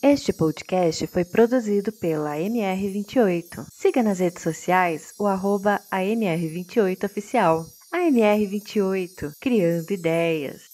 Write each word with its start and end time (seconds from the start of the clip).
Este 0.00 0.32
podcast 0.32 1.08
foi 1.08 1.24
produzido 1.24 1.90
pela 1.90 2.36
MR28. 2.36 3.66
Siga 3.72 4.00
nas 4.00 4.20
redes 4.20 4.44
sociais 4.44 5.12
o 5.18 5.26
arroba 5.26 5.80
AMR28Oficial. 5.90 7.66
AMR28, 7.92 9.32
criando 9.40 9.90
ideias. 9.90 10.67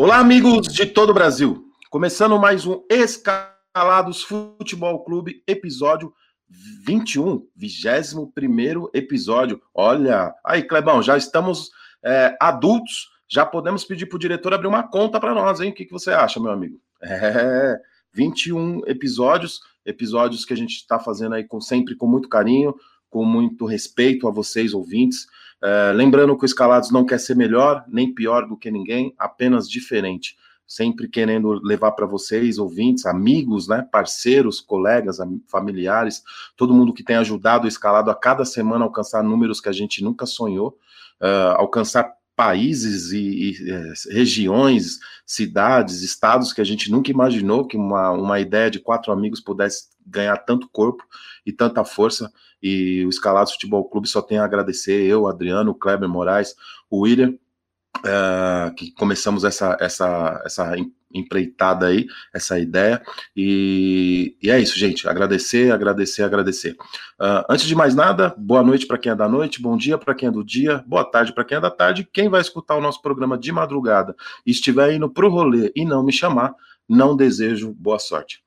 Olá, 0.00 0.20
amigos 0.20 0.68
de 0.68 0.86
todo 0.86 1.10
o 1.10 1.12
Brasil. 1.12 1.72
Começando 1.90 2.38
mais 2.38 2.64
um 2.64 2.84
Escalados 2.88 4.22
Futebol 4.22 5.02
Clube, 5.02 5.42
episódio 5.44 6.14
21, 6.86 7.44
21 7.56 8.30
episódio. 8.94 9.60
Olha, 9.74 10.32
aí, 10.44 10.62
Clebão, 10.62 11.02
já 11.02 11.16
estamos 11.16 11.70
é, 12.00 12.36
adultos, 12.40 13.08
já 13.28 13.44
podemos 13.44 13.84
pedir 13.84 14.06
para 14.06 14.14
o 14.14 14.20
diretor 14.20 14.54
abrir 14.54 14.68
uma 14.68 14.84
conta 14.84 15.18
para 15.18 15.34
nós, 15.34 15.60
hein? 15.60 15.72
O 15.72 15.74
que, 15.74 15.84
que 15.84 15.92
você 15.92 16.12
acha, 16.12 16.38
meu 16.38 16.52
amigo? 16.52 16.80
É, 17.02 17.76
21 18.12 18.82
episódios, 18.86 19.58
episódios 19.84 20.44
que 20.44 20.52
a 20.52 20.56
gente 20.56 20.76
está 20.76 21.00
fazendo 21.00 21.34
aí 21.34 21.42
com, 21.42 21.60
sempre 21.60 21.96
com 21.96 22.06
muito 22.06 22.28
carinho, 22.28 22.72
com 23.10 23.24
muito 23.24 23.66
respeito 23.66 24.28
a 24.28 24.30
vocês, 24.30 24.72
ouvintes. 24.72 25.26
É, 25.62 25.92
lembrando 25.92 26.36
que 26.36 26.44
o 26.44 26.46
Escalados 26.46 26.90
não 26.90 27.04
quer 27.04 27.18
ser 27.18 27.34
melhor 27.34 27.84
nem 27.88 28.14
pior 28.14 28.46
do 28.46 28.56
que 28.56 28.70
ninguém, 28.70 29.14
apenas 29.18 29.68
diferente. 29.68 30.36
Sempre 30.66 31.08
querendo 31.08 31.52
levar 31.64 31.92
para 31.92 32.06
vocês, 32.06 32.58
ouvintes, 32.58 33.06
amigos, 33.06 33.66
né, 33.66 33.86
parceiros, 33.90 34.60
colegas, 34.60 35.16
familiares, 35.50 36.22
todo 36.56 36.74
mundo 36.74 36.92
que 36.92 37.02
tem 37.02 37.16
ajudado 37.16 37.64
o 37.64 37.68
Escalado 37.68 38.10
a 38.10 38.14
cada 38.14 38.44
semana 38.44 38.84
alcançar 38.84 39.22
números 39.22 39.60
que 39.60 39.68
a 39.68 39.72
gente 39.72 40.04
nunca 40.04 40.26
sonhou, 40.26 40.78
uh, 41.22 41.56
alcançar 41.56 42.12
países 42.38 43.10
e, 43.10 43.18
e 43.18 43.70
é, 43.72 43.92
regiões, 44.14 45.00
cidades, 45.26 46.02
estados 46.02 46.52
que 46.52 46.60
a 46.60 46.64
gente 46.64 46.88
nunca 46.88 47.10
imaginou 47.10 47.66
que 47.66 47.76
uma, 47.76 48.12
uma 48.12 48.38
ideia 48.38 48.70
de 48.70 48.78
quatro 48.78 49.10
amigos 49.10 49.40
pudesse 49.40 49.88
ganhar 50.08 50.36
tanto 50.38 50.68
corpo 50.68 51.04
e 51.44 51.52
tanta 51.52 51.84
força. 51.84 52.32
E 52.62 53.04
o 53.06 53.08
Escalados 53.08 53.52
Futebol 53.52 53.88
Clube 53.88 54.08
só 54.08 54.20
tem 54.20 54.38
a 54.38 54.44
agradecer, 54.44 55.04
eu, 55.04 55.26
Adriano, 55.26 55.74
Kleber 55.74 56.08
Moraes, 56.08 56.54
o 56.90 57.00
William, 57.00 57.34
uh, 57.98 58.74
que 58.74 58.90
começamos 58.92 59.44
essa, 59.44 59.76
essa, 59.80 60.42
essa 60.44 60.74
empreitada 61.12 61.86
aí, 61.86 62.06
essa 62.34 62.58
ideia. 62.58 63.02
E, 63.34 64.36
e 64.42 64.50
é 64.50 64.60
isso, 64.60 64.78
gente. 64.78 65.08
Agradecer, 65.08 65.72
agradecer, 65.72 66.22
agradecer. 66.22 66.72
Uh, 67.20 67.44
antes 67.48 67.66
de 67.66 67.74
mais 67.74 67.94
nada, 67.94 68.34
boa 68.36 68.62
noite 68.62 68.86
para 68.86 68.98
quem 68.98 69.12
é 69.12 69.14
da 69.14 69.28
noite, 69.28 69.60
bom 69.60 69.76
dia 69.76 69.96
para 69.96 70.14
quem 70.14 70.28
é 70.28 70.32
do 70.32 70.44
dia, 70.44 70.84
boa 70.86 71.04
tarde 71.04 71.32
para 71.32 71.44
quem 71.44 71.58
é 71.58 71.60
da 71.60 71.70
tarde. 71.70 72.08
Quem 72.12 72.28
vai 72.28 72.40
escutar 72.40 72.76
o 72.76 72.80
nosso 72.80 73.00
programa 73.00 73.38
de 73.38 73.50
madrugada 73.52 74.14
e 74.44 74.50
estiver 74.50 74.92
indo 74.92 75.08
pro 75.08 75.30
rolê 75.30 75.72
e 75.74 75.84
não 75.84 76.02
me 76.02 76.12
chamar, 76.12 76.54
não 76.88 77.16
desejo 77.16 77.74
boa 77.74 77.98
sorte. 77.98 78.42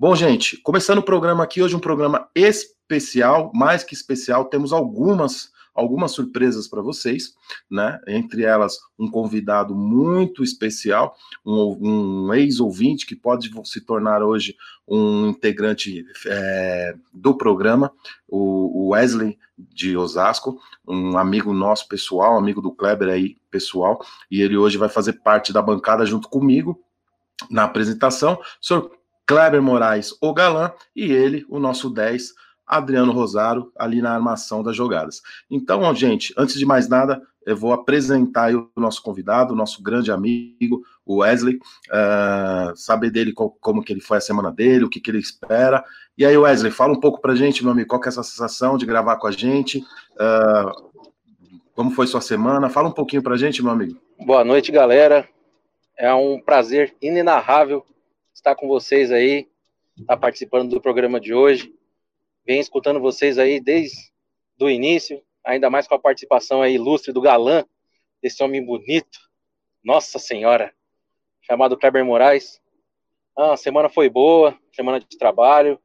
Bom, 0.00 0.16
gente, 0.16 0.56
começando 0.62 0.96
o 0.96 1.02
programa 1.02 1.44
aqui, 1.44 1.62
hoje 1.62 1.76
um 1.76 1.78
programa 1.78 2.26
especial, 2.34 3.52
mais 3.54 3.84
que 3.84 3.92
especial, 3.92 4.46
temos 4.46 4.72
algumas 4.72 5.52
algumas 5.74 6.12
surpresas 6.12 6.66
para 6.66 6.80
vocês, 6.80 7.34
né? 7.70 8.00
Entre 8.08 8.42
elas, 8.42 8.78
um 8.98 9.10
convidado 9.10 9.74
muito 9.74 10.42
especial, 10.42 11.14
um, 11.44 12.24
um 12.26 12.32
ex-ouvinte 12.32 13.04
que 13.04 13.14
pode 13.14 13.50
se 13.66 13.82
tornar 13.82 14.22
hoje 14.22 14.56
um 14.88 15.28
integrante 15.28 16.06
é, 16.26 16.94
do 17.12 17.36
programa, 17.36 17.92
o, 18.26 18.86
o 18.86 18.88
Wesley 18.92 19.38
de 19.58 19.98
Osasco, 19.98 20.58
um 20.88 21.18
amigo 21.18 21.52
nosso 21.52 21.86
pessoal, 21.86 22.38
amigo 22.38 22.62
do 22.62 22.72
Kleber 22.72 23.10
aí 23.10 23.36
pessoal, 23.50 24.02
e 24.30 24.40
ele 24.40 24.56
hoje 24.56 24.78
vai 24.78 24.88
fazer 24.88 25.20
parte 25.22 25.52
da 25.52 25.60
bancada 25.60 26.06
junto 26.06 26.26
comigo 26.26 26.82
na 27.50 27.64
apresentação. 27.64 28.40
Senhor 28.62 28.90
Kleber 29.30 29.62
Moraes, 29.62 30.12
o 30.20 30.34
galã, 30.34 30.72
e 30.94 31.12
ele, 31.12 31.46
o 31.48 31.60
nosso 31.60 31.88
10, 31.88 32.34
Adriano 32.66 33.12
Rosário 33.12 33.70
ali 33.78 34.02
na 34.02 34.12
armação 34.12 34.60
das 34.60 34.74
jogadas. 34.74 35.22
Então, 35.48 35.94
gente, 35.94 36.34
antes 36.36 36.58
de 36.58 36.66
mais 36.66 36.88
nada, 36.88 37.22
eu 37.46 37.56
vou 37.56 37.72
apresentar 37.72 38.52
o 38.52 38.68
nosso 38.74 39.00
convidado, 39.00 39.54
o 39.54 39.56
nosso 39.56 39.84
grande 39.84 40.10
amigo, 40.10 40.82
o 41.06 41.18
Wesley, 41.18 41.60
uh, 41.90 42.74
saber 42.74 43.12
dele 43.12 43.32
como 43.32 43.84
que 43.84 43.92
ele 43.92 44.00
foi 44.00 44.18
a 44.18 44.20
semana 44.20 44.50
dele, 44.50 44.86
o 44.86 44.90
que, 44.90 44.98
que 44.98 45.12
ele 45.12 45.20
espera. 45.20 45.84
E 46.18 46.26
aí, 46.26 46.36
Wesley, 46.36 46.72
fala 46.72 46.92
um 46.92 46.98
pouco 46.98 47.20
pra 47.20 47.36
gente, 47.36 47.62
meu 47.62 47.70
amigo, 47.70 47.88
qual 47.88 48.00
que 48.00 48.08
é 48.08 48.10
essa 48.10 48.24
sensação 48.24 48.76
de 48.76 48.84
gravar 48.84 49.14
com 49.14 49.28
a 49.28 49.30
gente, 49.30 49.78
uh, 49.78 50.90
como 51.72 51.92
foi 51.92 52.08
sua 52.08 52.20
semana, 52.20 52.68
fala 52.68 52.88
um 52.88 52.92
pouquinho 52.92 53.22
pra 53.22 53.36
gente, 53.36 53.62
meu 53.62 53.70
amigo. 53.70 53.96
Boa 54.18 54.42
noite, 54.42 54.72
galera. 54.72 55.28
É 55.96 56.12
um 56.12 56.40
prazer 56.40 56.96
inenarrável 57.00 57.86
estar 58.40 58.54
com 58.54 58.66
vocês 58.66 59.12
aí, 59.12 59.48
estar 59.98 60.16
participando 60.16 60.70
do 60.70 60.80
programa 60.80 61.20
de 61.20 61.32
hoje 61.32 61.72
venho 62.50 62.60
escutando 62.60 63.00
vocês 63.00 63.38
aí 63.38 63.60
desde 63.60 64.10
o 64.60 64.68
início, 64.68 65.22
ainda 65.44 65.70
mais 65.70 65.86
com 65.86 65.94
a 65.94 65.98
participação 65.98 66.60
aí 66.60 66.74
ilustre 66.74 67.12
do 67.12 67.20
galã, 67.20 67.64
desse 68.20 68.42
homem 68.42 68.64
bonito, 68.64 69.18
nossa 69.82 70.18
senhora, 70.18 70.74
chamado 71.42 71.76
Kleber 71.76 72.04
Moraes. 72.04 72.60
Ah, 73.36 73.52
a 73.52 73.56
semana 73.56 73.88
foi 73.88 74.08
boa, 74.08 74.58
semana 74.72 75.00
de 75.00 75.16
trabalho. 75.16 75.80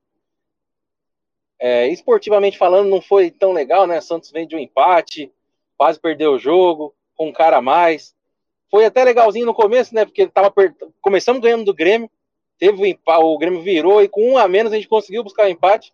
É, 1.57 1.87
esportivamente 1.87 2.57
falando, 2.57 2.89
não 2.89 3.01
foi 3.01 3.31
tão 3.31 3.53
legal, 3.53 3.87
né? 3.87 4.01
Santos 4.01 4.31
vem 4.31 4.45
de 4.45 4.55
um 4.55 4.59
empate, 4.59 5.31
quase 5.77 5.99
perdeu 5.99 6.33
o 6.33 6.39
jogo, 6.39 6.93
com 7.15 7.29
um 7.29 7.31
cara 7.31 7.57
a 7.57 7.61
mais. 7.61 8.13
Foi 8.69 8.85
até 8.85 9.03
legalzinho 9.03 9.45
no 9.45 9.53
começo, 9.53 9.95
né? 9.95 10.03
Porque 10.03 10.27
tava 10.27 10.51
per... 10.51 10.75
começamos 10.99 11.41
ganhando 11.41 11.63
do 11.63 11.73
Grêmio, 11.73 12.09
teve 12.57 12.97
o 13.05 13.37
Grêmio 13.37 13.61
virou 13.61 14.01
e 14.01 14.07
com 14.07 14.33
um 14.33 14.37
a 14.37 14.47
menos 14.47 14.71
a 14.71 14.75
gente 14.75 14.87
conseguiu 14.87 15.23
buscar 15.23 15.45
o 15.45 15.49
empate. 15.49 15.93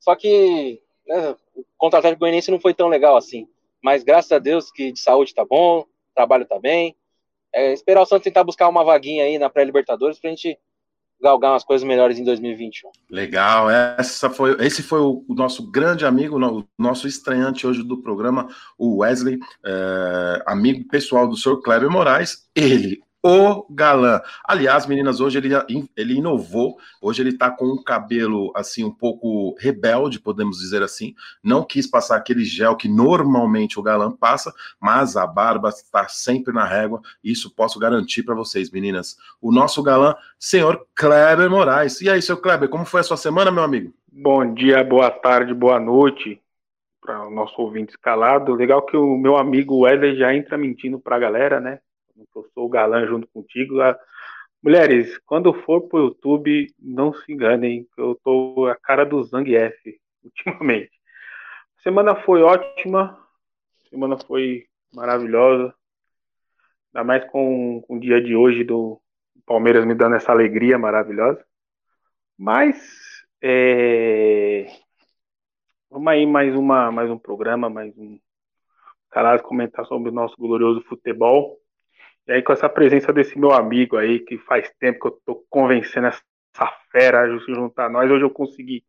Só 0.00 0.14
que 0.14 0.80
né, 1.06 1.34
o 1.54 1.64
contra 1.76 1.98
Atlético 1.98 2.20
Goianiense 2.20 2.50
não 2.50 2.60
foi 2.60 2.74
tão 2.74 2.88
legal 2.88 3.16
assim. 3.16 3.48
Mas 3.82 4.02
graças 4.02 4.32
a 4.32 4.38
Deus 4.38 4.70
que 4.70 4.92
de 4.92 5.00
saúde 5.00 5.34
tá 5.34 5.44
bom, 5.44 5.84
trabalho 6.14 6.46
tá 6.46 6.58
bem. 6.58 6.96
É, 7.52 7.72
esperar 7.72 8.02
o 8.02 8.06
Santos 8.06 8.24
tentar 8.24 8.44
buscar 8.44 8.68
uma 8.68 8.84
vaguinha 8.84 9.24
aí 9.24 9.38
na 9.38 9.48
pré-Libertadores 9.48 10.18
pra 10.18 10.30
gente 10.30 10.58
galgar 11.20 11.52
umas 11.52 11.64
coisas 11.64 11.86
melhores 11.86 12.18
em 12.18 12.24
2021. 12.24 12.90
Legal, 13.08 13.70
essa 13.70 14.28
foi, 14.28 14.56
esse 14.60 14.82
foi 14.82 15.00
o, 15.00 15.24
nosso 15.30 15.70
grande 15.70 16.04
amigo, 16.04 16.36
o 16.36 16.64
nosso 16.78 17.06
estreante 17.06 17.66
hoje 17.66 17.82
do 17.82 18.02
programa, 18.02 18.48
o 18.76 18.98
Wesley, 18.98 19.38
é, 19.64 20.42
amigo 20.46 20.86
pessoal 20.88 21.26
do 21.26 21.36
Sr. 21.36 21.62
Kleber 21.62 21.90
Moraes. 21.90 22.48
Ele, 22.54 23.00
o 23.24 23.64
galã. 23.70 24.20
Aliás, 24.44 24.86
meninas, 24.86 25.18
hoje 25.18 25.38
ele, 25.38 25.48
ele 25.96 26.14
inovou. 26.14 26.76
Hoje 27.00 27.22
ele 27.22 27.38
tá 27.38 27.50
com 27.50 27.64
um 27.64 27.82
cabelo 27.82 28.52
assim 28.54 28.84
um 28.84 28.90
pouco 28.90 29.56
rebelde, 29.58 30.20
podemos 30.20 30.58
dizer 30.58 30.82
assim. 30.82 31.14
Não 31.42 31.64
quis 31.64 31.86
passar 31.86 32.16
aquele 32.16 32.44
gel 32.44 32.76
que 32.76 32.86
normalmente 32.86 33.80
o 33.80 33.82
galã 33.82 34.12
passa, 34.12 34.52
mas 34.78 35.16
a 35.16 35.26
barba 35.26 35.70
está 35.70 36.06
sempre 36.06 36.52
na 36.52 36.66
régua. 36.66 37.00
Isso 37.22 37.50
posso 37.50 37.78
garantir 37.78 38.24
para 38.24 38.34
vocês, 38.34 38.70
meninas. 38.70 39.16
O 39.40 39.50
nosso 39.50 39.82
galã, 39.82 40.14
senhor 40.38 40.86
Kleber 40.94 41.48
Moraes. 41.48 42.02
E 42.02 42.10
aí, 42.10 42.20
seu 42.20 42.36
Kleber, 42.36 42.68
como 42.68 42.84
foi 42.84 43.00
a 43.00 43.04
sua 43.04 43.16
semana, 43.16 43.50
meu 43.50 43.62
amigo? 43.62 43.94
Bom 44.12 44.52
dia, 44.52 44.84
boa 44.84 45.10
tarde, 45.10 45.54
boa 45.54 45.80
noite 45.80 46.38
para 47.00 47.26
o 47.26 47.30
nosso 47.30 47.60
ouvinte 47.60 47.92
escalado. 47.92 48.54
Legal 48.54 48.82
que 48.82 48.96
o 48.96 49.16
meu 49.16 49.36
amigo 49.36 49.80
Wesley 49.80 50.16
já 50.16 50.34
entra 50.34 50.58
mentindo 50.58 50.98
para 50.98 51.16
a 51.16 51.18
galera, 51.18 51.58
né? 51.60 51.80
Eu 52.16 52.50
sou 52.54 52.66
o 52.66 52.68
galã 52.68 53.06
junto 53.06 53.26
contigo. 53.28 53.74
Mulheres, 54.62 55.18
quando 55.26 55.52
for 55.52 55.82
pro 55.88 56.06
YouTube, 56.06 56.72
não 56.78 57.12
se 57.12 57.32
enganem, 57.32 57.86
eu 57.98 58.18
tô 58.24 58.66
a 58.66 58.74
cara 58.74 59.04
do 59.04 59.22
Zangief 59.22 59.76
ultimamente. 60.24 60.92
A 61.78 61.82
semana 61.82 62.16
foi 62.16 62.42
ótima, 62.42 63.18
a 63.84 63.88
semana 63.90 64.16
foi 64.18 64.66
maravilhosa, 64.94 65.74
ainda 66.94 67.04
mais 67.04 67.30
com, 67.30 67.82
com 67.86 67.96
o 67.96 68.00
dia 68.00 68.22
de 68.22 68.34
hoje 68.34 68.64
do 68.64 69.00
Palmeiras 69.44 69.84
me 69.84 69.94
dando 69.94 70.16
essa 70.16 70.32
alegria 70.32 70.78
maravilhosa. 70.78 71.44
Mas 72.38 72.76
é... 73.42 74.66
vamos 75.90 76.08
aí 76.08 76.24
mais 76.24 76.54
uma 76.54 76.90
mais 76.90 77.10
um 77.10 77.18
programa, 77.18 77.68
mais 77.68 77.96
um 77.98 78.18
canal 79.10 79.40
comentar 79.42 79.84
sobre 79.86 80.08
o 80.08 80.12
nosso 80.12 80.34
glorioso 80.36 80.80
futebol. 80.88 81.60
E 82.26 82.32
aí, 82.32 82.42
com 82.42 82.52
essa 82.52 82.68
presença 82.68 83.12
desse 83.12 83.38
meu 83.38 83.52
amigo 83.52 83.96
aí, 83.96 84.18
que 84.18 84.38
faz 84.38 84.70
tempo 84.80 85.00
que 85.00 85.06
eu 85.08 85.20
tô 85.26 85.46
convencendo 85.50 86.06
essa 86.06 86.22
fera 86.90 87.24
a 87.24 87.40
se 87.40 87.54
juntar 87.54 87.86
a 87.86 87.90
nós, 87.90 88.10
hoje 88.10 88.24
eu 88.24 88.30
consegui. 88.30 88.82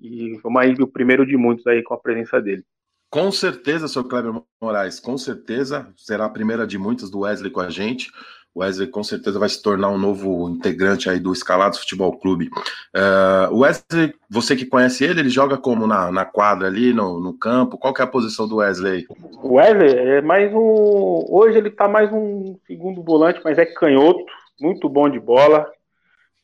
E 0.00 0.38
vamos 0.42 0.62
aí, 0.62 0.74
o 0.74 0.86
primeiro 0.86 1.26
de 1.26 1.36
muitos 1.36 1.66
aí 1.66 1.82
com 1.82 1.94
a 1.94 1.98
presença 1.98 2.40
dele. 2.40 2.64
Com 3.10 3.32
certeza, 3.32 3.88
senhor 3.88 4.04
Kleber 4.06 4.42
Moraes, 4.60 5.00
com 5.00 5.16
certeza 5.16 5.92
será 5.96 6.26
a 6.26 6.30
primeira 6.30 6.66
de 6.66 6.78
muitas 6.78 7.10
do 7.10 7.20
Wesley 7.20 7.50
com 7.50 7.60
a 7.60 7.70
gente. 7.70 8.10
Wesley 8.58 8.88
com 8.88 9.02
certeza 9.02 9.38
vai 9.38 9.48
se 9.48 9.62
tornar 9.62 9.88
um 9.90 9.98
novo 9.98 10.48
integrante 10.50 11.08
aí 11.08 11.20
do 11.20 11.32
Escalados 11.32 11.78
Futebol 11.78 12.18
Clube. 12.18 12.50
Uh, 12.94 13.56
Wesley, 13.56 14.14
você 14.28 14.56
que 14.56 14.66
conhece 14.66 15.04
ele, 15.04 15.20
ele 15.20 15.30
joga 15.30 15.56
como 15.56 15.86
na, 15.86 16.10
na 16.10 16.24
quadra 16.24 16.66
ali, 16.66 16.92
no, 16.92 17.20
no 17.20 17.32
campo? 17.32 17.78
Qual 17.78 17.94
que 17.94 18.00
é 18.00 18.04
a 18.04 18.08
posição 18.08 18.48
do 18.48 18.56
Wesley? 18.56 19.06
O 19.42 19.54
Wesley 19.54 19.96
é 19.96 20.20
mais 20.20 20.52
um. 20.52 21.24
Hoje 21.28 21.58
ele 21.58 21.70
tá 21.70 21.86
mais 21.86 22.12
um 22.12 22.56
segundo 22.66 23.02
volante, 23.02 23.40
mas 23.44 23.58
é 23.58 23.64
canhoto, 23.64 24.24
muito 24.60 24.88
bom 24.88 25.08
de 25.08 25.20
bola. 25.20 25.70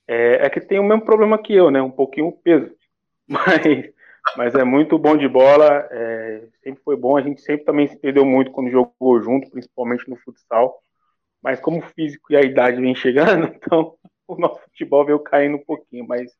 É, 0.07 0.47
é 0.47 0.51
que 0.51 0.61
tem 0.61 0.79
o 0.79 0.85
mesmo 0.85 1.05
problema 1.05 1.39
que 1.39 1.55
eu, 1.55 1.71
né? 1.71 1.83
Um 1.83 1.91
pouquinho 1.91 2.29
o 2.29 2.33
peso. 2.33 2.71
Mas, 3.27 3.91
mas 4.37 4.55
é 4.55 4.65
muito 4.65 4.99
bom 4.99 5.17
de 5.17 5.27
bola. 5.27 5.89
É, 5.91 6.43
sempre 6.63 6.83
foi 6.85 6.95
bom. 6.95 7.17
A 7.17 7.23
gente 7.23 7.41
sempre 7.41 7.65
também 7.65 7.89
se 7.89 7.97
perdeu 7.97 8.23
muito 8.23 8.51
quando 8.51 8.71
jogou 8.71 9.23
junto, 9.23 9.51
principalmente 9.51 10.09
no 10.11 10.17
futsal. 10.17 10.84
Mas 11.45 11.61
como 11.61 11.81
o 11.81 11.83
físico 11.83 12.33
e 12.33 12.37
a 12.37 12.41
idade 12.41 12.81
vem 12.81 12.95
chegando, 12.95 13.45
então 13.55 13.93
o 14.27 14.37
nosso 14.37 14.59
futebol 14.61 15.05
veio 15.05 15.19
caindo 15.19 15.59
um 15.59 15.65
pouquinho. 15.65 16.09
Mas 16.09 16.33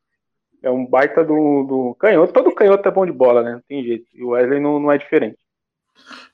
é 0.63 0.71
um 0.71 0.83
baita 0.83 1.23
do, 1.23 1.63
do 1.63 1.95
canhoto. 1.99 2.33
Todo 2.33 2.55
canhoto 2.55 2.89
é 2.89 2.91
bom 2.91 3.05
de 3.05 3.11
bola, 3.11 3.43
né? 3.43 3.51
Não 3.53 3.61
tem 3.69 3.83
jeito. 3.83 4.07
E 4.11 4.23
o 4.23 4.29
Wesley 4.29 4.59
não, 4.59 4.79
não 4.79 4.91
é 4.91 4.97
diferente. 4.97 5.37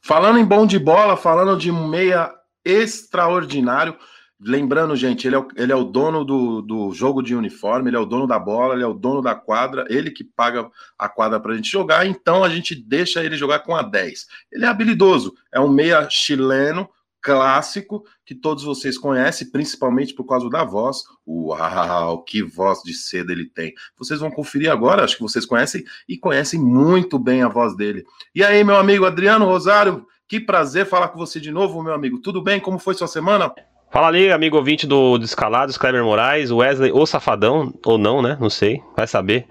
Falando 0.02 0.40
em 0.40 0.46
bom 0.46 0.66
de 0.66 0.80
bola, 0.80 1.18
falando 1.18 1.58
de 1.58 1.70
meia 1.70 2.34
extraordinário. 2.64 3.94
Lembrando, 4.40 4.96
gente, 4.96 5.28
ele 5.28 5.36
é 5.36 5.40
o, 5.40 5.48
ele 5.56 5.72
é 5.72 5.76
o 5.76 5.84
dono 5.84 6.24
do, 6.24 6.62
do 6.62 6.92
jogo 6.94 7.22
de 7.22 7.36
uniforme, 7.36 7.90
ele 7.90 7.98
é 7.98 8.00
o 8.00 8.08
dono 8.08 8.26
da 8.26 8.40
bola, 8.40 8.74
ele 8.74 8.84
é 8.84 8.88
o 8.88 8.94
dono 8.94 9.22
da 9.22 9.36
quadra, 9.36 9.86
ele 9.88 10.10
que 10.10 10.24
paga 10.24 10.68
a 10.98 11.08
quadra 11.08 11.40
para 11.40 11.52
a 11.52 11.56
gente 11.56 11.70
jogar, 11.70 12.08
então 12.08 12.44
a 12.44 12.50
gente 12.50 12.74
deixa 12.74 13.24
ele 13.24 13.36
jogar 13.36 13.60
com 13.60 13.76
a 13.76 13.84
10. 13.84 14.26
Ele 14.52 14.66
é 14.66 14.68
habilidoso, 14.68 15.36
é 15.52 15.60
um 15.60 15.70
meia 15.70 16.10
chileno, 16.10 16.90
clássico, 17.22 18.04
que 18.26 18.34
todos 18.34 18.64
vocês 18.64 18.98
conhecem, 18.98 19.50
principalmente 19.52 20.14
por 20.14 20.26
causa 20.26 20.50
da 20.50 20.64
voz. 20.64 21.04
Uau, 21.28 22.24
que 22.24 22.42
voz 22.42 22.82
de 22.84 22.94
seda 22.94 23.32
ele 23.32 23.46
tem. 23.46 23.74
Vocês 23.98 24.20
vão 24.20 24.32
conferir 24.32 24.72
agora, 24.72 25.04
acho 25.04 25.18
que 25.18 25.22
vocês 25.22 25.46
conhecem 25.46 25.84
e 26.08 26.18
conhecem 26.18 26.60
muito 26.60 27.20
bem 27.20 27.44
a 27.44 27.48
voz 27.48 27.76
dele. 27.76 28.04
E 28.34 28.44
aí, 28.44 28.64
meu 28.64 28.76
amigo 28.76 29.06
Adriano 29.06 29.46
Rosário, 29.46 30.06
que 30.28 30.40
prazer 30.40 30.86
falar 30.86 31.10
com 31.10 31.20
você 31.20 31.40
de 31.40 31.52
novo, 31.52 31.84
meu 31.84 31.94
amigo. 31.94 32.20
Tudo 32.20 32.42
bem? 32.42 32.60
Como 32.60 32.80
foi 32.80 32.94
sua 32.94 33.08
semana? 33.08 33.54
Fala 33.92 34.08
ali, 34.08 34.32
amigo 34.32 34.56
ouvinte 34.56 34.88
do, 34.88 35.18
do 35.18 35.26
Escalados, 35.26 35.78
Kleber 35.78 36.02
Moraes, 36.02 36.50
Wesley 36.50 36.94
ou 36.94 37.06
Safadão, 37.06 37.74
ou 37.86 37.98
não, 37.98 38.22
né? 38.22 38.38
Não 38.40 38.50
sei, 38.50 38.82
vai 38.96 39.06
saber. 39.06 39.46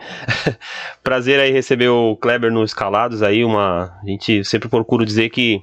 Prazer 1.05 1.39
aí 1.39 1.51
receber 1.53 1.91
o 1.91 2.17
Kleber 2.17 2.51
no 2.51 2.65
Escalados 2.65 3.23
aí, 3.23 3.45
uma... 3.45 3.95
A 4.03 4.07
gente 4.07 4.43
sempre 4.43 4.71
procura 4.71 5.05
dizer 5.05 5.29
que 5.29 5.63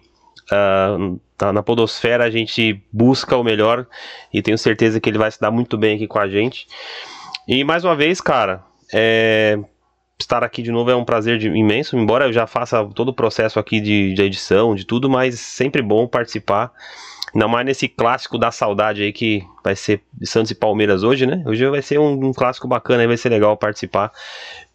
uh, 0.52 1.52
na 1.54 1.64
podosfera 1.64 2.24
a 2.24 2.30
gente 2.30 2.82
busca 2.92 3.36
o 3.38 3.44
melhor 3.44 3.86
e 4.34 4.42
tenho 4.42 4.58
certeza 4.58 5.00
que 5.00 5.10
ele 5.10 5.18
vai 5.18 5.32
se 5.32 5.40
dar 5.40 5.52
muito 5.52 5.78
bem 5.78 5.96
aqui 5.96 6.08
com 6.08 6.20
a 6.20 6.28
gente. 6.28 6.68
E 7.48 7.64
mais 7.64 7.84
uma 7.84 7.96
vez, 7.96 8.20
cara, 8.20 8.64
é... 8.94 9.58
estar 10.20 10.44
aqui 10.44 10.62
de 10.62 10.72
novo 10.72 10.92
é 10.92 10.96
um 10.96 11.06
prazer 11.06 11.38
de, 11.38 11.48
imenso, 11.48 11.98
embora 11.98 12.26
eu 12.26 12.34
já 12.34 12.48
faça 12.48 12.84
todo 12.94 13.10
o 13.10 13.14
processo 13.14 13.60
aqui 13.60 13.80
de, 13.80 14.14
de 14.14 14.22
edição, 14.22 14.76
de 14.76 14.86
tudo, 14.86 15.10
mas 15.10 15.40
sempre 15.40 15.82
bom 15.82 16.08
participar 16.08 16.72
Ainda 17.34 17.48
mais 17.48 17.66
nesse 17.66 17.88
clássico 17.88 18.38
da 18.38 18.52
saudade 18.52 19.04
aí 19.04 19.12
que 19.12 19.46
vai 19.64 19.76
ser 19.76 20.02
Santos 20.24 20.52
e 20.52 20.56
Palmeiras 20.56 21.04
hoje, 21.04 21.26
né? 21.26 21.44
Hoje 21.46 21.68
vai 21.70 21.82
ser 21.82 22.00
um, 22.00 22.28
um 22.28 22.34
clássico 22.34 22.68
bacana, 22.68 23.02
aí 23.02 23.08
vai 23.08 23.18
ser 23.18 23.30
legal 23.30 23.56
participar. 23.58 24.12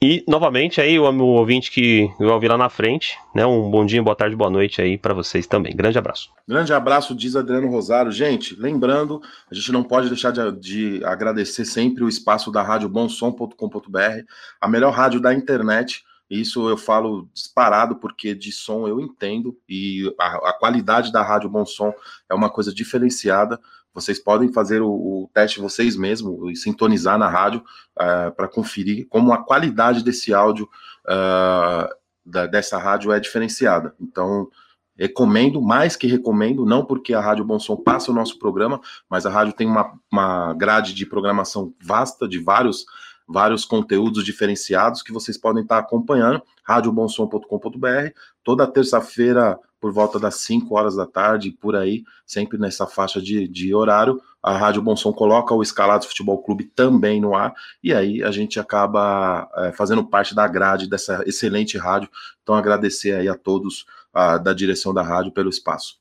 E 0.01 0.23
novamente 0.29 0.81
aí 0.81 0.99
o 0.99 1.11
meu 1.13 1.27
ouvinte 1.27 1.71
que 1.71 2.11
vai 2.19 2.29
ouvir 2.29 2.49
lá 2.49 2.59
na 2.59 2.69
frente, 2.69 3.19
né? 3.35 3.47
Um 3.47 3.71
bom 3.71 3.87
dia, 3.87 4.03
boa 4.03 4.15
tarde, 4.15 4.37
boa 4.37 4.51
noite 4.51 4.83
aí 4.83 4.99
para 4.99 5.15
vocês 5.15 5.47
também. 5.47 5.75
Grande 5.75 5.99
abraço. 5.99 6.31
Grande 6.47 6.75
abraço, 6.75 7.15
diz 7.15 7.35
Adriano 7.37 7.71
Rosário. 7.71 8.13
Gente, 8.13 8.55
lembrando, 8.55 9.23
a 9.51 9.55
gente 9.55 9.73
não 9.73 9.83
pode 9.83 10.09
deixar 10.09 10.31
de, 10.31 10.53
de 10.53 11.05
agradecer 11.05 11.65
sempre 11.65 12.05
o 12.05 12.09
espaço 12.09 12.53
da 12.53 12.63
rádio 12.63 12.89
bomsom.com.br, 12.89 14.25
a 14.61 14.69
melhor 14.69 14.93
rádio 14.93 15.21
da 15.21 15.33
internet 15.33 16.05
isso 16.41 16.69
eu 16.69 16.77
falo 16.77 17.29
disparado 17.35 17.97
porque 17.97 18.35
de 18.35 18.51
som 18.51 18.89
eu 18.89 19.01
entendo 19.01 19.57
e 19.69 20.15
a, 20.19 20.51
a 20.51 20.53
qualidade 20.53 21.13
da 21.13 21.23
rádio 21.23 21.51
Bom 21.51 21.67
Som 21.67 21.93
é 22.29 22.35
uma 22.35 22.49
coisa 22.49 22.73
diferenciada. 22.73 23.61
Vocês 23.95 24.19
podem 24.19 24.51
fazer 24.53 24.81
o, 24.81 24.91
o 24.91 25.31
teste 25.35 25.61
vocês 25.61 25.97
mesmos 25.97 26.51
e 26.51 26.57
sintonizar 26.57 27.19
na 27.19 27.29
rádio 27.29 27.61
uh, 27.61 28.03
é, 28.03 28.31
para 28.31 28.49
conferir 28.49 29.07
como 29.09 29.33
a 29.33 29.45
qualidade 29.45 30.03
desse 30.03 30.33
áudio 30.33 30.69
uh, 31.05 31.89
da, 32.25 32.47
dessa 32.47 32.79
rádio 32.79 33.13
é 33.13 33.21
diferenciada. 33.21 33.95
Então, 34.01 34.49
recomendo, 34.97 35.61
mais 35.61 35.97
que 35.97 36.07
recomendo, 36.07 36.65
não 36.65 36.85
porque 36.85 37.13
a 37.13 37.21
Rádio 37.21 37.45
Bom 37.45 37.59
Som 37.59 37.77
passa 37.77 38.11
o 38.11 38.15
nosso 38.15 38.39
programa, 38.39 38.81
mas 39.09 39.27
a 39.27 39.31
rádio 39.31 39.53
tem 39.53 39.67
uma, 39.67 39.93
uma 40.11 40.55
grade 40.55 40.95
de 40.95 41.05
programação 41.05 41.75
vasta 41.83 42.29
de 42.29 42.39
vários 42.39 42.87
vários 43.33 43.65
conteúdos 43.65 44.25
diferenciados 44.25 45.03
que 45.03 45.13
vocês 45.13 45.39
podem 45.39 45.63
estar 45.63 45.79
acompanhando, 45.79 46.43
radiobonsom.com.br, 46.63 48.11
toda 48.45 48.67
terça-feira 48.67 49.59
por 49.81 49.93
volta 49.93 50.21
das 50.21 50.37
5 50.37 50.73
horas 50.77 50.95
da 50.95 51.07
tarde, 51.07 51.51
por 51.51 51.75
aí, 51.75 52.05
sempre 52.25 52.57
nessa 52.57 52.87
faixa 52.87 53.21
de, 53.21 53.49
de 53.49 53.75
horário, 53.75 54.21
a 54.41 54.57
Rádio 54.57 54.83
Bom 54.83 54.95
Som 54.95 55.13
coloca 55.13 55.55
o 55.55 55.63
Escalados 55.63 56.07
Futebol 56.07 56.41
Clube 56.43 56.65
também 56.65 57.21
no 57.21 57.35
ar, 57.35 57.53
e 57.83 57.93
aí 57.93 58.23
a 58.23 58.31
gente 58.31 58.61
acaba 58.61 59.49
é, 59.57 59.73
fazendo 59.73 60.05
parte 60.05 60.35
da 60.35 60.47
grade 60.47 60.89
dessa 60.89 61.25
excelente 61.27 61.77
rádio, 61.77 62.09
então 62.43 62.55
agradecer 62.55 63.13
aí 63.13 63.29
a 63.29 63.35
todos 63.35 63.87
a, 64.13 64.39
da 64.39 64.53
direção 64.53 64.95
da 64.95 65.03
rádio 65.03 65.33
pelo 65.33 65.51
espaço. 65.51 66.01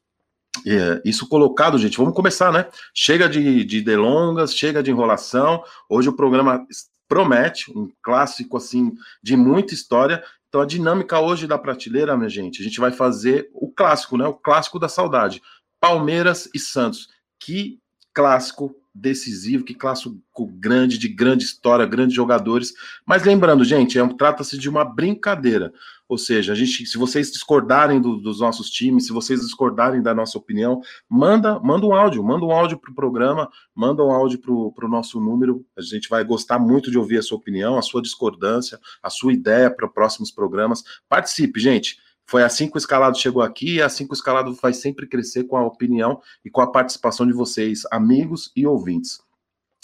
É, 0.67 1.01
isso 1.03 1.27
colocado, 1.27 1.77
gente, 1.77 1.97
vamos 1.97 2.13
começar, 2.13 2.51
né? 2.51 2.67
Chega 2.93 3.27
de, 3.27 3.63
de 3.63 3.81
delongas, 3.81 4.53
chega 4.53 4.83
de 4.83 4.91
enrolação. 4.91 5.63
Hoje 5.89 6.09
o 6.09 6.15
programa 6.15 6.65
promete, 7.11 7.69
um 7.77 7.91
clássico 8.01 8.55
assim 8.55 8.93
de 9.21 9.35
muita 9.35 9.73
história. 9.73 10.23
Então 10.47 10.61
a 10.61 10.65
dinâmica 10.65 11.19
hoje 11.19 11.45
da 11.45 11.57
prateleira, 11.57 12.15
minha 12.15 12.29
gente, 12.29 12.61
a 12.61 12.63
gente 12.63 12.79
vai 12.79 12.89
fazer 12.89 13.49
o 13.53 13.69
clássico, 13.69 14.17
né? 14.17 14.25
O 14.25 14.33
clássico 14.33 14.79
da 14.79 14.87
saudade. 14.87 15.41
Palmeiras 15.77 16.49
e 16.53 16.59
Santos. 16.59 17.09
Que 17.37 17.81
clássico 18.13 18.73
decisivo, 18.93 19.63
que 19.63 19.73
clássico 19.73 20.19
grande, 20.59 20.97
de 20.97 21.07
grande 21.07 21.43
história, 21.43 21.85
grandes 21.85 22.15
jogadores. 22.15 22.73
Mas 23.05 23.23
lembrando, 23.23 23.63
gente, 23.63 23.97
é, 23.97 24.07
trata-se 24.13 24.57
de 24.57 24.69
uma 24.69 24.83
brincadeira. 24.83 25.73
Ou 26.07 26.17
seja, 26.17 26.51
a 26.51 26.55
gente, 26.55 26.85
se 26.85 26.97
vocês 26.97 27.31
discordarem 27.31 28.01
do, 28.01 28.17
dos 28.17 28.41
nossos 28.41 28.69
times, 28.69 29.07
se 29.07 29.13
vocês 29.13 29.39
discordarem 29.39 30.01
da 30.01 30.13
nossa 30.13 30.38
opinião, 30.38 30.81
manda, 31.09 31.57
manda 31.61 31.85
um 31.85 31.93
áudio, 31.93 32.21
manda 32.21 32.45
um 32.45 32.51
áudio 32.51 32.77
para 32.77 32.91
o 32.91 32.95
programa, 32.95 33.49
manda 33.73 34.03
um 34.03 34.11
áudio 34.11 34.39
para 34.39 34.51
o 34.51 34.89
nosso 34.89 35.21
número. 35.21 35.65
A 35.77 35.81
gente 35.81 36.10
vai 36.10 36.24
gostar 36.25 36.60
muito 36.60 36.91
de 36.91 36.98
ouvir 36.98 37.19
a 37.19 37.21
sua 37.21 37.38
opinião, 37.38 37.77
a 37.77 37.81
sua 37.81 38.01
discordância, 38.01 38.77
a 39.01 39.10
sua 39.10 39.31
ideia 39.31 39.71
para 39.71 39.88
próximos 39.88 40.31
programas. 40.31 40.83
Participe, 41.07 41.62
gente. 41.62 41.95
Foi 42.31 42.43
assim 42.43 42.69
que 42.69 42.77
o 42.77 42.79
escalado 42.79 43.17
chegou 43.17 43.43
aqui 43.43 43.75
e 43.75 43.81
é 43.81 43.83
assim 43.83 44.05
que 44.05 44.13
o 44.13 44.15
escalado 44.15 44.53
vai 44.53 44.71
sempre 44.71 45.05
crescer 45.05 45.43
com 45.43 45.57
a 45.57 45.65
opinião 45.65 46.21
e 46.45 46.50
com 46.50 46.61
a 46.61 46.71
participação 46.71 47.27
de 47.27 47.33
vocês, 47.33 47.81
amigos 47.91 48.53
e 48.55 48.65
ouvintes. 48.65 49.19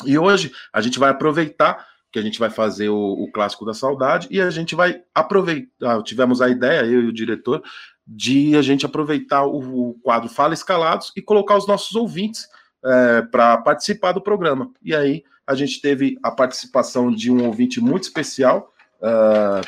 E 0.06 0.18
hoje 0.18 0.54
a 0.72 0.80
gente 0.80 0.98
vai 0.98 1.10
aproveitar 1.10 1.86
que 2.10 2.18
a 2.18 2.22
gente 2.22 2.39
vai 2.39 2.50
fazer 2.50 2.88
o, 2.88 2.96
o 2.96 3.30
clássico 3.34 3.66
da 3.66 3.74
saudade 3.74 4.30
e 4.32 4.39
a 4.39 4.50
gente 4.50 4.75
vai 4.75 5.01
aproveitar. 5.13 6.01
Tivemos 6.04 6.42
a 6.42 6.48
ideia, 6.48 6.86
eu 6.86 7.01
e 7.01 7.08
o 7.08 7.12
diretor, 7.12 7.62
de 8.08 8.56
a 8.56 8.62
gente 8.62 8.86
aproveitar 8.86 9.44
o, 9.44 9.89
o 9.89 9.94
quadro 9.96 10.30
Fala 10.30 10.54
Escalados 10.54 11.12
e 11.18 11.22
colocar 11.22 11.58
os 11.58 11.68
nossos 11.68 11.98
ouvintes 11.98 12.48
é, 12.82 13.24
para 13.24 13.58
participar 13.58 14.13
do 14.13 14.22
programa. 14.22 14.72
E 14.82 14.96
aí 14.96 15.22
a 15.46 15.54
gente 15.54 15.82
teve 15.82 16.18
a 16.24 16.32
participação 16.32 17.12
de 17.12 17.30
um 17.30 17.46
ouvinte 17.46 17.82
muito 17.82 18.04
especial 18.04 18.74
uh, 19.01 19.60
é, 19.60 19.62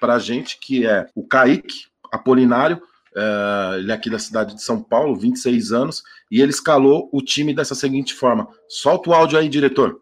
para 0.00 0.14
a 0.14 0.18
gente, 0.18 0.58
que 0.58 0.86
é 0.86 1.06
o 1.14 1.26
Kaique 1.26 1.91
Apolinário. 2.12 2.76
Uh, 3.16 3.74
ele 3.78 3.90
é 3.90 3.94
aqui 3.94 4.08
da 4.08 4.18
cidade 4.18 4.54
de 4.54 4.62
São 4.62 4.82
Paulo, 4.82 5.16
26 5.16 5.72
anos, 5.72 6.02
e 6.30 6.40
ele 6.40 6.50
escalou 6.50 7.08
o 7.12 7.20
time 7.20 7.54
dessa 7.54 7.74
seguinte 7.74 8.14
forma. 8.14 8.46
Solta 8.68 9.10
o 9.10 9.14
áudio 9.14 9.38
aí, 9.38 9.48
diretor. 9.48 10.00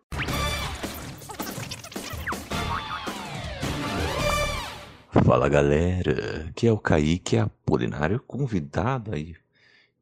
Fala 5.25 5.49
galera, 5.49 6.47
aqui 6.49 6.67
é 6.67 6.73
o 6.73 6.79
Kaique 6.79 7.37
Apolinário, 7.37 8.21
convidado 8.27 9.15
aí 9.15 9.37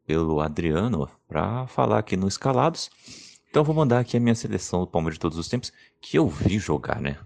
pelo 0.07 0.41
Adriano 0.41 1.09
para 1.29 1.67
falar 1.67 1.99
aqui 1.99 2.17
no 2.17 2.29
Escalados. 2.29 2.91
Então 3.50 3.65
vou 3.65 3.75
mandar 3.75 3.99
aqui 3.99 4.17
a 4.17 4.21
minha 4.21 4.35
seleção 4.35 4.81
do 4.81 4.87
Palmeiras 4.87 5.17
de 5.17 5.21
todos 5.21 5.37
os 5.37 5.49
tempos 5.49 5.73
que 6.00 6.19
eu 6.19 6.27
vi 6.29 6.59
jogar, 6.59 7.00
né? 7.00 7.19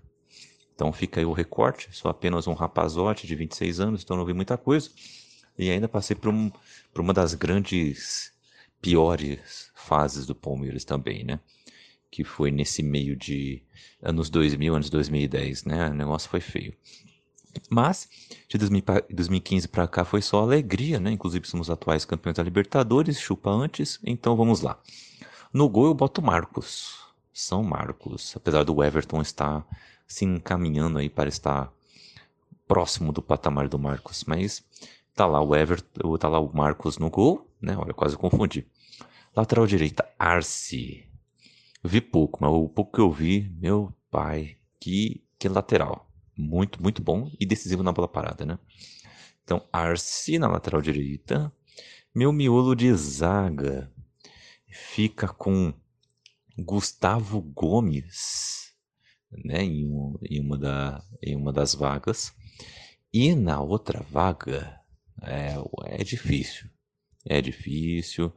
Então 0.83 0.93
fica 0.93 1.21
aí 1.21 1.25
o 1.25 1.33
recorte, 1.33 1.89
sou 1.93 2.11
apenas 2.11 2.49
um 2.49 2.55
rapazote 2.55 3.25
de 3.25 3.37
26 3.37 3.79
anos, 3.79 4.03
então 4.03 4.17
não 4.17 4.25
vi 4.25 4.33
muita 4.33 4.59
coisa. 4.59 4.91
E 5.57 5.71
ainda 5.71 5.87
passei 5.87 6.17
por, 6.17 6.29
um, 6.29 6.51
por 6.93 7.01
uma 7.01 7.15
das 7.15 7.35
grandes, 7.35 8.33
piores 8.81 9.71
fases 9.77 10.27
do 10.27 10.35
Palmeiras 10.35 10.85
também, 10.85 11.23
né? 11.23 11.39
Que 12.11 12.25
foi 12.25 12.51
nesse 12.51 12.83
meio 12.83 13.15
de 13.15 13.63
anos 14.03 14.29
2000, 14.29 14.75
anos 14.75 14.91
2010, 14.91 15.67
né? 15.67 15.89
O 15.89 15.95
negócio 15.95 16.29
foi 16.29 16.41
feio. 16.41 16.75
Mas 17.71 18.09
de 18.49 18.59
2015 18.59 19.69
para 19.69 19.87
cá 19.87 20.05
foi 20.05 20.21
só 20.21 20.41
alegria, 20.41 20.99
né? 20.99 21.13
Inclusive 21.13 21.47
somos 21.47 21.71
atuais 21.71 22.05
campeões 22.05 22.39
da 22.39 22.43
Libertadores, 22.43 23.21
chupa 23.21 23.51
antes, 23.51 24.01
então 24.05 24.35
vamos 24.35 24.63
lá. 24.63 24.81
No 25.53 25.69
gol 25.69 25.87
eu 25.87 25.95
boto 25.95 26.21
Marcos. 26.21 27.01
São 27.33 27.63
Marcos. 27.63 28.37
Apesar 28.37 28.65
do 28.65 28.83
Everton 28.83 29.23
estar 29.23 29.65
se 30.13 30.27
encaminhando 30.27 30.99
aí 30.99 31.09
para 31.09 31.29
estar 31.29 31.73
próximo 32.69 33.13
do 33.13 33.23
patamar 33.23 33.67
do 33.69 33.79
Marcos. 33.79 34.25
Mas 34.25 34.63
tá 35.15 35.27
lá 35.27 35.41
o 35.41 35.57
Everton, 35.57 36.19
tá 36.19 36.29
lá 36.29 36.39
o 36.39 36.55
Marcos 36.55 36.99
no 36.99 37.09
gol, 37.09 37.51
né? 37.61 37.77
Olha, 37.77 37.95
quase 37.95 38.17
confundi. 38.17 38.67
Lateral 39.35 39.67
direita, 39.67 40.07
Arce. 40.19 41.09
Vi 41.83 42.01
pouco, 42.01 42.39
mas 42.43 42.53
o 42.53 42.69
pouco 42.69 42.93
que 42.93 43.01
eu 43.01 43.11
vi, 43.11 43.51
meu 43.59 43.93
pai, 44.11 44.59
que, 44.79 45.25
que 45.39 45.49
lateral. 45.49 46.07
Muito, 46.37 46.83
muito 46.83 47.03
bom 47.03 47.31
e 47.41 47.47
decisivo 47.47 47.83
na 47.83 47.93
bola 47.93 48.07
parada, 48.07 48.45
né? 48.45 48.59
Então, 49.43 49.67
Arce 49.73 50.39
na 50.39 50.47
lateral 50.47 50.83
direita. 50.83 51.51
Meu 52.15 52.33
miolo 52.33 52.77
de 52.77 52.95
zaga 52.95 53.91
fica 54.69 55.27
com 55.27 55.73
Gustavo 56.59 57.41
Gomes, 57.41 58.62
né, 59.45 59.63
em, 59.63 59.87
um, 59.87 60.19
em, 60.23 60.41
uma, 60.41 60.59
da, 60.59 61.05
em 61.23 61.37
uma 61.37 61.53
das 61.53 61.75
vagas. 61.75 62.33
E 63.13 63.35
na 63.35 63.61
outra 63.61 64.03
vaga 64.03 64.79
é, 65.23 65.55
é 65.87 66.05
difícil. 66.05 66.69
É 67.25 67.41
difícil, 67.41 68.33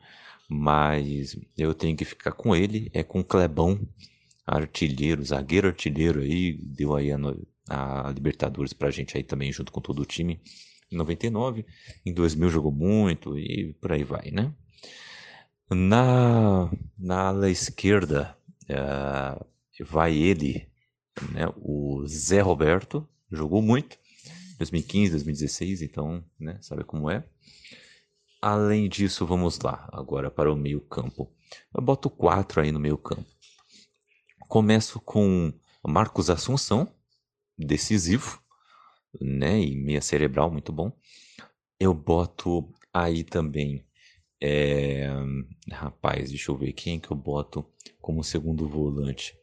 mas 0.47 1.35
eu 1.57 1.73
tenho 1.73 1.97
que 1.97 2.05
ficar 2.05 2.31
com 2.31 2.55
ele. 2.55 2.89
É 2.93 3.03
com 3.03 3.23
Clebão, 3.23 3.79
artilheiro, 4.45 5.23
zagueiro 5.23 5.67
artilheiro 5.67 6.21
aí. 6.21 6.59
Deu 6.61 6.95
aí 6.95 7.11
a, 7.11 7.17
a 7.69 8.11
Libertadores 8.11 8.73
pra 8.73 8.91
gente 8.91 9.17
aí 9.17 9.23
também, 9.23 9.51
junto 9.51 9.71
com 9.71 9.81
todo 9.81 10.01
o 10.01 10.05
time. 10.05 10.39
Em 10.91 10.97
99, 10.97 11.65
em 12.05 12.13
2000 12.13 12.49
jogou 12.49 12.71
muito 12.71 13.37
e 13.37 13.73
por 13.81 13.91
aí 13.91 14.03
vai, 14.03 14.29
né? 14.29 14.53
Na, 15.69 16.71
na 16.95 17.21
ala 17.29 17.49
esquerda 17.49 18.37
uh, 18.69 19.43
vai 19.83 20.15
ele, 20.15 20.67
né, 21.31 21.47
o 21.57 22.05
Zé 22.07 22.41
Roberto, 22.41 23.07
jogou 23.31 23.61
muito, 23.61 23.97
2015, 24.57 25.11
2016, 25.11 25.81
então, 25.81 26.23
né, 26.39 26.57
sabe 26.61 26.83
como 26.83 27.09
é. 27.09 27.23
Além 28.41 28.87
disso, 28.87 29.25
vamos 29.25 29.59
lá, 29.59 29.89
agora 29.91 30.29
para 30.29 30.51
o 30.51 30.55
meio 30.55 30.81
campo. 30.81 31.31
Eu 31.73 31.81
boto 31.81 32.09
quatro 32.09 32.61
aí 32.61 32.71
no 32.71 32.79
meio 32.79 32.97
campo. 32.97 33.25
Começo 34.47 34.99
com 34.99 35.51
Marcos 35.83 36.29
Assunção, 36.29 36.87
decisivo, 37.57 38.41
né, 39.19 39.59
e 39.59 39.75
meia 39.75 40.01
cerebral, 40.01 40.51
muito 40.51 40.71
bom. 40.71 40.91
Eu 41.79 41.93
boto 41.93 42.71
aí 42.93 43.23
também 43.23 43.85
é... 44.41 45.09
Rapaz, 45.71 46.29
deixa 46.29 46.51
eu 46.51 46.57
ver 46.57 46.73
quem 46.73 46.99
que 46.99 47.11
eu 47.11 47.17
boto 47.17 47.65
como 47.99 48.23
segundo 48.23 48.67
volante. 48.67 49.35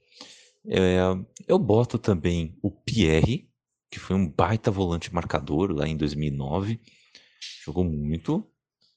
É... 0.66 0.99
Eu 1.47 1.59
boto 1.59 1.99
também 1.99 2.57
o 2.62 2.71
Pierre, 2.71 3.49
que 3.90 3.99
foi 3.99 4.16
um 4.16 4.28
baita 4.28 4.71
volante 4.71 5.12
marcador 5.12 5.73
lá 5.73 5.87
em 5.87 5.97
2009. 5.97 6.81
Jogou 7.64 7.85
muito, 7.85 8.47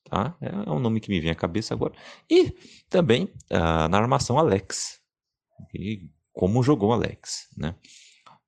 tá? 0.04 0.38
É 0.42 0.72
um 0.72 0.80
nome 0.80 1.00
que 1.00 1.10
me 1.10 1.20
vem 1.20 1.32
à 1.32 1.36
cabeça 1.36 1.74
agora. 1.74 1.94
E 2.30 2.56
também 2.90 3.26
uh, 3.52 3.88
na 3.90 3.98
armação 3.98 4.38
Alex. 4.38 5.00
E 5.74 6.10
como 6.32 6.64
jogou 6.64 6.94
Alex, 6.94 7.50
né? 7.58 7.76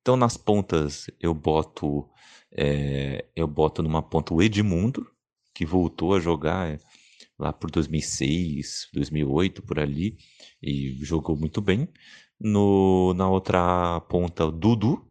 Então 0.01 0.15
nas 0.15 0.37
pontas 0.37 1.09
eu 1.19 1.33
boto 1.33 2.09
é, 2.51 3.25
eu 3.35 3.47
boto 3.47 3.83
numa 3.83 4.01
ponta 4.01 4.33
o 4.33 4.41
Edmundo, 4.41 5.09
que 5.53 5.65
voltou 5.65 6.15
a 6.15 6.19
jogar 6.19 6.79
lá 7.37 7.53
por 7.53 7.69
2006, 7.69 8.89
2008, 8.93 9.61
por 9.61 9.79
ali, 9.79 10.17
e 10.61 10.97
jogou 11.03 11.35
muito 11.35 11.61
bem. 11.61 11.87
No, 12.39 13.13
na 13.15 13.29
outra 13.29 13.99
ponta, 14.01 14.51
Dudu, 14.51 15.05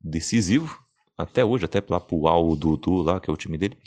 decisivo, 0.00 0.78
até 1.16 1.44
hoje, 1.44 1.64
até 1.66 1.82
lá 1.88 2.00
pro 2.00 2.24
o 2.24 2.56
Dudu 2.56 3.02
lá, 3.02 3.20
que 3.20 3.30
é 3.30 3.32
o 3.32 3.36
time 3.36 3.58
dele. 3.58 3.78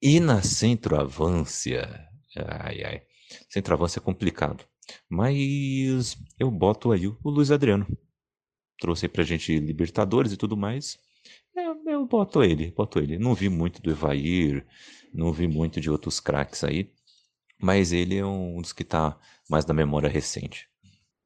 E 0.00 0.20
na 0.20 0.42
centroavância, 0.42 2.08
ai 2.36 2.84
ai, 2.84 3.02
centroavância 3.48 3.98
é 3.98 4.02
complicado. 4.02 4.64
Mas 5.08 6.16
eu 6.38 6.50
boto 6.50 6.92
aí 6.92 7.06
o 7.06 7.18
Luiz 7.24 7.50
Adriano. 7.50 7.86
Trouxe 8.78 9.06
aí 9.06 9.08
pra 9.08 9.24
gente 9.24 9.58
Libertadores 9.58 10.32
e 10.32 10.36
tudo 10.36 10.56
mais. 10.56 10.98
Eu, 11.54 11.82
eu 11.86 12.06
boto 12.06 12.42
ele, 12.42 12.70
boto 12.70 12.98
ele. 13.00 13.18
Não 13.18 13.34
vi 13.34 13.48
muito 13.48 13.82
do 13.82 13.90
Evair, 13.90 14.64
não 15.12 15.32
vi 15.32 15.46
muito 15.46 15.80
de 15.80 15.90
outros 15.90 16.20
craques 16.20 16.62
aí, 16.64 16.90
mas 17.60 17.92
ele 17.92 18.16
é 18.16 18.24
um 18.24 18.60
dos 18.60 18.72
que 18.72 18.82
está 18.82 19.18
mais 19.50 19.66
na 19.66 19.74
memória 19.74 20.08
recente. 20.08 20.68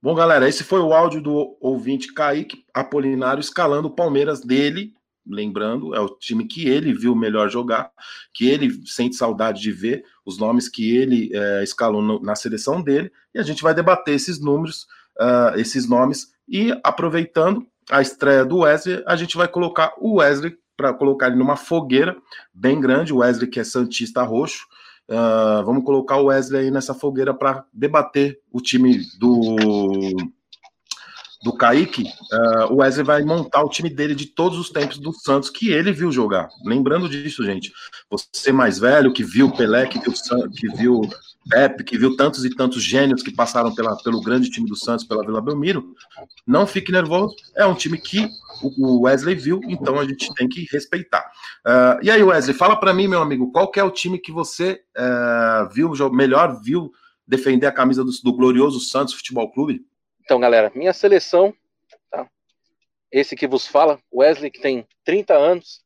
Bom, 0.02 0.16
galera, 0.16 0.48
esse 0.48 0.64
foi 0.64 0.80
o 0.80 0.92
áudio 0.92 1.22
do 1.22 1.56
ouvinte 1.60 2.12
Kaique 2.12 2.64
Apolinário 2.74 3.40
escalando 3.40 3.86
o 3.86 3.94
Palmeiras 3.94 4.40
dele. 4.40 4.92
Lembrando, 5.24 5.94
é 5.94 6.00
o 6.00 6.08
time 6.08 6.44
que 6.48 6.68
ele 6.68 6.92
viu 6.92 7.14
melhor 7.14 7.48
jogar, 7.48 7.88
que 8.34 8.48
ele 8.48 8.84
sente 8.84 9.14
saudade 9.14 9.62
de 9.62 9.70
ver, 9.70 10.04
os 10.26 10.40
nomes 10.40 10.68
que 10.68 10.96
ele 10.96 11.30
é, 11.32 11.62
escalou 11.62 12.02
no, 12.02 12.20
na 12.20 12.34
seleção 12.34 12.82
dele, 12.82 13.12
e 13.32 13.38
a 13.38 13.44
gente 13.44 13.62
vai 13.62 13.72
debater 13.72 14.16
esses 14.16 14.40
números, 14.40 14.88
uh, 15.20 15.56
esses 15.56 15.88
nomes, 15.88 16.32
e 16.48 16.76
aproveitando 16.82 17.64
a 17.88 18.02
estreia 18.02 18.44
do 18.44 18.58
Wesley, 18.58 19.04
a 19.06 19.14
gente 19.14 19.36
vai 19.36 19.46
colocar 19.46 19.94
o 19.98 20.14
Wesley 20.16 20.58
para 20.76 20.92
colocar 20.92 21.28
ele 21.28 21.36
numa 21.36 21.56
fogueira 21.56 22.16
bem 22.52 22.80
grande, 22.80 23.12
o 23.12 23.18
Wesley 23.18 23.48
que 23.48 23.60
é 23.60 23.64
Santista 23.64 24.24
Roxo. 24.24 24.66
Uh, 25.08 25.64
vamos 25.64 25.84
colocar 25.84 26.16
o 26.16 26.26
Wesley 26.26 26.62
aí 26.62 26.70
nessa 26.70 26.94
fogueira 26.94 27.34
para 27.34 27.64
debater 27.72 28.40
o 28.50 28.60
time 28.60 29.02
do 29.18 29.56
do 31.42 31.52
Kaique, 31.52 32.04
uh, 32.04 32.72
o 32.72 32.76
Wesley 32.76 33.04
vai 33.04 33.24
montar 33.24 33.64
o 33.64 33.68
time 33.68 33.90
dele 33.90 34.14
de 34.14 34.26
todos 34.26 34.58
os 34.58 34.70
tempos 34.70 34.98
do 34.98 35.12
Santos 35.12 35.50
que 35.50 35.72
ele 35.72 35.90
viu 35.90 36.12
jogar. 36.12 36.48
Lembrando 36.64 37.08
disso, 37.08 37.44
gente. 37.44 37.72
Você 38.08 38.52
mais 38.52 38.78
velho, 38.78 39.12
que 39.12 39.24
viu 39.24 39.50
Pelé, 39.50 39.86
que 39.86 39.98
viu, 39.98 40.12
que 40.50 40.68
viu 40.76 41.00
Pepe, 41.48 41.84
que 41.84 41.98
viu 41.98 42.16
tantos 42.16 42.44
e 42.44 42.54
tantos 42.54 42.82
gênios 42.82 43.22
que 43.22 43.34
passaram 43.34 43.74
pela, 43.74 43.96
pelo 44.02 44.20
grande 44.20 44.50
time 44.50 44.68
do 44.68 44.76
Santos, 44.76 45.04
pela 45.04 45.24
Vila 45.24 45.40
Belmiro, 45.40 45.94
não 46.46 46.66
fique 46.66 46.92
nervoso. 46.92 47.34
É 47.56 47.66
um 47.66 47.74
time 47.74 47.98
que 47.98 48.28
o 48.78 49.02
Wesley 49.02 49.34
viu, 49.34 49.60
então 49.64 49.98
a 49.98 50.04
gente 50.04 50.32
tem 50.34 50.48
que 50.48 50.66
respeitar. 50.70 51.24
Uh, 51.66 52.02
e 52.02 52.10
aí, 52.10 52.22
Wesley, 52.22 52.56
fala 52.56 52.76
para 52.76 52.94
mim, 52.94 53.08
meu 53.08 53.20
amigo, 53.20 53.50
qual 53.50 53.70
é 53.74 53.82
o 53.82 53.90
time 53.90 54.18
que 54.18 54.30
você 54.30 54.82
uh, 54.96 55.68
viu, 55.72 55.92
melhor 56.10 56.60
viu 56.62 56.92
defender 57.26 57.66
a 57.66 57.72
camisa 57.72 58.04
do, 58.04 58.10
do 58.22 58.32
glorioso 58.32 58.80
Santos 58.80 59.14
Futebol 59.14 59.50
Clube? 59.50 59.84
Então, 60.24 60.38
galera, 60.38 60.70
minha 60.74 60.92
seleção, 60.92 61.52
tá? 62.10 62.28
esse 63.10 63.34
que 63.34 63.48
vos 63.48 63.66
fala, 63.66 63.98
Wesley, 64.14 64.50
que 64.50 64.60
tem 64.60 64.86
30 65.04 65.34
anos, 65.34 65.82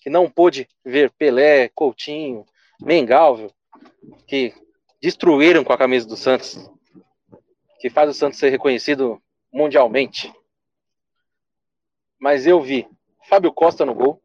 que 0.00 0.08
não 0.08 0.30
pôde 0.30 0.68
ver 0.84 1.10
Pelé, 1.18 1.68
Coutinho, 1.74 2.44
Mengalvio, 2.80 3.52
que 4.26 4.54
destruíram 5.00 5.64
com 5.64 5.72
a 5.72 5.78
camisa 5.78 6.06
do 6.06 6.16
Santos, 6.16 6.70
que 7.80 7.88
faz 7.88 8.10
o 8.10 8.14
Santos 8.14 8.38
ser 8.38 8.50
reconhecido 8.50 9.20
mundialmente. 9.52 10.32
Mas 12.18 12.46
eu 12.46 12.60
vi 12.60 12.86
Fábio 13.28 13.52
Costa 13.52 13.86
no 13.86 13.94
gol, 13.94 14.22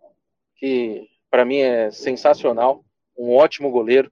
que 0.58 1.08
para 1.30 1.46
mim 1.46 1.60
é 1.60 1.92
sensacional, 1.92 2.84
um 3.18 3.36
ótimo 3.36 3.72
goleiro, 3.72 4.12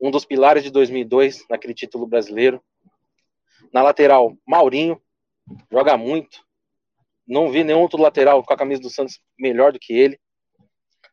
um 0.00 0.10
dos 0.10 0.24
pilares 0.24 0.62
de 0.62 0.70
2002 0.70 1.46
naquele 1.48 1.74
título 1.74 2.06
brasileiro. 2.06 2.62
Na 3.72 3.82
lateral, 3.82 4.36
Maurinho, 4.46 5.00
joga 5.70 5.96
muito. 5.96 6.44
Não 7.26 7.50
vi 7.50 7.64
nenhum 7.64 7.80
outro 7.80 8.00
lateral 8.00 8.42
com 8.44 8.52
a 8.52 8.56
camisa 8.56 8.82
do 8.82 8.90
Santos 8.90 9.20
melhor 9.38 9.72
do 9.72 9.78
que 9.78 9.94
ele. 9.94 10.20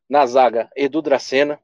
Na 0.10 0.26
zaga, 0.26 0.70
Edu 0.76 1.02
Dracena, 1.02 1.62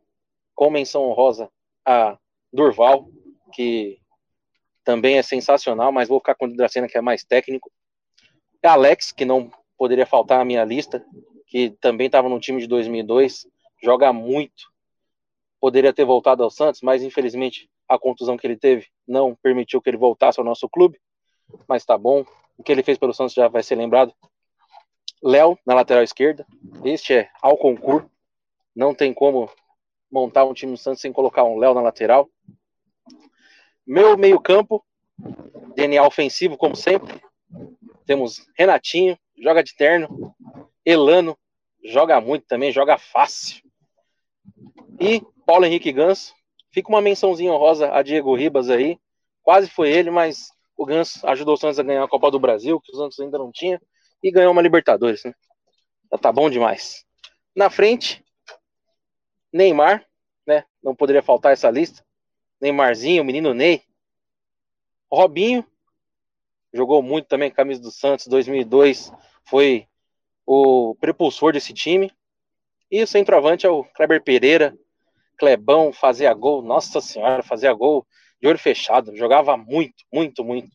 com 0.53 0.69
menção 0.69 1.03
honrosa 1.03 1.49
a 1.83 2.17
Durval, 2.55 3.07
que 3.53 3.99
também 4.83 5.17
é 5.17 5.21
sensacional, 5.21 5.91
mas 5.91 6.07
vou 6.07 6.19
ficar 6.19 6.35
com 6.35 6.45
o 6.45 6.55
Dracena, 6.55 6.87
que 6.87 6.97
é 6.97 7.01
mais 7.01 7.23
técnico. 7.23 7.71
Alex, 8.63 9.11
que 9.11 9.25
não 9.25 9.51
poderia 9.77 10.05
faltar 10.05 10.39
na 10.39 10.45
minha 10.45 10.63
lista, 10.63 11.05
que 11.47 11.71
também 11.81 12.07
estava 12.07 12.29
no 12.29 12.39
time 12.39 12.61
de 12.61 12.67
2002, 12.67 13.45
joga 13.83 14.13
muito. 14.13 14.71
Poderia 15.59 15.93
ter 15.93 16.05
voltado 16.05 16.43
ao 16.43 16.49
Santos, 16.49 16.81
mas 16.81 17.03
infelizmente 17.03 17.69
a 17.87 17.99
contusão 17.99 18.37
que 18.37 18.47
ele 18.47 18.57
teve 18.57 18.87
não 19.07 19.35
permitiu 19.35 19.81
que 19.81 19.89
ele 19.89 19.97
voltasse 19.97 20.39
ao 20.39 20.45
nosso 20.45 20.67
clube, 20.69 20.99
mas 21.67 21.85
tá 21.85 21.97
bom. 21.97 22.25
O 22.57 22.63
que 22.63 22.71
ele 22.71 22.83
fez 22.83 22.97
pelo 22.97 23.13
Santos 23.13 23.33
já 23.33 23.47
vai 23.47 23.61
ser 23.61 23.75
lembrado. 23.75 24.13
Léo 25.21 25.57
na 25.65 25.75
lateral 25.75 26.03
esquerda. 26.03 26.45
Este 26.83 27.13
é 27.13 27.29
ao 27.41 27.57
concurso. 27.57 28.09
Não 28.75 28.93
tem 28.93 29.13
como 29.13 29.49
montar 30.11 30.45
um 30.45 30.53
time 30.53 30.71
do 30.73 30.77
Santos 30.77 31.01
sem 31.01 31.11
colocar 31.11 31.43
um 31.43 31.57
Léo 31.57 31.73
na 31.73 31.81
lateral. 31.81 32.29
Meu 33.85 34.17
meio-campo, 34.17 34.83
DNA 35.75 36.05
ofensivo, 36.05 36.57
como 36.57 36.75
sempre. 36.75 37.21
Temos 38.05 38.47
Renatinho, 38.57 39.17
joga 39.37 39.63
de 39.63 39.75
terno. 39.75 40.35
Elano, 40.85 41.37
joga 41.83 42.21
muito 42.21 42.45
também, 42.47 42.71
joga 42.71 42.97
fácil. 42.97 43.61
E 44.99 45.21
Paulo 45.45 45.65
Henrique 45.65 45.91
Ganso, 45.91 46.33
Fica 46.75 46.89
uma 46.89 47.01
mençãozinha 47.01 47.53
honrosa 47.53 47.89
a 47.93 48.01
Diego 48.01 48.35
Ribas 48.35 48.69
aí, 48.69 48.99
Quase 49.41 49.69
foi 49.69 49.91
ele, 49.91 50.09
mas 50.09 50.49
o 50.75 50.85
Ganso 50.85 51.25
ajudou 51.27 51.53
o 51.53 51.57
Santos 51.57 51.79
a 51.79 51.83
ganhar 51.83 52.03
a 52.03 52.07
Copa 52.07 52.31
do 52.31 52.39
Brasil, 52.39 52.81
que 52.81 52.91
os 52.91 52.97
Santos 52.97 53.19
ainda 53.19 53.37
não 53.37 53.51
tinha, 53.51 53.79
e 54.21 54.31
ganhou 54.31 54.51
uma 54.51 54.61
Libertadores, 54.61 55.23
né? 55.23 55.33
Já 56.11 56.17
tá 56.17 56.31
bom 56.31 56.49
demais. 56.49 57.05
Na 57.55 57.69
frente, 57.69 58.24
Neymar, 59.55 60.05
né? 60.45 60.65
Não 60.83 60.93
poderia 60.93 61.23
faltar 61.23 61.53
essa 61.53 61.71
lista. 61.71 62.05
Neymarzinho, 62.59 63.23
menino 63.23 63.53
Ney. 63.53 63.81
Robinho, 65.09 65.65
jogou 66.73 67.01
muito 67.01 67.29
também 67.29 67.49
camisa 67.49 67.81
do 67.81 67.89
Santos, 67.89 68.27
2002, 68.27 69.13
foi 69.45 69.87
o 70.45 70.93
prepulsor 70.95 71.53
desse 71.53 71.73
time. 71.73 72.11
E 72.91 73.01
o 73.01 73.07
centroavante 73.07 73.65
é 73.65 73.69
o 73.69 73.85
Kleber 73.85 74.21
Pereira, 74.21 74.77
Clebão, 75.37 75.93
fazia 75.93 76.33
gol, 76.33 76.61
nossa 76.61 76.99
senhora, 76.99 77.41
fazia 77.41 77.73
gol 77.73 78.05
de 78.41 78.49
olho 78.49 78.59
fechado, 78.59 79.15
jogava 79.15 79.55
muito, 79.55 80.03
muito, 80.11 80.43
muito. 80.43 80.69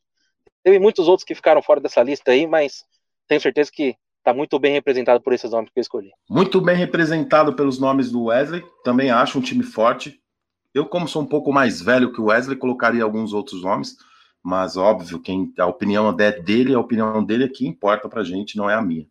Teve 0.62 0.78
muitos 0.78 1.06
outros 1.06 1.24
que 1.24 1.34
ficaram 1.34 1.60
fora 1.60 1.80
dessa 1.80 2.02
lista 2.02 2.30
aí, 2.30 2.46
mas 2.46 2.82
tenho 3.28 3.42
certeza 3.42 3.70
que 3.70 3.94
está 4.20 4.32
muito 4.32 4.58
bem 4.58 4.72
representado 4.72 5.20
por 5.20 5.32
esses 5.32 5.50
nomes 5.50 5.70
que 5.72 5.78
eu 5.78 5.82
escolhi. 5.82 6.10
Muito 6.28 6.60
bem 6.60 6.76
representado 6.76 7.54
pelos 7.54 7.78
nomes 7.78 8.10
do 8.10 8.24
Wesley, 8.24 8.62
também 8.84 9.10
acho 9.10 9.38
um 9.38 9.42
time 9.42 9.62
forte. 9.62 10.20
Eu, 10.72 10.86
como 10.86 11.08
sou 11.08 11.22
um 11.22 11.26
pouco 11.26 11.52
mais 11.52 11.80
velho 11.80 12.12
que 12.12 12.20
o 12.20 12.26
Wesley, 12.26 12.56
colocaria 12.56 13.02
alguns 13.02 13.32
outros 13.32 13.62
nomes, 13.62 13.96
mas 14.42 14.76
óbvio, 14.76 15.20
quem 15.20 15.52
a 15.58 15.66
opinião 15.66 16.14
é 16.18 16.32
dele, 16.32 16.74
a 16.74 16.80
opinião 16.80 17.24
dele 17.24 17.44
é 17.44 17.48
que 17.48 17.66
importa 17.66 18.08
pra 18.08 18.22
gente, 18.22 18.56
não 18.56 18.70
é 18.70 18.74
a 18.74 18.82
minha. 18.82 19.06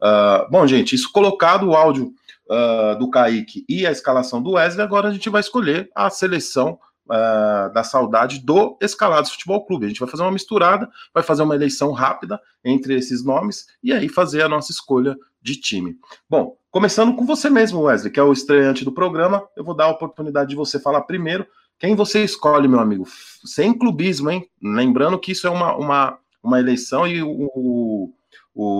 Uh, 0.00 0.50
bom, 0.50 0.66
gente, 0.66 0.94
isso 0.94 1.10
colocado 1.12 1.68
o 1.68 1.74
áudio 1.74 2.12
uh, 2.50 2.98
do 2.98 3.08
Kaique 3.08 3.64
e 3.68 3.86
a 3.86 3.92
escalação 3.92 4.42
do 4.42 4.52
Wesley, 4.52 4.84
agora 4.84 5.08
a 5.08 5.12
gente 5.12 5.30
vai 5.30 5.40
escolher 5.40 5.90
a 5.94 6.10
seleção 6.10 6.78
uh, 7.06 7.72
da 7.72 7.82
saudade 7.82 8.40
do 8.40 8.76
Escalados 8.80 9.30
Futebol 9.30 9.64
Clube. 9.64 9.86
A 9.86 9.88
gente 9.88 10.00
vai 10.00 10.08
fazer 10.08 10.22
uma 10.22 10.32
misturada, 10.32 10.88
vai 11.12 11.22
fazer 11.22 11.42
uma 11.42 11.54
eleição 11.54 11.92
rápida 11.92 12.40
entre 12.64 12.94
esses 12.94 13.24
nomes 13.24 13.66
e 13.82 13.92
aí 13.92 14.08
fazer 14.08 14.42
a 14.42 14.48
nossa 14.48 14.72
escolha 14.72 15.16
de 15.40 15.56
time. 15.60 15.96
Bom, 16.28 16.56
começando 16.70 17.14
com 17.14 17.26
você 17.26 17.50
mesmo, 17.50 17.82
Wesley, 17.82 18.12
que 18.12 18.18
é 18.18 18.22
o 18.22 18.32
estreante 18.32 18.84
do 18.84 18.92
programa, 18.92 19.46
eu 19.56 19.62
vou 19.62 19.74
dar 19.74 19.84
a 19.84 19.90
oportunidade 19.90 20.50
de 20.50 20.56
você 20.56 20.80
falar 20.80 21.02
primeiro. 21.02 21.46
Quem 21.78 21.94
você 21.94 22.24
escolhe, 22.24 22.68
meu 22.68 22.80
amigo? 22.80 23.04
Sem 23.44 23.76
clubismo, 23.76 24.30
hein? 24.30 24.48
Lembrando 24.62 25.18
que 25.18 25.32
isso 25.32 25.46
é 25.46 25.50
uma, 25.50 25.76
uma, 25.76 26.18
uma 26.42 26.58
eleição 26.58 27.06
e 27.06 27.22
o, 27.22 27.50
o 27.54 28.12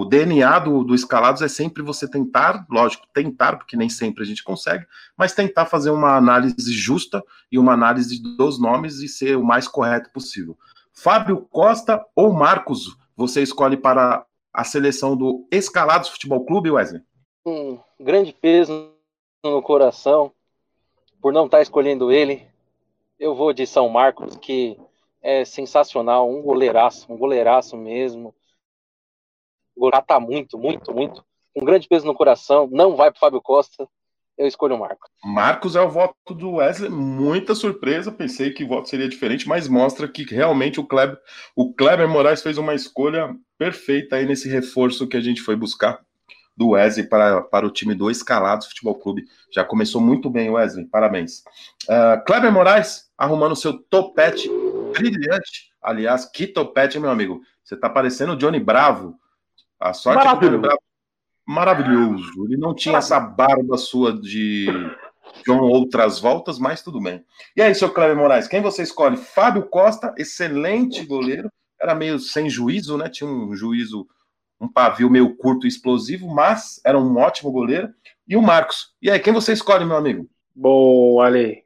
DNA 0.09 0.61
do, 0.61 0.85
do 0.85 0.95
Escalados 0.95 1.43
é 1.43 1.49
sempre 1.49 1.83
você 1.83 2.09
tentar, 2.09 2.65
lógico, 2.71 3.07
tentar, 3.13 3.57
porque 3.57 3.77
nem 3.77 3.89
sempre 3.89 4.23
a 4.23 4.27
gente 4.27 4.45
consegue, 4.45 4.87
mas 5.17 5.35
tentar 5.35 5.67
fazer 5.67 5.91
uma 5.91 6.17
análise 6.17 6.73
justa 6.73 7.23
e 7.51 7.59
uma 7.59 7.73
análise 7.73 8.23
dos 8.23 8.61
nomes 8.61 9.01
e 9.01 9.09
ser 9.09 9.37
o 9.37 9.45
mais 9.45 9.67
correto 9.67 10.11
possível. 10.13 10.57
Fábio 10.93 11.49
Costa 11.51 12.05
ou 12.15 12.33
Marcos, 12.33 12.97
você 13.17 13.43
escolhe 13.43 13.77
para 13.77 14.25
a 14.53 14.63
seleção 14.63 15.17
do 15.17 15.45
Escalados 15.51 16.09
Futebol 16.09 16.45
Clube, 16.45 16.71
Wesley? 16.71 17.03
Um 17.45 17.81
grande 17.99 18.33
peso 18.33 18.93
no 19.43 19.61
coração 19.61 20.31
por 21.21 21.33
não 21.33 21.47
estar 21.47 21.61
escolhendo 21.61 22.13
ele. 22.13 22.47
Eu 23.19 23.35
vou 23.35 23.53
de 23.53 23.67
São 23.67 23.89
Marcos, 23.89 24.37
que 24.37 24.79
é 25.21 25.45
sensacional, 25.45 26.31
um 26.31 26.43
goleiraço, 26.43 27.13
um 27.13 27.17
goleiraço 27.17 27.77
mesmo 27.77 28.33
o 29.77 29.91
tá 29.91 30.21
muito, 30.21 30.59
muito, 30.59 30.93
muito. 30.93 31.25
Um 31.57 31.65
grande 31.65 31.89
peso 31.89 32.07
no 32.07 32.15
coração. 32.15 32.69
Não 32.71 32.97
vai 32.97 33.11
para 33.11 33.21
Fábio 33.21 33.41
Costa. 33.41 33.89
Eu 34.37 34.49
escolho 34.49 34.75
o 34.75 34.79
Marcos. 34.79 35.09
Marcos 35.25 35.77
é 35.77 35.81
o 35.81 35.89
voto 35.89 36.35
do 36.35 36.55
Wesley. 36.55 36.91
Muita 36.91 37.55
surpresa. 37.55 38.11
Pensei 38.11 38.51
que 38.53 38.65
o 38.65 38.69
voto 38.69 38.89
seria 38.89 39.09
diferente, 39.09 39.49
mas 39.49 39.69
mostra 39.69 40.09
que 40.09 40.25
realmente 40.25 40.81
o 40.81 40.87
Kleber, 40.87 41.19
o 41.55 41.73
Kleber 41.73 42.09
Moraes 42.09 42.43
fez 42.43 42.59
uma 42.59 42.75
escolha 42.75 43.35
perfeita 43.57 44.17
aí 44.17 44.27
nesse 44.27 44.49
reforço 44.49 45.07
que 45.07 45.17
a 45.17 45.21
gente 45.21 45.41
foi 45.41 45.55
buscar 45.55 46.01
do 46.57 46.71
Wesley 46.71 47.09
para, 47.09 47.43
para 47.43 47.67
o 47.67 47.71
time 47.71 47.95
do 47.95 48.11
Escalados 48.11 48.67
Futebol 48.67 48.97
Clube. 48.97 49.25
Já 49.53 49.65
começou 49.65 50.01
muito 50.01 50.29
bem, 50.29 50.51
Wesley. 50.51 50.87
Parabéns. 50.87 51.45
Uh, 51.89 52.25
Kleber 52.27 52.53
Moraes 52.53 53.09
arrumando 53.17 53.55
seu 53.55 53.79
topete 53.85 54.49
brilhante. 54.93 55.73
Aliás, 55.81 56.25
que 56.25 56.47
topete, 56.47 56.99
meu 56.99 57.11
amigo. 57.11 57.41
Você 57.63 57.77
tá 57.77 57.89
parecendo 57.89 58.33
o 58.33 58.37
Johnny 58.37 58.59
Bravo 58.59 59.17
a 59.85 59.93
sorte 59.93 60.25
Maravilhoso. 60.25 60.67
É 60.67 60.77
Maravilhoso. 61.47 62.47
Ele 62.47 62.57
não 62.57 62.75
tinha 62.75 62.97
essa 62.97 63.21
barba 63.21 63.77
sua 63.77 64.19
de 64.19 64.67
John 65.47 65.61
outras 65.61 66.19
voltas, 66.19 66.59
mas 66.59 66.83
tudo 66.83 67.03
bem. 67.03 67.23
E 67.55 67.61
aí, 67.61 67.75
seu 67.75 67.93
Cléber 67.93 68.17
Moraes, 68.17 68.49
quem 68.49 68.63
você 68.63 68.83
escolhe? 68.83 69.19
Fábio 69.19 69.65
Costa, 69.67 70.15
excelente 70.17 71.05
goleiro, 71.05 71.51
era 71.79 71.95
meio 71.95 72.19
sem 72.19 72.49
juízo, 72.49 72.97
né? 72.97 73.11
Tinha 73.11 73.29
um 73.29 73.55
juízo, 73.55 74.09
um 74.59 74.67
pavio 74.67 75.11
meio 75.11 75.37
curto 75.37 75.67
e 75.67 75.69
explosivo, 75.69 76.35
mas 76.35 76.81
era 76.83 76.99
um 76.99 77.19
ótimo 77.19 77.53
goleiro. 77.53 77.93
E 78.27 78.39
o 78.39 78.43
Marcos. 78.43 78.95
E 79.03 79.11
aí, 79.11 79.21
quem 79.21 79.35
você 79.35 79.53
escolhe, 79.53 79.85
meu 79.85 79.97
amigo? 79.97 80.27
Bom, 80.55 81.21
Ale, 81.21 81.63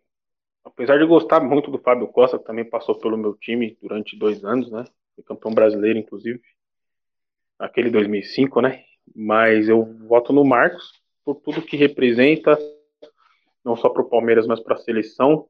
apesar 0.64 0.98
de 0.98 1.06
gostar 1.06 1.38
muito 1.38 1.70
do 1.70 1.78
Fábio 1.78 2.08
Costa, 2.08 2.36
que 2.36 2.44
também 2.44 2.64
passou 2.64 2.96
pelo 2.96 3.16
meu 3.16 3.34
time 3.34 3.78
durante 3.80 4.18
dois 4.18 4.44
anos, 4.44 4.72
né? 4.72 4.84
Foi 5.14 5.22
campeão 5.22 5.54
brasileiro, 5.54 6.00
inclusive 6.00 6.40
aquele 7.58 7.90
2005, 7.90 8.60
né? 8.60 8.84
Mas 9.14 9.68
eu 9.68 9.84
voto 10.06 10.32
no 10.32 10.44
Marcos 10.44 10.92
por 11.24 11.36
tudo 11.36 11.62
que 11.62 11.76
representa, 11.76 12.58
não 13.64 13.76
só 13.76 13.88
para 13.88 14.02
o 14.02 14.08
Palmeiras, 14.08 14.46
mas 14.46 14.60
para 14.60 14.74
a 14.74 14.78
seleção. 14.78 15.46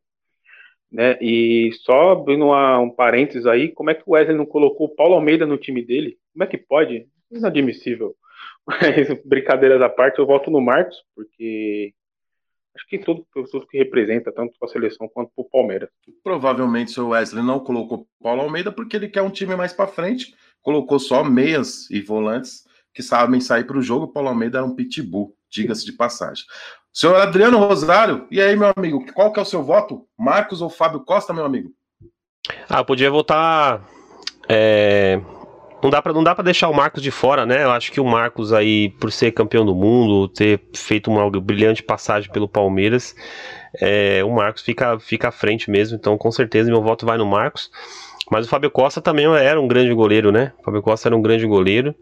Né? 0.91 1.19
E 1.21 1.71
só 1.83 2.13
abrindo 2.13 2.47
um 2.47 2.91
parênteses 2.91 3.47
aí, 3.47 3.69
como 3.69 3.91
é 3.91 3.95
que 3.95 4.03
o 4.07 4.13
Wesley 4.13 4.37
não 4.37 4.47
colocou 4.47 4.87
o 4.87 4.95
Paulo 4.95 5.15
Almeida 5.15 5.47
no 5.47 5.59
time 5.59 5.85
dele? 5.85 6.19
Como 6.33 6.45
é 6.45 6.47
que 6.47 6.57
pode? 6.57 7.07
Inadmissível. 7.31 8.17
Mas, 8.67 9.23
brincadeiras 9.25 9.81
à 9.83 9.89
parte, 9.89 10.19
eu 10.19 10.27
voto 10.27 10.51
no 10.51 10.61
Marcos, 10.61 10.97
porque 11.15 11.93
acho 12.75 12.87
que 12.89 12.99
tudo, 12.99 13.27
tudo 13.33 13.67
que 13.67 13.79
representa, 13.79 14.33
tanto 14.33 14.59
para 14.59 14.69
a 14.69 14.73
seleção 14.73 15.09
quanto 15.09 15.31
para 15.35 15.43
o 15.43 15.49
Palmeiras. 15.49 15.91
Provavelmente 16.23 16.99
o 17.01 17.09
Wesley 17.09 17.45
não 17.45 17.61
colocou 17.61 17.99
o 18.01 18.23
Paulo 18.23 18.43
Almeida 18.43 18.73
porque 18.73 18.97
ele 18.97 19.09
quer 19.09 19.23
um 19.23 19.31
time 19.31 19.57
mais 19.57 19.73
para 19.73 19.87
frente 19.87 20.35
colocou 20.69 20.99
só 20.99 21.25
meias 21.25 21.91
e 21.91 22.03
volantes 22.03 22.67
que 22.93 23.03
sabem 23.03 23.41
sair 23.41 23.65
para 23.65 23.79
o 23.79 23.83
jogo. 23.83 24.05
O 24.05 24.09
Paulo 24.09 24.29
Almeida 24.29 24.59
era 24.59 24.67
um 24.67 24.75
pitbull, 24.75 25.35
diga-se 25.51 25.83
de 25.87 25.93
passagem. 25.93 26.45
Senhor 26.93 27.17
Adriano 27.17 27.57
Rosário, 27.57 28.27
e 28.31 28.39
aí, 28.39 28.55
meu 28.55 28.71
amigo, 28.77 29.03
qual 29.15 29.33
que 29.33 29.39
é 29.39 29.43
o 29.43 29.47
seu 29.47 29.63
voto? 29.63 30.07
Marcos 30.19 30.61
ou 30.61 30.69
Fábio 30.69 31.01
Costa, 31.01 31.33
meu 31.33 31.47
amigo? 31.47 31.71
Ah, 32.69 32.85
podia 32.85 33.11
votar. 33.11 33.83
É... 34.47 35.19
Não 35.83 35.89
dá 35.89 36.03
para 36.03 36.13
não 36.13 36.23
dá 36.23 36.35
para 36.35 36.45
deixar 36.45 36.69
o 36.69 36.75
Marcos 36.75 37.03
de 37.03 37.11
fora, 37.11 37.47
né? 37.47 37.65
Eu 37.65 37.71
acho 37.71 37.91
que 37.91 38.01
o 38.01 38.05
Marcos 38.05 38.53
aí, 38.53 38.91
por 39.01 39.11
ser 39.11 39.33
campeão 39.33 39.65
do 39.65 39.75
mundo, 39.75 40.29
ter 40.29 40.61
feito 40.75 41.11
uma 41.11 41.31
brilhante 41.41 41.83
passagem 41.83 42.31
pelo 42.31 42.47
Palmeiras, 42.47 43.15
é... 43.81 44.23
o 44.23 44.31
Marcos 44.35 44.63
fica 44.63 44.99
fica 44.99 45.29
à 45.29 45.33
frente 45.33 45.71
mesmo. 45.71 45.97
Então, 45.97 46.19
com 46.19 46.31
certeza, 46.31 46.71
meu 46.71 46.83
voto 46.83 47.07
vai 47.07 47.17
no 47.17 47.25
Marcos. 47.25 47.71
Mas 48.31 48.47
o 48.47 48.49
Fábio 48.49 48.71
Costa 48.71 49.01
também 49.01 49.27
era 49.27 49.61
um 49.61 49.67
grande 49.67 49.93
goleiro, 49.95 50.31
né? 50.31 50.53
O 50.61 50.65
Fábio 50.65 50.83
Costa 50.83 51.09
era 51.09 51.17
um 51.17 51.23
grande 51.23 51.47
goleiro. 51.47 51.95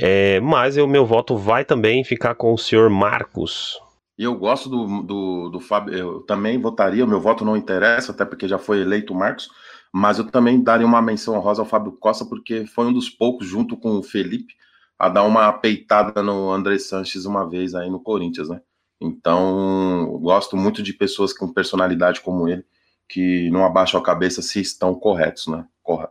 É, 0.00 0.40
mas 0.40 0.76
o 0.76 0.86
meu 0.86 1.04
voto 1.04 1.36
vai 1.36 1.64
também 1.64 2.04
ficar 2.04 2.34
com 2.34 2.52
o 2.54 2.58
senhor 2.58 2.88
Marcos. 2.88 3.78
Eu 4.16 4.34
gosto 4.34 4.68
do, 4.68 5.02
do, 5.02 5.48
do 5.48 5.60
Fábio, 5.60 5.94
eu 5.94 6.20
também 6.20 6.60
votaria, 6.60 7.04
o 7.04 7.08
meu 7.08 7.20
voto 7.20 7.44
não 7.44 7.56
interessa, 7.56 8.10
até 8.10 8.24
porque 8.24 8.48
já 8.48 8.58
foi 8.58 8.80
eleito 8.80 9.12
o 9.12 9.16
Marcos, 9.16 9.48
mas 9.92 10.18
eu 10.18 10.24
também 10.24 10.60
daria 10.60 10.86
uma 10.86 11.00
menção 11.00 11.36
honrosa 11.36 11.62
ao 11.62 11.66
Fábio 11.66 11.92
Costa, 11.92 12.24
porque 12.24 12.66
foi 12.66 12.86
um 12.86 12.92
dos 12.92 13.08
poucos, 13.08 13.46
junto 13.46 13.76
com 13.76 13.96
o 13.96 14.02
Felipe, 14.02 14.54
a 14.98 15.08
dar 15.08 15.22
uma 15.22 15.52
peitada 15.52 16.20
no 16.20 16.50
André 16.50 16.78
Sanches 16.78 17.26
uma 17.26 17.48
vez 17.48 17.76
aí 17.76 17.88
no 17.88 18.00
Corinthians, 18.00 18.48
né? 18.48 18.60
Então, 19.00 20.18
gosto 20.20 20.56
muito 20.56 20.82
de 20.82 20.92
pessoas 20.92 21.32
com 21.32 21.52
personalidade 21.52 22.20
como 22.20 22.48
ele 22.48 22.64
que 23.08 23.50
não 23.50 23.64
abaixam 23.64 24.00
a 24.00 24.04
cabeça 24.04 24.42
se 24.42 24.60
estão 24.60 24.94
corretos, 24.94 25.46
né? 25.46 25.64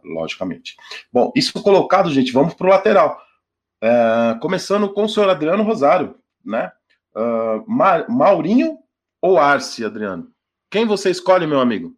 Logicamente. 0.03 0.75
Bom, 1.13 1.31
isso 1.35 1.61
colocado, 1.61 2.09
gente, 2.09 2.31
vamos 2.31 2.53
para 2.55 2.67
o 2.67 2.69
lateral. 2.69 3.21
É, 3.81 4.35
começando 4.41 4.91
com 4.91 5.03
o 5.03 5.09
senhor 5.09 5.29
Adriano 5.29 5.63
Rosário, 5.63 6.15
né? 6.43 6.71
Uh, 7.15 7.63
Maurinho 8.09 8.77
ou 9.21 9.37
Arce, 9.37 9.85
Adriano? 9.85 10.27
Quem 10.69 10.85
você 10.85 11.09
escolhe, 11.09 11.47
meu 11.47 11.59
amigo? 11.59 11.95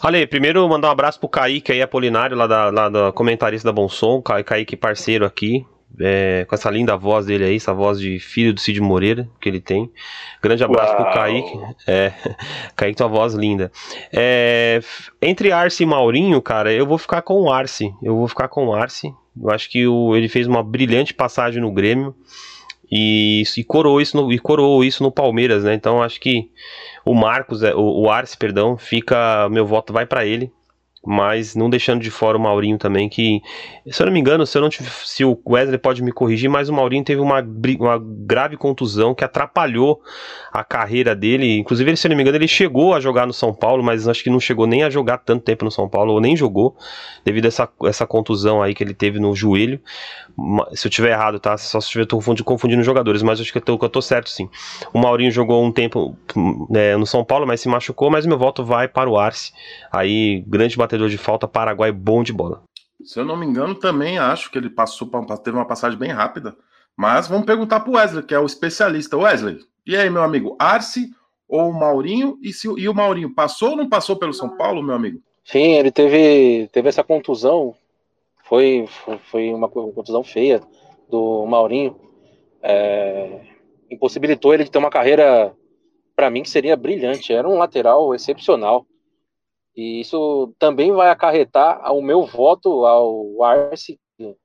Ale, 0.00 0.26
primeiro 0.26 0.68
mandar 0.68 0.88
um 0.88 0.92
abraço 0.92 1.20
pro 1.20 1.28
Kaique 1.28 1.72
aí, 1.72 1.80
Apolinário, 1.80 2.36
lá 2.36 2.46
da, 2.46 2.70
lá 2.70 2.88
da 2.88 3.12
comentarista 3.12 3.68
da 3.68 3.72
Bom 3.72 3.88
Som, 3.88 4.20
Kaique 4.20 4.76
parceiro 4.76 5.24
aqui, 5.24 5.64
é, 6.00 6.44
com 6.48 6.54
essa 6.54 6.70
linda 6.70 6.96
voz 6.96 7.26
dele 7.26 7.44
aí, 7.44 7.56
essa 7.56 7.72
voz 7.72 7.98
de 7.98 8.18
filho 8.18 8.52
do 8.52 8.60
Cid 8.60 8.80
Moreira 8.80 9.28
que 9.40 9.48
ele 9.48 9.60
tem. 9.60 9.90
Grande 10.42 10.64
abraço 10.64 10.94
Uau. 10.94 11.04
pro 11.04 11.12
Kaique. 11.12 11.60
É, 11.86 12.12
Kaique 12.74 12.96
tem 12.96 13.06
uma 13.06 13.12
voz 13.12 13.34
linda. 13.34 13.70
É, 14.12 14.80
entre 15.20 15.52
Arce 15.52 15.82
e 15.82 15.86
Maurinho, 15.86 16.40
cara, 16.40 16.72
eu 16.72 16.86
vou 16.86 16.98
ficar 16.98 17.22
com 17.22 17.42
o 17.42 17.52
Arce. 17.52 17.92
Eu 18.02 18.16
vou 18.16 18.28
ficar 18.28 18.48
com 18.48 18.66
o 18.66 18.74
Arce. 18.74 19.12
Eu 19.40 19.50
acho 19.50 19.70
que 19.70 19.86
o, 19.86 20.16
ele 20.16 20.28
fez 20.28 20.46
uma 20.46 20.62
brilhante 20.62 21.14
passagem 21.14 21.60
no 21.60 21.72
Grêmio. 21.72 22.14
E, 22.94 23.42
e, 23.56 23.64
coroou 23.64 24.02
isso 24.02 24.14
no, 24.18 24.30
e 24.30 24.38
coroou 24.38 24.84
isso 24.84 25.02
no 25.02 25.10
Palmeiras, 25.10 25.64
né? 25.64 25.72
Então 25.72 26.02
acho 26.02 26.20
que 26.20 26.50
o 27.06 27.14
Marcos, 27.14 27.62
é, 27.62 27.74
o, 27.74 28.02
o 28.02 28.10
Arce, 28.10 28.36
perdão, 28.36 28.76
fica. 28.76 29.48
Meu 29.48 29.66
voto 29.66 29.94
vai 29.94 30.04
para 30.04 30.26
ele. 30.26 30.52
Mas 31.04 31.56
não 31.56 31.68
deixando 31.68 32.00
de 32.00 32.10
fora 32.10 32.38
o 32.38 32.40
Maurinho 32.40 32.78
também, 32.78 33.08
que, 33.08 33.42
se 33.90 34.00
eu 34.00 34.06
não 34.06 34.12
me 34.12 34.20
engano, 34.20 34.46
se, 34.46 34.56
eu 34.56 34.62
não 34.62 34.68
tive, 34.68 34.88
se 35.04 35.24
o 35.24 35.38
Wesley 35.46 35.78
pode 35.78 36.02
me 36.02 36.12
corrigir, 36.12 36.48
mas 36.48 36.68
o 36.68 36.72
Maurinho 36.72 37.02
teve 37.02 37.20
uma, 37.20 37.40
uma 37.40 38.00
grave 38.00 38.56
contusão 38.56 39.14
que 39.14 39.24
atrapalhou 39.24 40.00
a 40.52 40.62
carreira 40.62 41.14
dele. 41.14 41.58
Inclusive, 41.58 41.90
ele, 41.90 41.96
se 41.96 42.06
eu 42.06 42.10
não 42.10 42.16
me 42.16 42.22
engano, 42.22 42.36
ele 42.36 42.46
chegou 42.46 42.94
a 42.94 43.00
jogar 43.00 43.26
no 43.26 43.32
São 43.32 43.52
Paulo, 43.52 43.82
mas 43.82 44.06
acho 44.06 44.22
que 44.22 44.30
não 44.30 44.38
chegou 44.38 44.66
nem 44.66 44.84
a 44.84 44.90
jogar 44.90 45.18
tanto 45.18 45.42
tempo 45.42 45.64
no 45.64 45.70
São 45.70 45.88
Paulo, 45.88 46.12
ou 46.12 46.20
nem 46.20 46.36
jogou, 46.36 46.76
devido 47.24 47.46
a 47.46 47.48
essa, 47.48 47.68
essa 47.84 48.06
contusão 48.06 48.62
aí 48.62 48.74
que 48.74 48.84
ele 48.84 48.94
teve 48.94 49.18
no 49.18 49.34
joelho. 49.34 49.80
Se 50.72 50.86
eu 50.86 50.90
tiver 50.90 51.10
errado, 51.10 51.40
tá? 51.40 51.58
Só 51.58 51.80
se 51.80 51.98
eu 51.98 52.04
estiver 52.04 52.44
confundindo, 52.44 52.82
jogadores, 52.82 53.22
mas 53.22 53.40
acho 53.40 53.52
que 53.52 53.58
eu, 53.58 53.88
tô, 53.88 54.02
certo 54.02 54.30
sim. 54.30 54.48
O 54.92 54.98
Maurinho 54.98 55.30
jogou 55.30 55.64
um 55.64 55.72
tempo 55.72 56.16
é, 56.74 56.96
no 56.96 57.06
São 57.06 57.24
Paulo, 57.24 57.46
mas 57.46 57.60
se 57.60 57.68
machucou, 57.68 58.10
mas 58.10 58.24
meu 58.24 58.38
voto 58.38 58.64
vai 58.64 58.88
para 58.88 59.10
o 59.10 59.18
Arce. 59.18 59.52
Aí, 59.90 60.44
grande 60.46 60.76
batedor 60.76 60.91
batedor 60.92 61.08
de 61.08 61.16
falta 61.16 61.48
Paraguai 61.48 61.90
bom 61.90 62.22
de 62.22 62.32
bola. 62.32 62.62
Se 63.02 63.18
eu 63.18 63.24
não 63.24 63.36
me 63.36 63.46
engano, 63.46 63.74
também 63.74 64.18
acho 64.18 64.50
que 64.50 64.58
ele 64.58 64.68
passou 64.68 65.08
teve 65.42 65.56
uma 65.56 65.66
passagem 65.66 65.98
bem 65.98 66.10
rápida. 66.10 66.54
Mas 66.96 67.26
vamos 67.26 67.46
perguntar 67.46 67.80
para 67.80 67.90
o 67.90 67.94
Wesley, 67.94 68.22
que 68.22 68.34
é 68.34 68.38
o 68.38 68.44
especialista. 68.44 69.16
Wesley, 69.16 69.58
e 69.86 69.96
aí, 69.96 70.10
meu 70.10 70.22
amigo, 70.22 70.54
Arce 70.58 71.10
ou 71.48 71.70
o 71.70 71.72
Maurinho? 71.72 72.38
E, 72.42 72.52
se, 72.52 72.68
e 72.78 72.88
o 72.88 72.94
Maurinho 72.94 73.34
passou 73.34 73.70
ou 73.70 73.76
não 73.76 73.88
passou 73.88 74.16
pelo 74.16 74.34
São 74.34 74.56
Paulo, 74.56 74.82
meu 74.82 74.94
amigo? 74.94 75.20
Sim, 75.44 75.72
ele 75.72 75.90
teve, 75.90 76.68
teve 76.70 76.88
essa 76.88 77.02
contusão. 77.02 77.74
Foi, 78.44 78.86
foi 79.30 79.52
uma 79.52 79.68
contusão 79.68 80.22
feia 80.22 80.60
do 81.10 81.46
Maurinho. 81.46 81.96
É, 82.62 83.40
impossibilitou 83.90 84.52
ele 84.52 84.64
de 84.64 84.70
ter 84.70 84.78
uma 84.78 84.90
carreira, 84.90 85.52
para 86.14 86.30
mim, 86.30 86.42
que 86.42 86.50
seria 86.50 86.76
brilhante. 86.76 87.32
Era 87.32 87.48
um 87.48 87.58
lateral 87.58 88.14
excepcional. 88.14 88.86
E 89.74 90.00
isso 90.00 90.54
também 90.58 90.92
vai 90.92 91.08
acarretar 91.08 91.92
o 91.92 92.02
meu 92.02 92.26
voto 92.26 92.84
ao 92.84 93.42
Arce, 93.42 93.98
que 94.16 94.36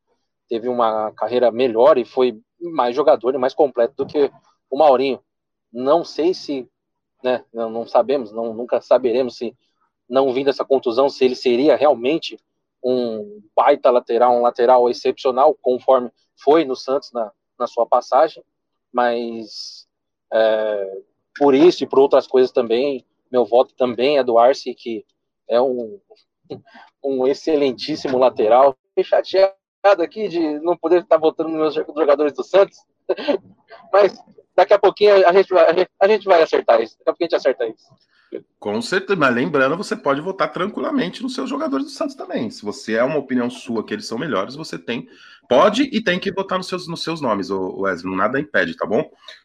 teve 0.47 0.69
uma 0.69 1.11
carreira 1.11 1.51
melhor 1.51 1.97
e 1.97 2.05
foi 2.05 2.39
mais 2.59 2.95
jogador 2.95 3.35
e 3.35 3.37
mais 3.37 3.53
completo 3.53 3.93
do 3.97 4.05
que 4.05 4.31
o 4.69 4.77
Maurinho. 4.77 5.19
Não 5.71 6.03
sei 6.05 6.33
se, 6.33 6.69
né, 7.21 7.43
não 7.53 7.85
sabemos, 7.85 8.31
não, 8.31 8.53
nunca 8.53 8.79
saberemos 8.79 9.37
se, 9.37 9.55
não 10.09 10.31
vindo 10.31 10.49
essa 10.49 10.63
contusão, 10.63 11.09
se 11.09 11.25
ele 11.25 11.35
seria 11.35 11.75
realmente 11.75 12.39
um 12.81 13.41
baita 13.53 13.91
lateral, 13.91 14.33
um 14.33 14.41
lateral 14.41 14.89
excepcional, 14.89 15.53
conforme 15.61 16.09
foi 16.41 16.63
no 16.63 16.75
Santos 16.75 17.11
na, 17.11 17.31
na 17.59 17.67
sua 17.67 17.85
passagem, 17.85 18.43
mas 18.93 19.85
é, 20.31 21.01
por 21.37 21.53
isso 21.53 21.83
e 21.83 21.87
por 21.87 21.99
outras 21.99 22.27
coisas 22.27 22.51
também, 22.51 23.05
meu 23.29 23.43
voto 23.43 23.73
também 23.75 24.17
é 24.17 24.23
do 24.23 24.37
Arce, 24.37 24.73
que 24.73 25.05
é 25.47 25.61
um, 25.61 25.99
um 27.03 27.27
excelentíssimo 27.27 28.17
lateral. 28.17 28.75
Fiquei 28.89 29.03
chateado 29.03 30.03
aqui 30.03 30.27
de 30.27 30.59
não 30.59 30.77
poder 30.77 31.01
estar 31.01 31.17
votando 31.17 31.49
nos 31.49 31.73
jogadores 31.73 32.33
do 32.33 32.43
Santos, 32.43 32.77
mas 33.91 34.17
daqui 34.57 34.73
a 34.73 34.79
pouquinho 34.79 35.25
a 35.27 35.31
gente, 35.31 35.49
vai, 35.49 35.87
a 35.99 36.07
gente 36.07 36.25
vai 36.25 36.41
acertar 36.41 36.81
isso. 36.81 36.97
Daqui 36.97 37.09
a 37.09 37.13
pouquinho 37.13 37.27
a 37.27 37.29
gente 37.29 37.35
acerta 37.35 37.67
isso. 37.67 37.85
Com 38.59 38.81
certeza, 38.81 39.17
mas 39.17 39.33
lembrando, 39.33 39.77
você 39.77 39.95
pode 39.95 40.19
votar 40.19 40.51
tranquilamente 40.51 41.23
nos 41.23 41.33
seus 41.33 41.49
jogadores 41.49 41.85
do 41.85 41.91
Santos 41.91 42.15
também. 42.15 42.49
Se 42.49 42.65
você 42.65 42.95
é 42.95 43.03
uma 43.03 43.19
opinião 43.19 43.49
sua 43.49 43.85
que 43.85 43.93
eles 43.93 44.05
são 44.05 44.17
melhores, 44.17 44.55
você 44.55 44.77
tem, 44.77 45.07
pode 45.47 45.83
e 45.83 46.03
tem 46.03 46.19
que 46.19 46.31
votar 46.31 46.57
nos 46.57 46.67
seus, 46.67 46.87
nos 46.89 47.03
seus 47.03 47.21
nomes, 47.21 47.49
Wesley. 47.49 48.15
Nada 48.15 48.39
impede, 48.39 48.75
tá 48.75 48.85
bom? 48.85 48.99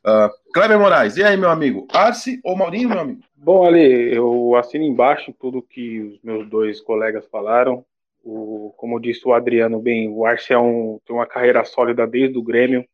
Uh, 0.05 0.53
Kleber 0.53 0.81
Moraes, 0.81 1.17
e 1.17 1.23
aí, 1.23 1.37
meu 1.37 1.51
amigo? 1.51 1.87
Arce 1.93 2.41
ou 2.43 2.57
Maurinho, 2.57 2.89
meu 2.89 3.01
amigo? 3.01 3.21
Bom, 3.37 3.65
ali, 3.65 4.13
eu 4.13 4.57
assino 4.57 4.85
embaixo 4.85 5.33
tudo 5.39 5.63
que 5.63 6.01
os 6.01 6.23
meus 6.23 6.49
dois 6.49 6.81
colegas 6.81 7.27
falaram. 7.31 7.85
O, 8.25 8.73
como 8.77 9.01
disse 9.01 9.27
o 9.27 9.33
Adriano 9.33 9.81
bem, 9.81 10.09
o 10.09 10.25
Arce 10.25 10.53
é 10.53 10.59
um, 10.59 10.99
tem 11.07 11.15
uma 11.15 11.27
carreira 11.27 11.65
sólida 11.65 12.07
desde 12.07 12.39
o 12.39 12.43
Grêmio, 12.43 12.85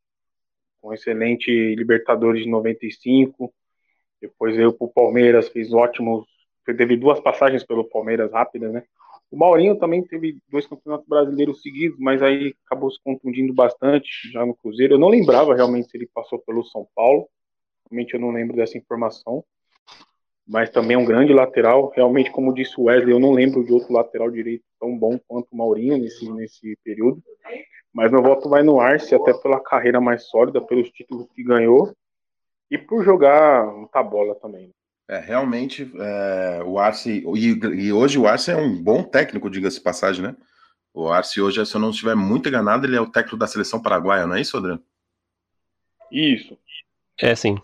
com 0.81 0.93
excelente 0.93 1.51
Libertadores 1.75 2.45
de 2.45 2.51
95, 2.51 3.53
depois 4.21 4.57
veio 4.57 4.73
para 4.73 4.87
o 4.87 4.93
Palmeiras, 4.93 5.49
fez 5.49 5.73
ótimos. 5.73 6.27
Teve 6.65 6.97
duas 6.97 7.19
passagens 7.21 7.65
pelo 7.65 7.89
Palmeiras 7.89 8.31
rápidas, 8.31 8.73
né? 8.73 8.83
O 9.31 9.37
Maurinho 9.37 9.79
também 9.79 10.03
teve 10.03 10.39
dois 10.49 10.67
campeonatos 10.67 11.07
brasileiros 11.07 11.61
seguidos, 11.61 11.99
mas 11.99 12.23
aí 12.23 12.55
acabou 12.65 12.91
se 12.91 12.99
contundindo 13.03 13.53
bastante 13.53 14.31
já 14.33 14.45
no 14.45 14.55
Cruzeiro. 14.55 14.95
Eu 14.95 14.99
não 14.99 15.09
lembrava 15.09 15.55
realmente 15.55 15.91
se 15.91 15.97
ele 15.97 16.09
passou 16.13 16.39
pelo 16.41 16.65
São 16.65 16.87
Paulo. 16.95 17.29
Realmente 17.91 18.15
eu 18.15 18.21
não 18.21 18.31
lembro 18.31 18.57
dessa 18.57 18.79
informação. 18.79 19.45
Mas 20.49 20.71
também 20.71 20.95
é 20.95 20.99
um 20.99 21.05
grande 21.05 21.33
lateral. 21.33 21.93
Realmente, 21.95 22.31
como 22.31 22.55
disse 22.55 22.81
o 22.81 22.85
Wesley, 22.85 23.13
eu 23.13 23.21
não 23.21 23.33
lembro 23.33 23.63
de 23.63 23.73
outro 23.73 23.93
lateral 23.93 24.31
direito 24.31 24.65
tão 24.81 24.97
bom 24.97 25.21
quanto 25.29 25.49
o 25.53 25.57
Maurinho 25.57 25.99
nesse, 25.99 26.31
nesse 26.33 26.79
período. 26.83 27.23
Mas 27.93 28.11
meu 28.11 28.23
voto 28.23 28.49
vai 28.49 28.63
no 28.63 28.81
Arce, 28.81 29.15
até 29.15 29.35
pela 29.35 29.61
carreira 29.61 30.01
mais 30.01 30.25
sólida, 30.25 30.61
pelos 30.61 30.91
títulos 30.91 31.27
que 31.35 31.43
ganhou 31.43 31.95
e 32.71 32.79
por 32.79 33.05
jogar 33.05 33.67
muita 33.67 34.03
bola 34.03 34.35
também. 34.37 34.71
É, 35.09 35.19
realmente, 35.19 35.91
é, 35.99 36.63
o 36.65 36.79
Arce, 36.79 37.25
e, 37.35 37.87
e, 37.87 37.93
hoje 37.93 38.19
o 38.19 38.27
Arce 38.27 38.51
é 38.51 38.57
um 38.57 38.83
bom 38.83 39.03
técnico, 39.03 39.51
diga-se 39.51 39.81
passagem, 39.81 40.23
né? 40.23 40.37
O 40.93 41.09
Arce 41.09 41.41
hoje, 41.41 41.65
se 41.65 41.75
eu 41.75 41.81
não 41.81 41.91
estiver 41.91 42.15
muito 42.15 42.49
enganado, 42.49 42.87
ele 42.87 42.97
é 42.97 43.01
o 43.01 43.11
técnico 43.11 43.37
da 43.37 43.47
seleção 43.47 43.81
paraguaia, 43.81 44.27
não 44.27 44.35
é 44.35 44.41
isso, 44.41 44.57
Adriano? 44.57 44.83
Isso. 46.11 46.59
É, 47.21 47.35
sim. 47.35 47.57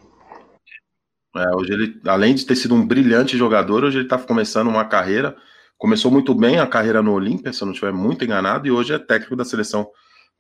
É, 1.37 1.55
hoje 1.55 1.73
ele, 1.73 2.01
além 2.07 2.35
de 2.35 2.47
ter 2.47 2.55
sido 2.55 2.75
um 2.75 2.87
brilhante 2.87 3.37
jogador, 3.37 3.85
hoje 3.85 3.99
ele 3.99 4.07
está 4.07 4.19
começando 4.19 4.69
uma 4.69 4.85
carreira, 4.85 5.37
começou 5.77 6.11
muito 6.11 6.35
bem 6.35 6.61
a 6.61 6.67
carreira 6.67 7.03
no 7.03 7.13
Olímpia, 7.13 7.53
se 7.53 7.63
eu 7.63 7.67
não 7.67 7.73
estiver 7.73 7.93
muito 7.93 8.25
enganado, 8.25 8.67
e 8.67 8.71
hoje 8.71 8.93
é 8.93 8.99
técnico 8.99 9.35
da 9.35 9.45
seleção 9.45 9.89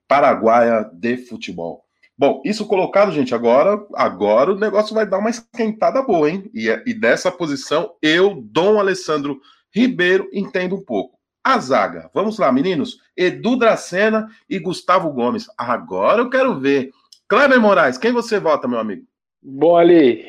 paraguaia 0.07 0.89
de 0.93 1.17
futebol. 1.17 1.85
Bom, 2.17 2.41
isso 2.45 2.65
colocado, 2.67 3.11
gente, 3.11 3.35
agora, 3.35 3.85
agora 3.95 4.53
o 4.53 4.59
negócio 4.59 4.95
vai 4.95 5.05
dar 5.05 5.19
uma 5.19 5.31
esquentada 5.31 6.01
boa, 6.01 6.31
hein? 6.31 6.49
E, 6.55 6.69
e 6.87 6.95
dessa 6.95 7.31
posição, 7.31 7.93
eu, 8.01 8.41
Dom 8.41 8.79
Alessandro 8.79 9.41
Ribeiro, 9.75 10.29
entendo 10.33 10.77
um 10.77 10.85
pouco. 10.85 11.19
A 11.43 11.59
zaga, 11.59 12.09
vamos 12.15 12.39
lá, 12.39 12.53
meninos. 12.53 12.99
Edu 13.17 13.57
Dracena 13.57 14.29
e 14.49 14.61
Gustavo 14.61 15.11
Gomes. 15.13 15.47
Agora 15.59 16.23
eu 16.23 16.31
quero 16.31 16.59
ver. 16.59 16.91
Kleber 17.29 17.61
Moraes, 17.61 17.99
quem 17.99 18.13
você 18.13 18.39
vota, 18.39 18.69
meu 18.69 18.79
amigo? 18.79 19.05
Bom, 19.43 19.77
ali, 19.77 20.25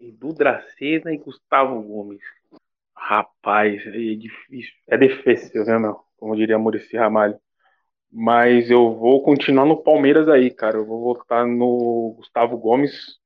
Edu 0.00 0.32
Dracena 0.32 1.12
e 1.12 1.18
Gustavo 1.18 1.82
Gomes. 1.82 2.20
Rapaz, 2.94 3.86
é 3.86 4.14
difícil. 4.14 4.72
É 4.86 4.96
difícil, 4.96 5.64
né, 5.64 5.78
meu? 5.78 6.00
Como 6.16 6.36
diria 6.36 6.58
Murici 6.58 6.96
Ramalho. 6.96 7.38
Mas 8.10 8.70
eu 8.70 8.94
vou 8.94 9.22
continuar 9.22 9.66
no 9.66 9.82
Palmeiras 9.82 10.28
aí, 10.28 10.50
cara. 10.50 10.78
Eu 10.78 10.86
vou 10.86 11.02
votar 11.14 11.46
no 11.46 12.14
Gustavo 12.16 12.56
Gomes. 12.58 13.18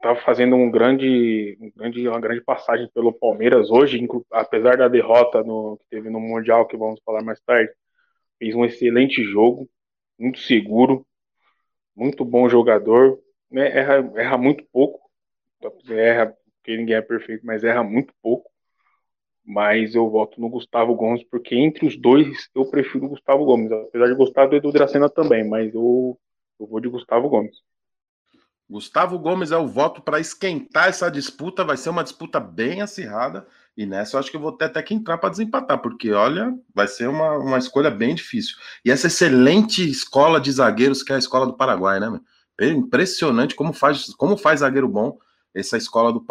Tá 0.00 0.14
fazendo 0.16 0.54
um 0.54 0.70
grande, 0.70 1.58
um 1.60 1.70
grande, 1.74 2.08
uma 2.08 2.20
grande 2.20 2.40
passagem 2.42 2.88
pelo 2.94 3.12
Palmeiras 3.12 3.68
hoje, 3.68 4.06
apesar 4.30 4.76
da 4.76 4.86
derrota 4.86 5.42
no, 5.42 5.76
que 5.78 5.84
teve 5.90 6.08
no 6.08 6.20
Mundial, 6.20 6.66
que 6.66 6.76
vamos 6.76 7.00
falar 7.04 7.22
mais 7.22 7.40
tarde. 7.40 7.72
Fez 8.38 8.54
um 8.54 8.64
excelente 8.64 9.24
jogo, 9.24 9.68
muito 10.16 10.38
seguro, 10.38 11.04
muito 11.96 12.24
bom 12.24 12.48
jogador. 12.48 13.18
Né? 13.50 13.76
Erra, 13.76 14.12
erra 14.16 14.38
muito 14.38 14.64
pouco. 14.72 15.07
Erra, 15.88 16.36
porque 16.56 16.76
ninguém 16.76 16.96
é 16.96 17.02
perfeito, 17.02 17.44
mas 17.44 17.64
erra 17.64 17.82
muito 17.82 18.12
pouco 18.22 18.50
mas 19.48 19.94
eu 19.94 20.10
voto 20.10 20.38
no 20.38 20.50
Gustavo 20.50 20.94
Gomes, 20.94 21.24
porque 21.24 21.54
entre 21.54 21.86
os 21.86 21.96
dois 21.96 22.50
eu 22.54 22.66
prefiro 22.66 23.06
o 23.06 23.08
Gustavo 23.08 23.46
Gomes, 23.46 23.72
apesar 23.72 24.06
de 24.06 24.14
gostar 24.14 24.46
do 24.46 24.54
Edu 24.54 24.70
Dracena 24.70 25.08
também, 25.08 25.48
mas 25.48 25.74
eu, 25.74 26.20
eu 26.60 26.66
vou 26.66 26.78
de 26.78 26.88
Gustavo 26.88 27.30
Gomes. 27.30 27.56
Gustavo 28.68 29.18
Gomes 29.18 29.50
é 29.50 29.56
o 29.56 29.66
voto 29.66 30.02
para 30.02 30.20
esquentar 30.20 30.88
essa 30.88 31.10
disputa, 31.10 31.64
vai 31.64 31.78
ser 31.78 31.88
uma 31.88 32.04
disputa 32.04 32.38
bem 32.38 32.82
acirrada, 32.82 33.46
e 33.74 33.86
nessa 33.86 34.16
eu 34.16 34.20
acho 34.20 34.30
que 34.30 34.36
eu 34.36 34.40
vou 34.40 34.52
ter 34.52 34.66
até 34.66 34.82
que 34.82 34.92
entrar 34.92 35.16
para 35.16 35.30
desempatar, 35.30 35.80
porque 35.80 36.12
olha, 36.12 36.54
vai 36.74 36.86
ser 36.86 37.08
uma, 37.08 37.38
uma 37.38 37.56
escolha 37.56 37.90
bem 37.90 38.14
difícil. 38.14 38.54
E 38.84 38.90
essa 38.90 39.06
excelente 39.06 39.88
escola 39.88 40.38
de 40.38 40.52
zagueiros 40.52 41.02
que 41.02 41.10
é 41.10 41.14
a 41.16 41.18
escola 41.18 41.46
do 41.46 41.56
Paraguai, 41.56 41.98
né? 41.98 42.20
É 42.60 42.68
impressionante 42.68 43.54
como 43.54 43.72
faz, 43.72 44.12
como 44.14 44.36
faz 44.36 44.60
zagueiro 44.60 44.88
bom 44.88 45.18
essa 45.54 45.76
escola 45.76 46.12
do, 46.12 46.24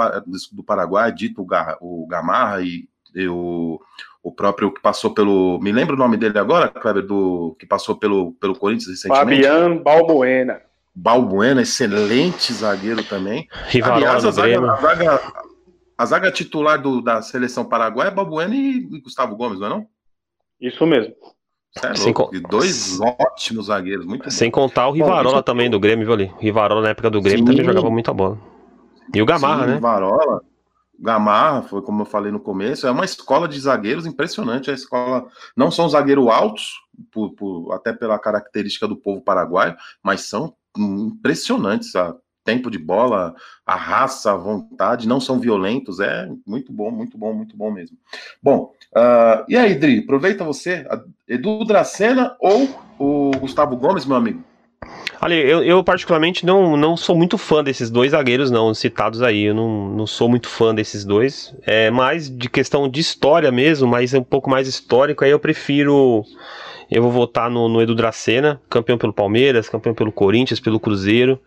do 0.51 0.63
Paraguai, 0.63 1.11
dito 1.11 1.45
o 1.81 2.07
Gamarra 2.07 2.61
e 2.61 2.87
o, 3.27 3.79
o 4.21 4.31
próprio 4.31 4.71
que 4.71 4.81
passou 4.81 5.13
pelo. 5.13 5.59
Me 5.59 5.71
lembra 5.71 5.95
o 5.95 5.99
nome 5.99 6.17
dele 6.17 6.37
agora, 6.37 6.67
Kleber, 6.67 7.05
do 7.05 7.55
que 7.57 7.65
passou 7.65 7.95
pelo, 7.95 8.33
pelo 8.33 8.55
Corinthians 8.57 8.89
recentemente? 8.89 9.43
Fabiano 9.43 9.81
Balbuena. 9.81 10.61
Balbuena, 10.93 11.61
excelente 11.61 12.51
zagueiro 12.53 13.03
também. 13.03 13.47
Rivarola 13.67 13.97
Aliás, 13.97 14.25
a 14.25 14.31
zaga, 14.31 14.71
a 14.71 14.75
zaga, 14.75 15.33
a 15.97 16.05
zaga 16.05 16.31
titular 16.31 16.81
do, 16.81 17.01
da 17.01 17.21
seleção 17.21 17.65
paraguaia 17.65 18.09
é 18.09 18.11
Balbuena 18.11 18.55
e 18.55 18.79
Gustavo 19.01 19.35
Gomes, 19.35 19.59
não 19.59 19.67
é 19.67 19.69
não? 19.69 19.87
Isso 20.59 20.85
mesmo. 20.85 21.13
É 21.83 21.95
Sem 21.95 22.11
con... 22.11 22.31
E 22.33 22.39
dois 22.39 22.99
ótimos 22.99 23.67
zagueiros, 23.67 24.05
muito 24.05 24.29
Sem 24.31 24.49
bom. 24.49 24.61
contar 24.61 24.87
o 24.87 24.91
Rivarola 24.91 25.37
Bom, 25.37 25.43
também 25.43 25.69
do 25.69 25.79
Grêmio, 25.79 26.05
viu 26.05 26.13
ali? 26.13 26.33
Rivarola 26.39 26.81
na 26.81 26.89
época 26.89 27.11
do 27.11 27.21
Grêmio 27.21 27.45
Sim. 27.45 27.51
também 27.51 27.65
jogava 27.65 27.91
muita 27.91 28.11
bola. 28.11 28.39
E 29.13 29.21
o 29.21 29.25
Gamarra, 29.25 29.63
Sim, 29.63 29.67
né? 29.67 29.75
Rivarola. 29.75 30.41
Gamarra, 30.99 31.61
foi 31.61 31.81
como 31.83 32.01
eu 32.01 32.05
falei 32.05 32.31
no 32.31 32.39
começo, 32.39 32.87
é 32.87 32.91
uma 32.91 33.05
escola 33.05 33.47
de 33.47 33.59
zagueiros 33.59 34.07
impressionante. 34.07 34.71
A 34.71 34.73
escola 34.73 35.27
não 35.55 35.69
são 35.69 35.87
zagueiros 35.87 36.27
altos, 36.27 36.71
por, 37.11 37.33
por, 37.33 37.71
até 37.73 37.93
pela 37.93 38.17
característica 38.17 38.87
do 38.87 38.97
povo 38.97 39.21
paraguaio, 39.21 39.75
mas 40.01 40.21
são 40.21 40.55
impressionantes. 40.75 41.95
A 41.95 42.15
tempo 42.47 42.71
de 42.71 42.79
bola, 42.79 43.35
a 43.65 43.75
raça, 43.75 44.31
a 44.31 44.37
vontade, 44.37 45.05
não 45.05 45.19
são 45.19 45.37
violentos. 45.37 45.99
É 45.99 46.29
muito 46.47 46.71
bom, 46.71 46.89
muito 46.89 47.17
bom, 47.17 47.33
muito 47.33 47.57
bom 47.57 47.69
mesmo. 47.69 47.97
Bom, 48.41 48.73
uh, 48.95 49.43
e 49.49 49.57
aí, 49.57 49.75
Dri, 49.75 49.99
aproveita 49.99 50.45
você, 50.45 50.87
Edu 51.27 51.65
Dracena 51.65 52.37
ou 52.39 52.69
o 52.97 53.31
Gustavo 53.37 53.75
Gomes, 53.75 54.05
meu 54.05 54.15
amigo? 54.15 54.41
Olha, 55.19 55.33
eu, 55.33 55.63
eu, 55.63 55.83
particularmente 55.83 56.45
não, 56.45 56.77
não 56.77 56.95
sou 56.95 57.15
muito 57.15 57.37
fã 57.37 57.63
desses 57.63 57.89
dois 57.89 58.11
zagueiros, 58.11 58.51
não, 58.51 58.73
citados 58.73 59.21
aí. 59.21 59.45
Eu 59.45 59.55
não, 59.55 59.89
não 59.89 60.07
sou 60.07 60.29
muito 60.29 60.47
fã 60.47 60.73
desses 60.75 61.03
dois. 61.03 61.55
É 61.65 61.89
mais 61.89 62.29
de 62.29 62.47
questão 62.47 62.87
de 62.87 62.99
história 62.99 63.51
mesmo, 63.51 63.87
mas 63.87 64.13
é 64.13 64.19
um 64.19 64.23
pouco 64.23 64.49
mais 64.49 64.67
histórico. 64.67 65.23
Aí 65.23 65.31
eu 65.31 65.39
prefiro. 65.39 66.23
Eu 66.89 67.01
vou 67.01 67.11
votar 67.11 67.49
no, 67.49 67.67
no 67.67 67.81
Edu 67.81 67.95
Dracena, 67.95 68.61
campeão 68.69 68.97
pelo 68.97 69.11
Palmeiras, 69.11 69.67
campeão 69.67 69.93
pelo 69.93 70.11
Corinthians, 70.11 70.59
pelo 70.59 70.79
Cruzeiro. 70.79 71.39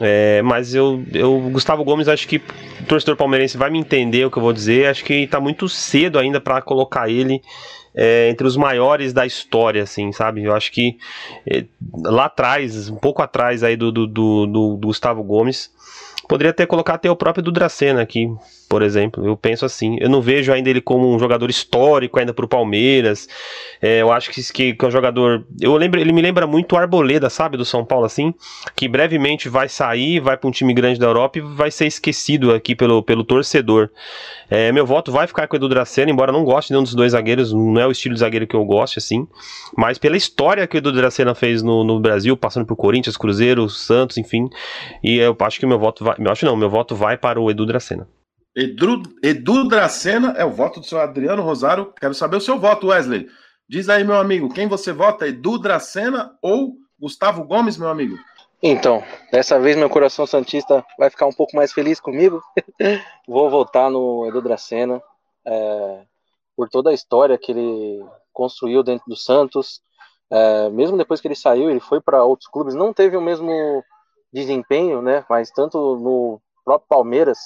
É, 0.00 0.42
mas 0.42 0.74
eu, 0.74 1.04
eu, 1.12 1.38
Gustavo 1.52 1.84
Gomes, 1.84 2.08
acho 2.08 2.26
que 2.26 2.36
o 2.36 2.84
torcedor 2.88 3.16
palmeirense 3.16 3.56
vai 3.56 3.70
me 3.70 3.78
entender 3.78 4.24
o 4.24 4.30
que 4.30 4.38
eu 4.38 4.42
vou 4.42 4.52
dizer. 4.52 4.86
Acho 4.86 5.04
que 5.04 5.14
está 5.14 5.40
muito 5.40 5.68
cedo 5.68 6.18
ainda 6.18 6.40
para 6.40 6.62
colocar 6.62 7.08
ele 7.08 7.42
é, 7.94 8.28
entre 8.28 8.46
os 8.46 8.56
maiores 8.56 9.12
da 9.12 9.24
história, 9.24 9.82
assim, 9.82 10.10
sabe? 10.12 10.42
Eu 10.42 10.54
acho 10.54 10.72
que 10.72 10.98
é, 11.46 11.64
lá 12.04 12.24
atrás, 12.24 12.88
um 12.88 12.96
pouco 12.96 13.22
atrás 13.22 13.62
aí 13.62 13.76
do, 13.76 13.92
do, 13.92 14.06
do, 14.06 14.46
do 14.46 14.76
Gustavo 14.78 15.22
Gomes, 15.22 15.70
poderia 16.28 16.52
ter 16.52 16.66
colocado 16.66 16.96
até 16.96 17.10
o 17.10 17.16
próprio 17.16 17.44
Dudracena 17.44 18.02
aqui, 18.02 18.28
por 18.68 18.82
exemplo. 18.82 19.26
Eu 19.26 19.36
penso 19.36 19.64
assim. 19.64 19.96
Eu 20.00 20.08
não 20.08 20.20
vejo 20.20 20.52
ainda 20.52 20.70
ele 20.70 20.80
como 20.80 21.14
um 21.14 21.18
jogador 21.18 21.50
histórico 21.50 22.18
ainda 22.18 22.32
para 22.32 22.44
o 22.44 22.48
Palmeiras. 22.48 23.28
É, 23.80 24.02
eu 24.02 24.12
acho 24.12 24.30
que, 24.30 24.42
que, 24.52 24.74
que 24.74 24.84
é 24.84 24.88
um 24.88 24.90
jogador. 24.90 25.46
Eu 25.60 25.76
lembro, 25.76 26.00
ele 26.00 26.12
me 26.12 26.22
lembra 26.22 26.46
muito 26.46 26.74
o 26.74 26.78
Arboleda, 26.78 27.28
sabe, 27.30 27.56
do 27.56 27.64
São 27.64 27.84
Paulo, 27.84 28.06
assim, 28.06 28.34
que 28.74 28.88
brevemente 28.88 29.48
vai 29.48 29.68
sair, 29.68 30.20
vai 30.20 30.36
para 30.36 30.48
um 30.48 30.50
time 30.50 30.72
grande 30.72 30.98
da 30.98 31.06
Europa 31.06 31.38
e 31.38 31.40
vai 31.40 31.70
ser 31.70 31.86
esquecido 31.86 32.52
aqui 32.52 32.74
pelo, 32.74 33.02
pelo 33.02 33.24
torcedor. 33.24 33.90
É, 34.50 34.70
meu 34.72 34.86
voto 34.86 35.10
vai 35.10 35.26
ficar 35.26 35.46
com 35.46 35.56
o 35.56 35.58
Edu 35.58 35.68
Dracena, 35.68 36.10
embora 36.10 36.30
eu 36.30 36.32
não 36.32 36.44
goste 36.44 36.72
de 36.72 36.78
um 36.78 36.82
dos 36.82 36.94
dois 36.94 37.12
zagueiros, 37.12 37.52
não 37.52 37.78
é 37.78 37.86
o 37.86 37.90
estilo 37.90 38.14
de 38.14 38.20
zagueiro 38.20 38.46
que 38.46 38.54
eu 38.54 38.64
gosto, 38.64 38.98
assim, 38.98 39.26
mas 39.76 39.98
pela 39.98 40.16
história 40.16 40.66
que 40.66 40.76
o 40.76 40.78
Edu 40.78 40.92
Dracena 40.92 41.34
fez 41.34 41.62
no, 41.62 41.82
no 41.82 41.98
Brasil, 41.98 42.36
passando 42.36 42.66
por 42.66 42.76
Corinthians, 42.76 43.16
Cruzeiro, 43.16 43.68
Santos, 43.68 44.18
enfim, 44.18 44.48
e 45.02 45.18
eu 45.18 45.36
acho 45.40 45.58
que 45.58 45.66
meu 45.66 45.78
voto 45.78 46.04
vai. 46.04 46.16
Eu 46.18 46.30
acho 46.30 46.44
não, 46.44 46.56
meu 46.56 46.70
voto 46.70 46.94
vai 46.94 47.16
para 47.16 47.40
o 47.40 47.50
Edu 47.50 47.66
Dracena. 47.66 48.06
Edu, 48.56 49.02
Edu 49.22 49.68
Dracena 49.68 50.34
é 50.36 50.44
o 50.44 50.50
voto 50.50 50.78
do 50.78 50.86
seu 50.86 51.00
Adriano 51.00 51.42
Rosário. 51.42 51.92
Quero 51.98 52.14
saber 52.14 52.36
o 52.36 52.40
seu 52.40 52.58
voto, 52.58 52.88
Wesley. 52.88 53.28
Diz 53.68 53.88
aí, 53.88 54.04
meu 54.04 54.16
amigo, 54.16 54.52
quem 54.52 54.68
você 54.68 54.92
vota? 54.92 55.26
Edu 55.26 55.58
Dracena 55.58 56.36
ou 56.40 56.76
Gustavo 56.98 57.42
Gomes, 57.44 57.76
meu 57.76 57.88
amigo? 57.88 58.16
Então, 58.62 59.02
dessa 59.32 59.58
vez 59.58 59.76
meu 59.76 59.90
coração 59.90 60.26
santista 60.26 60.84
vai 60.98 61.10
ficar 61.10 61.26
um 61.26 61.32
pouco 61.32 61.56
mais 61.56 61.72
feliz 61.72 61.98
comigo. 61.98 62.40
Vou 63.26 63.50
votar 63.50 63.90
no 63.90 64.26
Edu 64.28 64.40
Dracena 64.40 65.02
é, 65.44 66.02
por 66.56 66.68
toda 66.68 66.90
a 66.90 66.94
história 66.94 67.36
que 67.36 67.50
ele 67.50 68.04
construiu 68.32 68.82
dentro 68.82 69.04
do 69.08 69.16
Santos. 69.16 69.82
É, 70.30 70.70
mesmo 70.70 70.96
depois 70.96 71.20
que 71.20 71.26
ele 71.26 71.34
saiu, 71.34 71.68
ele 71.68 71.80
foi 71.80 72.00
para 72.00 72.24
outros 72.24 72.48
clubes, 72.48 72.74
não 72.74 72.92
teve 72.92 73.16
o 73.16 73.20
mesmo 73.20 73.84
desempenho, 74.32 75.02
né? 75.02 75.24
Mas 75.28 75.50
tanto 75.50 75.96
no 75.96 76.40
próprio 76.64 76.88
Palmeiras 76.88 77.38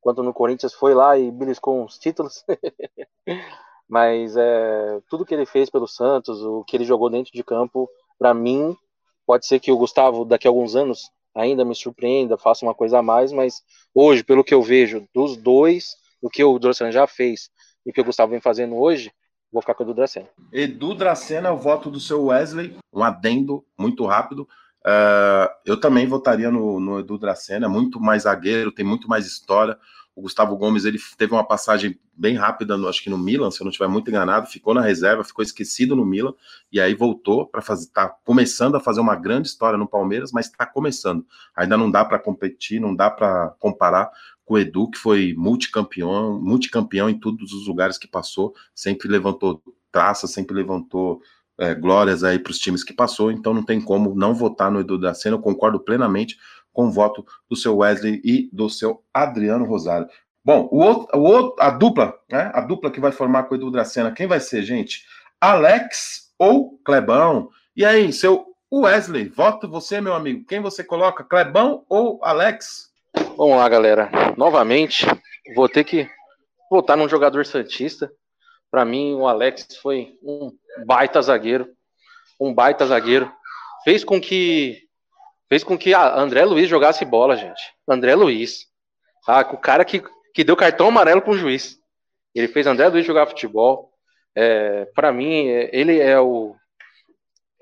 quanto 0.00 0.22
no 0.22 0.32
Corinthians 0.32 0.74
foi 0.74 0.94
lá 0.94 1.18
e 1.18 1.30
beliscou 1.30 1.82
uns 1.82 1.98
títulos. 1.98 2.44
Mas 3.88 4.36
é, 4.36 5.00
tudo 5.08 5.24
que 5.24 5.34
ele 5.34 5.46
fez 5.46 5.70
pelo 5.70 5.86
Santos, 5.86 6.42
o 6.42 6.64
que 6.64 6.76
ele 6.76 6.84
jogou 6.84 7.08
dentro 7.08 7.32
de 7.32 7.44
campo, 7.44 7.88
para 8.18 8.34
mim, 8.34 8.76
pode 9.24 9.46
ser 9.46 9.60
que 9.60 9.70
o 9.70 9.76
Gustavo, 9.76 10.24
daqui 10.24 10.46
a 10.46 10.50
alguns 10.50 10.74
anos, 10.74 11.10
ainda 11.34 11.64
me 11.64 11.74
surpreenda, 11.74 12.38
faça 12.38 12.64
uma 12.64 12.74
coisa 12.74 12.98
a 12.98 13.02
mais, 13.02 13.30
mas 13.30 13.62
hoje, 13.94 14.24
pelo 14.24 14.42
que 14.42 14.54
eu 14.54 14.62
vejo 14.62 15.06
dos 15.14 15.36
dois, 15.36 15.94
o 16.20 16.30
que 16.30 16.42
o 16.42 16.58
Dracena 16.58 16.90
já 16.90 17.06
fez 17.06 17.50
e 17.84 17.90
o 17.90 17.92
que 17.92 18.00
o 18.00 18.04
Gustavo 18.04 18.30
vem 18.30 18.40
fazendo 18.40 18.76
hoje, 18.76 19.12
vou 19.52 19.62
ficar 19.62 19.74
com 19.74 19.84
o 19.84 19.86
Edu 19.86 19.94
Dracena. 19.94 20.28
Edu 20.52 20.94
Dracena 20.94 21.48
é 21.48 21.52
o 21.52 21.56
voto 21.56 21.90
do 21.90 22.00
seu 22.00 22.26
Wesley, 22.26 22.76
um 22.92 23.04
adendo 23.04 23.64
muito 23.78 24.04
rápido. 24.06 24.48
Uh, 24.86 25.50
eu 25.64 25.80
também 25.80 26.06
votaria 26.06 26.48
no, 26.48 26.78
no 26.78 27.00
Edu 27.00 27.18
Dracena, 27.18 27.68
muito 27.68 27.98
mais 27.98 28.22
zagueiro, 28.22 28.70
tem 28.70 28.84
muito 28.84 29.08
mais 29.08 29.26
história. 29.26 29.76
O 30.14 30.22
Gustavo 30.22 30.56
Gomes 30.56 30.84
ele 30.84 30.98
teve 31.18 31.32
uma 31.32 31.44
passagem 31.44 31.98
bem 32.16 32.36
rápida, 32.36 32.76
no, 32.76 32.88
acho 32.88 33.02
que 33.02 33.10
no 33.10 33.18
Milan, 33.18 33.50
se 33.50 33.60
eu 33.60 33.64
não 33.64 33.70
estiver 33.70 33.88
muito 33.88 34.08
enganado, 34.08 34.46
ficou 34.46 34.72
na 34.72 34.80
reserva, 34.80 35.24
ficou 35.24 35.42
esquecido 35.42 35.96
no 35.96 36.06
Milan 36.06 36.32
e 36.72 36.80
aí 36.80 36.94
voltou 36.94 37.46
para 37.46 37.60
fazer, 37.60 37.88
tá 37.88 38.08
começando 38.24 38.76
a 38.76 38.80
fazer 38.80 39.00
uma 39.00 39.16
grande 39.16 39.48
história 39.48 39.76
no 39.76 39.88
Palmeiras, 39.88 40.30
mas 40.32 40.46
está 40.46 40.64
começando. 40.64 41.26
Ainda 41.54 41.76
não 41.76 41.90
dá 41.90 42.04
para 42.04 42.18
competir, 42.18 42.80
não 42.80 42.94
dá 42.94 43.10
para 43.10 43.54
comparar 43.58 44.10
com 44.44 44.54
o 44.54 44.58
Edu, 44.58 44.88
que 44.88 44.98
foi 44.98 45.34
multicampeão, 45.36 46.40
multicampeão 46.40 47.10
em 47.10 47.18
todos 47.18 47.52
os 47.52 47.66
lugares 47.66 47.98
que 47.98 48.06
passou, 48.06 48.54
sempre 48.72 49.08
levantou 49.08 49.60
traça, 49.90 50.26
sempre 50.26 50.54
levantou 50.54 51.20
é, 51.58 51.74
glórias 51.74 52.22
aí 52.22 52.38
para 52.38 52.50
os 52.50 52.58
times 52.58 52.84
que 52.84 52.92
passou, 52.92 53.30
então 53.30 53.54
não 53.54 53.64
tem 53.64 53.80
como 53.80 54.14
não 54.14 54.34
votar 54.34 54.70
no 54.70 54.80
Edu 54.80 54.98
da. 54.98 55.12
Eu 55.24 55.38
concordo 55.38 55.80
plenamente 55.80 56.36
com 56.72 56.88
o 56.88 56.90
voto 56.90 57.24
do 57.48 57.56
seu 57.56 57.78
Wesley 57.78 58.20
e 58.22 58.50
do 58.52 58.68
seu 58.68 59.02
Adriano 59.12 59.64
Rosário. 59.64 60.08
Bom, 60.44 60.68
o 60.70 60.78
outro, 60.78 61.18
o 61.18 61.22
outro, 61.22 61.56
a 61.58 61.70
dupla, 61.70 62.14
né? 62.30 62.50
A 62.54 62.60
dupla 62.60 62.90
que 62.90 63.00
vai 63.00 63.10
formar 63.10 63.44
com 63.44 63.54
o 63.54 63.56
Edu 63.56 63.70
Dracena, 63.70 64.12
quem 64.12 64.26
vai 64.26 64.38
ser, 64.38 64.62
gente? 64.62 65.04
Alex 65.40 66.32
ou 66.38 66.78
Clebão? 66.84 67.50
E 67.74 67.84
aí, 67.84 68.12
seu 68.12 68.46
Wesley, 68.72 69.28
voto 69.28 69.68
você, 69.68 70.00
meu 70.00 70.14
amigo. 70.14 70.44
Quem 70.46 70.60
você 70.60 70.84
coloca, 70.84 71.24
Clebão 71.24 71.84
ou 71.88 72.20
Alex? 72.22 72.90
Vamos 73.36 73.56
lá, 73.56 73.68
galera. 73.68 74.10
Novamente, 74.36 75.06
vou 75.54 75.68
ter 75.68 75.84
que 75.84 76.08
votar 76.70 76.96
num 76.96 77.08
jogador 77.08 77.46
santista. 77.46 78.12
Para 78.70 78.84
mim, 78.84 79.14
o 79.14 79.26
Alex 79.26 79.66
foi 79.80 80.18
um 80.22 80.52
baita 80.84 81.22
zagueiro, 81.22 81.68
um 82.40 82.52
baita 82.52 82.86
zagueiro. 82.86 83.32
Fez 83.84 84.04
com 84.04 84.20
que 84.20 84.82
fez 85.48 85.62
com 85.62 85.78
que 85.78 85.94
a 85.94 86.18
André 86.18 86.44
Luiz 86.44 86.68
jogasse 86.68 87.04
bola, 87.04 87.36
gente. 87.36 87.62
André 87.88 88.14
Luiz. 88.14 88.66
Ah, 89.26 89.40
o 89.40 89.58
cara 89.58 89.84
que, 89.84 90.02
que 90.34 90.44
deu 90.44 90.56
cartão 90.56 90.88
amarelo 90.88 91.22
para 91.22 91.32
o 91.32 91.38
juiz. 91.38 91.78
Ele 92.34 92.48
fez 92.48 92.66
André 92.66 92.88
Luiz 92.88 93.06
jogar 93.06 93.26
futebol. 93.26 93.92
É, 94.34 94.84
para 94.94 95.12
mim, 95.12 95.48
é, 95.48 95.70
ele 95.72 95.98
é 95.98 96.20
o 96.20 96.54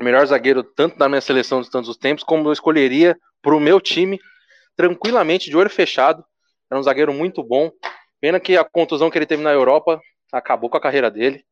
melhor 0.00 0.27
zagueiro 0.27 0.62
tanto 0.62 0.98
da 0.98 1.09
minha 1.09 1.20
seleção 1.20 1.62
de 1.62 1.70
tantos 1.70 1.96
tempos, 1.96 2.24
como 2.24 2.48
eu 2.48 2.53
escolheria 2.53 3.16
para 3.40 3.55
o 3.55 3.61
meu 3.61 3.81
time, 3.81 4.20
tranquilamente, 4.77 5.48
de 5.48 5.57
olho 5.57 5.70
fechado. 5.70 6.24
É 6.70 6.77
um 6.77 6.83
zagueiro 6.83 7.12
muito 7.12 7.42
bom. 7.42 7.70
Pena 8.20 8.40
que 8.40 8.57
a 8.57 8.64
contusão 8.64 9.11
que 9.11 9.18
ele 9.18 9.27
teve 9.27 9.42
na 9.42 9.53
Europa 9.53 10.00
acabou 10.33 10.68
com 10.68 10.77
a 10.77 10.81
carreira 10.81 11.11
dele. 11.11 11.44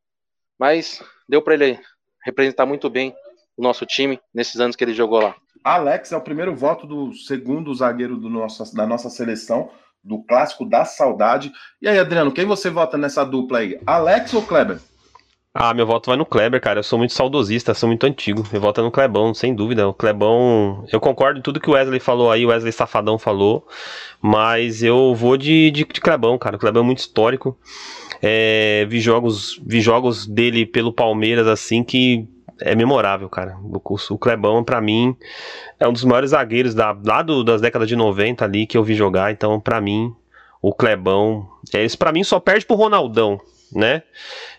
Mas 0.58 1.02
deu 1.28 1.42
para 1.42 1.54
ele 1.54 1.78
representar 2.24 2.66
muito 2.66 2.88
bem 2.88 3.14
o 3.56 3.62
nosso 3.62 3.84
time 3.84 4.20
nesses 4.34 4.60
anos 4.60 4.76
que 4.76 4.84
ele 4.84 4.94
jogou 4.94 5.20
lá. 5.20 5.34
Alex 5.64 6.12
é 6.12 6.16
o 6.16 6.20
primeiro 6.20 6.54
voto 6.54 6.86
do 6.86 7.12
segundo 7.14 7.72
zagueiro 7.74 8.16
do 8.16 8.28
nosso, 8.28 8.74
da 8.74 8.86
nossa 8.86 9.08
seleção, 9.08 9.70
do 10.02 10.22
clássico 10.24 10.64
da 10.64 10.84
saudade. 10.84 11.52
E 11.80 11.88
aí, 11.88 11.98
Adriano, 11.98 12.32
quem 12.32 12.44
você 12.44 12.68
vota 12.68 12.98
nessa 12.98 13.24
dupla 13.24 13.58
aí? 13.58 13.78
Alex 13.86 14.34
ou 14.34 14.42
Kleber? 14.42 14.80
Ah, 15.54 15.74
meu 15.74 15.86
voto 15.86 16.06
vai 16.08 16.16
no 16.16 16.24
Kleber, 16.24 16.60
cara. 16.60 16.78
Eu 16.78 16.82
sou 16.82 16.98
muito 16.98 17.12
saudosista, 17.12 17.74
sou 17.74 17.86
muito 17.86 18.06
antigo. 18.06 18.42
Meu 18.50 18.60
voto 18.60 18.80
é 18.80 18.84
no 18.84 18.90
Klebão, 18.90 19.34
sem 19.34 19.54
dúvida. 19.54 19.86
O 19.86 19.92
Klebão. 19.92 20.84
Eu 20.90 20.98
concordo 20.98 21.38
em 21.38 21.42
tudo 21.42 21.60
que 21.60 21.68
o 21.68 21.74
Wesley 21.74 22.00
falou 22.00 22.30
aí, 22.30 22.46
o 22.46 22.48
Wesley 22.48 22.72
Safadão 22.72 23.18
falou. 23.18 23.68
Mas 24.20 24.82
eu 24.82 25.14
vou 25.14 25.36
de, 25.36 25.70
de, 25.70 25.84
de 25.84 26.00
Klebão, 26.00 26.38
cara. 26.38 26.56
O 26.56 26.58
Klebão 26.58 26.82
é 26.82 26.86
muito 26.86 27.00
histórico. 27.00 27.56
É, 28.22 28.86
vi, 28.88 29.00
jogos, 29.00 29.60
vi 29.66 29.80
jogos 29.80 30.26
dele 30.28 30.64
pelo 30.64 30.92
Palmeiras 30.92 31.48
assim 31.48 31.82
que 31.82 32.28
é 32.60 32.74
memorável, 32.76 33.28
cara. 33.28 33.56
O, 33.62 33.80
o 34.10 34.18
Clebão, 34.18 34.62
para 34.62 34.80
mim, 34.80 35.16
é 35.80 35.88
um 35.88 35.92
dos 35.92 36.04
maiores 36.04 36.30
zagueiros 36.30 36.74
da, 36.74 36.96
lá 37.04 37.22
do, 37.22 37.42
das 37.42 37.60
décadas 37.60 37.88
de 37.88 37.96
90 37.96 38.44
ali 38.44 38.66
que 38.66 38.78
eu 38.78 38.84
vi 38.84 38.94
jogar. 38.94 39.32
Então, 39.32 39.58
para 39.60 39.80
mim, 39.80 40.14
o 40.60 40.72
Clebão. 40.72 41.48
É, 41.74 41.84
isso 41.84 41.98
para 41.98 42.12
mim 42.12 42.22
só 42.22 42.38
perde 42.38 42.64
pro 42.64 42.76
Ronaldão, 42.76 43.40
né? 43.72 44.02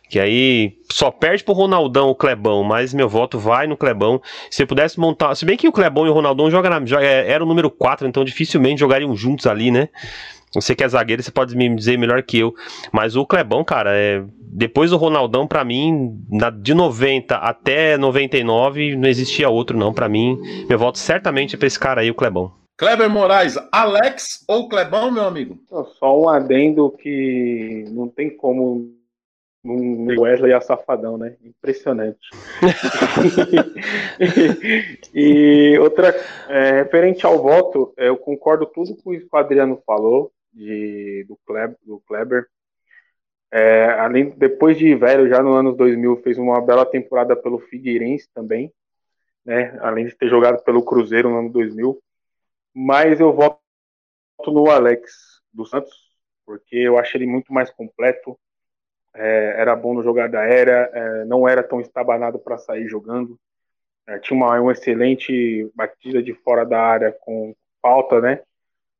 Que 0.09 0.19
aí 0.19 0.77
só 0.91 1.09
perde 1.09 1.43
pro 1.43 1.53
Ronaldão 1.53 2.09
o 2.09 2.15
Clebão, 2.15 2.63
mas 2.63 2.93
meu 2.93 3.07
voto 3.07 3.39
vai 3.39 3.65
no 3.65 3.77
Clebão. 3.77 4.21
Se 4.51 4.61
eu 4.61 4.67
pudesse 4.67 4.99
montar. 4.99 5.33
Se 5.35 5.45
bem 5.45 5.57
que 5.57 5.67
o 5.67 5.71
Clebão 5.71 6.05
e 6.05 6.09
o 6.09 6.13
Ronaldão 6.13 6.51
jogam 6.51 6.69
na, 6.69 6.85
joga, 6.85 7.05
é, 7.05 7.31
era 7.31 7.43
o 7.43 7.47
número 7.47 7.71
4, 7.71 8.05
então 8.05 8.23
dificilmente 8.25 8.81
jogariam 8.81 9.15
juntos 9.15 9.47
ali, 9.47 9.71
né? 9.71 9.87
Você 10.53 10.75
que 10.75 10.83
é 10.83 10.87
zagueiro, 10.87 11.23
você 11.23 11.31
pode 11.31 11.55
me 11.55 11.73
dizer 11.75 11.97
melhor 11.97 12.21
que 12.21 12.39
eu. 12.39 12.53
Mas 12.91 13.15
o 13.15 13.25
Clebão, 13.25 13.63
cara, 13.63 13.95
é, 13.95 14.23
depois 14.39 14.91
do 14.91 14.97
Ronaldão, 14.97 15.47
para 15.47 15.65
mim, 15.65 16.23
na, 16.29 16.49
de 16.49 16.73
90 16.73 17.35
até 17.35 17.97
99, 17.97 18.95
não 18.95 19.09
existia 19.09 19.49
outro, 19.49 19.77
não. 19.77 19.93
para 19.93 20.07
mim, 20.07 20.39
meu 20.69 20.77
voto 20.77 20.99
certamente 20.99 21.55
é 21.55 21.57
pra 21.57 21.67
esse 21.67 21.79
cara 21.79 22.01
aí, 22.01 22.11
o 22.11 22.15
Clebão. 22.15 22.51
Kleber 22.77 23.09
Moraes, 23.09 23.57
Alex 23.71 24.43
ou 24.47 24.67
Clebão, 24.67 25.11
meu 25.11 25.23
amigo? 25.23 25.57
Só 25.99 26.19
um 26.19 26.29
adendo 26.29 26.91
que 26.91 27.85
não 27.91 28.07
tem 28.07 28.35
como 28.35 28.91
um 29.63 30.19
Wesley 30.19 30.53
a 30.53 30.59
safadão, 30.59 31.17
né? 31.17 31.35
Impressionante. 31.43 32.29
e 35.13 35.77
outra, 35.79 36.13
é, 36.49 36.83
referente 36.83 37.25
ao 37.25 37.41
voto, 37.41 37.93
eu 37.95 38.17
concordo 38.17 38.65
tudo 38.65 38.95
com 38.97 39.11
o 39.11 39.17
que 39.17 39.27
o 39.31 39.37
Adriano 39.37 39.81
falou 39.85 40.31
de, 40.53 41.25
do, 41.27 41.37
Kleber, 41.45 41.77
do 41.83 41.99
Kleber. 42.01 42.47
É, 43.51 43.85
além, 43.99 44.29
depois 44.31 44.77
de 44.77 44.95
velho, 44.95 45.29
já 45.29 45.41
no 45.43 45.53
ano 45.53 45.75
2000, 45.75 46.17
fez 46.17 46.37
uma 46.37 46.59
bela 46.61 46.85
temporada 46.85 47.35
pelo 47.35 47.59
Figueirense 47.59 48.27
também, 48.33 48.73
né? 49.45 49.77
Além 49.81 50.05
de 50.05 50.15
ter 50.15 50.29
jogado 50.29 50.63
pelo 50.63 50.83
Cruzeiro 50.83 51.29
no 51.29 51.39
ano 51.39 51.49
2000. 51.51 52.01
Mas 52.73 53.19
eu 53.19 53.31
voto 53.33 53.59
no 54.47 54.69
Alex 54.69 55.41
dos 55.53 55.69
Santos, 55.69 55.93
porque 56.45 56.75
eu 56.75 56.97
acho 56.97 57.15
ele 57.17 57.27
muito 57.27 57.53
mais 57.53 57.69
completo 57.69 58.37
é, 59.15 59.61
era 59.61 59.75
bom 59.75 59.93
no 59.93 60.03
jogada 60.03 60.39
aérea, 60.39 60.89
é, 60.93 61.25
não 61.25 61.47
era 61.47 61.63
tão 61.63 61.79
estabanado 61.79 62.39
para 62.39 62.57
sair 62.57 62.87
jogando, 62.87 63.39
é, 64.07 64.19
tinha 64.19 64.35
uma, 64.35 64.59
uma 64.59 64.71
excelente 64.71 65.71
batida 65.75 66.21
de 66.21 66.33
fora 66.33 66.65
da 66.65 66.81
área 66.81 67.11
com 67.11 67.55
falta, 67.81 68.19
né? 68.19 68.41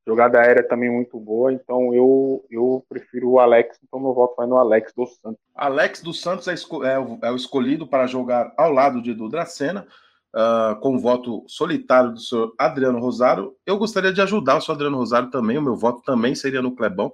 Jogada 0.06 0.40
aérea 0.40 0.68
também 0.68 0.92
muito 0.92 1.18
boa, 1.18 1.54
então 1.54 1.94
eu, 1.94 2.46
eu 2.52 2.86
prefiro 2.90 3.30
o 3.30 3.40
Alex, 3.40 3.80
então 3.82 4.02
meu 4.02 4.14
voto 4.14 4.36
vai 4.36 4.46
no 4.46 4.58
Alex 4.58 4.94
dos 4.94 5.18
Santos. 5.18 5.40
Alex 5.56 6.02
dos 6.02 6.20
Santos 6.20 6.48
é, 6.48 6.54
é, 6.54 7.00
o, 7.00 7.20
é 7.22 7.32
o, 7.32 7.36
escolhido 7.36 7.88
para 7.88 8.06
jogar 8.06 8.54
ao 8.58 8.70
lado 8.70 9.02
de 9.02 9.12
Edu 9.12 9.30
Dracena, 9.30 9.88
uh, 10.36 10.76
com 10.82 10.96
o 10.96 11.00
voto 11.00 11.46
solitário 11.48 12.12
do 12.12 12.20
senhor 12.20 12.54
Adriano 12.60 13.00
Rosário. 13.00 13.56
Eu 13.66 13.78
gostaria 13.78 14.12
de 14.12 14.22
ajudar 14.22 14.58
o 14.58 14.62
senhor 14.62 14.76
Adriano 14.76 14.98
Rosário 14.98 15.30
também, 15.30 15.58
o 15.58 15.62
meu 15.62 15.76
voto 15.78 16.02
também 16.02 16.36
seria 16.36 16.62
no 16.62 16.76
Clebão 16.76 17.08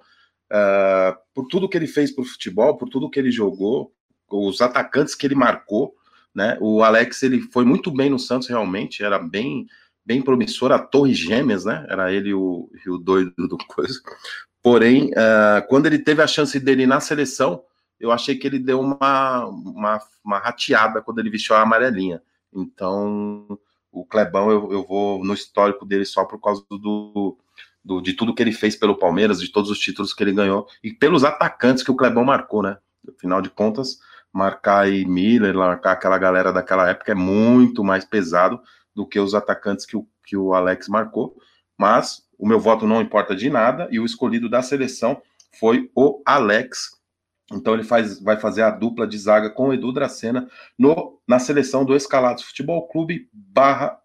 uh, 0.51 1.15
por 1.33 1.47
tudo 1.47 1.69
que 1.69 1.77
ele 1.77 1.87
fez 1.87 2.11
para 2.11 2.23
o 2.23 2.27
futebol, 2.27 2.75
por 2.75 2.89
tudo 2.89 3.09
que 3.09 3.19
ele 3.19 3.31
jogou, 3.31 3.91
os 4.31 4.61
atacantes 4.61 5.13
que 5.13 5.27
ele 5.27 5.35
marcou, 5.35 5.93
né? 6.33 6.57
O 6.59 6.83
Alex 6.83 7.23
ele 7.23 7.41
foi 7.51 7.65
muito 7.65 7.91
bem 7.91 8.09
no 8.09 8.19
Santos 8.19 8.47
realmente, 8.47 9.03
era 9.03 9.19
bem 9.19 9.67
bem 10.09 10.23
promissor, 10.23 10.71
a 10.71 10.79
Torre 10.79 11.13
Gêmeas, 11.13 11.65
né? 11.65 11.85
Era 11.87 12.11
ele 12.11 12.33
o, 12.33 12.67
o 12.87 12.97
doido 12.97 13.47
do 13.47 13.55
coisa. 13.59 13.93
Porém, 14.59 15.11
uh, 15.11 15.67
quando 15.69 15.85
ele 15.85 15.99
teve 15.99 16.19
a 16.23 16.25
chance 16.25 16.59
dele 16.59 16.87
na 16.87 16.99
seleção, 16.99 17.61
eu 17.99 18.11
achei 18.11 18.35
que 18.35 18.47
ele 18.47 18.57
deu 18.57 18.79
uma, 18.79 19.45
uma, 19.45 20.01
uma 20.25 20.39
rateada 20.39 20.99
quando 20.99 21.19
ele 21.19 21.29
vestiu 21.29 21.55
a 21.55 21.61
amarelinha. 21.61 22.23
Então, 22.51 23.45
o 23.91 24.03
Clebão, 24.03 24.49
eu, 24.49 24.71
eu 24.71 24.83
vou 24.83 25.23
no 25.23 25.35
histórico 25.35 25.85
dele 25.85 26.05
só 26.05 26.25
por 26.25 26.41
causa 26.41 26.65
do, 26.67 27.37
do, 27.85 28.01
de 28.01 28.13
tudo 28.13 28.33
que 28.33 28.41
ele 28.41 28.51
fez 28.51 28.75
pelo 28.75 28.97
Palmeiras, 28.97 29.39
de 29.39 29.51
todos 29.51 29.69
os 29.69 29.77
títulos 29.77 30.11
que 30.11 30.23
ele 30.23 30.33
ganhou, 30.33 30.65
e 30.83 30.91
pelos 30.91 31.23
atacantes 31.23 31.83
que 31.83 31.91
o 31.91 31.95
Clebão 31.95 32.25
marcou, 32.25 32.63
né? 32.63 32.79
Afinal 33.15 33.43
de 33.43 33.49
contas, 33.51 33.99
marcar 34.33 34.85
aí 34.85 35.05
Miller, 35.05 35.53
marcar 35.53 35.91
aquela 35.91 36.17
galera 36.17 36.51
daquela 36.51 36.89
época 36.89 37.11
é 37.11 37.15
muito 37.15 37.83
mais 37.83 38.03
pesado 38.03 38.59
do 38.99 39.07
que 39.07 39.17
os 39.17 39.33
atacantes 39.33 39.85
que 39.85 39.95
o, 39.95 40.05
que 40.25 40.35
o 40.35 40.53
Alex 40.53 40.89
marcou. 40.89 41.37
Mas 41.77 42.27
o 42.37 42.45
meu 42.45 42.59
voto 42.59 42.85
não 42.85 43.01
importa 43.01 43.33
de 43.33 43.49
nada, 43.49 43.87
e 43.89 43.97
o 43.97 44.05
escolhido 44.05 44.49
da 44.49 44.61
seleção 44.61 45.21
foi 45.57 45.89
o 45.95 46.21
Alex. 46.25 46.99
Então 47.49 47.75
ele 47.75 47.83
faz, 47.83 48.21
vai 48.21 48.37
fazer 48.37 48.61
a 48.61 48.69
dupla 48.69 49.07
de 49.07 49.17
zaga 49.17 49.49
com 49.49 49.69
o 49.69 49.73
Edu 49.73 49.93
Dracena 49.93 50.49
no, 50.77 51.17
na 51.25 51.39
seleção 51.39 51.85
do 51.85 51.95
Escalados 51.95 52.43
Futebol 52.43 52.89
Clube 52.89 53.29
barra 53.31 53.97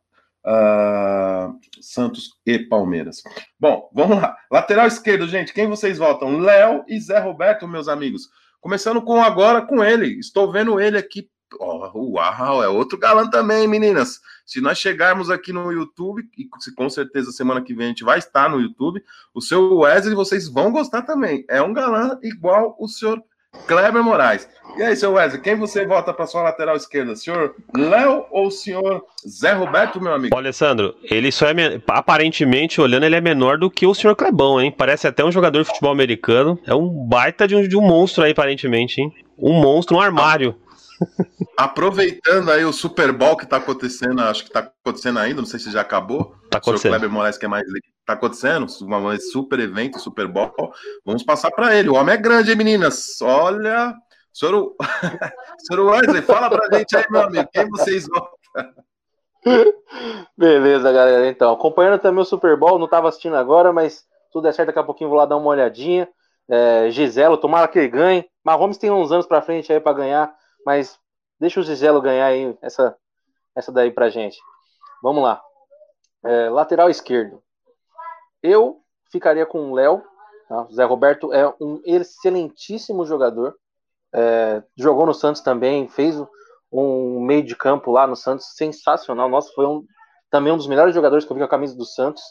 uh, 0.46 1.58
Santos 1.80 2.30
e 2.46 2.60
Palmeiras. 2.60 3.20
Bom, 3.58 3.90
vamos 3.92 4.18
lá. 4.18 4.36
Lateral 4.48 4.86
esquerdo, 4.86 5.26
gente, 5.26 5.52
quem 5.52 5.66
vocês 5.66 5.98
votam? 5.98 6.38
Léo 6.38 6.84
e 6.86 7.00
Zé 7.00 7.18
Roberto, 7.18 7.66
meus 7.66 7.88
amigos. 7.88 8.28
Começando 8.60 9.02
com 9.02 9.20
agora 9.20 9.60
com 9.60 9.82
ele. 9.82 10.20
Estou 10.20 10.52
vendo 10.52 10.80
ele 10.80 10.96
aqui. 10.96 11.28
Oh, 11.60 12.14
uau, 12.14 12.62
é 12.62 12.68
outro 12.68 12.98
galã 12.98 13.28
também, 13.28 13.66
meninas. 13.66 14.20
Se 14.46 14.60
nós 14.60 14.78
chegarmos 14.78 15.30
aqui 15.30 15.52
no 15.52 15.72
YouTube, 15.72 16.22
e 16.36 16.46
com 16.74 16.90
certeza 16.90 17.32
semana 17.32 17.62
que 17.62 17.74
vem 17.74 17.86
a 17.86 17.88
gente 17.88 18.04
vai 18.04 18.18
estar 18.18 18.48
no 18.48 18.60
YouTube, 18.60 19.02
o 19.34 19.40
seu 19.40 19.78
Wesley 19.78 20.14
vocês 20.14 20.48
vão 20.48 20.70
gostar 20.70 21.02
também. 21.02 21.44
É 21.48 21.62
um 21.62 21.72
galã 21.72 22.18
igual 22.22 22.76
o 22.78 22.88
senhor 22.88 23.22
Kleber 23.66 24.02
Moraes. 24.02 24.48
E 24.76 24.82
aí, 24.82 24.96
seu 24.96 25.12
Wesley, 25.12 25.40
quem 25.40 25.54
você 25.54 25.86
vota 25.86 26.12
para 26.12 26.26
sua 26.26 26.42
lateral 26.42 26.76
esquerda? 26.76 27.14
Senhor 27.14 27.54
Léo 27.74 28.26
ou 28.30 28.50
senhor 28.50 29.04
Zé 29.26 29.52
Roberto, 29.52 30.00
meu 30.00 30.12
amigo? 30.12 30.34
Olha, 30.36 30.46
Alessandro, 30.46 30.96
ele 31.04 31.30
só 31.30 31.46
é, 31.46 31.80
aparentemente, 31.88 32.80
olhando, 32.80 33.06
ele 33.06 33.16
é 33.16 33.20
menor 33.20 33.56
do 33.56 33.70
que 33.70 33.86
o 33.86 33.94
senhor 33.94 34.16
Clebão, 34.16 34.60
hein? 34.60 34.74
Parece 34.76 35.06
até 35.06 35.24
um 35.24 35.30
jogador 35.30 35.62
de 35.62 35.68
futebol 35.68 35.92
americano. 35.92 36.58
É 36.66 36.74
um 36.74 36.88
baita 36.88 37.46
de 37.46 37.54
um, 37.54 37.66
de 37.66 37.76
um 37.76 37.82
monstro 37.82 38.24
aí, 38.24 38.32
aparentemente, 38.32 39.00
hein? 39.00 39.12
Um 39.38 39.52
monstro, 39.52 39.96
um 39.96 40.00
armário. 40.00 40.56
Aproveitando 41.56 42.50
aí 42.50 42.64
o 42.64 42.72
Super 42.72 43.12
Bowl 43.12 43.36
que 43.36 43.46
tá 43.46 43.58
acontecendo, 43.58 44.20
acho 44.22 44.44
que 44.44 44.50
tá 44.50 44.60
acontecendo 44.60 45.18
ainda, 45.18 45.40
não 45.40 45.46
sei 45.46 45.60
se 45.60 45.70
já 45.70 45.80
acabou. 45.80 46.34
Tá 46.50 46.58
acontecendo. 46.58 46.92
O 46.92 46.98
Kleber 46.98 47.10
Moraes, 47.10 47.38
que 47.38 47.44
é 47.44 47.48
mais. 47.48 47.64
Tá 48.04 48.14
acontecendo, 48.14 48.64
um 48.64 49.18
super 49.18 49.60
evento, 49.60 49.98
Super 49.98 50.28
Bowl. 50.28 50.52
Vamos 51.04 51.22
passar 51.22 51.50
para 51.50 51.74
ele. 51.74 51.88
O 51.88 51.94
homem 51.94 52.14
é 52.14 52.18
grande, 52.18 52.50
hein, 52.50 52.56
meninas? 52.56 53.20
Olha. 53.22 53.94
Senhor, 54.32 54.74
senhor 55.60 55.86
Wesley, 55.86 56.22
fala 56.22 56.50
pra 56.50 56.76
gente 56.76 56.96
aí, 56.96 57.04
meu 57.08 57.22
amigo, 57.22 57.48
quem 57.52 57.68
vocês 57.70 58.08
vão. 58.08 58.28
Beleza, 60.36 60.90
galera. 60.90 61.28
Então, 61.28 61.52
acompanhando 61.52 62.00
também 62.00 62.20
o 62.20 62.26
Super 62.26 62.56
Bowl, 62.56 62.78
não 62.78 62.88
tava 62.88 63.08
assistindo 63.08 63.36
agora, 63.36 63.72
mas 63.72 64.04
tudo 64.32 64.48
é 64.48 64.52
certo, 64.52 64.66
daqui 64.66 64.80
a 64.80 64.84
pouquinho 64.84 65.08
vou 65.08 65.18
lá 65.18 65.24
dar 65.24 65.36
uma 65.36 65.50
olhadinha. 65.50 66.08
É, 66.48 66.90
Giselo, 66.90 67.38
tomara 67.38 67.68
que 67.68 67.78
ele 67.78 67.88
ganhe. 67.88 68.26
Mahomes 68.44 68.76
tem 68.76 68.90
uns 68.90 69.12
anos 69.12 69.24
pra 69.24 69.40
frente 69.40 69.72
aí 69.72 69.78
para 69.78 69.96
ganhar, 69.96 70.34
mas 70.66 70.98
deixa 71.44 71.60
o 71.60 71.62
Giselo 71.62 72.00
ganhar 72.00 72.24
aí 72.24 72.56
essa, 72.62 72.96
essa 73.54 73.70
daí 73.70 73.90
pra 73.90 74.08
gente. 74.08 74.38
Vamos 75.02 75.22
lá. 75.22 75.42
É, 76.24 76.48
lateral 76.48 76.88
esquerdo. 76.88 77.42
Eu 78.42 78.80
ficaria 79.12 79.44
com 79.44 79.70
o 79.70 79.74
Léo. 79.74 80.02
Tá? 80.48 80.66
Zé 80.72 80.84
Roberto 80.84 81.34
é 81.34 81.46
um 81.60 81.82
excelentíssimo 81.84 83.04
jogador. 83.04 83.54
É, 84.14 84.62
jogou 84.74 85.04
no 85.04 85.12
Santos 85.12 85.42
também, 85.42 85.86
fez 85.86 86.16
um 86.72 87.20
meio 87.20 87.44
de 87.44 87.54
campo 87.54 87.92
lá 87.92 88.06
no 88.06 88.16
Santos 88.16 88.54
sensacional. 88.56 89.28
Nossa, 89.28 89.52
foi 89.54 89.66
um, 89.66 89.84
também 90.30 90.50
um 90.50 90.56
dos 90.56 90.66
melhores 90.66 90.94
jogadores 90.94 91.26
que 91.26 91.30
eu 91.30 91.34
vi 91.34 91.40
com 91.40 91.46
a 91.46 91.50
camisa 91.50 91.76
do 91.76 91.84
Santos. 91.84 92.22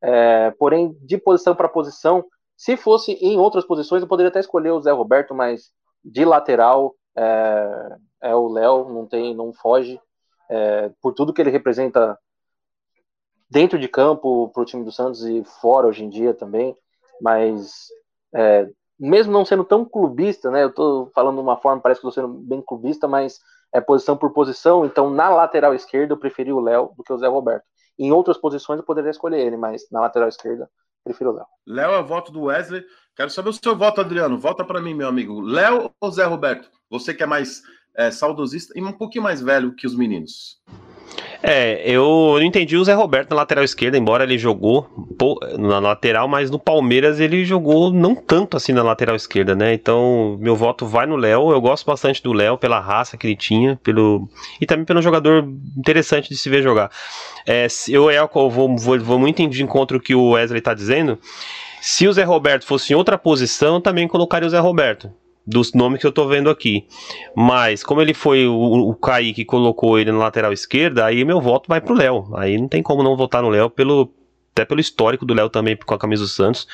É, 0.00 0.52
porém, 0.52 0.96
de 1.00 1.18
posição 1.18 1.56
para 1.56 1.68
posição, 1.68 2.24
se 2.56 2.76
fosse 2.76 3.14
em 3.14 3.36
outras 3.38 3.64
posições, 3.64 4.02
eu 4.02 4.08
poderia 4.08 4.28
até 4.28 4.38
escolher 4.38 4.70
o 4.70 4.80
Zé 4.80 4.92
Roberto, 4.92 5.34
mas 5.34 5.72
de 6.04 6.24
lateral 6.24 6.94
é, 7.16 7.96
é 8.22 8.34
o 8.34 8.48
Léo, 8.48 8.88
não 8.88 9.06
tem, 9.06 9.34
não 9.34 9.52
foge. 9.52 10.00
É, 10.50 10.90
por 11.00 11.12
tudo 11.12 11.32
que 11.32 11.40
ele 11.40 11.50
representa 11.50 12.18
dentro 13.50 13.78
de 13.78 13.88
campo 13.88 14.48
para 14.48 14.62
o 14.62 14.64
time 14.64 14.84
do 14.84 14.92
Santos 14.92 15.24
e 15.24 15.44
fora 15.44 15.86
hoje 15.86 16.04
em 16.04 16.08
dia 16.08 16.32
também, 16.32 16.76
mas 17.20 17.88
é, 18.34 18.68
mesmo 18.98 19.32
não 19.32 19.44
sendo 19.44 19.64
tão 19.64 19.84
clubista, 19.84 20.50
né? 20.50 20.62
Eu 20.62 20.68
estou 20.68 21.10
falando 21.14 21.36
de 21.36 21.42
uma 21.42 21.56
forma, 21.56 21.80
parece 21.80 22.00
que 22.00 22.06
estou 22.06 22.22
sendo 22.22 22.34
bem 22.34 22.62
clubista, 22.62 23.06
mas 23.06 23.40
é 23.72 23.80
posição 23.80 24.16
por 24.16 24.32
posição, 24.32 24.84
então 24.84 25.10
na 25.10 25.28
lateral 25.28 25.74
esquerda 25.74 26.14
eu 26.14 26.18
preferi 26.18 26.52
o 26.52 26.60
Léo 26.60 26.92
do 26.96 27.02
que 27.02 27.12
o 27.12 27.18
Zé 27.18 27.26
Roberto. 27.26 27.64
Em 27.98 28.10
outras 28.10 28.38
posições 28.38 28.78
eu 28.78 28.84
poderia 28.84 29.10
escolher 29.10 29.40
ele, 29.40 29.56
mas 29.56 29.82
na 29.90 30.00
lateral 30.00 30.28
esquerda 30.28 30.68
prefiro 31.04 31.30
o 31.30 31.34
Léo. 31.34 31.46
Léo 31.66 31.92
é 31.92 32.02
voto 32.02 32.32
do 32.32 32.44
Wesley. 32.44 32.84
Quero 33.16 33.30
saber 33.30 33.50
o 33.50 33.52
seu 33.52 33.76
voto, 33.76 34.00
Adriano. 34.00 34.38
Volta 34.38 34.64
para 34.64 34.80
mim, 34.80 34.94
meu 34.94 35.08
amigo. 35.08 35.40
Léo 35.40 35.90
ou 36.00 36.10
Zé 36.10 36.24
Roberto? 36.24 36.70
Você 36.88 37.12
que 37.12 37.22
é 37.22 37.26
mais 37.26 37.60
é, 37.96 38.10
saudosista 38.10 38.72
e 38.76 38.82
um 38.82 38.92
pouquinho 38.92 39.24
mais 39.24 39.40
velho 39.40 39.74
que 39.74 39.86
os 39.86 39.96
meninos. 39.96 40.60
É, 41.42 41.82
eu 41.84 42.36
não 42.38 42.42
entendi 42.42 42.76
o 42.76 42.84
Zé 42.84 42.94
Roberto 42.94 43.30
na 43.30 43.36
lateral 43.36 43.64
esquerda, 43.64 43.98
embora 43.98 44.22
ele 44.22 44.38
jogou 44.38 44.88
na 45.58 45.80
lateral, 45.80 46.28
mas 46.28 46.50
no 46.50 46.58
Palmeiras 46.58 47.18
ele 47.18 47.44
jogou 47.44 47.92
não 47.92 48.14
tanto 48.14 48.56
assim 48.56 48.72
na 48.72 48.82
lateral 48.82 49.16
esquerda, 49.16 49.54
né? 49.54 49.74
Então, 49.74 50.38
meu 50.40 50.54
voto 50.54 50.86
vai 50.86 51.04
no 51.04 51.16
Léo. 51.16 51.50
Eu 51.50 51.60
gosto 51.60 51.84
bastante 51.84 52.22
do 52.22 52.32
Léo 52.32 52.56
pela 52.56 52.78
raça 52.78 53.16
que 53.16 53.26
ele 53.26 53.36
tinha, 53.36 53.78
pelo 53.82 54.28
e 54.60 54.66
também 54.66 54.84
pelo 54.84 55.02
jogador 55.02 55.44
interessante 55.76 56.28
de 56.28 56.36
se 56.36 56.48
ver 56.48 56.62
jogar. 56.62 56.90
É, 57.44 57.66
eu, 57.88 58.08
eu 58.08 58.28
vou, 58.32 58.76
vou, 58.76 59.00
vou 59.00 59.18
muito 59.18 59.44
de 59.48 59.62
encontro 59.64 60.00
que 60.00 60.14
o 60.14 60.30
Wesley 60.30 60.60
está 60.60 60.74
dizendo. 60.74 61.18
Se 61.80 62.06
o 62.06 62.12
Zé 62.12 62.22
Roberto 62.22 62.64
fosse 62.64 62.92
em 62.92 62.96
outra 62.96 63.18
posição, 63.18 63.80
também 63.80 64.06
colocaria 64.06 64.46
o 64.46 64.50
Zé 64.50 64.60
Roberto 64.60 65.12
dos 65.46 65.72
nomes 65.72 66.00
que 66.00 66.06
eu 66.06 66.12
tô 66.12 66.26
vendo 66.26 66.48
aqui. 66.48 66.86
Mas, 67.36 67.82
como 67.82 68.00
ele 68.00 68.14
foi 68.14 68.46
o, 68.46 68.54
o 68.54 68.94
Kaique 68.94 69.34
que 69.34 69.44
colocou 69.44 69.98
ele 69.98 70.12
na 70.12 70.18
lateral 70.18 70.52
esquerda, 70.52 71.04
aí 71.04 71.24
meu 71.24 71.40
voto 71.40 71.68
vai 71.68 71.80
pro 71.80 71.94
Léo. 71.94 72.30
Aí 72.34 72.58
não 72.58 72.68
tem 72.68 72.82
como 72.82 73.02
não 73.02 73.16
votar 73.16 73.42
no 73.42 73.48
Léo 73.48 73.70
pelo. 73.70 74.12
Até 74.54 74.66
pelo 74.66 74.80
histórico 74.80 75.24
do 75.24 75.32
Léo 75.32 75.48
também 75.48 75.74
com 75.74 75.94
a 75.94 75.98
camisa 75.98 76.24
do 76.24 76.28
Santos. 76.28 76.68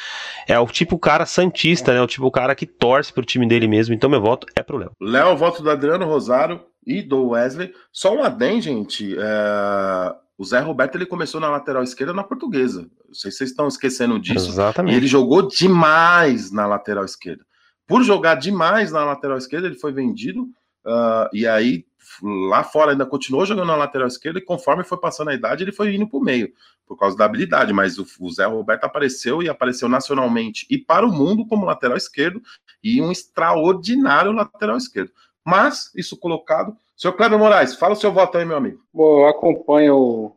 É 0.49 0.59
o 0.59 0.67
tipo 0.67 0.99
cara 0.99 1.25
santista, 1.25 1.95
né? 1.95 2.03
O 2.03 2.09
tipo 2.09 2.29
cara 2.29 2.53
que 2.53 2.67
torce 2.67 3.13
pro 3.13 3.25
time 3.25 3.47
dele 3.47 3.69
mesmo. 3.69 3.95
Então 3.95 4.11
meu 4.11 4.21
voto 4.21 4.49
é 4.57 4.65
pro 4.65 4.79
Léo. 4.79 4.91
Léo, 5.01 5.37
voto 5.37 5.63
do 5.63 5.71
Adriano 5.71 6.05
Rosário 6.05 6.61
e 6.85 7.03
do 7.03 7.29
Wesley. 7.29 7.73
Só 7.93 8.13
um 8.13 8.25
adem, 8.25 8.61
gente. 8.61 9.15
É... 9.17 10.15
O 10.37 10.45
Zé 10.45 10.59
Roberto 10.59 10.97
ele 10.97 11.07
começou 11.07 11.41
na 11.41 11.51
lateral 11.51 11.85
esquerda 11.85 12.13
na 12.13 12.25
portuguesa. 12.25 12.83
Não 13.07 13.15
sei 13.15 13.31
se 13.31 13.39
vocês 13.39 13.51
estão 13.51 13.69
esquecendo 13.69 14.19
disso. 14.19 14.49
Exatamente. 14.49 14.95
E 14.95 14.97
ele 14.97 15.07
jogou 15.07 15.47
demais 15.47 16.51
na 16.51 16.67
lateral 16.67 17.05
esquerda. 17.05 17.45
Por 17.89 18.05
jogar 18.05 18.35
demais 18.35 18.93
na 18.93 19.03
lateral 19.03 19.39
esquerda, 19.39 19.67
ele 19.67 19.75
foi 19.75 19.93
vendido. 19.93 20.43
Uh, 20.85 21.29
e 21.33 21.47
aí, 21.47 21.87
lá 22.23 22.63
fora, 22.63 22.93
ainda 22.93 23.07
continuou 23.07 23.47
jogando 23.47 23.69
na 23.69 23.77
lateral 23.77 24.07
esquerda. 24.07 24.39
E 24.39 24.45
conforme 24.45 24.85
foi 24.85 24.99
passando 24.99 25.31
a 25.31 25.35
idade, 25.35 25.65
ele 25.65 25.73
foi 25.73 25.95
indo 25.95 26.07
para 26.07 26.19
o 26.19 26.23
meio, 26.23 26.53
por 26.87 26.99
causa 26.99 27.17
da 27.17 27.25
habilidade. 27.25 27.73
Mas 27.73 27.99
o, 27.99 28.07
o, 28.21 28.31
Zé 28.31 28.45
Roberto 28.45 28.85
apareceu 28.85 29.43
e 29.43 29.49
apareceu 29.49 29.89
nacionalmente 29.89 30.67
e 30.69 30.77
para 30.77 31.07
o 31.07 31.11
mundo 31.11 31.47
como 31.47 31.65
lateral 31.65 31.97
esquerdo. 31.97 32.43
E 32.85 33.01
um 33.01 33.11
extraordinário 33.11 34.33
lateral 34.33 34.77
esquerdo. 34.77 35.11
Mas, 35.43 35.91
isso 35.97 36.15
colocado. 36.15 36.77
Senhor 36.95 37.15
Kleber 37.15 37.39
Moraes, 37.39 37.75
fala 37.75 37.95
o 37.95 37.97
seu 37.97 38.13
voto 38.13 38.37
aí, 38.37 38.45
meu 38.45 38.59
amigo. 38.59 38.83
Bom, 38.93 39.21
eu 39.21 39.29
acompanho 39.29 40.37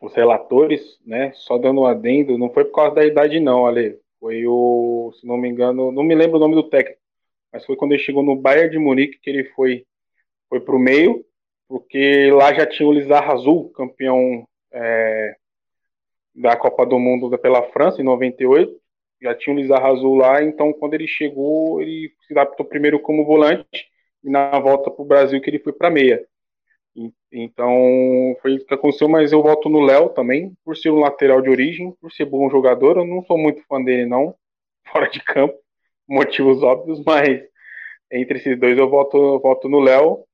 os 0.00 0.14
relatores, 0.14 1.00
né? 1.04 1.32
Só 1.34 1.58
dando 1.58 1.80
um 1.80 1.86
adendo, 1.86 2.38
não 2.38 2.48
foi 2.48 2.64
por 2.64 2.76
causa 2.76 2.94
da 2.94 3.04
idade, 3.04 3.40
não, 3.40 3.66
Ale. 3.66 3.98
Foi 4.22 4.46
o, 4.46 5.12
se 5.18 5.26
não 5.26 5.36
me 5.36 5.48
engano, 5.48 5.90
não 5.90 6.04
me 6.04 6.14
lembro 6.14 6.36
o 6.36 6.40
nome 6.40 6.54
do 6.54 6.68
técnico, 6.68 7.00
mas 7.52 7.66
foi 7.66 7.74
quando 7.74 7.90
ele 7.90 8.00
chegou 8.04 8.22
no 8.22 8.36
Bayern 8.36 8.70
de 8.70 8.78
Munique 8.78 9.18
que 9.18 9.28
ele 9.28 9.46
foi 9.46 9.84
foi 10.48 10.60
para 10.60 10.76
o 10.76 10.78
meio, 10.78 11.24
porque 11.66 12.30
lá 12.30 12.54
já 12.54 12.64
tinha 12.64 12.88
o 12.88 12.92
Lizar 12.92 13.28
Azul, 13.28 13.70
campeão 13.70 14.46
é, 14.72 15.34
da 16.32 16.56
Copa 16.56 16.86
do 16.86 17.00
Mundo 17.00 17.36
pela 17.36 17.64
França 17.72 18.00
em 18.00 18.04
98. 18.04 18.72
Já 19.20 19.34
tinha 19.34 19.56
o 19.56 19.58
Lizar 19.58 19.84
Azul 19.84 20.14
lá, 20.14 20.40
então 20.40 20.72
quando 20.72 20.94
ele 20.94 21.08
chegou, 21.08 21.82
ele 21.82 22.12
se 22.24 22.32
adaptou 22.32 22.64
primeiro 22.64 23.00
como 23.00 23.24
volante 23.24 23.90
e 24.22 24.30
na 24.30 24.56
volta 24.60 24.88
para 24.88 25.02
o 25.02 25.06
Brasil 25.06 25.40
que 25.40 25.50
ele 25.50 25.58
foi 25.58 25.72
para 25.72 25.90
meia. 25.90 26.24
Então 27.32 28.36
foi 28.42 28.54
isso 28.54 28.66
que 28.66 28.74
aconteceu, 28.74 29.08
mas 29.08 29.32
eu 29.32 29.42
voto 29.42 29.68
no 29.68 29.80
Léo 29.80 30.10
também, 30.10 30.52
por 30.64 30.76
ser 30.76 30.90
um 30.90 31.00
lateral 31.00 31.40
de 31.40 31.48
origem, 31.48 31.92
por 32.00 32.12
ser 32.12 32.26
bom 32.26 32.50
jogador. 32.50 32.98
Eu 32.98 33.06
não 33.06 33.24
sou 33.24 33.38
muito 33.38 33.62
fã 33.66 33.82
dele, 33.82 34.06
não, 34.06 34.34
fora 34.92 35.08
de 35.08 35.22
campo, 35.24 35.58
motivos 36.08 36.62
óbvios, 36.62 37.02
mas 37.06 37.42
entre 38.12 38.38
esses 38.38 38.58
dois 38.60 38.78
eu 38.78 38.88
voto, 38.90 39.16
eu 39.16 39.40
voto 39.40 39.68
no 39.68 39.80
Léo, 39.80 40.24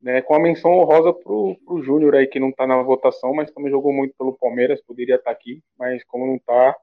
né, 0.00 0.22
com 0.22 0.34
a 0.34 0.38
menção 0.40 0.72
honrosa 0.72 1.12
pro, 1.12 1.56
pro 1.66 1.82
Júnior 1.82 2.14
aí, 2.14 2.26
que 2.28 2.38
não 2.40 2.52
tá 2.52 2.66
na 2.66 2.80
votação, 2.82 3.34
mas 3.34 3.50
também 3.50 3.70
jogou 3.70 3.92
muito 3.92 4.14
pelo 4.16 4.36
Palmeiras, 4.38 4.82
poderia 4.82 5.16
estar 5.16 5.30
tá 5.30 5.36
aqui, 5.36 5.62
mas 5.78 6.04
como 6.04 6.26
não 6.26 6.38
tá, 6.38 6.76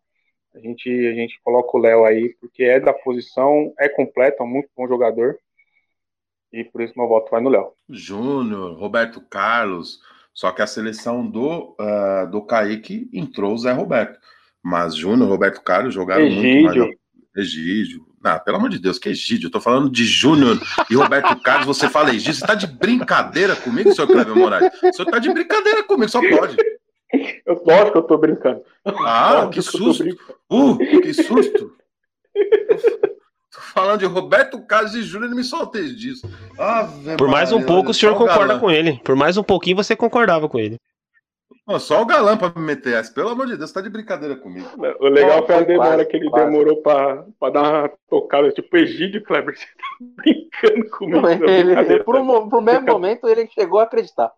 a 0.54 0.60
gente, 0.60 0.90
a 0.90 1.14
gente 1.14 1.40
coloca 1.44 1.76
o 1.78 1.80
Léo 1.80 2.06
aí, 2.06 2.36
porque 2.40 2.64
é 2.64 2.80
da 2.80 2.94
posição, 2.94 3.74
é 3.80 3.90
completo, 3.90 4.44
é 4.44 4.46
um 4.46 4.50
muito 4.50 4.70
bom 4.76 4.88
jogador. 4.88 5.38
E 6.54 6.64
por 6.64 6.84
isso 6.84 6.94
meu 6.96 7.08
voto 7.08 7.32
vai 7.32 7.42
no 7.42 7.50
Léo. 7.50 7.72
Júnior, 7.90 8.78
Roberto 8.78 9.20
Carlos. 9.20 10.00
Só 10.32 10.52
que 10.52 10.62
a 10.62 10.68
seleção 10.68 11.28
do, 11.28 11.76
uh, 11.80 12.30
do 12.30 12.44
Kaique 12.44 13.10
entrou 13.12 13.54
o 13.54 13.58
Zé 13.58 13.72
Roberto. 13.72 14.20
Mas 14.62 14.96
Júnior, 14.96 15.30
Roberto 15.30 15.62
Carlos 15.64 15.94
jogaram 15.94 16.24
Egídio. 16.24 16.44
muito 16.44 16.78
mais. 16.78 16.96
Egídio. 17.36 18.06
Ah, 18.24 18.40
pelo 18.40 18.58
amor 18.58 18.70
de 18.70 18.80
Deus, 18.80 19.00
que 19.00 19.10
Egídio? 19.10 19.48
Eu 19.48 19.52
tô 19.52 19.60
falando 19.60 19.90
de 19.90 20.06
Júnior 20.06 20.60
e 20.90 20.96
Roberto 20.96 21.36
Carlos, 21.42 21.66
você 21.66 21.90
fala 21.90 22.12
Egídio. 22.12 22.36
Você 22.36 22.46
tá 22.46 22.54
de 22.54 22.68
brincadeira 22.68 23.56
comigo, 23.56 23.92
senhor 23.92 24.08
Cleber 24.08 24.36
Moraes? 24.36 24.72
O 24.84 24.94
senhor 24.94 25.10
tá 25.10 25.18
de 25.20 25.34
brincadeira 25.34 25.84
comigo, 25.84 26.10
só 26.10 26.22
pode. 26.22 26.56
Eu, 27.46 27.62
lógico 27.66 27.92
que 27.92 27.98
eu 27.98 28.04
tô 28.04 28.18
brincando. 28.18 28.62
Ah, 28.86 29.50
que 29.52 29.62
susto. 29.62 30.04
Uh, 30.50 30.78
que 30.78 31.14
susto 31.14 31.76
falando 33.60 34.00
de 34.00 34.06
Roberto 34.06 34.62
Carlos 34.66 34.96
e 34.96 35.04
Júnior, 35.04 35.30
ele 35.30 35.36
me 35.36 35.44
soltei 35.44 35.94
disso. 35.94 36.30
Ave 36.58 37.16
Por 37.18 37.28
mais 37.28 37.52
um 37.52 37.62
pouco 37.62 37.92
o 37.92 37.94
senhor 37.94 38.16
concorda 38.16 38.60
com 38.60 38.70
ele. 38.70 39.00
Por 39.04 39.16
mais 39.16 39.38
um 39.38 39.44
pouquinho 39.44 39.76
você 39.76 39.96
concordava 39.96 40.50
com 40.50 40.60
ele. 40.60 40.78
Pô, 41.66 41.80
só 41.80 42.02
o 42.02 42.06
galã 42.06 42.36
pra 42.36 42.52
me 42.54 42.66
meter 42.66 42.96
essa. 42.96 43.14
Pelo 43.14 43.30
amor 43.30 43.48
de 43.48 43.56
Deus, 43.56 43.70
você 43.70 43.76
tá 43.76 43.82
de 43.82 43.90
brincadeira 43.90 44.36
comigo. 44.36 44.68
O 45.00 45.08
legal 45.08 45.46
foi 45.46 45.56
a 45.56 45.62
demora 45.62 46.04
que 46.04 46.18
ele 46.18 46.30
quase. 46.30 46.46
demorou 46.46 46.78
pra, 46.78 47.26
pra 47.40 47.50
dar 47.50 47.62
uma 47.62 47.92
tocada, 48.10 48.52
tipo 48.52 48.76
Egídio 48.76 49.24
Kleber. 49.24 49.56
Você 49.56 49.66
tá 49.66 50.06
brincando 50.18 50.90
comigo. 50.90 51.50
Ele, 51.50 52.04
por, 52.04 52.18
um, 52.18 52.50
por 52.50 52.60
um 52.60 52.62
mesmo 52.62 52.86
momento, 52.88 53.30
ele 53.30 53.48
chegou 53.48 53.80
a 53.80 53.84
acreditar. 53.84 54.32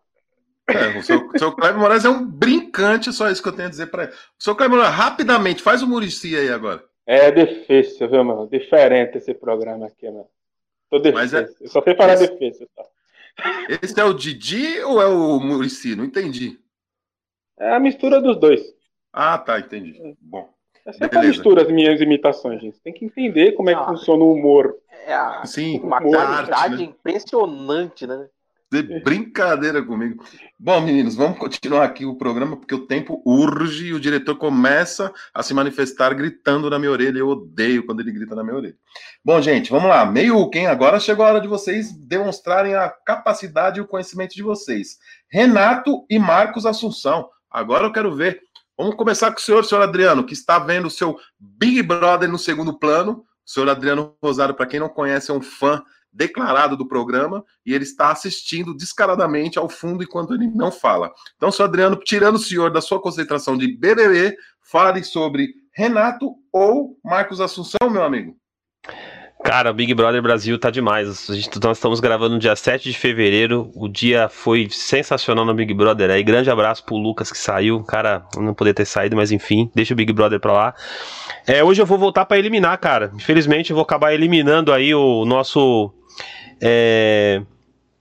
É, 0.68 1.00
o 1.00 1.04
seu, 1.04 1.28
o 1.28 1.40
seu 1.40 1.52
Kleber 1.52 1.80
Moraes 1.80 2.06
é 2.06 2.10
um 2.10 2.26
brincante, 2.26 3.12
só 3.12 3.30
isso 3.30 3.42
que 3.42 3.50
eu 3.50 3.54
tenho 3.54 3.68
a 3.68 3.72
dizer 3.72 3.88
pra 3.88 4.04
ele. 4.04 4.12
O 4.12 4.44
seu 4.44 4.56
Kleber 4.56 4.78
Moraes, 4.78 4.96
rapidamente, 4.96 5.64
faz 5.64 5.82
o 5.82 5.88
Murici 5.88 6.36
aí 6.36 6.50
agora. 6.50 6.84
É 7.06 7.30
difícil, 7.32 8.10
viu, 8.10 8.24
mano? 8.24 8.48
Diferente 8.48 9.18
esse 9.18 9.34
programa 9.34 9.88
aqui, 9.88 10.06
mano. 10.10 10.28
Tô 10.90 11.00
difícil. 11.00 11.40
É... 11.40 11.50
Eu 11.62 11.68
só 11.68 11.82
sei 11.82 11.96
falar 11.96 12.14
esse... 12.14 12.28
difícil, 12.32 12.68
tá? 12.76 12.84
Esse 13.82 14.00
é 14.00 14.04
o 14.04 14.14
Didi 14.14 14.80
ou 14.82 15.02
é 15.02 15.08
o 15.08 15.40
Murici? 15.40 15.96
Não 15.96 16.06
entendi. 16.06 16.60
É 17.60 17.74
a 17.74 17.80
mistura 17.80 18.22
dos 18.22 18.38
dois. 18.40 18.62
Ah, 19.12 19.38
tá, 19.38 19.60
entendi. 19.60 20.16
Bom. 20.20 20.50
É 20.86 20.94
sempre 20.94 21.18
a 21.18 21.24
mistura 21.24 21.64
as 21.64 21.72
minhas 21.72 22.00
imitações, 22.00 22.62
gente. 22.62 22.80
Tem 22.80 22.94
que 22.94 23.06
entender 23.06 23.54
como 23.54 23.70
é 23.70 23.76
que 23.76 23.82
ah, 23.82 23.86
funciona 23.86 24.24
o 24.24 24.34
humor. 24.34 24.78
É 25.06 25.14
a... 25.14 25.46
Sim, 25.46 25.80
uma 25.80 26.00
qualidade 26.02 26.78
né? 26.78 26.84
impressionante, 26.84 28.06
né? 28.06 28.30
De 28.84 29.00
brincadeira 29.02 29.82
comigo. 29.84 30.24
Bom, 30.58 30.82
meninos, 30.82 31.16
vamos 31.16 31.38
continuar 31.38 31.84
aqui 31.84 32.06
o 32.06 32.16
programa, 32.16 32.58
porque 32.58 32.74
o 32.74 32.86
tempo 32.86 33.22
urge 33.26 33.88
e 33.88 33.94
o 33.94 34.00
diretor 34.00 34.36
começa 34.36 35.14
a 35.34 35.44
se 35.44 35.54
manifestar 35.54 36.14
gritando 36.14 36.70
na 36.70 36.80
minha 36.80 36.92
orelha. 36.92 37.20
Eu 37.20 37.30
odeio 37.30 37.86
quando 37.86 38.00
ele 38.00 38.12
grita 38.12 38.36
na 38.36 38.44
minha 38.44 38.56
orelha. 38.56 38.76
Bom, 39.24 39.42
gente, 39.42 39.72
vamos 39.72 39.90
lá. 39.90 40.06
Meio 40.06 40.50
quem 40.50 40.68
agora 40.68 41.00
chegou 41.00 41.26
a 41.26 41.30
hora 41.30 41.42
de 41.42 41.48
vocês 41.48 41.92
demonstrarem 41.92 42.74
a 42.76 42.90
capacidade 42.90 43.80
e 43.80 43.82
o 43.82 43.88
conhecimento 43.88 44.36
de 44.36 44.44
vocês. 44.44 44.98
Renato 45.30 46.06
e 46.10 46.18
Marcos 46.18 46.66
Assunção. 46.66 47.30
Agora 47.50 47.86
eu 47.86 47.92
quero 47.92 48.16
ver. 48.16 48.42
Vamos 48.78 48.96
começar 48.96 49.32
com 49.32 49.40
o 49.40 49.42
senhor, 49.42 49.64
senhor 49.64 49.82
Adriano, 49.82 50.26
que 50.26 50.34
está 50.34 50.60
vendo 50.60 50.88
o 50.88 50.92
seu 50.92 51.18
Big 51.40 51.82
Brother 51.82 52.30
no 52.30 52.38
segundo 52.38 52.78
plano. 52.78 53.24
O 53.46 53.50
senhor 53.50 53.70
Adriano 53.70 54.16
Rosário, 54.22 54.56
para 54.56 54.66
quem 54.66 54.80
não 54.80 54.90
conhece, 54.90 55.32
é 55.32 55.34
um 55.34 55.42
fã 55.42 55.82
declarado 56.16 56.78
do 56.78 56.88
programa 56.88 57.44
e 57.66 57.74
ele 57.74 57.84
está 57.84 58.12
assistindo 58.12 58.74
descaradamente 58.74 59.60
ao 59.60 59.68
fundo 59.70 60.04
enquanto 60.04 60.34
ele 60.34 60.48
não 60.48 60.72
fala. 60.72 61.12
Então, 61.36 61.52
senhor 61.52 61.68
Adriano, 61.68 61.96
tirando 61.98 62.36
o 62.36 62.40
senhor 62.40 62.72
da 62.72 62.82
sua 62.82 63.02
concentração 63.02 63.58
de 63.58 63.78
BBB, 63.78 64.36
fale 64.62 65.04
sobre 65.04 65.50
Renato 65.74 66.34
ou 66.52 66.98
Marcos 67.04 67.42
Assunção, 67.42 67.90
meu 67.90 68.04
amigo. 68.04 68.36
Cara, 69.46 69.70
o 69.70 69.74
Big 69.76 69.94
Brother 69.94 70.24
Brasil 70.24 70.58
tá 70.58 70.72
demais. 70.72 71.28
Gente, 71.30 71.60
nós 71.64 71.78
estamos 71.78 72.00
gravando 72.00 72.34
no 72.34 72.40
dia 72.40 72.56
7 72.56 72.90
de 72.90 72.98
fevereiro. 72.98 73.70
O 73.76 73.88
dia 73.88 74.28
foi 74.28 74.68
sensacional 74.72 75.46
no 75.46 75.54
Big 75.54 75.72
Brother 75.72 76.10
aí. 76.10 76.24
Grande 76.24 76.50
abraço 76.50 76.84
pro 76.84 76.96
Lucas 76.96 77.32
que 77.32 77.38
saiu. 77.38 77.84
Cara, 77.84 78.26
não 78.38 78.56
poder 78.56 78.74
ter 78.74 78.86
saído, 78.86 79.16
mas 79.16 79.32
enfim, 79.32 79.70
deixa 79.76 79.94
o 79.94 79.96
Big 79.96 80.12
Brother 80.12 80.40
pra 80.40 80.52
lá. 80.52 80.76
É, 81.46 81.64
hoje 81.64 81.80
eu 81.80 81.86
vou 81.86 82.00
voltar 82.00 82.26
para 82.26 82.40
eliminar, 82.40 82.76
cara. 82.80 83.12
Infelizmente 83.14 83.70
eu 83.70 83.76
vou 83.76 83.84
acabar 83.84 84.16
eliminando 84.16 84.74
aí 84.74 84.96
o 84.96 85.24
nosso 85.26 85.94
é, 86.62 87.42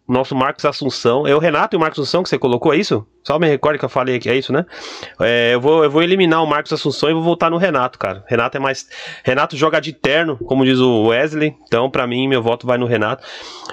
nosso 0.06 0.34
Marcos 0.34 0.64
Assunção. 0.64 1.26
É 1.26 1.34
o 1.34 1.38
Renato 1.38 1.74
e 1.74 1.78
o 1.78 1.80
Marcos 1.80 1.98
Assunção 1.98 2.22
que 2.22 2.28
você 2.28 2.38
colocou, 2.38 2.72
é 2.74 2.76
isso? 2.76 3.06
Só 3.22 3.38
me 3.38 3.48
recorde 3.48 3.78
que 3.78 3.84
eu 3.84 3.88
falei 3.88 4.16
aqui, 4.16 4.28
é 4.28 4.36
isso, 4.36 4.52
né? 4.52 4.66
É, 5.18 5.54
eu, 5.54 5.60
vou, 5.60 5.82
eu 5.82 5.90
vou 5.90 6.02
eliminar 6.02 6.42
o 6.42 6.46
Marcos 6.46 6.72
Assunção 6.72 7.08
e 7.08 7.14
vou 7.14 7.22
voltar 7.22 7.50
no 7.50 7.56
Renato, 7.56 7.98
cara. 7.98 8.22
Renato 8.28 8.56
é 8.56 8.60
mais. 8.60 8.86
Renato 9.24 9.56
joga 9.56 9.80
de 9.80 9.92
terno, 9.92 10.36
como 10.36 10.64
diz 10.64 10.78
o 10.78 11.06
Wesley. 11.06 11.56
Então, 11.66 11.90
para 11.90 12.06
mim, 12.06 12.28
meu 12.28 12.42
voto 12.42 12.66
vai 12.66 12.76
no 12.76 12.86
Renato. 12.86 13.24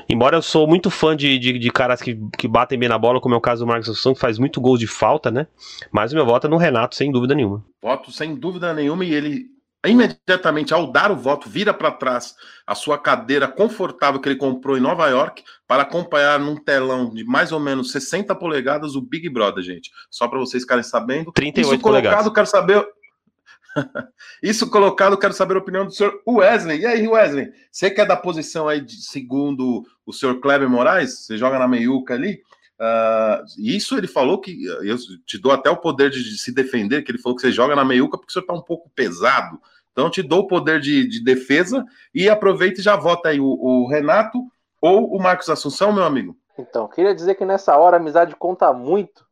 Embora 0.10 0.38
eu 0.38 0.42
sou 0.42 0.66
muito 0.66 0.90
fã 0.90 1.16
de, 1.16 1.38
de, 1.38 1.60
de, 1.60 1.70
caras 1.70 2.02
que, 2.02 2.18
que 2.38 2.48
batem 2.48 2.80
bem 2.80 2.88
na 2.88 2.98
bola, 2.98 3.20
como 3.20 3.36
é 3.36 3.38
o 3.38 3.42
caso 3.42 3.66
do 3.66 3.68
Marcos 3.68 3.90
Assunção, 3.90 4.14
que 4.14 4.20
faz 4.20 4.40
muito 4.40 4.62
gols 4.62 4.80
de 4.80 4.88
falta, 4.88 5.30
né? 5.30 5.48
Mas 5.92 6.14
o 6.14 6.16
meu 6.16 6.26
voto 6.26 6.48
é 6.48 6.50
no 6.50 6.58
Renato, 6.58 6.96
sem 6.96 7.12
dúvida 7.12 7.36
nenhuma. 7.36 7.64
Voto 7.82 8.12
sem 8.12 8.36
dúvida 8.36 8.74
nenhuma 8.74 9.04
e 9.04 9.14
ele 9.14 9.46
imediatamente 9.90 10.74
ao 10.74 10.92
dar 10.92 11.12
o 11.12 11.16
voto, 11.16 11.50
vira 11.50 11.74
para 11.74 11.92
trás 11.92 12.36
a 12.68 12.76
sua 12.76 13.00
cadeira 13.00 13.48
confortável 13.48 14.22
que 14.22 14.30
ele 14.30 14.36
comprou 14.38 14.78
em 14.78 14.82
Nova 14.82 15.08
York 15.08 15.44
para 15.68 15.82
acompanhar 15.82 16.40
num 16.40 16.56
telão 16.56 17.10
de 17.10 17.24
mais 17.24 17.52
ou 17.52 17.60
menos 17.60 17.92
60 17.92 18.36
polegadas 18.36 18.96
o 18.96 19.02
Big 19.02 19.28
Brother, 19.30 19.64
gente. 19.64 19.92
Só 20.10 20.28
para 20.28 20.38
vocês 20.38 20.64
ficarem 20.64 20.84
sabendo. 20.84 21.32
38 21.32 21.74
Isso 21.74 21.82
colocado, 21.82 22.32
quero 22.32 22.48
saber. 22.48 22.88
Isso 24.44 24.70
colocado, 24.70 25.18
quero 25.18 25.34
saber 25.34 25.56
a 25.56 25.60
opinião 25.60 25.86
do 25.86 25.92
senhor 25.92 26.22
Wesley. 26.28 26.82
E 26.82 26.86
aí, 26.86 27.08
Wesley, 27.08 27.52
você 27.72 27.90
quer 27.90 28.06
dar 28.06 28.18
posição 28.18 28.68
aí 28.68 28.82
de, 28.82 29.02
segundo 29.02 29.84
o 30.06 30.14
senhor 30.14 30.40
Kleber 30.40 30.70
Moraes? 30.70 31.26
Você 31.26 31.38
joga 31.38 31.58
na 31.58 31.68
meiuca 31.68 32.14
ali? 32.14 32.42
Uh, 32.82 33.46
isso 33.60 33.96
ele 33.96 34.08
falou 34.08 34.42
que 34.42 34.66
eu 34.66 34.98
te 35.26 35.38
dou 35.38 35.52
até 35.52 35.70
o 35.70 35.78
poder 35.78 36.10
de, 36.10 36.24
de, 36.24 36.38
se 36.38 36.52
defender, 36.52 37.04
que 37.04 37.12
ele 37.12 37.20
falou 37.20 37.36
que 37.36 37.42
você 37.44 37.52
joga 37.52 37.76
na 37.76 37.86
meiuca 37.86 38.18
porque 38.18 38.34
você 38.34 38.40
está 38.40 38.54
um 38.54 38.62
pouco 38.62 38.92
pesado. 38.96 39.60
Então 39.92 40.10
te 40.10 40.24
dou 40.24 40.42
o 40.42 40.48
poder 40.48 40.80
de, 40.80 41.08
de 41.08 41.24
defesa 41.24 41.86
e 42.14 42.30
aproveita 42.30 42.80
e 42.80 42.84
já 42.84 42.96
vota 42.96 43.30
aí 43.30 43.40
o, 43.40 43.46
o, 43.46 43.88
Renato 43.90 44.38
ou 44.82 45.14
o 45.14 45.22
Marcos 45.22 45.50
Assunção, 45.50 45.92
meu 45.92 46.04
amigo. 46.04 46.36
Então, 46.58 46.88
queria 46.88 47.14
dizer 47.16 47.36
que 47.36 47.46
nessa 47.46 47.78
hora 47.78 47.98
a 47.98 48.00
amizade 48.00 48.36
conta 48.36 48.72
muito, 48.74 49.26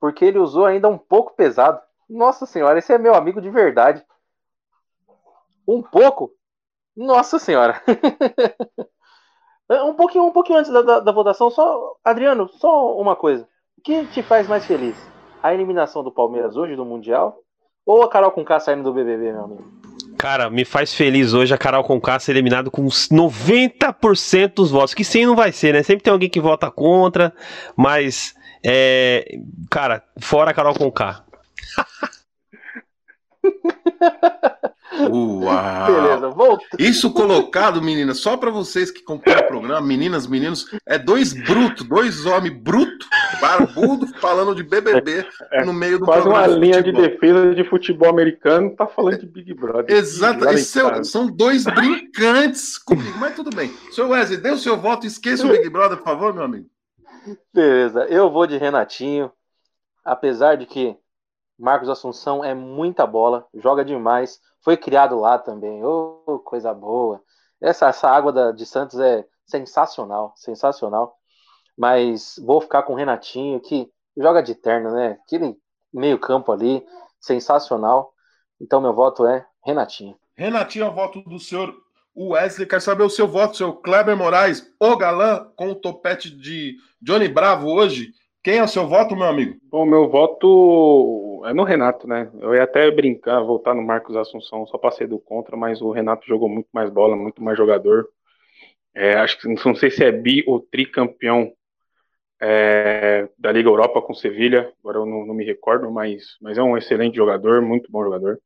porque 0.00 0.24
ele 0.24 0.38
usou 0.38 0.66
ainda 0.66 0.88
um 0.88 0.98
pouco 0.98 1.34
pesado. 1.34 1.80
Nossa 2.08 2.46
senhora, 2.46 2.78
esse 2.78 2.92
é 2.92 2.98
meu 2.98 3.14
amigo 3.14 3.40
de 3.40 3.50
verdade. 3.50 4.04
Um 5.66 5.82
pouco? 5.82 6.32
Nossa 6.96 7.38
senhora. 7.38 7.80
Um 9.70 9.94
pouquinho, 9.94 10.24
um 10.26 10.32
pouquinho 10.32 10.58
antes 10.58 10.70
da, 10.70 10.82
da, 10.82 11.00
da, 11.00 11.12
votação, 11.12 11.48
só. 11.50 11.96
Adriano, 12.04 12.46
só 12.46 12.94
uma 12.94 13.16
coisa. 13.16 13.48
O 13.78 13.80
que 13.80 14.04
te 14.08 14.22
faz 14.22 14.46
mais 14.46 14.66
feliz? 14.66 14.94
a 15.42 15.52
eliminação 15.52 16.04
do 16.04 16.12
Palmeiras 16.12 16.56
hoje 16.56 16.76
do 16.76 16.84
Mundial 16.84 17.38
ou 17.84 18.02
a 18.02 18.08
Carol 18.08 18.30
com 18.30 18.44
K 18.44 18.60
saindo 18.60 18.84
do 18.84 18.92
BBB, 18.92 19.32
meu 19.32 19.44
amigo? 19.44 19.64
Cara, 20.22 20.48
me 20.48 20.64
faz 20.64 20.94
feliz 20.94 21.34
hoje 21.34 21.52
a 21.52 21.58
Carol 21.58 21.82
Conká 21.82 22.16
ser 22.20 22.30
eliminada 22.30 22.70
com 22.70 22.86
90% 22.86 24.54
dos 24.54 24.70
votos. 24.70 24.94
Que 24.94 25.02
sim 25.02 25.26
não 25.26 25.34
vai 25.34 25.50
ser, 25.50 25.74
né? 25.74 25.82
Sempre 25.82 26.04
tem 26.04 26.12
alguém 26.12 26.30
que 26.30 26.40
vota 26.40 26.70
contra, 26.70 27.34
mas. 27.76 28.32
É, 28.64 29.40
cara, 29.68 30.04
fora 30.20 30.52
a 30.52 30.54
Carol 30.54 30.74
Conká. 30.74 31.24
Uau! 35.00 35.86
Beleza, 35.86 36.28
volta. 36.30 36.64
Isso 36.78 37.12
colocado, 37.12 37.80
meninas, 37.80 38.18
só 38.18 38.36
para 38.36 38.50
vocês 38.50 38.90
que 38.90 39.00
acompanham 39.00 39.40
o 39.40 39.46
programa, 39.46 39.86
meninas, 39.86 40.26
meninos, 40.26 40.66
é 40.86 40.98
dois 40.98 41.32
brutos, 41.32 41.86
dois 41.86 42.26
homens 42.26 42.54
brutos, 42.54 43.08
barbudo, 43.40 44.06
falando 44.18 44.54
de 44.54 44.62
BBB 44.62 45.26
é, 45.50 45.64
no 45.64 45.72
meio 45.72 45.98
do 45.98 46.04
Quase 46.04 46.28
uma 46.28 46.46
de 46.46 46.54
linha 46.58 46.82
de 46.82 46.92
defesa 46.92 47.54
de 47.54 47.64
futebol 47.64 48.10
americano, 48.10 48.74
tá 48.76 48.86
falando 48.86 49.20
de 49.20 49.26
Big 49.26 49.54
Brother. 49.54 49.96
Exato, 49.96 50.58
seu, 50.58 51.04
são 51.04 51.26
dois 51.26 51.64
brincantes 51.64 52.76
comigo, 52.76 53.16
mas 53.18 53.34
tudo 53.34 53.54
bem. 53.54 53.72
Seu 53.90 54.10
Wesley, 54.10 54.38
dê 54.38 54.50
o 54.50 54.58
seu 54.58 54.76
voto, 54.76 55.06
esqueça 55.06 55.46
o 55.46 55.50
Big 55.50 55.68
Brother, 55.70 55.98
por 55.98 56.04
favor, 56.04 56.34
meu 56.34 56.44
amigo. 56.44 56.66
Beleza, 57.52 58.04
eu 58.06 58.30
vou 58.30 58.46
de 58.46 58.56
Renatinho, 58.56 59.30
apesar 60.04 60.56
de 60.56 60.66
que 60.66 60.96
Marcos 61.58 61.88
Assunção 61.88 62.44
é 62.44 62.54
muita 62.54 63.06
bola, 63.06 63.46
joga 63.54 63.84
demais. 63.84 64.40
Foi 64.62 64.76
criado 64.76 65.18
lá 65.18 65.38
também. 65.38 65.84
Oh, 65.84 66.40
coisa 66.44 66.72
boa. 66.72 67.22
Essa, 67.60 67.88
essa 67.88 68.08
água 68.08 68.32
da, 68.32 68.52
de 68.52 68.64
Santos 68.64 68.98
é 68.98 69.24
sensacional, 69.46 70.32
sensacional. 70.36 71.16
Mas 71.76 72.36
vou 72.44 72.60
ficar 72.60 72.82
com 72.82 72.92
o 72.92 72.96
Renatinho, 72.96 73.60
que 73.60 73.90
joga 74.16 74.42
de 74.42 74.54
terno, 74.54 74.92
né? 74.92 75.18
Aquele 75.24 75.56
meio-campo 75.92 76.52
ali, 76.52 76.84
sensacional. 77.20 78.12
Então, 78.60 78.80
meu 78.80 78.92
voto 78.92 79.26
é 79.26 79.46
Renatinho. 79.64 80.16
Renatinho 80.36 80.86
o 80.86 80.92
voto 80.92 81.20
do 81.22 81.38
senhor 81.38 81.74
Wesley. 82.16 82.66
Quer 82.66 82.80
saber 82.80 83.02
o 83.02 83.10
seu 83.10 83.26
voto, 83.26 83.56
seu 83.56 83.74
Kleber 83.74 84.16
Moraes, 84.16 84.66
o 84.78 84.96
galã, 84.96 85.50
com 85.56 85.70
o 85.70 85.74
topete 85.74 86.30
de 86.30 86.76
Johnny 87.00 87.28
Bravo 87.28 87.68
hoje. 87.68 88.12
Quem 88.42 88.58
é 88.58 88.62
o 88.64 88.68
seu 88.68 88.88
voto, 88.88 89.14
meu 89.14 89.26
amigo? 89.26 89.56
Bom, 89.70 89.86
meu 89.86 90.08
voto 90.08 91.42
é 91.46 91.54
no 91.54 91.62
Renato, 91.62 92.08
né? 92.08 92.28
Eu 92.40 92.52
ia 92.54 92.64
até 92.64 92.90
brincar, 92.90 93.40
voltar 93.40 93.72
no 93.72 93.82
Marcos 93.82 94.16
Assunção 94.16 94.66
só 94.66 94.76
para 94.76 94.90
ser 94.90 95.06
do 95.06 95.18
contra, 95.20 95.56
mas 95.56 95.80
o 95.80 95.92
Renato 95.92 96.26
jogou 96.26 96.48
muito 96.48 96.68
mais 96.72 96.90
bola, 96.90 97.14
muito 97.14 97.40
mais 97.40 97.56
jogador. 97.56 98.08
É, 98.94 99.14
acho 99.14 99.38
que 99.38 99.48
não 99.48 99.74
sei 99.76 99.90
se 99.90 100.04
é 100.04 100.10
bi 100.10 100.42
ou 100.46 100.60
tricampeão 100.60 101.52
é, 102.40 103.28
da 103.38 103.52
Liga 103.52 103.68
Europa 103.68 104.02
com 104.02 104.12
Sevilha, 104.14 104.72
agora 104.80 104.98
eu 104.98 105.06
não, 105.06 105.24
não, 105.24 105.34
me 105.34 105.44
recordo, 105.44 105.90
mas, 105.92 106.36
mas 106.40 106.58
é 106.58 106.62
um 106.62 106.76
excelente 106.76 107.16
jogador, 107.16 107.62
muito 107.62 107.90
bom 107.92 108.02
jogador. 108.02 108.40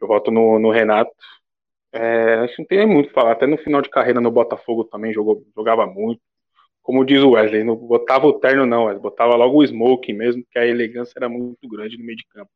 Eu 0.00 0.08
voto 0.08 0.30
no, 0.30 0.58
no 0.58 0.70
Renato. 0.70 1.10
É, 1.92 2.34
acho 2.36 2.56
que 2.56 2.62
não 2.62 2.68
tem 2.68 2.86
muito 2.86 3.10
o 3.10 3.12
falar, 3.14 3.32
até 3.32 3.46
no 3.46 3.58
final 3.58 3.82
de 3.82 3.90
carreira 3.90 4.20
no 4.20 4.30
Botafogo 4.30 4.84
também 4.84 5.12
jogou, 5.12 5.42
jogava 5.56 5.86
muito 5.86 6.20
como 6.82 7.04
diz 7.04 7.22
o 7.22 7.30
Wesley, 7.30 7.64
não 7.64 7.76
botava 7.76 8.26
o 8.26 8.32
terno 8.34 8.66
não, 8.66 8.84
Wesley, 8.84 9.02
botava 9.02 9.36
logo 9.36 9.58
o 9.58 9.64
smoking 9.64 10.14
mesmo, 10.14 10.42
porque 10.42 10.58
a 10.58 10.66
elegância 10.66 11.14
era 11.16 11.28
muito 11.28 11.68
grande 11.68 11.96
no 11.96 12.04
meio 12.04 12.16
de 12.16 12.26
campo. 12.26 12.50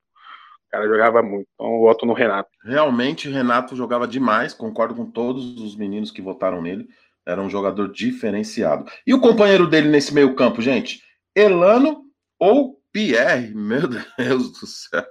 O 0.67 0.71
cara 0.71 0.89
jogava 0.89 1.23
muito, 1.23 1.47
então 1.55 1.79
voto 1.79 2.05
no 2.05 2.13
Renato. 2.13 2.51
Realmente, 2.65 3.29
Renato 3.29 3.77
jogava 3.77 4.07
demais, 4.07 4.53
concordo 4.53 4.95
com 4.95 5.07
todos 5.07 5.61
os 5.61 5.77
meninos 5.77 6.11
que 6.11 6.21
votaram 6.21 6.61
nele, 6.61 6.89
era 7.25 7.41
um 7.41 7.49
jogador 7.49 7.91
diferenciado. 7.91 8.91
E 9.07 9.15
o 9.15 9.21
companheiro 9.21 9.67
dele 9.67 9.89
nesse 9.89 10.13
meio 10.13 10.35
campo, 10.35 10.61
gente? 10.61 11.03
Elano 11.35 12.05
ou 12.39 12.81
Pierre? 12.93 13.55
Meu 13.55 13.89
Deus 14.19 14.53
do 14.53 14.67
céu. 14.67 15.05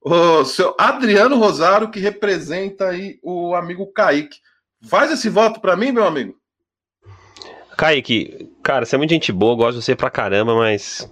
O 0.00 0.44
seu 0.44 0.74
Adriano 0.78 1.36
Rosário, 1.36 1.90
que 1.90 1.98
representa 1.98 2.88
aí 2.88 3.18
o 3.22 3.54
amigo 3.54 3.92
Kaique. 3.92 4.38
Faz 4.88 5.10
esse 5.10 5.28
voto 5.28 5.60
para 5.60 5.76
mim, 5.76 5.90
meu 5.90 6.04
amigo. 6.04 6.36
Kaique, 7.76 8.48
cara, 8.62 8.84
você 8.84 8.94
é 8.94 8.98
muito 8.98 9.10
gente 9.10 9.32
boa, 9.32 9.54
gosto 9.54 9.78
de 9.78 9.84
você 9.84 9.94
pra 9.94 10.10
caramba, 10.10 10.54
mas 10.54 11.10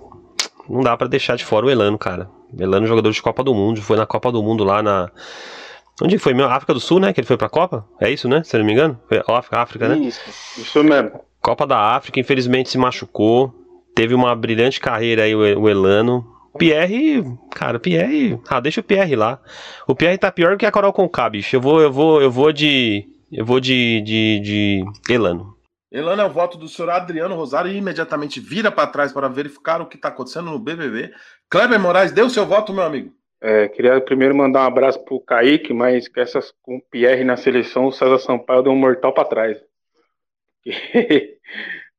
não 0.68 0.80
dá 0.80 0.96
para 0.96 1.08
deixar 1.08 1.36
de 1.36 1.44
fora 1.44 1.66
o 1.66 1.70
Elano, 1.70 1.98
cara. 1.98 2.28
Elano, 2.58 2.86
jogador 2.86 3.10
de 3.10 3.20
Copa 3.22 3.42
do 3.42 3.54
Mundo, 3.54 3.82
foi 3.82 3.96
na 3.96 4.06
Copa 4.06 4.32
do 4.32 4.42
Mundo 4.42 4.64
lá 4.64 4.82
na. 4.82 5.10
Onde 6.02 6.18
foi? 6.18 6.34
Meu, 6.34 6.48
África 6.48 6.74
do 6.74 6.80
Sul, 6.80 6.98
né? 6.98 7.12
Que 7.12 7.20
ele 7.20 7.26
foi 7.26 7.36
pra 7.36 7.48
Copa? 7.48 7.86
É 8.00 8.10
isso, 8.10 8.28
né? 8.28 8.42
Se 8.42 8.56
eu 8.56 8.60
não 8.60 8.66
me 8.66 8.72
engano? 8.72 8.98
Foi 9.08 9.22
África, 9.28 9.58
África 9.60 9.88
né? 9.88 9.98
Isso, 9.98 10.20
isso 10.60 10.82
mesmo. 10.82 11.20
Copa 11.40 11.66
da 11.66 11.78
África, 11.78 12.18
infelizmente 12.18 12.70
se 12.70 12.78
machucou. 12.78 13.52
Teve 13.94 14.14
uma 14.14 14.34
brilhante 14.34 14.80
carreira 14.80 15.22
aí, 15.22 15.34
o 15.34 15.68
Elano. 15.68 16.24
Pierre, 16.58 17.24
cara, 17.50 17.78
Pierre. 17.78 18.38
Ah, 18.48 18.60
deixa 18.60 18.80
o 18.80 18.84
Pierre 18.84 19.14
lá. 19.14 19.40
O 19.86 19.94
Pierre 19.94 20.18
tá 20.18 20.30
pior 20.32 20.56
que 20.56 20.64
a 20.64 20.72
Coral 20.72 20.92
Conká, 20.92 21.28
bicho. 21.28 21.54
Eu 21.54 21.60
vou, 21.60 21.80
eu 21.80 21.92
vou, 21.92 22.22
eu 22.22 22.30
vou 22.30 22.52
de. 22.52 23.04
Eu 23.32 23.44
vou 23.44 23.60
de, 23.60 24.00
de, 24.02 24.40
de 24.40 25.12
Elano. 25.12 25.53
Elano 25.94 26.22
é 26.22 26.24
o 26.24 26.30
voto 26.30 26.58
do 26.58 26.66
senhor 26.66 26.90
Adriano 26.90 27.36
Rosário 27.36 27.70
e 27.70 27.76
imediatamente 27.76 28.40
vira 28.40 28.72
para 28.72 28.88
trás 28.88 29.12
para 29.12 29.28
verificar 29.28 29.80
o 29.80 29.86
que 29.86 29.94
está 29.94 30.08
acontecendo 30.08 30.50
no 30.50 30.58
BBB. 30.58 31.14
Kleber 31.48 31.78
Moraes, 31.78 32.10
deu 32.10 32.28
seu 32.28 32.44
voto, 32.44 32.72
meu 32.72 32.82
amigo. 32.82 33.14
É, 33.40 33.68
queria 33.68 34.00
primeiro 34.00 34.34
mandar 34.34 34.62
um 34.62 34.66
abraço 34.66 35.04
pro 35.04 35.20
Kaique, 35.20 35.72
mas 35.72 36.08
que 36.08 36.18
essas 36.18 36.52
com 36.62 36.78
o 36.78 36.82
Pierre 36.90 37.22
na 37.22 37.36
seleção, 37.36 37.86
o 37.86 37.92
César 37.92 38.18
Sampaio 38.18 38.64
deu 38.64 38.72
um 38.72 38.76
mortal 38.76 39.14
para 39.14 39.28
trás. 39.28 39.64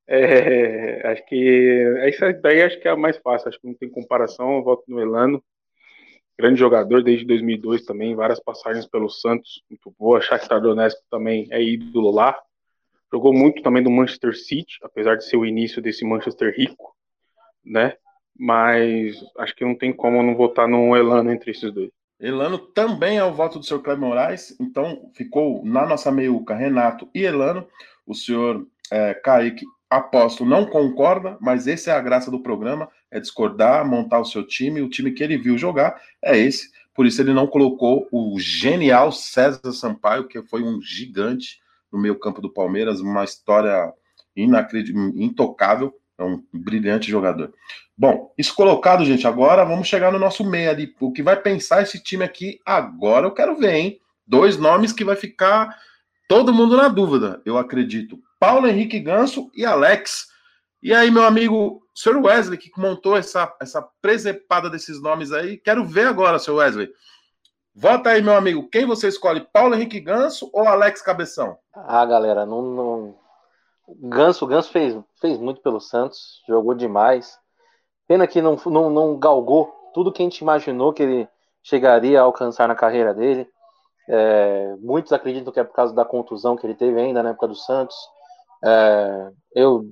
é, 0.07 1.07
acho 1.07 1.25
que 1.27 1.99
isso 2.09 2.41
daí 2.41 2.63
acho 2.63 2.77
que 2.81 2.89
é 2.89 2.91
a 2.91 2.97
mais 2.97 3.15
fácil, 3.19 3.47
acho 3.47 3.61
que 3.61 3.67
não 3.67 3.75
tem 3.75 3.89
comparação, 3.89 4.57
eu 4.57 4.63
voto 4.63 4.83
no 4.89 4.99
Elano. 4.99 5.41
Grande 6.37 6.59
jogador 6.59 7.01
desde 7.01 7.25
2002 7.25 7.85
também, 7.85 8.13
várias 8.13 8.41
passagens 8.41 8.85
pelo 8.85 9.07
Santos, 9.07 9.63
muito 9.69 9.95
boa. 9.97 10.19
Shakhtar 10.19 10.59
Donetsk 10.59 10.99
também 11.09 11.47
é 11.49 11.63
ídolo 11.63 12.11
lá. 12.11 12.37
Jogou 13.15 13.33
muito 13.33 13.63
também 13.63 13.81
do 13.81 13.89
Manchester 13.89 14.35
City, 14.35 14.77
apesar 14.83 15.15
de 15.15 15.23
ser 15.23 15.37
o 15.37 15.45
início 15.45 15.81
desse 15.81 16.03
Manchester 16.03 16.53
rico, 16.53 16.93
né? 17.63 17.93
Mas 18.37 19.15
acho 19.37 19.55
que 19.55 19.63
não 19.63 19.73
tem 19.73 19.93
como 19.93 20.21
não 20.21 20.35
votar 20.35 20.67
no 20.67 20.93
Elano 20.93 21.31
entre 21.31 21.51
esses 21.51 21.71
dois. 21.71 21.89
Elano 22.19 22.57
também 22.57 23.17
é 23.17 23.23
o 23.23 23.33
voto 23.33 23.57
do 23.57 23.63
senhor 23.63 23.79
Cleber 23.79 24.05
Moraes, 24.05 24.53
então 24.59 25.09
ficou 25.15 25.63
na 25.63 25.85
nossa 25.85 26.11
meiuca 26.11 26.55
Renato 26.55 27.09
e 27.15 27.23
Elano. 27.23 27.65
O 28.05 28.13
senhor 28.13 28.67
é, 28.91 29.13
Kaique, 29.13 29.65
aposto, 29.89 30.43
não 30.43 30.65
concorda, 30.65 31.37
mas 31.39 31.69
essa 31.69 31.91
é 31.91 31.93
a 31.93 32.01
graça 32.01 32.29
do 32.29 32.43
programa, 32.43 32.89
é 33.09 33.17
discordar, 33.17 33.87
montar 33.87 34.19
o 34.19 34.25
seu 34.25 34.45
time, 34.45 34.81
o 34.81 34.89
time 34.89 35.13
que 35.13 35.23
ele 35.23 35.37
viu 35.37 35.57
jogar 35.57 36.01
é 36.21 36.37
esse. 36.37 36.69
Por 36.93 37.05
isso 37.05 37.21
ele 37.21 37.31
não 37.31 37.47
colocou 37.47 38.09
o 38.11 38.37
genial 38.37 39.09
César 39.13 39.71
Sampaio, 39.71 40.27
que 40.27 40.41
foi 40.43 40.61
um 40.61 40.81
gigante 40.81 41.63
no 41.95 42.01
meio 42.01 42.19
campo 42.19 42.41
do 42.41 42.51
Palmeiras, 42.51 42.99
uma 42.99 43.23
história 43.23 43.91
inacreditável, 44.35 45.13
intocável, 45.15 45.93
é 46.17 46.23
um 46.23 46.43
brilhante 46.53 47.09
jogador. 47.09 47.53
Bom, 47.97 48.33
isso 48.37 48.53
colocado, 48.53 49.05
gente, 49.05 49.25
agora 49.25 49.63
vamos 49.63 49.87
chegar 49.87 50.11
no 50.11 50.19
nosso 50.19 50.43
meio 50.43 50.69
ali. 50.69 50.93
O 50.99 51.11
que 51.11 51.23
vai 51.23 51.37
pensar 51.41 51.81
esse 51.81 52.01
time 52.01 52.23
aqui 52.23 52.59
agora 52.65 53.25
eu 53.25 53.31
quero 53.31 53.55
ver, 53.55 53.75
hein? 53.75 53.99
Dois 54.27 54.57
nomes 54.57 54.91
que 54.91 55.05
vai 55.05 55.15
ficar 55.15 55.75
todo 56.27 56.53
mundo 56.53 56.75
na 56.75 56.87
dúvida, 56.87 57.41
eu 57.45 57.57
acredito. 57.57 58.19
Paulo 58.39 58.67
Henrique 58.67 58.99
Ganso 58.99 59.49
e 59.55 59.65
Alex. 59.65 60.27
E 60.83 60.93
aí, 60.93 61.09
meu 61.09 61.23
amigo, 61.23 61.81
Sr. 61.93 62.17
Wesley, 62.17 62.57
que 62.57 62.71
montou 62.77 63.15
essa, 63.15 63.55
essa 63.61 63.81
presepada 64.01 64.69
desses 64.69 65.01
nomes 65.01 65.31
aí, 65.31 65.57
quero 65.57 65.85
ver 65.85 66.07
agora, 66.07 66.39
Sr. 66.39 66.55
Wesley. 66.55 66.89
Vota 67.77 68.11
aí, 68.11 68.21
meu 68.21 68.33
amigo. 68.33 68.69
Quem 68.69 68.85
você 68.85 69.09
escolhe? 69.09 69.45
Paulo 69.51 69.75
Henrique 69.75 69.99
Ganso 69.99 70.49
ou 70.53 70.65
Alex 70.65 71.01
Cabeção? 71.01 71.57
Ah, 71.73 72.05
galera, 72.05 72.45
não. 72.45 72.61
não... 72.61 73.15
Ganso, 74.03 74.47
Ganso 74.47 74.71
fez, 74.71 74.97
fez 75.19 75.37
muito 75.37 75.61
pelo 75.61 75.81
Santos, 75.81 76.41
jogou 76.47 76.73
demais. 76.73 77.37
Pena 78.07 78.25
que 78.27 78.41
não, 78.41 78.55
não, 78.67 78.89
não 78.89 79.19
galgou 79.19 79.73
tudo 79.93 80.11
que 80.11 80.21
a 80.21 80.25
gente 80.25 80.39
imaginou 80.39 80.93
que 80.93 81.03
ele 81.03 81.27
chegaria 81.61 82.21
a 82.21 82.23
alcançar 82.23 82.65
na 82.65 82.75
carreira 82.75 83.13
dele. 83.13 83.45
É, 84.07 84.75
muitos 84.79 85.11
acreditam 85.11 85.51
que 85.51 85.59
é 85.59 85.63
por 85.65 85.73
causa 85.73 85.93
da 85.93 86.05
contusão 86.05 86.55
que 86.55 86.65
ele 86.65 86.75
teve 86.75 86.97
ainda 86.97 87.21
na 87.21 87.31
época 87.31 87.49
do 87.49 87.55
Santos. 87.55 87.97
É, 88.63 89.31
eu 89.53 89.83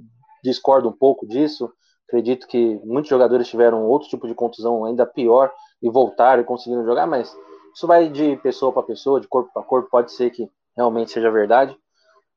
discordo 0.41 0.88
um 0.88 0.93
pouco 0.93 1.27
disso. 1.27 1.69
Acredito 2.07 2.47
que 2.47 2.79
muitos 2.86 3.09
jogadores 3.09 3.49
tiveram 3.49 3.84
outro 3.84 4.07
tipo 4.07 4.25
de 4.25 4.34
contusão 4.34 4.86
ainda 4.86 5.05
pior 5.05 5.51
e 5.81 5.89
voltaram 5.89 6.41
e 6.41 6.45
conseguiram 6.45 6.86
jogar, 6.86 7.05
mas 7.05 7.36
isso 7.74 7.88
vai 7.88 8.09
de 8.09 8.38
pessoa 8.38 8.71
para 8.71 8.84
pessoa, 8.84 9.19
de 9.19 9.28
corpo 9.28 9.51
para 9.53 9.63
corpo, 9.63 9.89
pode 9.89 10.11
ser 10.11 10.30
que 10.30 10.49
realmente 10.76 11.11
seja 11.11 11.32
verdade, 11.32 11.78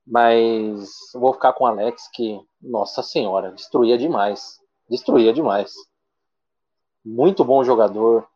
mas 0.07 0.89
vou 1.15 1.33
ficar 1.33 1.53
com 1.53 1.65
o 1.65 1.67
Alex, 1.67 2.09
que, 2.13 2.41
nossa 2.61 3.03
senhora, 3.03 3.51
destruía 3.51 3.99
demais. 3.99 4.59
Destruía 4.89 5.33
demais. 5.33 5.73
Muito 7.05 7.45
bom 7.45 7.65
jogador. 7.65 8.27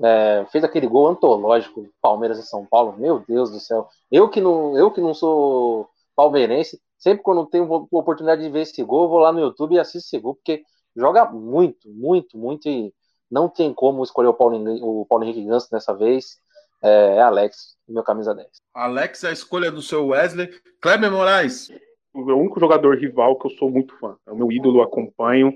É, 0.00 0.46
fez 0.50 0.64
aquele 0.64 0.86
gol 0.86 1.08
antológico, 1.08 1.86
Palmeiras 2.00 2.38
e 2.38 2.46
São 2.46 2.64
Paulo. 2.64 2.94
Meu 2.96 3.18
Deus 3.18 3.50
do 3.50 3.60
céu. 3.60 3.88
Eu 4.10 4.28
que 4.28 4.40
não, 4.40 4.76
eu 4.78 4.90
que 4.90 5.00
não 5.00 5.12
sou 5.12 5.88
palmeirense, 6.16 6.80
sempre 6.96 7.22
quando 7.22 7.46
tenho 7.46 7.70
oportunidade 7.90 8.42
de 8.42 8.48
ver 8.48 8.62
esse 8.62 8.82
gol, 8.82 9.08
vou 9.08 9.18
lá 9.18 9.32
no 9.32 9.40
YouTube 9.40 9.74
e 9.74 9.78
assisto 9.78 9.98
esse 10.08 10.18
gol, 10.18 10.34
porque 10.34 10.62
joga 10.96 11.30
muito, 11.30 11.88
muito, 11.90 12.38
muito. 12.38 12.68
E 12.68 12.92
Não 13.30 13.48
tem 13.48 13.72
como 13.74 14.02
escolher 14.02 14.28
o 14.28 14.34
Paulo, 14.34 14.56
o 14.82 15.04
Paulo 15.06 15.24
Henrique 15.24 15.44
Ganso 15.44 15.70
dessa 15.70 15.92
vez. 15.92 16.38
É, 16.82 17.20
Alex, 17.20 17.76
meu 17.88 18.02
camisa 18.02 18.34
10. 18.34 18.48
Alex 18.74 19.24
é 19.24 19.30
a 19.30 19.32
escolha 19.32 19.70
do 19.70 19.82
seu 19.82 20.06
Wesley. 20.08 20.48
Kleber 20.80 21.10
Moraes. 21.10 21.70
O 22.14 22.20
único 22.20 22.60
jogador 22.60 22.96
rival 22.96 23.38
que 23.38 23.46
eu 23.46 23.50
sou 23.50 23.70
muito 23.70 23.96
fã. 23.98 24.16
É 24.26 24.30
o 24.30 24.36
meu 24.36 24.50
ídolo, 24.50 24.82
acompanho. 24.82 25.52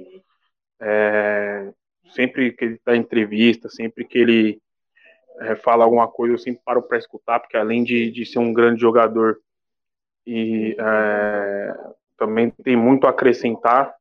É, 0.80 1.72
sempre 2.14 2.52
que 2.52 2.64
ele 2.64 2.80
dá 2.84 2.96
entrevista, 2.96 3.68
sempre 3.68 4.04
que 4.04 4.18
ele 4.18 4.62
é, 5.40 5.54
fala 5.56 5.84
alguma 5.84 6.08
coisa, 6.08 6.34
eu 6.34 6.38
sempre 6.38 6.62
paro 6.64 6.82
para 6.82 6.98
escutar, 6.98 7.40
porque 7.40 7.56
além 7.56 7.84
de, 7.84 8.10
de 8.10 8.26
ser 8.26 8.38
um 8.38 8.52
grande 8.52 8.80
jogador 8.80 9.38
e 10.26 10.76
é, 10.78 11.74
também 12.16 12.50
tem 12.50 12.76
muito 12.76 13.06
a 13.06 13.10
acrescentar, 13.10 13.94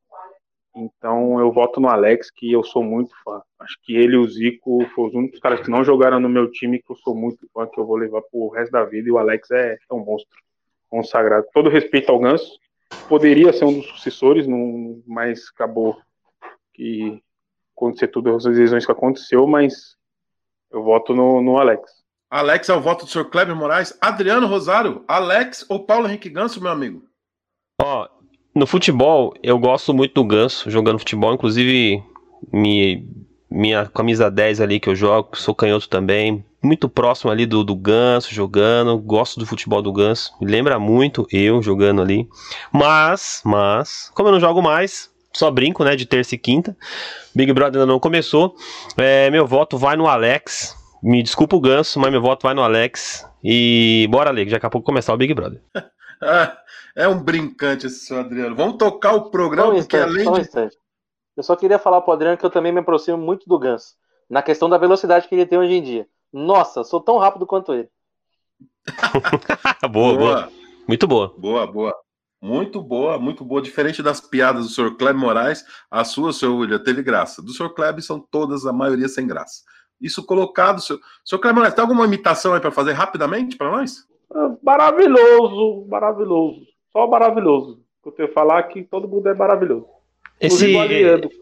então 0.75 1.39
eu 1.39 1.51
voto 1.51 1.79
no 1.79 1.89
Alex, 1.89 2.31
que 2.31 2.51
eu 2.51 2.63
sou 2.63 2.83
muito 2.83 3.11
fã. 3.23 3.41
Acho 3.59 3.77
que 3.83 3.95
ele 3.95 4.15
e 4.15 4.17
o 4.17 4.27
Zico 4.27 4.85
foram 4.95 5.09
os 5.09 5.15
únicos 5.15 5.39
caras 5.39 5.61
que 5.61 5.69
não 5.69 5.83
jogaram 5.83 6.19
no 6.19 6.29
meu 6.29 6.49
time, 6.49 6.81
que 6.81 6.91
eu 6.91 6.95
sou 6.95 7.15
muito 7.15 7.47
fã, 7.53 7.67
que 7.67 7.79
eu 7.79 7.85
vou 7.85 7.97
levar 7.97 8.21
pro 8.23 8.49
resto 8.49 8.71
da 8.71 8.85
vida, 8.85 9.07
e 9.07 9.11
o 9.11 9.17
Alex 9.17 9.51
é, 9.51 9.73
é 9.73 9.93
um 9.93 10.03
monstro, 10.03 10.37
consagrado. 10.89 11.45
Todo 11.53 11.69
respeito 11.69 12.11
ao 12.11 12.19
Ganso, 12.19 12.57
poderia 13.07 13.51
ser 13.53 13.65
um 13.65 13.79
dos 13.79 13.87
sucessores, 13.87 14.45
mas 15.05 15.49
acabou 15.53 15.97
que 16.73 17.21
acontecer 17.75 18.07
todas 18.07 18.45
as 18.45 18.57
lesões 18.57 18.85
que 18.85 18.91
aconteceu, 18.91 19.45
mas 19.47 19.97
eu 20.71 20.83
voto 20.83 21.13
no, 21.13 21.41
no 21.41 21.57
Alex. 21.57 22.01
Alex 22.29 22.69
é 22.69 22.73
o 22.73 22.81
voto 22.81 23.03
do 23.03 23.11
senhor 23.11 23.25
Kleber 23.25 23.55
Moraes. 23.55 23.97
Adriano 23.99 24.47
Rosário, 24.47 25.03
Alex 25.07 25.65
ou 25.67 25.85
Paulo 25.85 26.07
Henrique 26.07 26.29
Ganso, 26.29 26.61
meu 26.61 26.71
amigo? 26.71 27.03
Ó, 27.81 28.07
no 28.53 28.67
futebol, 28.67 29.33
eu 29.41 29.57
gosto 29.57 29.93
muito 29.93 30.13
do 30.13 30.23
Ganso 30.23 30.69
jogando 30.69 30.99
futebol, 30.99 31.33
inclusive 31.33 32.03
minha, 33.49 33.85
camisa 33.87 34.29
10 34.29 34.61
ali 34.61 34.79
que 34.79 34.89
eu 34.89 34.95
jogo, 34.95 35.37
sou 35.37 35.55
canhoto 35.55 35.87
também, 35.87 36.43
muito 36.61 36.89
próximo 36.89 37.31
ali 37.31 37.45
do, 37.45 37.63
do 37.63 37.75
Ganso 37.75 38.33
jogando, 38.33 38.97
gosto 38.97 39.39
do 39.39 39.45
futebol 39.45 39.81
do 39.81 39.91
Ganso, 39.91 40.33
me 40.41 40.51
lembra 40.51 40.77
muito 40.77 41.25
eu 41.31 41.61
jogando 41.61 42.01
ali. 42.01 42.27
Mas, 42.71 43.41
mas, 43.45 44.11
como 44.13 44.29
eu 44.29 44.33
não 44.33 44.39
jogo 44.39 44.61
mais, 44.61 45.09
só 45.33 45.49
brinco, 45.49 45.83
né, 45.83 45.95
de 45.95 46.05
terça 46.05 46.35
e 46.35 46.37
quinta. 46.37 46.75
Big 47.33 47.51
Brother 47.53 47.81
ainda 47.81 47.91
não 47.91 47.99
começou. 47.99 48.55
É, 48.97 49.29
meu 49.29 49.47
voto 49.47 49.77
vai 49.77 49.95
no 49.95 50.07
Alex. 50.07 50.75
Me 51.01 51.23
desculpa 51.23 51.55
o 51.55 51.61
ganso, 51.61 51.99
mas 51.99 52.11
meu 52.11 52.21
voto 52.21 52.43
vai 52.43 52.53
no 52.53 52.61
Alex. 52.61 53.25
E 53.43 54.07
bora, 54.11 54.29
ler, 54.29 54.49
daqui 54.49 54.65
a 54.65 54.69
pouco 54.69 54.85
começar 54.85 55.13
o 55.13 55.17
Big 55.17 55.33
Brother. 55.33 55.61
é 56.95 57.07
um 57.07 57.21
brincante 57.21 57.87
esse 57.87 58.05
seu 58.05 58.19
Adriano. 58.19 58.55
Vamos 58.55 58.77
tocar 58.77 59.13
o 59.13 59.29
programa, 59.29 59.69
um 59.69 59.77
porque 59.77 59.97
instante, 59.97 60.27
além 60.27 60.43
de... 60.43 60.59
Um 60.59 60.69
eu 61.35 61.43
só 61.43 61.55
queria 61.55 61.79
falar 61.79 62.01
pro 62.01 62.13
Adriano 62.13 62.37
que 62.37 62.45
eu 62.45 62.49
também 62.49 62.71
me 62.71 62.79
aproximo 62.79 63.17
muito 63.17 63.47
do 63.47 63.57
ganso. 63.57 63.95
Na 64.29 64.41
questão 64.41 64.69
da 64.69 64.77
velocidade 64.77 65.27
que 65.27 65.35
ele 65.35 65.45
tem 65.45 65.57
hoje 65.57 65.73
em 65.73 65.81
dia. 65.81 66.07
Nossa, 66.31 66.83
sou 66.83 67.01
tão 67.01 67.17
rápido 67.17 67.45
quanto 67.45 67.73
ele. 67.73 67.89
boa, 69.89 69.89
boa, 69.89 70.17
boa. 70.17 70.51
Muito 70.87 71.07
boa. 71.07 71.33
Boa, 71.37 71.67
boa. 71.67 71.95
Muito 72.41 72.81
boa, 72.81 73.19
muito 73.19 73.45
boa. 73.45 73.61
Diferente 73.61 74.01
das 74.01 74.19
piadas 74.19 74.65
do 74.65 74.71
Sr. 74.71 74.95
Kleber 74.97 75.19
Moraes, 75.19 75.63
a 75.89 76.03
sua, 76.03 76.33
Sr. 76.33 76.55
William, 76.55 76.79
teve 76.79 77.03
graça. 77.03 77.41
Do 77.41 77.53
Sr. 77.53 77.73
Kleber 77.73 78.03
são 78.03 78.19
todas, 78.19 78.65
a 78.65 78.73
maioria 78.73 79.07
sem 79.07 79.27
graça. 79.27 79.61
Isso 79.99 80.25
colocado, 80.25 80.81
Sr. 80.81 80.99
Sr. 81.23 81.39
Kleber 81.39 81.55
Moraes, 81.55 81.73
tem 81.75 81.81
alguma 81.81 82.05
imitação 82.05 82.53
aí 82.53 82.59
para 82.59 82.71
fazer 82.71 82.93
rapidamente 82.93 83.55
para 83.55 83.69
nós? 83.69 84.07
É 84.33 84.57
maravilhoso, 84.63 85.85
maravilhoso. 85.87 86.61
Só 86.91 87.07
maravilhoso. 87.07 87.79
Eu 88.05 88.11
tenho 88.11 88.27
que 88.27 88.33
falar 88.33 88.63
que 88.63 88.83
todo 88.83 89.07
mundo 89.07 89.27
é 89.29 89.33
maravilhoso. 89.33 89.87
Esse, 90.39 90.73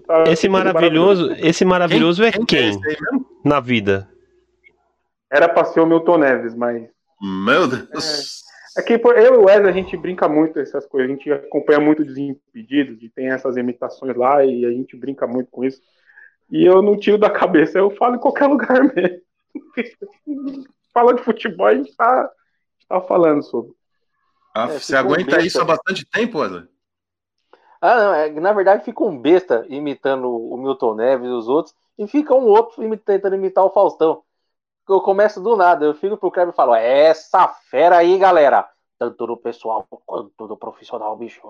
tá 0.06 0.24
esse 0.30 0.50
maravilhoso, 0.50 1.32
esse 1.38 1.64
maravilhoso 1.64 2.22
quem, 2.22 2.30
é 2.30 2.32
quem, 2.32 2.46
quem 2.46 2.92
é 2.92 2.96
na 3.46 3.62
vida? 3.62 4.10
Era 5.32 5.48
para 5.48 5.66
ser 5.66 5.80
o 5.80 5.86
Milton 5.86 6.18
Neves, 6.18 6.54
mas. 6.54 6.90
Meu 7.22 7.68
Deus. 7.68 8.44
É. 8.46 8.50
É 8.78 8.82
que 8.82 8.94
eu 8.94 9.36
e 9.36 9.38
o 9.38 9.46
Wesley, 9.46 9.70
a 9.70 9.74
gente 9.74 9.98
brinca 9.98 10.28
muito 10.30 10.60
essas 10.60 10.86
coisas, 10.86 11.10
a 11.10 11.14
gente 11.14 11.32
acompanha 11.32 11.80
muito 11.80 12.06
Desimpedidos, 12.06 13.02
e 13.02 13.10
tem 13.10 13.28
essas 13.28 13.58
imitações 13.58 14.16
lá, 14.16 14.46
e 14.46 14.66
a 14.66 14.72
gente 14.72 14.96
brinca 14.96 15.26
muito 15.26 15.50
com 15.52 15.66
isso. 15.66 15.82
E 16.50 16.66
eu 16.66 16.82
não 16.82 16.98
tiro 16.98 17.18
da 17.18 17.30
cabeça, 17.30 17.78
eu 17.78 17.92
falo 17.92 18.16
em 18.16 18.20
qualquer 18.20 18.46
lugar 18.48 18.82
mesmo. 18.84 19.22
Fala 20.94 21.14
de 21.14 21.22
futebol, 21.22 21.68
a 21.68 21.76
gente 21.76 21.96
tá, 21.96 22.30
tá 22.90 23.02
falando 23.02 23.44
sobre. 23.44 23.72
Ah, 24.54 24.66
é, 24.66 24.80
você 24.80 24.96
aguenta 24.96 25.38
um 25.38 25.40
isso 25.40 25.62
há 25.62 25.64
bastante 25.64 26.06
tempo, 26.06 26.40
Wesley? 26.40 26.68
Ah, 27.82 27.96
não, 27.96 28.14
é, 28.14 28.30
na 28.32 28.52
verdade 28.52 28.84
fica 28.84 29.04
um 29.04 29.18
besta 29.18 29.66
imitando 29.70 30.30
o 30.30 30.58
Milton 30.58 30.96
Neves 30.96 31.28
e 31.30 31.32
os 31.32 31.48
outros, 31.48 31.74
e 31.98 32.08
fica 32.08 32.34
um 32.34 32.46
outro 32.46 32.76
tentando 33.06 33.36
imitar 33.36 33.64
o 33.64 33.70
Faustão 33.70 34.24
eu 34.94 35.02
começo 35.02 35.40
do 35.42 35.56
nada, 35.56 35.86
eu 35.86 35.94
fico 35.94 36.18
pro 36.18 36.32
Kleber 36.32 36.54
e 36.54 36.56
falo, 36.56 36.74
é 36.74 37.06
essa 37.06 37.48
fera 37.70 37.98
aí, 37.98 38.18
galera, 38.18 38.66
tanto 38.98 39.28
do 39.28 39.38
pessoal 39.38 39.86
quanto 40.06 40.48
do 40.48 40.58
profissional, 40.58 41.16
bicho. 41.16 41.42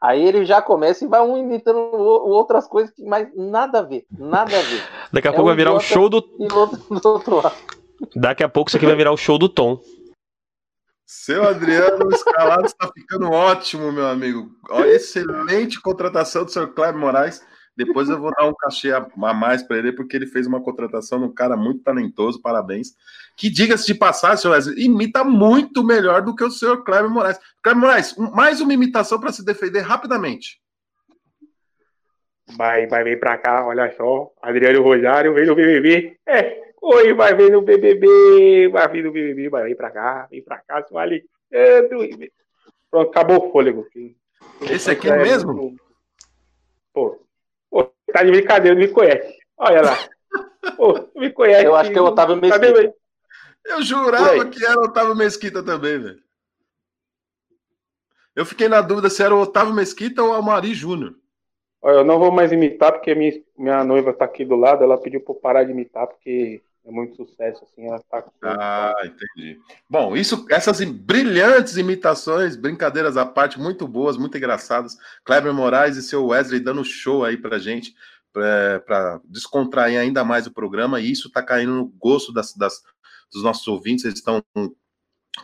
Aí 0.00 0.22
ele 0.22 0.44
já 0.44 0.60
começa 0.60 1.04
e 1.04 1.08
vai 1.08 1.20
um 1.20 1.38
imitando 1.38 1.78
outras 1.78 2.66
coisas, 2.66 2.92
mas 2.98 3.28
nada 3.36 3.78
a 3.78 3.82
ver, 3.82 4.04
nada 4.10 4.56
a 4.56 4.62
ver. 4.62 4.82
Daqui 5.12 5.28
a 5.28 5.30
é 5.30 5.34
pouco 5.34 5.42
um 5.42 5.54
vai 5.54 5.56
virar 5.56 5.72
o 5.72 5.80
show 5.80 6.08
do. 6.08 6.24
outro 7.04 7.36
lado. 7.36 7.54
Daqui 8.16 8.42
a 8.42 8.48
pouco 8.48 8.68
isso 8.68 8.76
aqui 8.76 8.86
vai 8.86 8.96
virar 8.96 9.12
o 9.12 9.16
show 9.16 9.38
do 9.38 9.48
Tom. 9.48 9.78
Seu 11.14 11.46
Adriano 11.46 12.08
Escalado 12.10 12.64
está 12.64 12.90
ficando 12.90 13.30
ótimo, 13.30 13.92
meu 13.92 14.06
amigo. 14.06 14.50
Excelente 14.86 15.78
contratação 15.78 16.42
do 16.42 16.50
senhor 16.50 16.72
Kleber 16.72 16.98
Moraes. 16.98 17.46
Depois 17.76 18.08
eu 18.08 18.18
vou 18.18 18.32
dar 18.32 18.46
um 18.46 18.54
cachê 18.54 18.92
a 18.92 19.06
mais 19.34 19.62
para 19.62 19.76
ele, 19.76 19.92
porque 19.92 20.16
ele 20.16 20.26
fez 20.26 20.46
uma 20.46 20.62
contratação 20.62 21.18
de 21.18 21.26
um 21.26 21.32
cara 21.32 21.54
muito 21.54 21.82
talentoso, 21.82 22.40
parabéns. 22.40 22.94
Que, 23.36 23.50
diga-se 23.50 23.86
de 23.86 23.94
passagem, 23.94 24.38
senhor 24.38 24.54
Wesley, 24.54 24.86
imita 24.86 25.22
muito 25.22 25.84
melhor 25.84 26.22
do 26.22 26.34
que 26.34 26.44
o 26.44 26.50
senhor 26.50 26.82
Kleber 26.82 27.10
Moraes. 27.10 27.38
Kleber 27.62 27.80
Moraes, 27.80 28.16
mais 28.16 28.62
uma 28.62 28.72
imitação 28.72 29.20
para 29.20 29.32
se 29.32 29.44
defender 29.44 29.80
rapidamente. 29.80 30.62
Vai, 32.56 32.86
vai 32.86 33.04
vir 33.04 33.20
para 33.20 33.36
cá, 33.36 33.66
olha 33.66 33.94
só. 33.98 34.32
Adriano 34.40 34.82
Rosário 34.82 35.34
vem 35.34 35.46
no 35.46 35.54
BBB. 35.54 36.16
É, 36.26 36.71
oi, 36.82 37.14
vai 37.14 37.34
vir 37.34 37.50
no 37.50 37.62
BBB, 37.62 38.68
vai 38.68 38.88
vir 38.88 39.04
no 39.04 39.12
BBB, 39.12 39.48
vai 39.48 39.68
vir 39.68 39.76
para 39.76 39.90
cá, 39.90 40.26
vem 40.30 40.42
para 40.42 40.58
cá, 40.58 40.82
seu 40.82 40.98
Alexandre. 40.98 42.32
Pronto, 42.90 43.10
acabou 43.10 43.48
o 43.48 43.52
fôlego. 43.52 43.86
Esse 44.70 44.90
aqui 44.90 45.08
é 45.08 45.16
mesmo? 45.16 45.76
Pô, 46.92 47.18
Tá 48.12 48.22
de 48.22 48.30
brincadeira, 48.30 48.74
não 48.78 48.86
me 48.86 48.92
conhece. 48.92 49.38
Olha 49.56 49.82
lá. 49.82 49.96
Pô, 50.76 51.08
me 51.16 51.32
conhece. 51.32 51.64
Eu 51.64 51.74
acho 51.74 51.90
que 51.90 51.98
é 51.98 52.02
o 52.02 52.06
Otávio 52.06 52.36
Mesquita. 52.36 52.94
Eu 53.64 53.82
jurava 53.82 54.48
que 54.48 54.64
era 54.64 54.78
o 54.78 54.84
Otávio 54.84 55.16
Mesquita 55.16 55.62
também, 55.62 55.98
velho. 55.98 56.22
Eu 58.36 58.44
fiquei 58.44 58.68
na 58.68 58.80
dúvida 58.80 59.08
se 59.08 59.22
era 59.22 59.34
o 59.34 59.40
Otávio 59.40 59.74
Mesquita 59.74 60.22
ou 60.22 60.30
o 60.30 60.34
Amari 60.34 60.74
Júnior. 60.74 61.14
Olha, 61.80 61.96
eu 61.96 62.04
não 62.04 62.18
vou 62.18 62.30
mais 62.30 62.52
imitar 62.52 62.92
porque 62.92 63.14
minha, 63.14 63.32
minha 63.56 63.82
noiva 63.82 64.12
tá 64.12 64.24
aqui 64.24 64.44
do 64.44 64.56
lado. 64.56 64.84
Ela 64.84 65.00
pediu 65.00 65.20
para 65.20 65.34
parar 65.34 65.64
de 65.64 65.72
imitar 65.72 66.06
porque 66.06 66.62
é 66.84 66.90
muito 66.90 67.16
sucesso, 67.16 67.64
assim, 67.64 67.86
ela 67.86 68.02
tá 68.10 68.22
com... 68.22 68.30
Ah, 68.42 68.94
entendi. 69.04 69.60
Bom, 69.88 70.16
isso, 70.16 70.46
essas 70.50 70.82
brilhantes 70.82 71.76
imitações, 71.76 72.56
brincadeiras 72.56 73.16
à 73.16 73.24
parte, 73.24 73.60
muito 73.60 73.86
boas, 73.86 74.16
muito 74.16 74.36
engraçadas. 74.36 74.96
Kleber 75.24 75.54
Moraes 75.54 75.96
e 75.96 76.02
seu 76.02 76.26
Wesley 76.26 76.60
dando 76.60 76.84
show 76.84 77.24
aí 77.24 77.36
pra 77.36 77.58
gente, 77.58 77.94
para 78.32 79.20
descontrair 79.24 79.98
ainda 79.98 80.24
mais 80.24 80.46
o 80.46 80.52
programa, 80.52 81.00
e 81.00 81.12
isso 81.12 81.30
tá 81.30 81.42
caindo 81.42 81.72
no 81.72 81.86
gosto 81.86 82.32
das, 82.32 82.54
das 82.54 82.82
dos 83.32 83.42
nossos 83.42 83.66
ouvintes, 83.66 84.04
eles 84.04 84.18
estão 84.18 84.44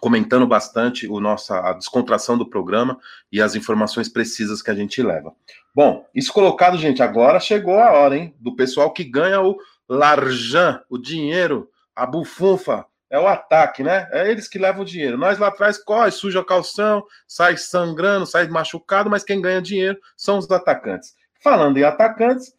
comentando 0.00 0.46
bastante 0.46 1.08
o 1.08 1.18
nossa, 1.18 1.58
a 1.60 1.72
descontração 1.72 2.36
do 2.36 2.48
programa 2.48 2.98
e 3.32 3.40
as 3.40 3.54
informações 3.54 4.08
precisas 4.08 4.60
que 4.60 4.70
a 4.70 4.74
gente 4.74 5.02
leva. 5.02 5.34
Bom, 5.74 6.06
isso 6.14 6.32
colocado, 6.32 6.76
gente, 6.76 7.02
agora 7.02 7.40
chegou 7.40 7.78
a 7.78 7.92
hora, 7.92 8.16
hein, 8.16 8.34
do 8.38 8.54
pessoal 8.54 8.92
que 8.92 9.02
ganha 9.02 9.40
o 9.40 9.56
Larjan, 9.88 10.82
o 10.88 10.98
dinheiro, 10.98 11.70
a 11.94 12.04
bufunfa, 12.06 12.86
é 13.10 13.18
o 13.18 13.26
ataque, 13.26 13.82
né? 13.82 14.08
É 14.12 14.30
eles 14.30 14.48
que 14.48 14.58
levam 14.58 14.82
o 14.82 14.84
dinheiro. 14.84 15.16
Nós 15.16 15.38
lá 15.38 15.48
atrás 15.48 15.78
corre, 15.78 16.10
suja 16.10 16.44
calção, 16.44 17.02
sai 17.26 17.56
sangrando, 17.56 18.26
sai 18.26 18.46
machucado, 18.48 19.08
mas 19.08 19.24
quem 19.24 19.40
ganha 19.40 19.62
dinheiro 19.62 19.98
são 20.16 20.38
os 20.38 20.50
atacantes. 20.50 21.14
Falando 21.42 21.78
em 21.78 21.84
atacantes, 21.84 22.54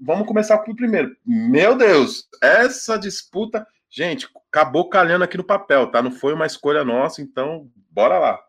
vamos 0.00 0.26
começar 0.26 0.58
com 0.58 0.72
o 0.72 0.76
primeiro. 0.76 1.16
Meu 1.24 1.76
Deus, 1.76 2.28
essa 2.42 2.98
disputa, 2.98 3.66
gente, 3.88 4.28
acabou 4.50 4.88
calhando 4.90 5.24
aqui 5.24 5.38
no 5.38 5.44
papel, 5.44 5.86
tá? 5.86 6.02
Não 6.02 6.12
foi 6.12 6.34
uma 6.34 6.46
escolha 6.46 6.84
nossa, 6.84 7.22
então 7.22 7.68
bora 7.90 8.18
lá. 8.18 8.40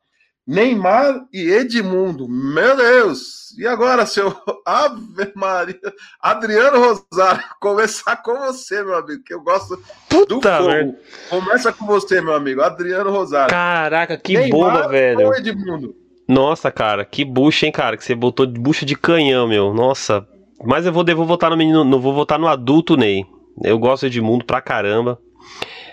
Neymar 0.48 1.26
e 1.34 1.50
Edmundo. 1.50 2.28
Meu 2.30 2.78
Deus! 2.78 3.52
E 3.58 3.66
agora, 3.66 4.06
seu 4.06 4.36
Ave 4.66 5.32
Maria? 5.36 5.80
Adriano 6.22 6.78
Rosário, 6.80 7.44
começar 7.60 8.18
com 8.18 8.36
você, 8.38 8.84
meu 8.84 8.96
amigo, 8.96 9.24
que 9.24 9.34
eu 9.34 9.42
gosto 9.42 9.82
Puta 10.10 10.36
do 10.36 10.42
fogo. 10.42 10.68
Merda. 10.68 11.00
Começa 11.30 11.74
com 11.74 11.86
você, 11.86 12.22
meu 12.22 12.36
amigo, 12.36 12.62
Adriano 12.62 13.12
Rosário. 13.12 13.50
Caraca, 13.50 14.18
que 14.18 14.34
Neymar 14.34 14.50
bomba, 14.52 14.88
velho. 14.88 15.28
Ou 15.28 15.36
Edmundo? 15.36 15.96
Nossa, 16.28 16.72
cara, 16.72 17.06
que 17.06 17.24
bucha, 17.24 17.66
hein, 17.66 17.72
cara, 17.72 17.98
que 17.98 18.04
você 18.04 18.14
botou 18.16 18.46
de 18.46 18.60
bucha 18.60 18.86
de 18.86 18.96
canhão, 18.96 19.48
meu. 19.48 19.74
Nossa, 19.74 20.28
Mas 20.64 20.86
eu 20.86 20.92
vou, 20.92 21.06
vou 21.06 21.26
votar 21.26 21.50
no 21.50 21.58
menino, 21.58 21.84
não 21.84 22.00
vou 22.00 22.14
votar 22.14 22.38
no 22.38 22.48
adulto 22.48 22.98
Ney. 22.98 23.26
Eu 23.64 23.80
gosto 23.80 24.10
de 24.10 24.18
Edmundo 24.18 24.44
pra 24.44 24.62
caramba. 24.62 25.20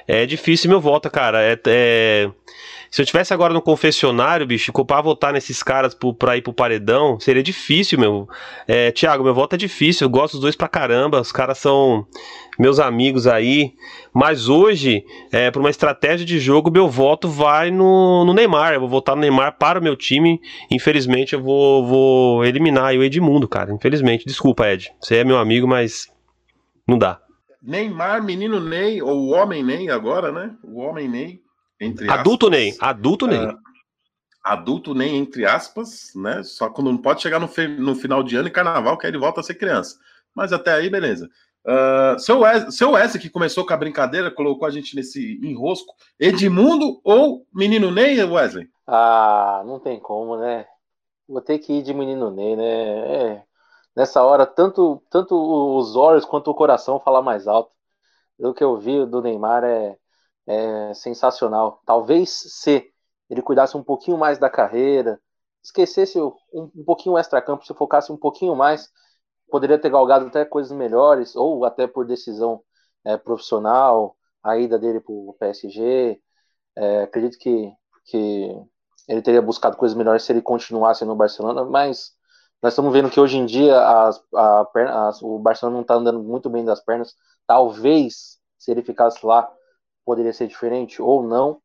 É 0.07 0.27
difícil 0.27 0.69
meu 0.69 0.81
voto, 0.81 1.11
cara. 1.11 1.41
É, 1.43 1.59
é, 1.67 2.31
se 2.93 3.01
eu 3.01 3.07
tivesse 3.07 3.33
agora 3.33 3.55
no 3.55 3.63
confessionário, 3.63 4.47
bicho, 4.47 4.71
pra 4.85 5.01
votar 5.01 5.33
nesses 5.33 5.63
caras 5.63 5.95
pro, 5.95 6.13
pra 6.13 6.37
ir 6.37 6.43
pro 6.43 6.53
paredão, 6.53 7.19
seria 7.19 7.43
difícil, 7.43 7.99
meu. 7.99 8.29
É, 8.69 8.93
Tiago, 8.93 9.25
meu 9.25 9.33
voto 9.33 9.55
é 9.55 9.57
difícil. 9.57 10.05
Eu 10.05 10.11
gosto 10.11 10.35
dos 10.35 10.43
dois 10.43 10.55
pra 10.55 10.69
caramba. 10.69 11.19
Os 11.19 11.33
caras 11.33 11.57
são 11.57 12.07
meus 12.59 12.79
amigos 12.79 13.27
aí. 13.27 13.73
Mas 14.13 14.47
hoje, 14.47 15.07
é, 15.33 15.51
por 15.51 15.61
uma 15.61 15.71
estratégia 15.71 16.27
de 16.27 16.39
jogo, 16.39 16.71
meu 16.71 16.87
voto 16.87 17.31
vai 17.31 17.71
no, 17.71 18.27
no 18.27 18.35
Neymar. 18.35 18.75
Eu 18.75 18.81
vou 18.81 18.91
votar 18.91 19.17
no 19.17 19.23
Neymar 19.23 19.57
para 19.57 19.81
o 19.81 19.83
meu 19.83 19.97
time. 19.97 20.39
Infelizmente, 20.71 21.33
eu 21.33 21.43
vou, 21.43 21.87
vou 21.87 22.45
eliminar 22.45 22.95
o 22.95 23.03
Edmundo, 23.03 23.49
cara. 23.49 23.73
Infelizmente. 23.73 24.27
Desculpa, 24.27 24.69
Ed. 24.69 24.93
Você 25.01 25.17
é 25.17 25.25
meu 25.25 25.39
amigo, 25.39 25.67
mas 25.67 26.13
não 26.87 26.99
dá. 26.99 27.19
Neymar, 27.63 28.23
menino 28.23 28.61
Ney, 28.61 29.01
ou 29.01 29.17
o 29.17 29.31
homem 29.31 29.65
Ney 29.65 29.89
agora, 29.89 30.31
né? 30.31 30.51
O 30.63 30.79
homem 30.79 31.09
Ney 31.09 31.42
entre 31.83 32.11
adulto 32.11 32.47
aspas, 32.47 32.59
nem, 32.59 32.77
adulto 32.81 33.27
nem. 33.27 33.47
Uh, 33.47 33.59
adulto 34.43 34.95
nem, 34.95 35.17
entre 35.17 35.47
aspas, 35.47 36.13
né? 36.15 36.43
Só 36.43 36.69
quando 36.69 36.91
não 36.91 36.99
pode 36.99 37.23
chegar 37.23 37.39
no, 37.39 37.49
no 37.79 37.95
final 37.95 38.23
de 38.23 38.37
ano 38.37 38.49
e 38.49 38.53
carnaval, 38.53 38.99
que 38.99 39.07
aí 39.07 39.11
ele 39.11 39.19
volta 39.19 39.41
a 39.41 39.45
ser 39.45 39.55
criança. 39.55 39.99
Mas 40.35 40.53
até 40.53 40.73
aí, 40.73 40.89
beleza. 40.89 41.29
Uh, 41.65 42.19
seu, 42.19 42.41
Wesley, 42.41 42.73
seu 42.73 42.91
Wesley, 42.93 43.23
que 43.23 43.31
começou 43.31 43.65
com 43.65 43.73
a 43.73 43.77
brincadeira, 43.77 44.31
colocou 44.31 44.67
a 44.67 44.71
gente 44.71 44.97
nesse 44.97 45.41
enrosco. 45.45 45.95
Edmundo 46.19 47.01
ou 47.05 47.47
menino 47.55 47.91
Ney, 47.91 48.23
Wesley? 48.25 48.69
Ah, 48.87 49.63
não 49.65 49.79
tem 49.79 50.01
como, 50.01 50.37
né? 50.37 50.67
Vou 51.29 51.41
ter 51.41 51.59
que 51.59 51.75
ir 51.75 51.83
de 51.83 51.95
menino 51.95 52.31
Ney, 52.31 52.57
né? 52.57 52.65
É. 52.65 53.43
Nessa 53.95 54.23
hora, 54.23 54.47
tanto, 54.47 55.03
tanto 55.11 55.37
os 55.77 55.95
olhos 55.95 56.25
quanto 56.25 56.51
o 56.51 56.55
coração 56.55 56.99
falar 56.99 57.23
mais 57.23 57.47
alto. 57.47 57.71
O 58.39 58.53
que 58.53 58.65
eu 58.65 58.77
vi 58.77 59.07
do 59.07 59.23
Neymar 59.23 59.63
é, 59.63 59.97
é, 60.47 60.95
sensacional. 60.95 61.81
Talvez 61.87 62.31
se 62.31 62.91
ele 63.31 63.43
cuidasse 63.43 63.77
um 63.77 63.83
pouquinho 63.83 64.19
mais 64.19 64.39
da 64.39 64.51
carreira, 64.51 65.21
esquecesse 65.63 66.21
um, 66.21 66.35
um 66.53 66.85
pouquinho 66.85 67.15
o 67.15 67.19
extra-campo, 67.19 67.65
se 67.65 67.75
focasse 67.75 68.13
um 68.13 68.17
pouquinho 68.17 68.55
mais, 68.55 68.91
poderia 69.51 69.79
ter 69.79 69.91
galgado 69.91 70.27
até 70.27 70.45
coisas 70.45 70.73
melhores, 70.73 71.37
ou 71.37 71.65
até 71.65 71.87
por 71.87 72.07
decisão 72.07 72.63
é, 73.05 73.17
profissional, 73.17 74.17
a 74.43 74.59
ida 74.59 74.79
dele 74.79 75.01
para 75.01 75.13
o 75.13 75.37
PSG. 75.39 76.21
É, 76.77 77.03
acredito 77.03 77.39
que, 77.39 77.73
que 78.07 78.49
ele 79.09 79.23
teria 79.23 79.43
buscado 79.43 79.77
coisas 79.77 79.97
melhores 79.97 80.23
se 80.25 80.33
ele 80.33 80.43
continuasse 80.43 81.05
no 81.05 81.15
Barcelona, 81.15 81.65
mas 81.65 82.13
nós 82.63 82.73
estamos 82.73 82.93
vendo 82.93 83.11
que 83.11 83.21
hoje 83.21 83.37
em 83.37 83.45
dia 83.45 83.79
as, 83.79 84.23
a 84.35 84.65
perna, 84.67 85.09
as, 85.09 85.21
o 85.23 85.39
Barcelona 85.39 85.75
não 85.75 85.83
está 85.83 85.95
andando 85.95 86.23
muito 86.23 86.49
bem 86.49 86.65
das 86.65 86.81
pernas. 86.81 87.15
Talvez, 87.47 88.39
se 88.59 88.71
ele 88.71 88.83
ficasse 88.83 89.25
lá, 89.27 89.51
poderia 90.05 90.33
ser 90.33 90.47
diferente 90.47 91.01
ou 91.01 91.23
não, 91.23 91.61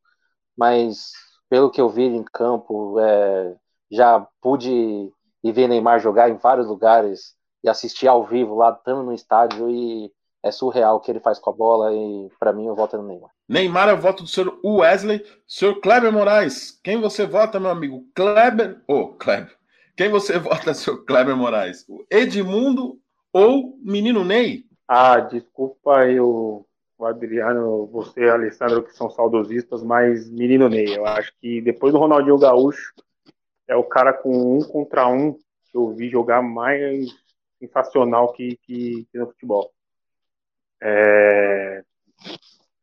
mas 0.56 1.12
pelo 1.48 1.70
que 1.70 1.80
eu 1.80 1.88
vi 1.88 2.04
em 2.04 2.24
campo, 2.24 2.98
é, 3.00 3.56
já 3.90 4.26
pude 4.40 4.70
ir 5.42 5.52
ver 5.52 5.68
Neymar 5.68 6.00
jogar 6.00 6.28
em 6.28 6.36
vários 6.36 6.66
lugares 6.66 7.34
e 7.62 7.68
assistir 7.68 8.06
ao 8.06 8.24
vivo 8.24 8.56
lá, 8.56 8.70
estando 8.70 9.02
no 9.02 9.12
estádio 9.12 9.68
e 9.70 10.12
é 10.42 10.50
surreal 10.50 10.96
o 10.96 11.00
que 11.00 11.10
ele 11.10 11.20
faz 11.20 11.38
com 11.38 11.50
a 11.50 11.52
bola 11.52 11.92
e 11.92 12.28
para 12.38 12.52
mim 12.52 12.66
eu 12.66 12.74
voto 12.74 12.96
no 12.96 13.04
Neymar. 13.04 13.30
Neymar, 13.48 13.88
eu 13.88 13.98
voto 13.98 14.22
do 14.22 14.28
senhor 14.28 14.58
Wesley. 14.64 15.24
Senhor 15.46 15.80
Kleber 15.80 16.12
Moraes, 16.12 16.78
quem 16.82 17.00
você 17.00 17.26
vota, 17.26 17.58
meu 17.58 17.70
amigo? 17.70 18.04
Kleber, 18.14 18.82
ô, 18.86 18.94
oh, 18.94 19.08
Kleber. 19.14 19.56
Quem 19.96 20.10
você 20.10 20.38
vota, 20.38 20.74
senhor 20.74 21.04
Kleber 21.04 21.36
Moraes? 21.36 21.84
Edmundo 22.10 22.98
ou 23.32 23.76
menino 23.82 24.24
Ney? 24.24 24.64
Ah, 24.86 25.20
desculpa 25.20 26.06
eu 26.06 26.67
o 26.98 27.06
Adriano, 27.06 27.86
você 27.86 28.22
e 28.22 28.28
Alessandro, 28.28 28.82
que 28.82 28.92
são 28.92 29.08
saudosistas, 29.08 29.84
mas 29.84 30.28
menino 30.28 30.68
Ney, 30.68 30.96
eu 30.96 31.06
acho 31.06 31.32
que 31.40 31.62
depois 31.62 31.92
do 31.92 31.98
Ronaldinho 31.98 32.36
Gaúcho, 32.38 32.92
é 33.68 33.76
o 33.76 33.84
cara 33.84 34.12
com 34.12 34.58
um 34.58 34.60
contra 34.60 35.06
um 35.06 35.34
que 35.34 35.76
eu 35.76 35.94
vi 35.94 36.08
jogar 36.08 36.42
mais 36.42 37.06
sensacional 37.60 38.32
que, 38.32 38.56
que, 38.62 39.06
que 39.12 39.18
no 39.18 39.26
futebol. 39.28 39.70
É, 40.82 41.84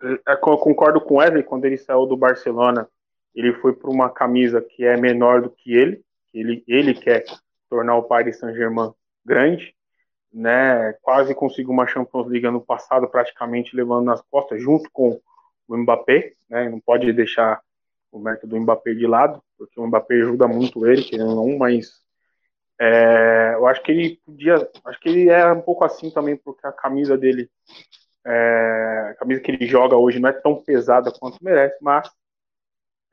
eu 0.01 0.37
concordo 0.37 1.01
com 1.01 1.15
o 1.15 1.17
Wesley, 1.17 1.43
quando 1.43 1.65
ele 1.65 1.77
saiu 1.77 2.05
do 2.05 2.15
Barcelona, 2.15 2.87
ele 3.33 3.53
foi 3.55 3.73
para 3.73 3.89
uma 3.89 4.09
camisa 4.09 4.61
que 4.61 4.85
é 4.85 4.95
menor 4.95 5.41
do 5.41 5.49
que 5.49 5.73
ele, 5.73 6.05
ele, 6.33 6.63
ele 6.67 6.93
quer 6.93 7.25
tornar 7.69 7.97
o 7.97 8.03
Paris 8.03 8.37
Saint-Germain 8.37 8.93
grande, 9.25 9.75
né, 10.35 10.91
quase 11.01 11.33
conseguiu 11.33 11.71
uma 11.71 11.87
Champions 11.87 12.27
League 12.27 12.45
ano 12.45 12.59
passado, 12.59 13.07
praticamente 13.07 13.73
levando 13.73 14.05
nas 14.05 14.21
costas, 14.23 14.61
junto 14.61 14.89
com 14.91 15.21
o 15.65 15.77
Mbappé, 15.77 16.33
né, 16.49 16.69
não 16.69 16.79
pode 16.79 17.11
deixar 17.13 17.61
o 18.11 18.19
mérito 18.19 18.45
do 18.45 18.59
Mbappé 18.59 18.93
de 18.93 19.07
lado, 19.07 19.41
porque 19.57 19.79
o 19.79 19.87
Mbappé 19.87 20.15
ajuda 20.15 20.45
muito 20.45 20.85
ele, 20.85 21.03
querendo 21.03 21.35
não, 21.35 21.57
mas 21.57 22.01
é, 22.79 23.53
eu 23.55 23.65
acho 23.65 23.81
que 23.81 23.91
ele 23.93 24.21
podia, 24.25 24.55
acho 24.85 24.99
que 24.99 25.07
ele 25.07 25.29
é 25.29 25.49
um 25.53 25.61
pouco 25.61 25.85
assim 25.85 26.11
também, 26.11 26.35
porque 26.35 26.67
a 26.67 26.71
camisa 26.73 27.17
dele, 27.17 27.49
é, 28.25 29.09
a 29.11 29.15
camisa 29.15 29.39
que 29.39 29.51
ele 29.51 29.65
joga 29.65 29.95
hoje 29.95 30.19
não 30.19 30.29
é 30.29 30.33
tão 30.33 30.61
pesada 30.61 31.13
quanto 31.17 31.41
merece, 31.41 31.77
mas 31.81 32.09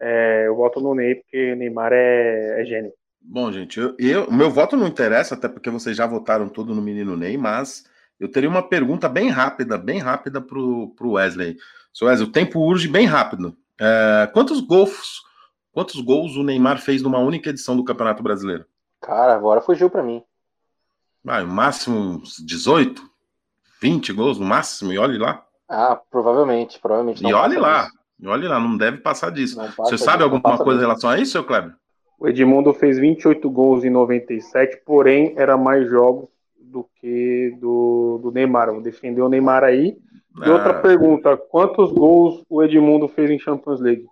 é, 0.00 0.48
eu 0.48 0.56
voto 0.56 0.80
no 0.80 0.92
Ney, 0.92 1.14
porque 1.14 1.54
Neymar 1.54 1.92
é, 1.92 2.62
é 2.62 2.64
gênio. 2.64 2.92
Bom, 3.24 3.50
gente, 3.52 3.78
eu, 3.78 3.94
eu, 3.98 4.30
meu 4.30 4.50
voto 4.50 4.76
não 4.76 4.86
interessa, 4.86 5.34
até 5.34 5.48
porque 5.48 5.70
vocês 5.70 5.96
já 5.96 6.06
votaram 6.06 6.48
todo 6.48 6.74
no 6.74 6.82
menino 6.82 7.16
Ney, 7.16 7.36
mas 7.36 7.84
eu 8.18 8.30
teria 8.30 8.48
uma 8.48 8.62
pergunta 8.62 9.08
bem 9.08 9.30
rápida, 9.30 9.78
bem 9.78 9.98
rápida 9.98 10.40
pro, 10.40 10.92
pro 10.96 11.12
Wesley. 11.12 11.56
Seu 11.92 12.08
Wesley, 12.08 12.28
o 12.28 12.32
tempo 12.32 12.60
urge 12.60 12.88
bem 12.88 13.06
rápido. 13.06 13.56
É, 13.80 14.30
quantos 14.32 14.60
gols, 14.60 15.22
quantos 15.72 16.00
gols 16.00 16.36
o 16.36 16.42
Neymar 16.42 16.80
fez 16.80 17.02
numa 17.02 17.18
única 17.18 17.50
edição 17.50 17.76
do 17.76 17.84
Campeonato 17.84 18.22
Brasileiro? 18.22 18.64
Cara, 19.00 19.34
agora 19.34 19.60
fugiu 19.60 19.90
para 19.90 20.02
mim. 20.02 20.22
Vai, 21.24 21.42
no 21.42 21.52
máximo 21.52 22.22
18, 22.44 23.02
20 23.80 24.12
gols 24.12 24.38
no 24.38 24.44
máximo, 24.44 24.92
e 24.92 24.98
olhe 24.98 25.18
lá. 25.18 25.44
Ah, 25.68 25.96
provavelmente, 26.10 26.78
provavelmente. 26.78 27.24
E 27.24 27.32
olhe 27.32 27.56
lá, 27.56 27.88
e 28.18 28.26
olhe 28.26 28.46
lá, 28.46 28.60
não 28.60 28.76
deve 28.76 28.98
passar 28.98 29.30
disso. 29.30 29.58
Você 29.78 29.96
sabe 29.96 30.22
alguma 30.22 30.58
coisa 30.58 30.80
em 30.80 30.84
relação 30.84 31.10
a 31.10 31.18
isso, 31.18 31.32
seu 31.32 31.44
Kleber? 31.44 31.74
O 32.22 32.28
Edmundo 32.28 32.72
fez 32.72 33.00
28 33.00 33.50
gols 33.50 33.82
em 33.82 33.90
97, 33.90 34.82
porém 34.86 35.34
era 35.36 35.56
mais 35.56 35.90
jogos 35.90 36.28
do 36.56 36.86
que 37.00 37.52
do, 37.58 38.20
do 38.22 38.30
Neymar. 38.30 38.70
Vou 38.70 38.80
defender 38.80 39.20
o 39.20 39.28
Neymar 39.28 39.64
aí. 39.64 39.98
E 40.36 40.44
ah. 40.44 40.52
outra 40.52 40.74
pergunta: 40.74 41.36
quantos 41.36 41.90
gols 41.90 42.44
o 42.48 42.62
Edmundo 42.62 43.08
fez 43.08 43.28
em 43.28 43.40
Champions 43.40 43.80
League? 43.80 44.06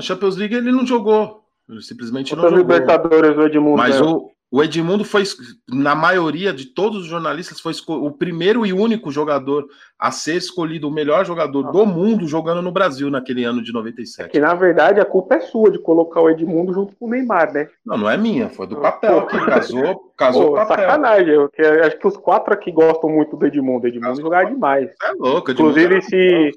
Champions 0.00 0.38
League 0.38 0.54
ele 0.54 0.72
não 0.72 0.86
jogou. 0.86 1.44
Ele 1.68 1.82
simplesmente 1.82 2.34
Quantas 2.34 2.50
não 2.50 2.58
jogou. 2.60 2.74
Libertadores 2.74 3.36
o 3.36 3.42
Edmundo. 3.42 3.76
Mas 3.76 4.00
o, 4.00 4.30
o 4.54 4.62
Edmundo 4.62 5.04
foi, 5.04 5.24
na 5.68 5.96
maioria 5.96 6.52
de 6.52 6.66
todos 6.66 7.00
os 7.00 7.06
jornalistas, 7.08 7.58
foi 7.58 7.72
o 7.88 8.12
primeiro 8.12 8.64
e 8.64 8.72
único 8.72 9.10
jogador 9.10 9.66
a 9.98 10.12
ser 10.12 10.36
escolhido 10.36 10.86
o 10.86 10.92
melhor 10.92 11.26
jogador 11.26 11.72
do 11.72 11.84
mundo 11.84 12.28
jogando 12.28 12.62
no 12.62 12.70
Brasil 12.70 13.10
naquele 13.10 13.42
ano 13.42 13.60
de 13.60 13.72
97. 13.72 14.26
É 14.26 14.30
que 14.30 14.38
na 14.38 14.54
verdade 14.54 15.00
a 15.00 15.04
culpa 15.04 15.34
é 15.34 15.40
sua 15.40 15.72
de 15.72 15.80
colocar 15.80 16.20
o 16.20 16.30
Edmundo 16.30 16.72
junto 16.72 16.94
com 16.94 17.06
o 17.06 17.10
Neymar, 17.10 17.52
né? 17.52 17.68
Não, 17.84 17.96
não 17.96 18.08
é 18.08 18.16
minha, 18.16 18.48
foi 18.48 18.68
do 18.68 18.76
papel 18.76 19.26
que 19.26 19.44
casou, 19.44 20.12
casou 20.16 20.50
Pô, 20.50 20.54
papel. 20.54 20.76
Sacanagem, 20.76 21.34
eu, 21.34 21.50
acho 21.84 21.98
que 21.98 22.06
os 22.06 22.16
quatro 22.16 22.54
aqui 22.54 22.70
gostam 22.70 23.10
muito 23.10 23.36
do 23.36 23.46
Edmundo. 23.46 23.88
Edmundo 23.88 24.20
jogar 24.20 24.44
demais. 24.44 24.88
É 25.02 25.10
louco, 25.18 25.50
Edmundo 25.50 25.70
Inclusive, 25.80 26.00
se, 26.02 26.52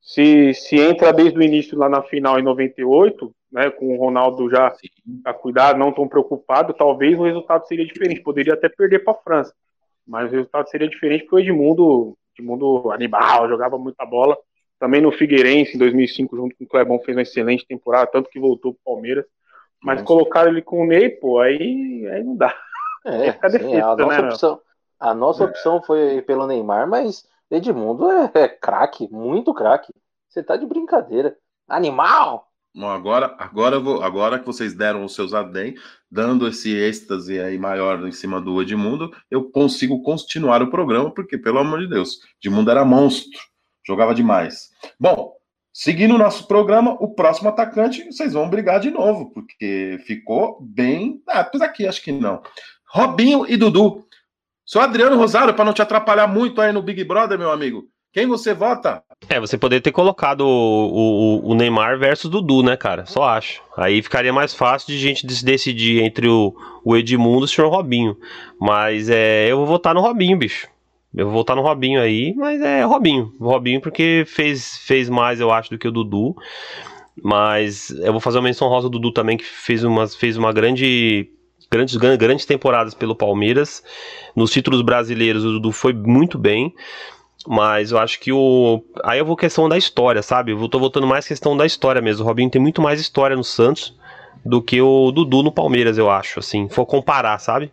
se, 0.00 0.54
se 0.54 0.80
entra 0.80 1.12
desde 1.12 1.38
o 1.38 1.42
início 1.42 1.76
lá 1.76 1.90
na 1.90 2.00
final 2.00 2.38
em 2.38 2.42
98, 2.42 3.30
né, 3.54 3.70
com 3.70 3.94
o 3.94 3.96
Ronaldo 3.96 4.50
já 4.50 4.74
a 5.24 5.32
cuidar, 5.32 5.78
não 5.78 5.92
tão 5.92 6.08
preocupado, 6.08 6.74
talvez 6.74 7.16
o 7.16 7.22
resultado 7.22 7.64
seria 7.68 7.86
diferente. 7.86 8.20
Poderia 8.20 8.54
até 8.54 8.68
perder 8.68 9.04
para 9.04 9.12
a 9.12 9.22
França, 9.22 9.54
mas 10.04 10.28
o 10.28 10.34
resultado 10.34 10.68
seria 10.68 10.88
diferente 10.88 11.22
porque 11.22 11.36
o 11.36 11.38
Edmundo, 11.38 12.18
Edmundo 12.36 12.90
animal, 12.90 13.48
jogava 13.48 13.78
muita 13.78 14.04
bola. 14.04 14.36
Também 14.80 15.00
no 15.00 15.12
Figueirense, 15.12 15.76
em 15.76 15.78
2005, 15.78 16.36
junto 16.36 16.56
com 16.56 16.64
o 16.64 16.66
Clebão, 16.66 16.98
fez 16.98 17.16
uma 17.16 17.22
excelente 17.22 17.64
temporada, 17.64 18.10
tanto 18.10 18.28
que 18.28 18.40
voltou 18.40 18.74
para 18.74 18.80
o 18.80 18.94
Palmeiras. 18.96 19.24
Mas 19.80 20.00
Nossa. 20.00 20.06
colocaram 20.06 20.50
ele 20.50 20.60
com 20.60 20.82
o 20.82 20.86
Ney, 20.86 21.10
pô, 21.10 21.38
aí, 21.38 22.08
aí 22.08 22.24
não 22.24 22.36
dá. 22.36 22.52
É, 23.06 23.32
sim, 23.50 23.76
a, 23.76 23.94
nossa 23.94 24.22
né, 24.22 24.28
opção, 24.28 24.60
a 24.98 25.14
nossa 25.14 25.44
é. 25.44 25.46
opção 25.46 25.80
foi 25.82 26.22
pelo 26.22 26.46
Neymar, 26.48 26.88
mas 26.88 27.24
Edmundo 27.48 28.10
é, 28.10 28.30
é 28.34 28.48
craque, 28.48 29.08
muito 29.12 29.54
craque. 29.54 29.92
Você 30.28 30.42
tá 30.42 30.56
de 30.56 30.66
brincadeira. 30.66 31.36
Animal! 31.68 32.48
Bom, 32.76 32.88
agora, 32.88 33.36
agora, 33.38 33.78
vou, 33.78 34.02
agora 34.02 34.36
que 34.36 34.46
vocês 34.46 34.74
deram 34.74 35.04
os 35.04 35.14
seus 35.14 35.32
adem, 35.32 35.76
dando 36.10 36.48
esse 36.48 36.74
êxtase 36.74 37.38
aí 37.38 37.56
maior 37.56 38.04
em 38.04 38.10
cima 38.10 38.40
do 38.40 38.60
Edmundo, 38.60 39.12
eu 39.30 39.48
consigo 39.48 40.02
continuar 40.02 40.60
o 40.60 40.68
programa, 40.68 41.08
porque, 41.14 41.38
pelo 41.38 41.60
amor 41.60 41.78
de 41.78 41.88
Deus, 41.88 42.18
Edmundo 42.42 42.72
era 42.72 42.84
monstro, 42.84 43.40
jogava 43.86 44.12
demais. 44.12 44.70
Bom, 44.98 45.36
seguindo 45.72 46.16
o 46.16 46.18
nosso 46.18 46.48
programa, 46.48 46.96
o 46.98 47.14
próximo 47.14 47.48
atacante, 47.48 48.06
vocês 48.06 48.32
vão 48.32 48.50
brigar 48.50 48.80
de 48.80 48.90
novo, 48.90 49.32
porque 49.32 50.00
ficou 50.04 50.58
bem. 50.60 51.22
Ah, 51.28 51.44
pois 51.44 51.62
aqui 51.62 51.86
acho 51.86 52.02
que 52.02 52.10
não. 52.10 52.42
Robinho 52.88 53.46
e 53.48 53.56
Dudu. 53.56 54.04
Sou 54.64 54.82
Adriano 54.82 55.16
Rosário, 55.16 55.54
para 55.54 55.64
não 55.64 55.72
te 55.72 55.82
atrapalhar 55.82 56.26
muito 56.26 56.60
aí 56.60 56.72
no 56.72 56.82
Big 56.82 57.04
Brother, 57.04 57.38
meu 57.38 57.52
amigo. 57.52 57.84
Quem 58.12 58.26
você 58.26 58.52
vota? 58.52 59.03
É, 59.28 59.40
você 59.40 59.56
poderia 59.56 59.80
ter 59.80 59.92
colocado 59.92 60.42
o, 60.42 61.40
o, 61.44 61.50
o, 61.50 61.54
Neymar 61.54 61.98
versus 61.98 62.30
Dudu, 62.30 62.62
né, 62.62 62.76
cara? 62.76 63.06
Só 63.06 63.24
acho. 63.24 63.62
Aí 63.76 64.02
ficaria 64.02 64.32
mais 64.32 64.54
fácil 64.54 64.88
de 64.88 64.98
gente 64.98 65.26
decidir 65.26 66.02
entre 66.02 66.28
o, 66.28 66.54
o 66.84 66.96
Edmundo 66.96 67.44
e 67.44 67.46
o 67.46 67.48
senhor 67.48 67.70
Robinho. 67.70 68.16
Mas 68.60 69.08
é, 69.08 69.50
eu 69.50 69.56
vou 69.56 69.66
votar 69.66 69.94
no 69.94 70.00
Robinho, 70.00 70.36
bicho. 70.36 70.68
Eu 71.14 71.26
vou 71.26 71.34
votar 71.34 71.54
no 71.54 71.62
Robinho 71.62 72.00
aí, 72.00 72.34
mas 72.36 72.60
é 72.60 72.82
Robinho. 72.82 73.32
Robinho 73.40 73.80
porque 73.80 74.24
fez, 74.26 74.78
fez 74.78 75.08
mais, 75.08 75.40
eu 75.40 75.50
acho, 75.50 75.70
do 75.70 75.78
que 75.78 75.88
o 75.88 75.92
Dudu. 75.92 76.34
Mas 77.22 77.90
eu 77.90 78.12
vou 78.12 78.20
fazer 78.20 78.38
uma 78.38 78.44
menção 78.44 78.68
rosa 78.68 78.88
do 78.88 78.98
Dudu 78.98 79.12
também, 79.12 79.36
que 79.36 79.44
fez 79.44 79.84
uma, 79.84 80.08
fez 80.08 80.36
uma 80.36 80.52
grande 80.52 81.30
grandes, 81.70 81.96
grandes 81.96 82.44
temporadas 82.44 82.94
pelo 82.94 83.14
Palmeiras. 83.14 83.82
Nos 84.34 84.50
títulos 84.50 84.82
brasileiros, 84.82 85.44
o 85.44 85.52
Dudu 85.52 85.72
foi 85.72 85.92
muito 85.92 86.36
bem. 86.36 86.74
Mas 87.46 87.90
eu 87.92 87.98
acho 87.98 88.18
que 88.20 88.32
o. 88.32 88.82
Aí 89.02 89.18
eu 89.18 89.26
vou 89.26 89.36
questão 89.36 89.68
da 89.68 89.76
história, 89.76 90.22
sabe? 90.22 90.52
Eu 90.52 90.68
tô 90.68 90.78
voltando 90.78 91.06
mais 91.06 91.26
questão 91.26 91.56
da 91.56 91.66
história 91.66 92.00
mesmo. 92.00 92.24
O 92.24 92.26
Robinho 92.26 92.50
tem 92.50 92.60
muito 92.60 92.80
mais 92.80 93.00
história 93.00 93.36
no 93.36 93.44
Santos 93.44 93.94
do 94.44 94.62
que 94.62 94.80
o 94.80 95.10
Dudu 95.10 95.42
no 95.42 95.52
Palmeiras, 95.52 95.96
eu 95.98 96.10
acho. 96.10 96.38
Assim, 96.38 96.68
for 96.68 96.86
comparar, 96.86 97.38
sabe? 97.38 97.72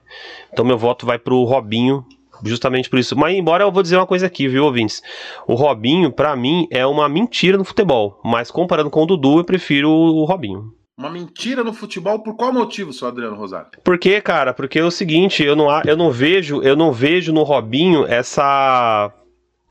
Então 0.51 0.63
meu 0.65 0.77
voto 0.77 1.05
vai 1.05 1.19
pro 1.19 1.43
Robinho, 1.43 2.05
justamente 2.43 2.89
por 2.89 2.99
isso. 2.99 3.15
Mas 3.17 3.35
embora 3.35 3.63
eu 3.63 3.71
vou 3.71 3.83
dizer 3.83 3.97
uma 3.97 4.07
coisa 4.07 4.25
aqui, 4.25 4.47
viu, 4.47 4.65
ouvintes? 4.65 5.01
O 5.47 5.53
Robinho, 5.53 6.11
para 6.11 6.35
mim, 6.35 6.67
é 6.71 6.85
uma 6.85 7.09
mentira 7.09 7.57
no 7.57 7.65
futebol. 7.65 8.19
Mas 8.23 8.49
comparando 8.49 8.89
com 8.89 9.03
o 9.03 9.05
Dudu, 9.05 9.39
eu 9.39 9.43
prefiro 9.43 9.89
o 9.89 10.25
Robinho. 10.25 10.73
Uma 10.97 11.09
mentira 11.09 11.63
no 11.63 11.73
futebol 11.73 12.19
por 12.19 12.35
qual 12.35 12.53
motivo, 12.53 12.93
seu 12.93 13.07
Adriano 13.07 13.35
Rosário? 13.35 13.69
Porque, 13.83 14.21
cara, 14.21 14.53
porque 14.53 14.77
é 14.77 14.83
o 14.83 14.91
seguinte, 14.91 15.43
eu 15.43 15.55
não, 15.55 15.67
eu 15.83 15.97
não 15.97 16.11
vejo, 16.11 16.61
eu 16.61 16.75
não 16.75 16.91
vejo 16.91 17.33
no 17.33 17.41
Robinho 17.41 18.05
essa 18.05 19.11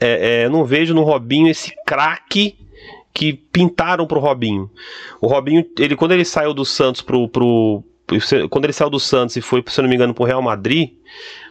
é, 0.01 0.42
é, 0.42 0.48
não 0.48 0.64
vejo 0.64 0.94
no 0.94 1.03
Robinho 1.03 1.48
esse 1.48 1.72
craque 1.86 2.57
que 3.12 3.32
pintaram 3.32 4.07
pro 4.07 4.20
Robinho. 4.20 4.70
O 5.20 5.26
Robinho, 5.26 5.64
ele 5.78 5.94
quando 5.96 6.12
ele 6.12 6.24
saiu 6.24 6.55
do 6.55 6.64
Santos 6.64 7.03
pro, 7.03 7.28
pro 7.28 7.84
quando 8.48 8.64
ele 8.64 8.72
saiu 8.72 8.90
do 8.90 8.98
Santos 8.98 9.36
e 9.36 9.40
foi, 9.40 9.62
se 9.66 9.78
eu 9.78 9.82
não 9.82 9.88
me 9.88 9.94
engano, 9.94 10.12
pro 10.12 10.24
Real 10.24 10.42
Madrid, 10.42 10.90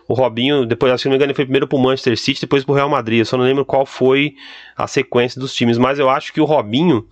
o 0.10 0.14
Robinho, 0.14 0.66
depois, 0.66 1.00
se 1.00 1.08
não 1.08 1.12
me 1.12 1.16
engano, 1.16 1.30
ele 1.30 1.36
foi 1.36 1.46
primeiro 1.46 1.68
pro 1.68 1.78
Manchester 1.78 2.18
City, 2.18 2.42
depois 2.42 2.66
pro 2.66 2.74
Real 2.74 2.90
Madrid. 2.90 3.20
Eu 3.20 3.26
só 3.26 3.38
não 3.38 3.46
lembro 3.46 3.64
qual 3.64 3.86
foi 3.86 4.34
a 4.76 4.88
sequência 4.88 5.40
dos 5.40 5.54
times, 5.54 5.78
mas 5.78 6.00
eu 6.00 6.10
acho 6.10 6.34
que 6.34 6.42
o 6.42 6.46
Robinho, 6.46 7.08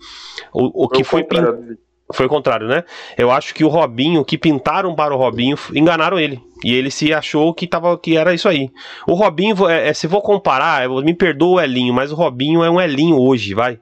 o, 0.52 0.84
o 0.84 0.88
que 0.88 1.04
foi, 1.04 1.24
foi 1.30 1.78
foi 2.12 2.26
o 2.26 2.28
contrário, 2.28 2.66
né? 2.66 2.84
Eu 3.16 3.30
acho 3.30 3.54
que 3.54 3.64
o 3.64 3.68
Robinho, 3.68 4.24
que 4.24 4.38
pintaram 4.38 4.94
para 4.94 5.14
o 5.14 5.18
Robinho, 5.18 5.56
enganaram 5.74 6.18
ele. 6.18 6.42
E 6.64 6.74
ele 6.74 6.90
se 6.90 7.12
achou 7.12 7.54
que, 7.54 7.66
tava, 7.66 7.96
que 7.98 8.16
era 8.16 8.34
isso 8.34 8.48
aí. 8.48 8.70
O 9.06 9.14
Robinho, 9.14 9.68
é, 9.68 9.88
é, 9.88 9.92
se 9.92 10.06
vou 10.06 10.22
comparar, 10.22 10.88
me 10.88 11.14
perdoa 11.14 11.56
o 11.56 11.60
Elinho, 11.60 11.92
mas 11.94 12.10
o 12.10 12.14
Robinho 12.14 12.64
é 12.64 12.70
um 12.70 12.80
Elinho 12.80 13.16
hoje, 13.16 13.54
vai. 13.54 13.78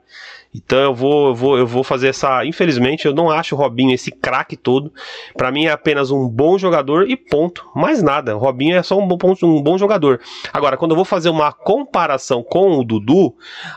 Então 0.54 0.78
eu 0.78 0.94
vou, 0.94 1.28
eu 1.28 1.34
vou, 1.34 1.58
eu 1.58 1.66
vou 1.66 1.84
fazer 1.84 2.08
essa. 2.08 2.44
Infelizmente, 2.44 3.06
eu 3.06 3.14
não 3.14 3.30
acho 3.30 3.54
o 3.54 3.58
Robinho 3.58 3.94
esse 3.94 4.10
craque 4.10 4.56
todo. 4.56 4.92
Para 5.36 5.50
mim 5.50 5.66
é 5.66 5.70
apenas 5.70 6.10
um 6.10 6.26
bom 6.26 6.56
jogador 6.56 7.08
e 7.08 7.16
ponto. 7.16 7.68
Mais 7.74 8.02
nada. 8.02 8.34
O 8.34 8.38
Robinho 8.38 8.76
é 8.76 8.82
só 8.82 8.98
um 8.98 9.06
bom, 9.06 9.18
um 9.42 9.62
bom 9.62 9.76
jogador. 9.76 10.20
Agora, 10.52 10.76
quando 10.76 10.92
eu 10.92 10.96
vou 10.96 11.04
fazer 11.04 11.28
uma 11.28 11.52
comparação 11.52 12.42
com 12.42 12.78
o 12.78 12.84
Dudu, 12.84 13.34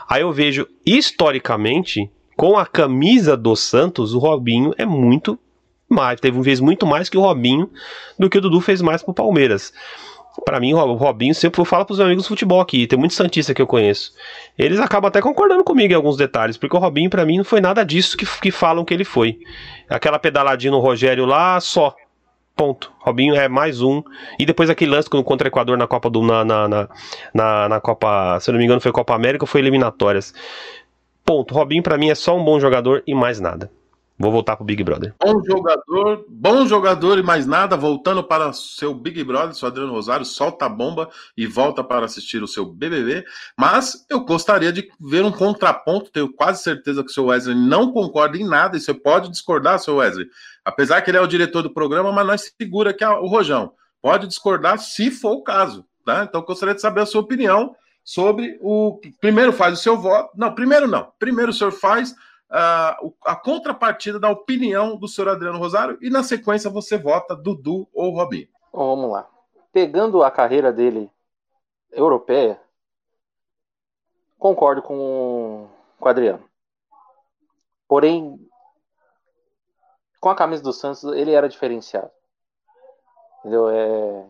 aí 0.08 0.22
eu 0.22 0.32
vejo 0.32 0.66
historicamente 0.84 2.10
com 2.40 2.56
a 2.56 2.64
camisa 2.64 3.36
do 3.36 3.54
Santos, 3.54 4.14
o 4.14 4.18
Robinho 4.18 4.72
é 4.78 4.86
muito 4.86 5.38
mais, 5.86 6.18
teve 6.18 6.38
um 6.38 6.40
vez 6.40 6.58
muito 6.58 6.86
mais 6.86 7.06
que 7.06 7.18
o 7.18 7.20
Robinho 7.20 7.68
do 8.18 8.30
que 8.30 8.38
o 8.38 8.40
Dudu 8.40 8.62
fez 8.62 8.80
mais 8.80 9.02
pro 9.02 9.12
Palmeiras. 9.12 9.74
Para 10.42 10.58
mim, 10.58 10.72
o 10.72 10.94
Robinho, 10.94 11.34
sempre 11.34 11.60
eu 11.60 11.66
falo 11.66 11.84
pros 11.84 11.98
meus 11.98 12.06
amigos 12.06 12.24
do 12.24 12.28
futebol 12.28 12.58
aqui, 12.58 12.86
tem 12.86 12.98
muitos 12.98 13.18
Santista 13.18 13.52
que 13.52 13.60
eu 13.60 13.66
conheço. 13.66 14.14
Eles 14.56 14.80
acabam 14.80 15.08
até 15.08 15.20
concordando 15.20 15.62
comigo 15.62 15.92
em 15.92 15.96
alguns 15.96 16.16
detalhes, 16.16 16.56
porque 16.56 16.74
o 16.74 16.80
Robinho, 16.80 17.10
para 17.10 17.26
mim, 17.26 17.36
não 17.36 17.44
foi 17.44 17.60
nada 17.60 17.84
disso 17.84 18.16
que, 18.16 18.24
que 18.40 18.50
falam 18.50 18.86
que 18.86 18.94
ele 18.94 19.04
foi. 19.04 19.38
Aquela 19.86 20.18
pedaladinha 20.18 20.70
no 20.70 20.78
Rogério 20.78 21.26
lá, 21.26 21.60
só. 21.60 21.94
Ponto. 22.56 22.90
Robinho 23.00 23.34
é 23.34 23.48
mais 23.48 23.80
um. 23.80 24.02
E 24.38 24.46
depois 24.46 24.68
aquele 24.68 24.90
lance 24.90 25.08
contra 25.08 25.46
o 25.46 25.48
Equador 25.48 25.78
na 25.78 25.86
Copa 25.86 26.10
do. 26.10 26.22
Na, 26.22 26.44
na, 26.44 26.88
na, 27.34 27.68
na 27.68 27.80
Copa. 27.80 28.38
Se 28.40 28.50
eu 28.50 28.52
não 28.52 28.58
me 28.58 28.64
engano, 28.64 28.80
foi 28.80 28.92
Copa 28.92 29.14
América 29.14 29.44
ou 29.44 29.46
foi 29.46 29.60
eliminatórias. 29.62 30.34
Ponto. 31.30 31.54
Robinho 31.54 31.80
para 31.80 31.96
mim 31.96 32.10
é 32.10 32.14
só 32.16 32.36
um 32.36 32.44
bom 32.44 32.58
jogador 32.58 33.04
e 33.06 33.14
mais 33.14 33.38
nada. 33.38 33.70
Vou 34.18 34.32
voltar 34.32 34.56
pro 34.56 34.64
Big 34.64 34.82
Brother. 34.82 35.14
Bom 35.24 35.40
jogador, 35.44 36.24
bom 36.28 36.66
jogador 36.66 37.20
e 37.20 37.22
mais 37.22 37.46
nada. 37.46 37.76
Voltando 37.76 38.24
para 38.24 38.52
seu 38.52 38.92
Big 38.92 39.22
Brother, 39.22 39.54
seu 39.54 39.68
Adriano 39.68 39.92
Rosário, 39.92 40.26
solta 40.26 40.66
a 40.66 40.68
bomba 40.68 41.08
e 41.36 41.46
volta 41.46 41.84
para 41.84 42.04
assistir 42.04 42.42
o 42.42 42.48
seu 42.48 42.66
BBB. 42.66 43.24
Mas 43.56 44.04
eu 44.10 44.24
gostaria 44.24 44.72
de 44.72 44.90
ver 45.00 45.24
um 45.24 45.30
contraponto. 45.30 46.10
Tenho 46.10 46.32
quase 46.32 46.64
certeza 46.64 47.04
que 47.04 47.10
o 47.10 47.14
seu 47.14 47.26
Wesley 47.26 47.54
não 47.54 47.92
concorda 47.92 48.36
em 48.36 48.44
nada. 48.44 48.76
E 48.76 48.80
você 48.80 48.92
pode 48.92 49.30
discordar, 49.30 49.78
seu 49.78 49.98
Wesley. 49.98 50.26
Apesar 50.64 51.00
que 51.00 51.12
ele 51.12 51.18
é 51.18 51.20
o 51.20 51.28
diretor 51.28 51.62
do 51.62 51.72
programa, 51.72 52.10
mas 52.10 52.26
nós 52.26 52.52
segura 52.60 52.92
que 52.92 53.04
é 53.04 53.08
o 53.08 53.28
Rojão. 53.28 53.72
Pode 54.02 54.26
discordar 54.26 54.80
se 54.80 55.12
for 55.12 55.34
o 55.34 55.44
caso. 55.44 55.86
Tá? 56.04 56.24
Então 56.28 56.42
gostaria 56.42 56.74
de 56.74 56.80
saber 56.80 57.02
a 57.02 57.06
sua 57.06 57.20
opinião 57.20 57.76
sobre 58.04 58.58
o. 58.60 59.00
Primeiro 59.20 59.52
faz 59.52 59.78
o 59.78 59.82
seu 59.82 59.96
voto. 59.96 60.30
Não, 60.36 60.54
primeiro 60.54 60.86
não. 60.86 61.12
Primeiro 61.18 61.50
o 61.50 61.54
senhor 61.54 61.72
faz 61.72 62.12
uh, 62.12 63.14
a 63.24 63.36
contrapartida 63.36 64.18
da 64.18 64.30
opinião 64.30 64.96
do 64.96 65.08
senhor 65.08 65.30
Adriano 65.30 65.58
Rosário 65.58 65.98
e 66.00 66.10
na 66.10 66.22
sequência 66.22 66.70
você 66.70 66.98
vota 66.98 67.36
Dudu 67.36 67.88
ou 67.94 68.14
Robinho. 68.14 68.48
Bom, 68.72 68.96
vamos 68.96 69.12
lá. 69.12 69.28
Pegando 69.72 70.22
a 70.22 70.30
carreira 70.30 70.72
dele 70.72 71.10
europeia, 71.92 72.60
concordo 74.38 74.82
com, 74.82 75.68
com 75.98 76.06
o 76.06 76.08
Adriano. 76.08 76.44
Porém, 77.86 78.38
com 80.20 80.28
a 80.28 80.36
camisa 80.36 80.62
do 80.62 80.72
Santos, 80.72 81.02
ele 81.04 81.32
era 81.32 81.48
diferenciado. 81.48 82.10
Entendeu? 83.40 83.68
É, 83.70 84.26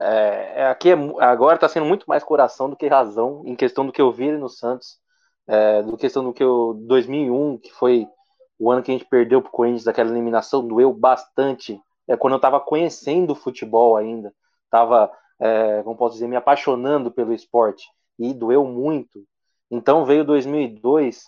é, 0.00 0.62
é, 0.62 0.66
aqui 0.68 0.90
é, 0.90 0.94
agora 1.20 1.56
está 1.56 1.68
sendo 1.68 1.86
muito 1.86 2.06
mais 2.06 2.24
coração 2.24 2.68
do 2.70 2.76
que 2.76 2.86
razão 2.86 3.42
em 3.46 3.54
questão 3.54 3.84
do 3.84 3.92
que 3.92 4.00
eu 4.00 4.10
vi 4.12 4.26
ele 4.28 4.38
no 4.38 4.48
Santos, 4.48 4.98
é, 5.46 5.82
do 5.82 5.96
questão 5.96 6.24
do 6.24 6.32
que 6.32 6.44
o 6.44 6.74
2001, 6.74 7.58
que 7.58 7.70
foi 7.72 8.06
o 8.58 8.70
ano 8.70 8.82
que 8.82 8.90
a 8.90 8.94
gente 8.94 9.08
perdeu 9.08 9.42
para 9.42 9.48
o 9.48 9.52
Corinthians, 9.52 9.84
daquela 9.84 10.10
eliminação, 10.10 10.66
doeu 10.66 10.92
bastante. 10.92 11.80
É 12.08 12.16
quando 12.16 12.34
eu 12.34 12.36
estava 12.38 12.60
conhecendo 12.60 13.32
o 13.32 13.36
futebol 13.36 13.96
ainda, 13.96 14.32
estava, 14.64 15.10
é, 15.40 15.82
como 15.82 15.96
posso 15.96 16.14
dizer, 16.14 16.28
me 16.28 16.36
apaixonando 16.36 17.10
pelo 17.10 17.32
esporte 17.32 17.88
e 18.18 18.32
doeu 18.32 18.64
muito. 18.64 19.24
Então 19.70 20.04
veio 20.04 20.24
2002 20.24 21.24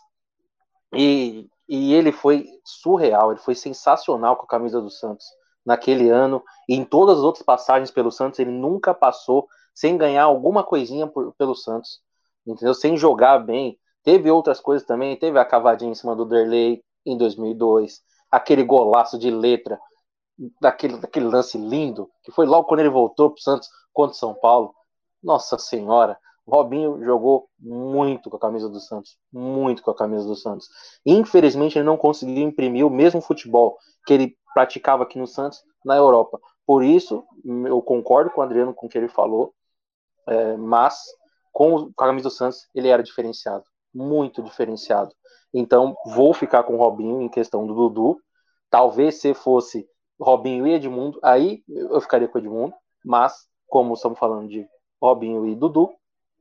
e, 0.95 1.49
e 1.69 1.95
ele 1.95 2.13
foi 2.13 2.47
surreal, 2.65 3.33
ele 3.33 3.41
foi 3.41 3.55
sensacional 3.55 4.37
com 4.37 4.45
a 4.45 4.49
camisa 4.49 4.81
do 4.81 4.91
Santos 4.91 5.27
naquele 5.65 6.11
ano 6.11 6.43
e 6.69 6.75
em 6.75 6.85
todas 6.85 7.19
as 7.19 7.25
outras 7.25 7.45
passagens 7.45 7.91
pelo 7.91 8.11
Santos 8.11 8.39
ele 8.39 8.51
nunca 8.51 8.93
passou 8.93 9.49
sem 9.75 9.97
ganhar 9.97 10.25
alguma 10.25 10.63
coisinha 10.63 11.07
por, 11.07 11.35
pelo 11.35 11.55
Santos, 11.55 12.01
entendeu? 12.47 12.75
Sem 12.75 12.97
jogar 12.97 13.39
bem. 13.39 13.79
Teve 14.03 14.31
outras 14.31 14.61
coisas 14.61 14.87
também, 14.87 15.17
teve 15.17 15.39
a 15.39 15.45
cavadinha 15.45 15.91
em 15.91 15.95
cima 15.95 16.15
do 16.15 16.25
Derlei 16.25 16.83
em 17.05 17.17
2002, 17.17 18.03
aquele 18.31 18.63
golaço 18.63 19.19
de 19.19 19.31
letra, 19.31 19.81
daquele, 20.61 20.99
daquele 20.99 21.27
lance 21.27 21.57
lindo, 21.57 22.11
que 22.23 22.31
foi 22.31 22.47
logo 22.47 22.67
quando 22.67 22.81
ele 22.81 22.91
voltou 22.91 23.31
para 23.31 23.39
o 23.39 23.43
Santos 23.43 23.69
contra 23.93 24.13
o 24.15 24.19
São 24.19 24.35
Paulo. 24.35 24.75
Nossa 25.23 25.59
Senhora, 25.59 26.19
Robinho 26.47 27.03
jogou 27.03 27.49
muito 27.59 28.29
com 28.29 28.37
a 28.37 28.41
camisa 28.41 28.69
do 28.69 28.79
Santos, 28.81 29.17
muito 29.33 29.83
com 29.83 29.91
a 29.91 29.97
camisa 29.97 30.27
do 30.27 30.37
Santos. 30.37 30.69
Infelizmente 31.05 31.79
ele 31.79 31.87
não 31.87 31.97
conseguiu 31.97 32.43
imprimir 32.43 32.87
o 32.87 32.91
mesmo 32.91 33.21
futebol 33.21 33.79
que 34.07 34.13
ele 34.13 34.37
praticava 34.53 35.03
aqui 35.03 35.19
no 35.19 35.27
Santos, 35.27 35.63
na 35.85 35.97
Europa. 35.97 36.39
Por 36.67 36.83
isso, 36.83 37.25
eu 37.45 37.81
concordo 37.83 38.31
com 38.31 38.41
o 38.41 38.45
Adriano 38.45 38.75
com 38.75 38.87
o 38.87 38.89
que 38.89 38.97
ele 38.97 39.09
falou, 39.09 39.55
é, 40.27 40.57
mas 40.57 41.03
com, 41.53 41.75
o 41.75 41.95
camisa 41.95 42.29
do 42.29 42.35
Santos 42.35 42.69
ele 42.75 42.89
era 42.89 43.03
diferenciado, 43.03 43.65
muito 43.93 44.43
diferenciado. 44.43 45.15
Então, 45.53 45.95
vou 46.07 46.33
ficar 46.35 46.63
com 46.65 46.75
o 46.75 46.79
Robinho 46.79 47.23
em 47.23 47.29
questão 47.29 47.67
do 47.67 47.75
Dudu. 47.75 48.19
Talvez 48.71 49.21
se 49.21 49.35
fosse 49.35 49.87
Robinho 50.21 50.67
e 50.67 50.75
Edmundo, 50.75 51.19
aí 51.23 51.63
eu 51.69 52.01
ficaria 52.01 52.29
com 52.29 52.39
o 52.39 52.41
Edmundo, 52.41 52.75
mas 53.05 53.47
como 53.67 53.95
estamos 53.95 54.19
falando 54.19 54.49
de 54.49 54.67
Robinho 55.01 55.47
e 55.47 55.55
Dudu, 55.55 55.93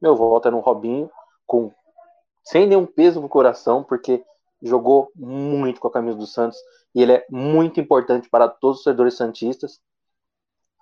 meu 0.04 0.18
voto 0.18 0.50
é 0.50 0.52
no 0.52 0.60
Robinho, 0.60 1.10
com 1.48 1.72
sem 2.44 2.68
nenhum 2.68 2.86
peso 2.86 3.22
no 3.22 3.30
coração, 3.30 3.84
porque 3.84 4.22
jogou 4.62 5.10
muito 5.16 5.80
com 5.80 5.88
a 5.88 5.92
camisa 5.92 6.18
do 6.18 6.28
Santos 6.28 6.58
e 6.94 7.02
ele 7.02 7.14
é 7.14 7.26
muito 7.30 7.80
importante 7.80 8.30
para 8.30 8.50
todos 8.50 8.80
os 8.80 8.84
torcedores 8.84 9.14
santistas 9.16 9.80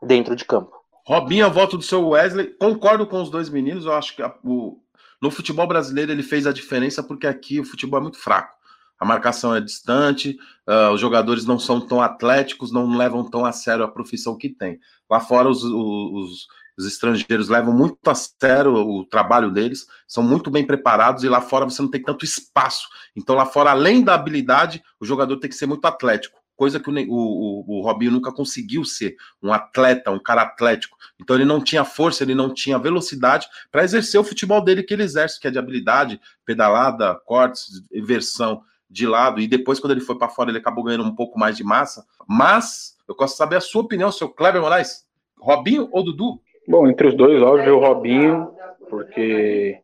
dentro 0.01 0.36
de 0.36 0.43
campo. 0.43 0.76
Robinho, 1.05 1.45
a 1.45 1.49
voto 1.49 1.78
do 1.78 1.84
seu 1.84 2.09
Wesley. 2.09 2.47
Concordo 2.57 3.05
com 3.05 3.22
os 3.22 3.30
dois 3.30 3.49
meninos. 3.49 3.86
Eu 3.86 3.93
acho 3.93 4.15
que 4.15 4.24
a, 4.24 4.34
o, 4.43 4.80
no 5.22 5.30
futebol 5.30 5.67
brasileiro 5.67 6.11
ele 6.11 6.24
fez 6.24 6.47
a 6.47 6.53
diferença 6.53 7.03
porque 7.03 7.28
aqui 7.28 7.59
o 7.59 7.65
futebol 7.65 7.99
é 7.99 8.03
muito 8.03 8.17
fraco. 8.17 8.55
A 8.99 9.05
marcação 9.05 9.55
é 9.55 9.59
distante, 9.59 10.38
uh, 10.69 10.91
os 10.93 11.01
jogadores 11.01 11.43
não 11.43 11.57
são 11.57 11.82
tão 11.82 11.99
atléticos, 11.99 12.72
não 12.72 12.95
levam 12.95 13.28
tão 13.28 13.43
a 13.43 13.51
sério 13.51 13.84
a 13.84 13.88
profissão 13.88 14.38
que 14.38 14.47
tem. 14.47 14.80
Lá 15.09 15.19
fora, 15.19 15.49
os, 15.49 15.63
os, 15.63 16.47
Os 16.78 16.86
estrangeiros 16.86 17.49
levam 17.49 17.74
muito 17.74 17.97
a 18.09 18.15
sério 18.15 18.74
o 18.74 19.05
trabalho 19.05 19.51
deles, 19.51 19.86
são 20.07 20.24
muito 20.24 20.49
bem 20.49 20.65
preparados 20.65 21.24
e 21.24 21.30
lá 21.30 21.41
fora 21.41 21.65
você 21.65 21.82
não 21.82 21.89
tem 21.89 22.01
tanto 22.01 22.26
espaço. 22.26 22.88
Então, 23.15 23.36
lá 23.36 23.45
fora, 23.45 23.72
além 23.72 24.03
da 24.03 24.15
habilidade, 24.15 24.82
o 24.99 25.05
jogador 25.05 25.38
tem 25.38 25.49
que 25.49 25.55
ser 25.55 25.65
muito 25.65 25.86
atlético, 25.86 26.39
coisa 26.55 26.80
que 26.80 26.89
o, 26.89 26.93
o, 26.93 27.80
o 27.80 27.82
Robinho 27.82 28.11
nunca 28.11 28.32
conseguiu 28.32 28.86
ser 28.86 29.15
um 29.41 29.51
atleta, 29.51 30.11
um 30.11 30.19
cara 30.19 30.43
atlético. 30.43 30.97
Então, 31.19 31.36
ele 31.36 31.45
não 31.45 31.61
tinha 31.61 31.84
força, 31.84 32.24
ele 32.24 32.36
não 32.36 32.53
tinha 32.53 32.78
velocidade 32.78 33.47
para 33.72 33.84
exercer 33.84 34.19
o 34.19 34.24
futebol 34.24 34.63
dele 34.63 34.84
que 34.84 34.93
ele 34.93 35.03
exerce, 35.03 35.39
que 35.39 35.47
é 35.47 35.51
de 35.51 35.57
habilidade, 35.57 36.22
pedalada, 36.45 37.15
cortes, 37.26 37.82
inversão 37.91 38.61
de 38.89 39.07
lado. 39.07 39.39
E 39.39 39.47
depois, 39.47 39.80
quando 39.80 39.91
ele 39.91 40.01
foi 40.01 40.17
para 40.17 40.30
fora, 40.30 40.51
ele 40.51 40.59
acabou 40.59 40.84
ganhando 40.84 41.05
um 41.05 41.15
pouco 41.15 41.39
mais 41.39 41.57
de 41.57 41.63
massa. 41.63 42.05
Mas 42.28 42.95
eu 43.07 43.15
gosto 43.15 43.34
de 43.34 43.38
saber 43.38 43.55
a 43.55 43.61
sua 43.61 43.82
opinião, 43.82 44.11
seu 44.11 44.30
Kleber 44.30 44.61
Moraes. 44.61 45.05
Robinho 45.39 45.89
ou 45.91 46.03
Dudu? 46.03 46.39
Bom, 46.68 46.88
entre 46.88 47.07
os 47.07 47.16
dois, 47.16 47.41
óbvio, 47.41 47.78
o 47.78 47.80
Robinho, 47.80 48.53
porque 48.89 49.82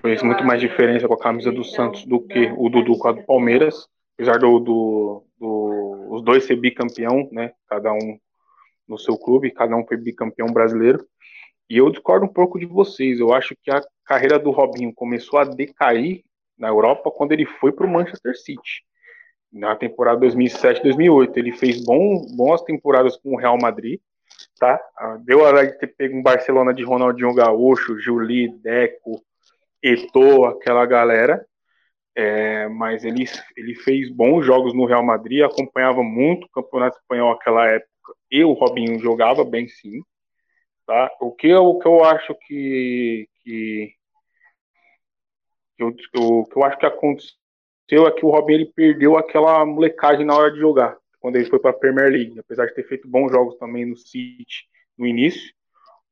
fez 0.00 0.22
muito 0.22 0.42
mais 0.42 0.60
diferença 0.60 1.06
com 1.06 1.14
a 1.14 1.18
camisa 1.18 1.52
do 1.52 1.62
Santos 1.62 2.04
do 2.06 2.20
que 2.20 2.52
o 2.56 2.68
Dudu 2.70 2.98
com 2.98 3.08
a 3.08 3.12
do 3.12 3.22
Palmeiras. 3.24 3.86
Apesar 4.14 4.38
do, 4.38 4.58
do, 4.58 5.24
do 5.38 6.08
os 6.10 6.22
dois 6.22 6.44
ser 6.44 6.56
bicampeão, 6.56 7.28
né? 7.30 7.52
Cada 7.68 7.92
um 7.92 8.18
no 8.88 8.98
seu 8.98 9.18
clube, 9.18 9.50
cada 9.50 9.76
um 9.76 9.86
foi 9.86 9.98
bicampeão 9.98 10.48
brasileiro. 10.48 11.04
E 11.68 11.76
eu 11.76 11.90
discordo 11.90 12.24
um 12.24 12.32
pouco 12.32 12.58
de 12.58 12.64
vocês. 12.64 13.20
Eu 13.20 13.34
acho 13.34 13.54
que 13.62 13.70
a 13.70 13.82
carreira 14.04 14.38
do 14.38 14.50
Robinho 14.50 14.94
começou 14.94 15.38
a 15.38 15.44
decair 15.44 16.22
na 16.56 16.68
Europa 16.68 17.10
quando 17.10 17.32
ele 17.32 17.44
foi 17.44 17.72
para 17.72 17.86
o 17.86 17.90
Manchester 17.90 18.34
City. 18.34 18.82
Na 19.52 19.76
temporada 19.76 20.26
2007-2008, 20.26 21.36
ele 21.36 21.52
fez 21.52 21.84
bom, 21.84 22.24
boas 22.34 22.62
temporadas 22.62 23.16
com 23.16 23.34
o 23.34 23.36
Real 23.36 23.58
Madrid 23.60 24.00
tá? 24.58 24.80
Ah, 24.96 25.18
deu 25.20 25.44
a 25.44 25.48
hora 25.48 25.66
de 25.66 25.78
ter 25.78 25.88
pego 25.88 26.16
um 26.16 26.22
Barcelona 26.22 26.72
de 26.72 26.82
Ronaldinho 26.82 27.34
Gaúcho, 27.34 27.98
Juli, 27.98 28.48
Deco, 28.48 29.22
Eto'o, 29.82 30.46
aquela 30.46 30.84
galera. 30.86 31.46
É, 32.14 32.66
mas 32.68 33.04
ele, 33.04 33.24
ele 33.56 33.74
fez 33.74 34.10
bons 34.10 34.44
jogos 34.44 34.72
no 34.74 34.86
Real 34.86 35.04
Madrid, 35.04 35.42
acompanhava 35.42 36.02
muito 36.02 36.46
o 36.46 36.50
Campeonato 36.50 36.98
Espanhol 36.98 37.32
naquela 37.32 37.66
época, 37.66 38.14
e 38.30 38.42
o 38.42 38.54
Robinho 38.54 38.98
jogava 38.98 39.44
bem 39.44 39.68
sim. 39.68 40.00
Tá? 40.86 41.10
O, 41.20 41.32
que 41.32 41.48
eu, 41.48 41.64
o 41.64 41.78
que 41.78 41.86
eu 41.86 42.04
acho 42.04 42.34
que, 42.46 43.28
que, 43.42 43.92
que 45.76 45.82
eu, 45.82 45.88
o 46.14 46.46
que 46.46 46.56
eu 46.56 46.64
acho 46.64 46.78
que 46.78 46.86
aconteceu 46.86 48.06
é 48.06 48.10
que 48.12 48.24
o 48.24 48.30
Robinho 48.30 48.60
ele 48.60 48.72
perdeu 48.74 49.18
aquela 49.18 49.64
molecagem 49.66 50.24
na 50.24 50.34
hora 50.34 50.52
de 50.52 50.58
jogar 50.58 50.96
quando 51.26 51.34
ele 51.34 51.50
foi 51.50 51.58
para 51.58 51.70
a 51.70 51.74
Premier 51.76 52.08
League, 52.08 52.38
apesar 52.38 52.66
de 52.66 52.74
ter 52.76 52.86
feito 52.86 53.08
bons 53.08 53.32
jogos 53.32 53.58
também 53.58 53.84
no 53.84 53.96
City 53.96 54.68
no 54.96 55.04
início, 55.04 55.52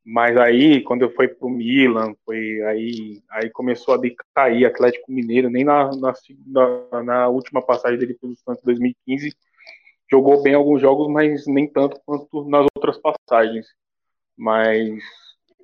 mas 0.04 0.36
aí 0.36 0.82
quando 0.82 1.08
fui 1.10 1.28
para 1.28 1.46
o 1.46 1.48
Milan, 1.48 2.16
foi 2.24 2.60
aí 2.62 3.22
aí 3.30 3.48
começou 3.50 3.94
a 3.94 3.96
decair 3.96 4.66
Atlético 4.66 5.12
Mineiro, 5.12 5.48
nem 5.48 5.62
na, 5.62 5.88
na, 5.94 7.02
na 7.04 7.28
última 7.28 7.62
passagem 7.64 7.96
dele 7.96 8.14
pelo 8.14 8.34
Santos 8.34 8.64
2015 8.64 9.30
jogou 10.10 10.42
bem 10.42 10.54
alguns 10.54 10.80
jogos, 10.80 11.08
mas 11.08 11.46
nem 11.46 11.68
tanto 11.68 12.00
quanto 12.04 12.44
nas 12.48 12.66
outras 12.74 12.98
passagens. 12.98 13.68
Mas 14.36 14.98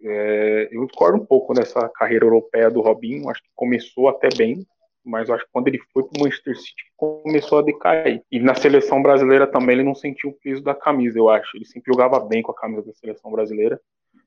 é, 0.00 0.68
eu 0.70 0.86
discordo 0.86 1.20
um 1.20 1.26
pouco 1.26 1.52
dessa 1.52 1.88
carreira 1.88 2.24
europeia 2.24 2.70
do 2.70 2.80
Robinho, 2.80 3.28
acho 3.28 3.42
que 3.42 3.50
começou 3.56 4.08
até 4.08 4.28
bem, 4.36 4.64
mas 5.10 5.28
eu 5.28 5.34
acho 5.34 5.44
que 5.44 5.50
quando 5.52 5.66
ele 5.68 5.80
foi 5.92 6.04
para 6.04 6.18
o 6.18 6.22
Manchester 6.22 6.56
City 6.56 6.84
começou 6.96 7.58
a 7.58 7.62
decair. 7.62 8.22
E 8.30 8.38
na 8.38 8.54
seleção 8.54 9.02
brasileira 9.02 9.46
também 9.46 9.74
ele 9.74 9.84
não 9.84 9.94
sentiu 9.94 10.30
o 10.30 10.38
peso 10.40 10.62
da 10.62 10.74
camisa, 10.74 11.18
eu 11.18 11.28
acho. 11.28 11.56
Ele 11.56 11.66
sempre 11.66 11.92
jogava 11.92 12.20
bem 12.20 12.42
com 12.42 12.52
a 12.52 12.54
camisa 12.54 12.86
da 12.86 12.92
seleção 12.94 13.30
brasileira. 13.32 13.80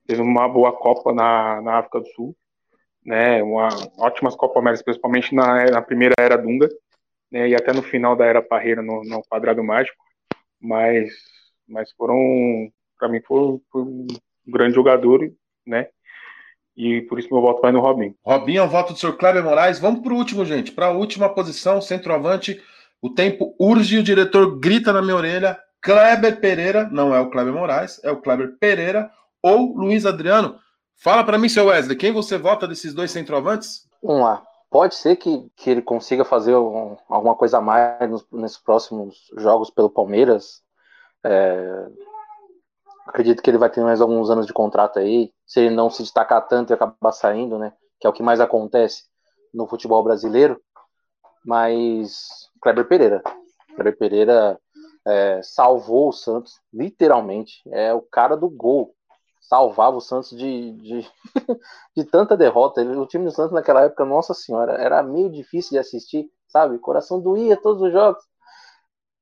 Fez 0.05 0.19
uma 0.19 0.47
boa 0.49 0.73
Copa 0.73 1.13
na, 1.13 1.61
na 1.61 1.79
África 1.79 2.01
do 2.01 2.07
Sul, 2.09 2.36
né? 3.05 3.41
Uma, 3.41 3.69
ótimas 3.97 4.36
Copa 4.36 4.59
América, 4.59 4.84
principalmente 4.84 5.34
na, 5.34 5.65
na 5.65 5.81
primeira 5.81 6.15
era 6.19 6.38
Dunga, 6.38 6.67
né? 7.31 7.47
E 7.47 7.55
até 7.55 7.71
no 7.71 7.81
final 7.81 8.15
da 8.15 8.25
era 8.25 8.41
Parreira 8.41 8.81
no, 8.81 9.03
no 9.03 9.21
quadrado 9.29 9.63
mágico. 9.63 9.97
Mas, 10.59 11.13
mas 11.67 11.91
foram, 11.93 12.17
para 12.99 13.07
mim, 13.07 13.21
foi, 13.25 13.59
foi 13.71 13.81
um 13.81 14.07
grande 14.45 14.75
jogador, 14.75 15.31
né? 15.65 15.88
E 16.76 17.01
por 17.01 17.19
isso 17.19 17.30
meu 17.32 17.41
voto 17.41 17.61
vai 17.61 17.71
no 17.71 17.80
Robinho. 17.80 18.15
Robinho 18.24 18.61
é 18.61 18.65
o 18.65 18.69
voto 18.69 18.93
do 18.93 18.99
Sr. 18.99 19.13
Kleber 19.13 19.43
Moraes. 19.43 19.80
Vamos 19.80 20.01
para 20.01 20.13
o 20.13 20.17
último, 20.17 20.45
gente. 20.45 20.71
Para 20.71 20.88
a 20.88 20.91
última 20.91 21.30
posição, 21.30 21.82
centroavante. 21.82 22.61
O 23.01 23.09
tempo 23.09 23.55
urge, 23.59 23.99
o 23.99 24.03
diretor 24.03 24.59
grita 24.59 24.91
na 24.91 25.01
minha 25.01 25.15
orelha. 25.15 25.59
Kleber 25.82 26.39
Pereira, 26.39 26.88
não 26.89 27.13
é 27.13 27.19
o 27.19 27.30
Kleber 27.30 27.53
Moraes, 27.53 27.99
é 28.03 28.09
o 28.09 28.21
Kleber 28.21 28.57
Pereira 28.57 29.11
ou 29.41 29.76
Luiz 29.76 30.05
Adriano. 30.05 30.57
Fala 30.95 31.24
para 31.24 31.38
mim, 31.38 31.49
seu 31.49 31.65
Wesley, 31.65 31.97
quem 31.97 32.13
você 32.13 32.38
vota 32.38 32.65
desses 32.65 32.93
dois 32.93 33.11
centroavantes? 33.11 33.86
Vamos 34.01 34.24
lá. 34.24 34.41
Pode 34.69 34.95
ser 34.95 35.17
que, 35.17 35.45
que 35.57 35.69
ele 35.69 35.82
consiga 35.82 36.24
fazer 36.24 36.55
um, 36.55 36.95
alguma 37.09 37.36
coisa 37.36 37.57
a 37.57 37.61
mais 37.61 38.09
nos, 38.09 38.26
nesses 38.32 38.57
próximos 38.57 39.30
jogos 39.38 39.69
pelo 39.69 39.89
Palmeiras. 39.89 40.61
É, 41.24 41.86
acredito 43.07 43.41
que 43.41 43.49
ele 43.49 43.57
vai 43.57 43.69
ter 43.69 43.81
mais 43.81 44.01
alguns 44.01 44.29
anos 44.29 44.45
de 44.45 44.53
contrato 44.53 44.99
aí. 44.99 45.31
Se 45.45 45.59
ele 45.59 45.75
não 45.75 45.89
se 45.89 46.03
destacar 46.03 46.47
tanto 46.47 46.71
e 46.71 46.73
acabar 46.73 47.11
saindo, 47.11 47.57
né? 47.57 47.73
Que 47.99 48.07
é 48.07 48.09
o 48.09 48.13
que 48.13 48.23
mais 48.23 48.39
acontece 48.39 49.03
no 49.53 49.67
futebol 49.67 50.03
brasileiro. 50.03 50.59
Mas 51.45 52.49
Kleber 52.61 52.87
Pereira. 52.87 53.21
Kleber 53.75 53.97
Pereira 53.97 54.59
é, 55.05 55.41
salvou 55.43 56.09
o 56.09 56.13
Santos, 56.13 56.53
literalmente. 56.73 57.61
É 57.71 57.93
o 57.93 58.01
cara 58.01 58.35
do 58.35 58.49
gol. 58.49 58.95
Salvava 59.41 59.97
o 59.97 60.01
Santos 60.01 60.29
de, 60.29 60.71
de, 60.71 61.11
de 61.95 62.03
tanta 62.05 62.37
derrota. 62.37 62.81
O 62.81 63.05
time 63.05 63.25
do 63.25 63.31
Santos 63.31 63.51
naquela 63.51 63.81
época, 63.81 64.05
nossa 64.05 64.33
senhora, 64.33 64.73
era 64.73 65.03
meio 65.03 65.29
difícil 65.29 65.71
de 65.71 65.79
assistir, 65.79 66.29
sabe? 66.47 66.79
Coração 66.79 67.19
doía 67.19 67.57
todos 67.57 67.81
os 67.81 67.91
jogos. 67.91 68.23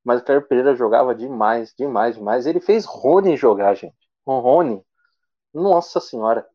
Mas 0.04 0.22
o 0.22 0.24
Kleber 0.24 0.48
Pereira 0.48 0.76
jogava 0.76 1.14
demais, 1.14 1.74
demais, 1.78 2.16
demais. 2.16 2.46
Ele 2.46 2.60
fez 2.60 2.86
Rony 2.86 3.38
jogar, 3.38 3.76
gente. 3.76 3.96
O 4.26 4.40
Rony. 4.40 4.84
Nossa 5.54 6.00
senhora. 6.00 6.46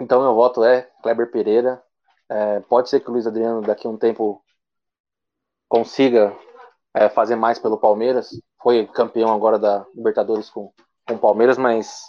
Então 0.00 0.22
meu 0.22 0.34
voto 0.34 0.62
é 0.64 0.82
Kleber 1.02 1.30
Pereira. 1.30 1.82
É, 2.28 2.60
pode 2.60 2.90
ser 2.90 3.00
que 3.00 3.08
o 3.08 3.12
Luiz 3.12 3.26
Adriano 3.26 3.62
daqui 3.62 3.86
a 3.86 3.90
um 3.90 3.96
tempo 3.96 4.42
consiga 5.68 6.36
é, 6.94 7.08
fazer 7.08 7.36
mais 7.36 7.58
pelo 7.58 7.78
Palmeiras. 7.78 8.30
Foi 8.62 8.86
campeão 8.86 9.32
agora 9.32 9.58
da 9.58 9.86
Libertadores 9.94 10.50
com, 10.50 10.72
com 11.06 11.14
o 11.14 11.18
Palmeiras, 11.18 11.56
mas 11.56 12.02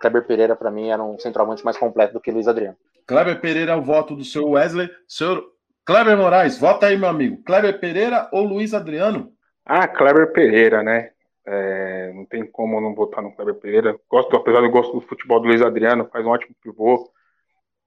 Kleber 0.00 0.26
Pereira 0.26 0.54
para 0.54 0.70
mim 0.70 0.88
era 0.88 1.02
um 1.02 1.18
centroavante 1.18 1.64
mais 1.64 1.76
completo 1.78 2.12
do 2.12 2.20
que 2.20 2.30
Luiz 2.30 2.46
Adriano. 2.46 2.76
Kleber 3.06 3.40
Pereira 3.40 3.72
é 3.72 3.76
o 3.76 3.82
voto 3.82 4.14
do 4.14 4.24
seu 4.24 4.50
Wesley. 4.50 4.90
Senhor 5.06 5.44
Kleber 5.86 6.16
Moraes, 6.16 6.58
vota 6.58 6.86
aí, 6.86 6.96
meu 6.96 7.10
amigo. 7.10 7.42
Kleber 7.42 7.78
Pereira 7.78 8.26
ou 8.32 8.42
Luiz 8.42 8.72
Adriano? 8.72 9.34
Ah, 9.66 9.86
Kleber 9.86 10.32
Pereira, 10.32 10.82
né? 10.82 11.10
É, 11.46 12.10
não 12.14 12.24
tem 12.24 12.46
como 12.50 12.80
não 12.80 12.94
votar 12.94 13.22
no 13.22 13.34
Kleber 13.36 13.56
Pereira. 13.56 13.98
Gosto, 14.08 14.34
apesar 14.34 14.62
eu 14.62 14.70
gosto 14.70 14.94
do 14.94 15.02
futebol 15.02 15.40
do 15.40 15.48
Luiz 15.48 15.60
Adriano, 15.60 16.08
faz 16.10 16.24
um 16.24 16.30
ótimo 16.30 16.56
pivô. 16.62 17.12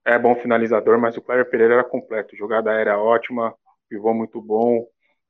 É 0.06 0.18
bom 0.20 0.36
finalizador, 0.36 1.00
mas 1.00 1.18
o 1.18 1.22
Kleber 1.24 1.50
Pereira 1.50 1.74
era 1.74 1.84
completo. 1.84 2.38
Jogada 2.38 2.70
aérea 2.70 3.00
ótima, 3.00 3.56
pivô 3.90 4.14
muito 4.14 4.40
bom, 4.40 4.86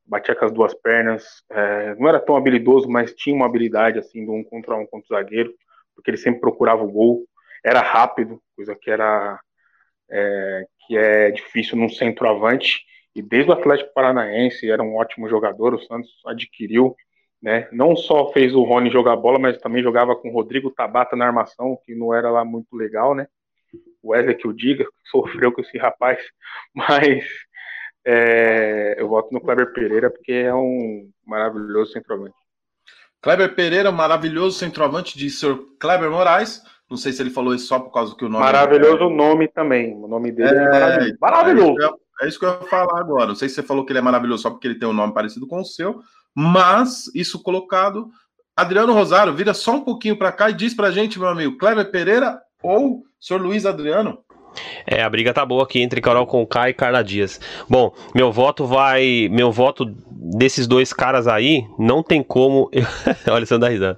batia 0.05 0.35
com 0.35 0.43
as 0.43 0.51
duas 0.51 0.73
pernas. 0.73 1.41
É, 1.49 1.95
não 1.95 2.09
era 2.09 2.19
tão 2.19 2.35
habilidoso, 2.35 2.89
mas 2.89 3.13
tinha 3.13 3.33
uma 3.33 3.45
habilidade 3.45 3.97
assim 3.97 4.25
do 4.25 4.33
um 4.33 4.43
contra 4.43 4.75
um 4.75 4.85
contra 4.85 5.15
o 5.15 5.17
zagueiro, 5.17 5.53
porque 5.95 6.11
ele 6.11 6.17
sempre 6.17 6.41
procurava 6.41 6.83
o 6.83 6.91
gol. 6.91 7.23
Era 7.63 7.79
rápido, 7.79 8.41
coisa 8.57 8.75
que 8.75 8.91
era 8.91 9.39
é, 10.09 10.65
que 10.87 10.97
é 10.97 11.31
difícil 11.31 11.77
num 11.77 11.89
centroavante. 11.89 12.85
E 13.13 13.21
desde 13.21 13.51
o 13.51 13.53
Atlético 13.53 13.93
Paranaense 13.93 14.69
era 14.69 14.81
um 14.81 14.95
ótimo 14.95 15.27
jogador, 15.27 15.73
o 15.73 15.81
Santos 15.81 16.11
adquiriu, 16.25 16.95
né? 17.41 17.67
Não 17.71 17.95
só 17.95 18.31
fez 18.31 18.55
o 18.55 18.63
Rony 18.63 18.89
jogar 18.89 19.15
bola, 19.15 19.37
mas 19.39 19.57
também 19.57 19.83
jogava 19.83 20.15
com 20.15 20.29
o 20.29 20.33
Rodrigo 20.33 20.71
Tabata 20.71 21.15
na 21.15 21.25
armação, 21.25 21.77
que 21.85 21.93
não 21.93 22.13
era 22.13 22.29
lá 22.31 22.45
muito 22.45 22.75
legal, 22.75 23.13
né? 23.13 23.27
O 24.01 24.11
Wesley 24.11 24.35
que 24.35 24.47
o 24.47 24.53
diga, 24.53 24.85
sofreu 25.11 25.51
com 25.51 25.61
esse 25.61 25.77
rapaz, 25.77 26.19
mas 26.73 27.25
é, 28.05 28.95
eu 28.97 29.09
voto 29.09 29.33
no 29.33 29.41
Kleber 29.41 29.73
Pereira 29.73 30.09
porque 30.09 30.31
é 30.31 30.53
um 30.53 31.09
maravilhoso 31.25 31.91
centroavante. 31.91 32.35
Kleber 33.21 33.55
Pereira, 33.55 33.91
maravilhoso 33.91 34.59
centroavante 34.59 35.17
de 35.17 35.29
Sr. 35.29 35.57
Kleber 35.79 36.09
Moraes. 36.09 36.61
Não 36.89 36.97
sei 36.97 37.11
se 37.11 37.21
ele 37.21 37.29
falou 37.29 37.53
isso 37.53 37.67
só 37.67 37.79
por 37.79 37.91
causa 37.91 38.15
que 38.15 38.23
o 38.23 38.29
nome. 38.29 38.43
Maravilhoso 38.43 39.05
o 39.05 39.09
nome 39.09 39.47
também. 39.47 39.93
O 39.95 40.07
nome 40.07 40.31
dele 40.31 40.57
é, 40.57 40.63
é 40.63 40.69
maravilhoso. 40.69 41.17
maravilhoso. 41.19 41.75
É, 42.21 42.25
é, 42.25 42.27
isso 42.27 42.39
que 42.39 42.45
eu 42.45 42.49
ia 42.49 42.67
falar 42.67 42.99
agora. 42.99 43.27
Não 43.27 43.35
sei 43.35 43.49
se 43.49 43.55
você 43.55 43.63
falou 43.63 43.85
que 43.85 43.91
ele 43.91 43.99
é 43.99 44.01
maravilhoso 44.01 44.43
só 44.43 44.49
porque 44.49 44.67
ele 44.67 44.79
tem 44.79 44.87
um 44.87 44.93
nome 44.93 45.13
parecido 45.13 45.45
com 45.45 45.59
o 45.59 45.65
seu, 45.65 45.99
mas 46.33 47.13
isso 47.13 47.43
colocado. 47.43 48.09
Adriano 48.55 48.93
Rosário, 48.93 49.35
vira 49.35 49.53
só 49.53 49.75
um 49.75 49.81
pouquinho 49.81 50.17
para 50.17 50.31
cá 50.31 50.49
e 50.49 50.53
diz 50.53 50.73
pra 50.73 50.89
gente, 50.89 51.19
meu 51.19 51.27
amigo, 51.27 51.57
Cleber 51.57 51.91
Pereira 51.91 52.39
ou 52.63 53.03
senhor 53.19 53.39
Luiz 53.39 53.65
Adriano? 53.65 54.19
É, 54.85 55.03
a 55.03 55.09
briga 55.09 55.33
tá 55.33 55.45
boa 55.45 55.63
aqui 55.63 55.81
entre 55.81 56.01
Carol 56.01 56.25
Conká 56.25 56.69
e 56.69 56.73
Carla 56.73 57.03
Dias. 57.03 57.39
Bom, 57.69 57.93
meu 58.15 58.31
voto 58.31 58.65
vai. 58.65 59.29
Meu 59.31 59.51
voto 59.51 59.85
desses 60.09 60.65
dois 60.67 60.93
caras 60.93 61.27
aí, 61.27 61.65
não 61.77 62.01
tem 62.01 62.23
como. 62.23 62.69
Olha, 63.29 63.45
você 63.45 63.53
anda 63.53 63.69
risando. 63.69 63.97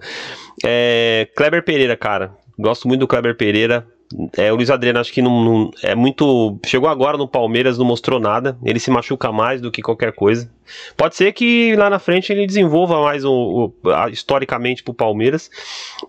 É, 0.65 1.29
Kleber 1.35 1.63
Pereira, 1.63 1.95
cara. 1.95 2.33
Gosto 2.59 2.89
muito 2.89 2.99
do 2.99 3.07
Kleber 3.07 3.37
Pereira. 3.37 3.87
É, 4.35 4.51
o 4.51 4.55
Luiz 4.55 4.69
Adriano 4.69 4.99
acho 4.99 5.13
que 5.13 5.21
não, 5.21 5.43
não, 5.45 5.71
é 5.81 5.95
muito. 5.95 6.59
Chegou 6.65 6.89
agora 6.89 7.17
no 7.17 7.27
Palmeiras, 7.27 7.77
não 7.77 7.85
mostrou 7.85 8.19
nada. 8.19 8.57
Ele 8.65 8.79
se 8.79 8.91
machuca 8.91 9.31
mais 9.31 9.61
do 9.61 9.71
que 9.71 9.81
qualquer 9.81 10.11
coisa. 10.13 10.51
Pode 10.97 11.15
ser 11.15 11.31
que 11.31 11.73
lá 11.77 11.89
na 11.89 11.99
frente 11.99 12.33
ele 12.33 12.45
desenvolva 12.45 13.01
mais 13.01 13.23
o, 13.23 13.31
o 13.83 13.89
a, 13.89 14.09
historicamente 14.09 14.83
pro 14.83 14.93
Palmeiras. 14.93 15.49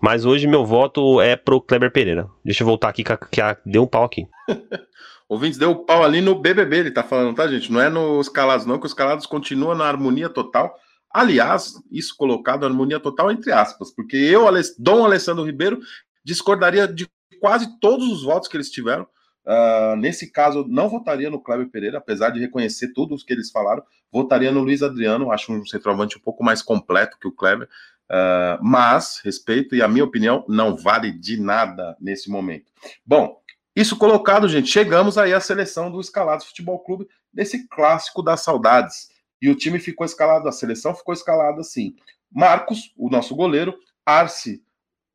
Mas 0.01 0.25
hoje 0.25 0.45
meu 0.45 0.65
voto 0.65 1.21
é 1.21 1.37
pro 1.37 1.61
Kleber 1.61 1.91
Pereira. 1.91 2.27
Deixa 2.43 2.63
eu 2.63 2.67
voltar 2.67 2.89
aqui 2.89 3.03
que, 3.03 3.15
que 3.15 3.41
deu 3.65 3.83
um 3.83 3.87
pau 3.87 4.03
aqui. 4.03 4.27
Ouvintes, 5.29 5.57
deu 5.57 5.71
um 5.71 5.85
pau 5.85 6.03
ali 6.03 6.19
no 6.19 6.35
BBB, 6.35 6.79
ele 6.79 6.91
tá 6.91 7.03
falando, 7.03 7.33
tá, 7.33 7.47
gente? 7.47 7.71
Não 7.71 7.79
é 7.79 7.89
nos 7.89 8.27
calados, 8.27 8.65
não, 8.65 8.77
que 8.77 8.85
os 8.85 8.93
calados 8.93 9.25
continuam 9.25 9.73
na 9.73 9.85
harmonia 9.85 10.27
total. 10.27 10.75
Aliás, 11.09 11.75
isso 11.89 12.13
colocado 12.17 12.65
harmonia 12.65 12.99
total 12.99 13.31
entre 13.31 13.53
aspas, 13.53 13.93
porque 13.95 14.17
eu, 14.17 14.45
Dom 14.77 15.05
Alessandro 15.05 15.45
Ribeiro, 15.45 15.79
discordaria 16.23 16.87
de 16.87 17.07
quase 17.39 17.79
todos 17.79 18.07
os 18.07 18.23
votos 18.23 18.47
que 18.47 18.57
eles 18.57 18.69
tiveram. 18.69 19.07
Uh, 19.43 19.95
nesse 19.95 20.31
caso, 20.31 20.65
não 20.67 20.87
votaria 20.87 21.29
no 21.29 21.41
Kleber 21.41 21.69
Pereira, 21.69 21.97
apesar 21.97 22.29
de 22.29 22.39
reconhecer 22.39 22.93
tudo 22.93 23.15
o 23.15 23.17
que 23.17 23.33
eles 23.33 23.49
falaram. 23.49 23.83
Votaria 24.11 24.51
no 24.51 24.61
Luiz 24.61 24.83
Adriano, 24.83 25.31
acho 25.31 25.51
um 25.51 25.65
centroavante 25.65 26.17
um 26.17 26.21
pouco 26.21 26.43
mais 26.43 26.61
completo 26.61 27.17
que 27.19 27.27
o 27.27 27.31
Kleber. 27.31 27.67
Uh, 28.09 28.61
mas, 28.61 29.19
respeito, 29.23 29.75
e 29.75 29.81
a 29.81 29.87
minha 29.87 30.03
opinião 30.03 30.45
não 30.47 30.75
vale 30.75 31.11
de 31.11 31.39
nada 31.39 31.95
nesse 31.99 32.29
momento. 32.29 32.71
Bom, 33.05 33.41
isso 33.75 33.97
colocado, 33.97 34.49
gente, 34.49 34.67
chegamos 34.67 35.17
aí 35.17 35.33
à 35.33 35.39
seleção 35.39 35.89
do 35.89 35.99
Escalados 35.99 36.45
Futebol 36.45 36.79
Clube, 36.79 37.07
desse 37.33 37.67
clássico 37.69 38.21
das 38.21 38.41
saudades. 38.41 39.09
E 39.41 39.49
o 39.49 39.55
time 39.55 39.79
ficou 39.79 40.05
escalado, 40.05 40.47
a 40.47 40.51
seleção 40.51 40.93
ficou 40.93 41.13
escalada 41.13 41.61
assim: 41.61 41.95
Marcos, 42.29 42.93
o 42.97 43.09
nosso 43.09 43.35
goleiro, 43.35 43.73
Arce, 44.05 44.61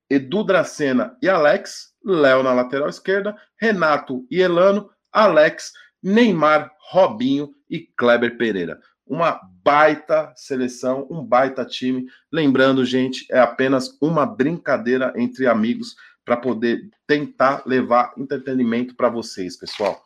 Edu 0.09 0.45
Dracena 0.45 1.17
e 1.21 1.29
Alex, 1.29 1.93
Léo 2.05 2.43
na 2.43 2.53
lateral 2.53 2.89
esquerda, 2.89 3.37
Renato 3.61 4.27
e 4.31 4.41
Elano, 4.41 4.91
Alex, 5.13 5.73
Neymar, 6.03 6.71
Robinho 6.91 7.53
e 7.69 7.81
Kleber 7.97 8.37
Pereira. 8.37 8.79
Uma 9.07 9.41
baita 9.63 10.33
seleção, 10.37 11.07
um 11.11 11.25
baita 11.25 11.65
time. 11.65 12.07
Lembrando, 12.31 12.85
gente, 12.85 13.27
é 13.31 13.39
apenas 13.39 13.97
uma 14.01 14.27
brincadeira 14.27 15.13
entre 15.17 15.47
amigos 15.47 15.97
para 16.25 16.37
poder 16.37 16.89
tentar 17.07 17.63
levar 17.67 18.13
entretenimento 18.17 18.95
para 18.95 19.09
vocês, 19.09 19.57
pessoal. 19.57 20.01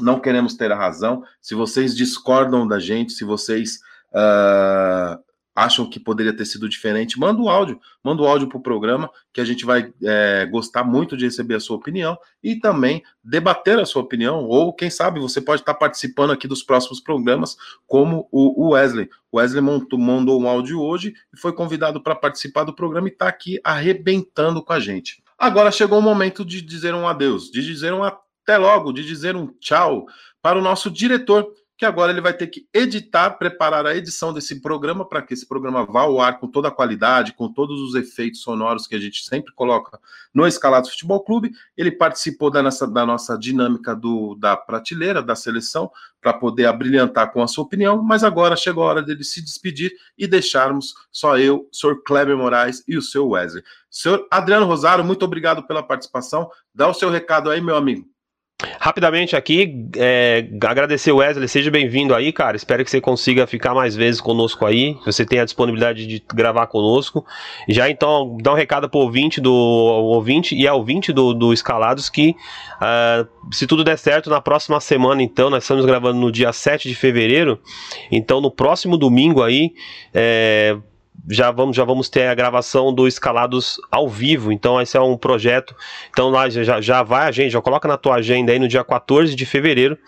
Não 0.00 0.20
queremos 0.20 0.54
ter 0.54 0.70
a 0.70 0.76
razão. 0.76 1.24
Se 1.40 1.54
vocês 1.54 1.96
discordam 1.96 2.66
da 2.66 2.78
gente, 2.78 3.12
se 3.12 3.24
vocês 3.24 3.80
uh, 4.12 5.20
acham 5.60 5.88
que 5.88 6.00
poderia 6.00 6.32
ter 6.34 6.44
sido 6.44 6.68
diferente, 6.68 7.18
manda 7.18 7.40
o 7.40 7.48
áudio, 7.48 7.78
manda 8.02 8.22
o 8.22 8.26
áudio 8.26 8.48
para 8.48 8.58
o 8.58 8.62
programa, 8.62 9.10
que 9.32 9.40
a 9.40 9.44
gente 9.44 9.64
vai 9.64 9.92
é, 10.02 10.46
gostar 10.46 10.84
muito 10.84 11.16
de 11.16 11.26
receber 11.26 11.56
a 11.56 11.60
sua 11.60 11.76
opinião 11.76 12.16
e 12.42 12.56
também 12.56 13.02
debater 13.22 13.78
a 13.78 13.84
sua 13.84 14.02
opinião, 14.02 14.44
ou 14.44 14.72
quem 14.72 14.88
sabe 14.88 15.20
você 15.20 15.40
pode 15.40 15.62
estar 15.62 15.74
participando 15.74 16.30
aqui 16.30 16.48
dos 16.48 16.62
próximos 16.62 17.00
programas, 17.00 17.56
como 17.86 18.26
o 18.32 18.70
Wesley. 18.70 19.10
O 19.30 19.38
Wesley 19.38 19.62
mandou 19.62 20.40
um 20.40 20.48
áudio 20.48 20.80
hoje 20.80 21.14
e 21.32 21.38
foi 21.38 21.52
convidado 21.52 22.02
para 22.02 22.14
participar 22.14 22.64
do 22.64 22.74
programa 22.74 23.08
e 23.08 23.12
está 23.12 23.28
aqui 23.28 23.60
arrebentando 23.62 24.62
com 24.62 24.72
a 24.72 24.80
gente. 24.80 25.22
Agora 25.38 25.70
chegou 25.70 25.98
o 25.98 26.02
momento 26.02 26.44
de 26.44 26.60
dizer 26.60 26.94
um 26.94 27.06
adeus, 27.06 27.50
de 27.50 27.62
dizer 27.62 27.92
um 27.92 28.02
até 28.02 28.56
logo, 28.58 28.92
de 28.92 29.04
dizer 29.04 29.36
um 29.36 29.46
tchau 29.60 30.06
para 30.42 30.58
o 30.58 30.62
nosso 30.62 30.90
diretor, 30.90 31.52
que 31.80 31.86
agora 31.86 32.12
ele 32.12 32.20
vai 32.20 32.34
ter 32.34 32.46
que 32.48 32.68
editar, 32.74 33.30
preparar 33.38 33.86
a 33.86 33.96
edição 33.96 34.34
desse 34.34 34.60
programa 34.60 35.02
para 35.02 35.22
que 35.22 35.32
esse 35.32 35.48
programa 35.48 35.82
vá 35.86 36.02
ao 36.02 36.20
ar 36.20 36.38
com 36.38 36.46
toda 36.46 36.68
a 36.68 36.70
qualidade, 36.70 37.32
com 37.32 37.50
todos 37.50 37.80
os 37.80 37.94
efeitos 37.94 38.42
sonoros 38.42 38.86
que 38.86 38.94
a 38.94 38.98
gente 39.00 39.24
sempre 39.24 39.50
coloca 39.54 39.98
no 40.34 40.46
Escalados 40.46 40.90
Futebol 40.90 41.24
Clube. 41.24 41.52
Ele 41.74 41.90
participou 41.90 42.50
da 42.50 42.62
nossa, 42.62 42.86
da 42.86 43.06
nossa 43.06 43.34
dinâmica 43.38 43.96
do, 43.96 44.34
da 44.34 44.58
prateleira, 44.58 45.22
da 45.22 45.34
seleção, 45.34 45.90
para 46.20 46.34
poder 46.34 46.66
abrilhantar 46.66 47.32
com 47.32 47.42
a 47.42 47.48
sua 47.48 47.64
opinião, 47.64 48.02
mas 48.02 48.22
agora 48.22 48.56
chegou 48.56 48.84
a 48.84 48.88
hora 48.88 49.02
dele 49.02 49.24
se 49.24 49.40
despedir 49.40 49.90
e 50.18 50.26
deixarmos 50.26 50.92
só 51.10 51.38
eu, 51.38 51.66
o 51.72 51.74
senhor 51.74 52.02
Kleber 52.02 52.36
Moraes 52.36 52.84
e 52.86 52.98
o 52.98 53.00
seu 53.00 53.26
Wesley. 53.26 53.64
Senhor 53.90 54.28
Adriano 54.30 54.66
Rosário, 54.66 55.02
muito 55.02 55.24
obrigado 55.24 55.66
pela 55.66 55.82
participação. 55.82 56.50
Dá 56.74 56.86
o 56.86 56.92
seu 56.92 57.08
recado 57.08 57.48
aí, 57.48 57.62
meu 57.62 57.74
amigo. 57.74 58.06
Rapidamente 58.78 59.34
aqui, 59.36 59.88
é, 59.96 60.46
agradecer 60.62 61.12
o 61.12 61.16
Wesley, 61.16 61.48
seja 61.48 61.70
bem-vindo 61.70 62.14
aí, 62.14 62.32
cara. 62.32 62.56
Espero 62.56 62.84
que 62.84 62.90
você 62.90 63.00
consiga 63.00 63.46
ficar 63.46 63.74
mais 63.74 63.94
vezes 63.94 64.20
conosco 64.20 64.66
aí, 64.66 64.96
você 65.04 65.24
tenha 65.24 65.42
a 65.42 65.44
disponibilidade 65.44 66.06
de 66.06 66.22
gravar 66.34 66.66
conosco. 66.66 67.24
Já 67.68 67.88
então, 67.88 68.36
dá 68.42 68.52
um 68.52 68.56
recado 68.56 68.88
pro 68.88 69.00
ouvinte 69.00 69.40
do 69.40 69.52
ouvinte 69.52 70.54
e 70.54 70.66
ao 70.66 70.78
ouvinte 70.78 71.12
do, 71.12 71.32
do 71.32 71.52
Escalados 71.52 72.08
que, 72.08 72.36
uh, 72.76 73.26
se 73.52 73.66
tudo 73.66 73.82
der 73.84 73.98
certo, 73.98 74.28
na 74.28 74.40
próxima 74.40 74.80
semana, 74.80 75.22
então, 75.22 75.48
nós 75.48 75.64
estamos 75.64 75.84
gravando 75.86 76.18
no 76.18 76.30
dia 76.30 76.52
7 76.52 76.88
de 76.88 76.94
fevereiro, 76.94 77.58
então 78.10 78.40
no 78.40 78.50
próximo 78.50 78.96
domingo 78.96 79.42
aí, 79.42 79.72
é, 80.12 80.76
já 81.28 81.50
vamos, 81.50 81.76
já 81.76 81.84
vamos 81.84 82.08
ter 82.08 82.26
a 82.26 82.34
gravação 82.34 82.92
do 82.92 83.06
Escalados 83.06 83.80
ao 83.90 84.08
vivo. 84.08 84.50
Então, 84.52 84.80
esse 84.80 84.96
é 84.96 85.00
um 85.00 85.16
projeto. 85.16 85.74
Então, 86.10 86.30
lá 86.30 86.48
já, 86.48 86.80
já 86.80 87.02
vai 87.02 87.28
a 87.28 87.30
gente, 87.30 87.50
já 87.50 87.60
coloca 87.60 87.86
na 87.86 87.96
tua 87.96 88.16
agenda 88.16 88.52
aí 88.52 88.58
no 88.58 88.68
dia 88.68 88.82
14 88.82 89.34
de 89.34 89.46
fevereiro 89.46 89.98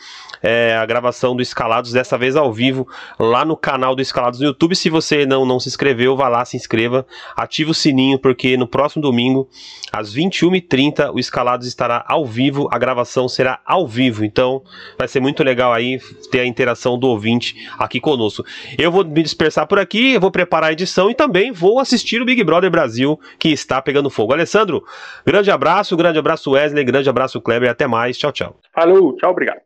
é, 0.43 0.77
a 0.77 0.85
gravação 0.85 1.37
do 1.37 1.43
Escalados, 1.43 1.93
dessa 1.93 2.19
vez 2.19 2.35
ao 2.35 2.53
vivo, 2.53 2.89
lá 3.19 3.45
no 3.45 3.57
canal 3.57 3.95
do 3.95 4.03
Escalados 4.03 4.41
no 4.41 4.47
YouTube. 4.47 4.75
Se 4.75 4.91
você 4.91 5.25
não, 5.25 5.47
não 5.47 5.61
se 5.61 5.69
inscreveu, 5.69 6.17
vá 6.17 6.29
lá, 6.29 6.45
se 6.45 6.57
inscreva, 6.57 7.07
ative 7.37 7.71
o 7.71 7.75
sininho, 7.75 8.19
porque 8.19 8.57
no 8.57 8.67
próximo 8.67 9.01
domingo, 9.01 9.49
às 9.93 10.15
21h30, 10.15 11.13
o 11.15 11.19
Escalados 11.19 11.67
estará 11.67 12.05
ao 12.09 12.27
vivo, 12.27 12.69
a 12.73 12.79
gravação 12.79 13.29
será 13.29 13.61
ao 13.65 13.87
vivo. 13.87 14.25
Então, 14.25 14.63
vai 14.99 15.07
ser 15.07 15.21
muito 15.21 15.45
legal 15.45 15.73
aí 15.73 16.01
ter 16.31 16.41
a 16.41 16.47
interação 16.47 16.99
do 16.99 17.07
ouvinte 17.07 17.55
aqui 17.79 18.01
conosco. 18.01 18.45
Eu 18.77 18.91
vou 18.91 19.05
me 19.05 19.23
dispersar 19.23 19.67
por 19.67 19.79
aqui, 19.79 20.15
eu 20.15 20.21
vou 20.21 20.31
preparar 20.31 20.71
a 20.71 20.73
edição 20.73 20.92
e 21.11 21.15
também 21.15 21.53
vou 21.53 21.79
assistir 21.79 22.21
o 22.21 22.25
Big 22.25 22.43
Brother 22.45 22.71
Brasil, 22.71 23.19
que 23.39 23.49
está 23.49 23.81
pegando 23.81 24.11
fogo. 24.11 24.33
Alessandro, 24.33 24.85
grande 25.25 25.51
abraço, 25.51 25.97
grande 25.97 26.19
abraço 26.19 26.51
Wesley, 26.51 26.85
grande 26.85 27.09
abraço 27.09 27.41
Kleber, 27.41 27.71
até 27.71 27.87
mais, 27.87 28.19
tchau, 28.19 28.33
tchau. 28.33 28.57
Falou, 28.75 29.17
tchau, 29.17 29.31
obrigado. 29.31 29.61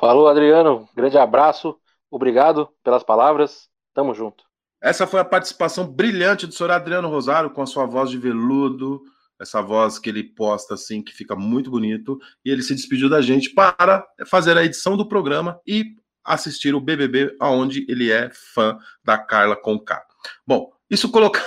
Falou, 0.00 0.28
Adriano. 0.28 0.88
Grande 0.96 1.18
abraço. 1.18 1.76
Obrigado 2.10 2.70
pelas 2.82 3.04
palavras. 3.04 3.68
Tamo 3.94 4.14
junto. 4.14 4.44
Essa 4.82 5.06
foi 5.06 5.20
a 5.20 5.24
participação 5.24 5.86
brilhante 5.86 6.46
do 6.46 6.54
senhor 6.54 6.70
Adriano 6.70 7.08
Rosário 7.08 7.50
com 7.50 7.60
a 7.60 7.66
sua 7.66 7.84
voz 7.84 8.08
de 8.08 8.16
veludo, 8.16 9.02
essa 9.38 9.60
voz 9.60 9.98
que 9.98 10.08
ele 10.08 10.24
posta 10.24 10.72
assim, 10.72 11.02
que 11.02 11.12
fica 11.12 11.36
muito 11.36 11.70
bonito. 11.70 12.18
E 12.42 12.50
ele 12.50 12.62
se 12.62 12.74
despediu 12.74 13.10
da 13.10 13.20
gente 13.20 13.50
para 13.50 14.06
fazer 14.26 14.56
a 14.56 14.64
edição 14.64 14.96
do 14.96 15.06
programa 15.06 15.60
e 15.66 15.84
assistir 16.24 16.74
o 16.74 16.80
BBB, 16.80 17.36
aonde 17.40 17.84
ele 17.88 18.10
é 18.10 18.30
fã 18.32 18.78
da 19.04 19.18
Carla 19.18 19.56
Conká. 19.56 20.02
Bom, 20.46 20.70
isso 20.88 21.10
coloca. 21.10 21.40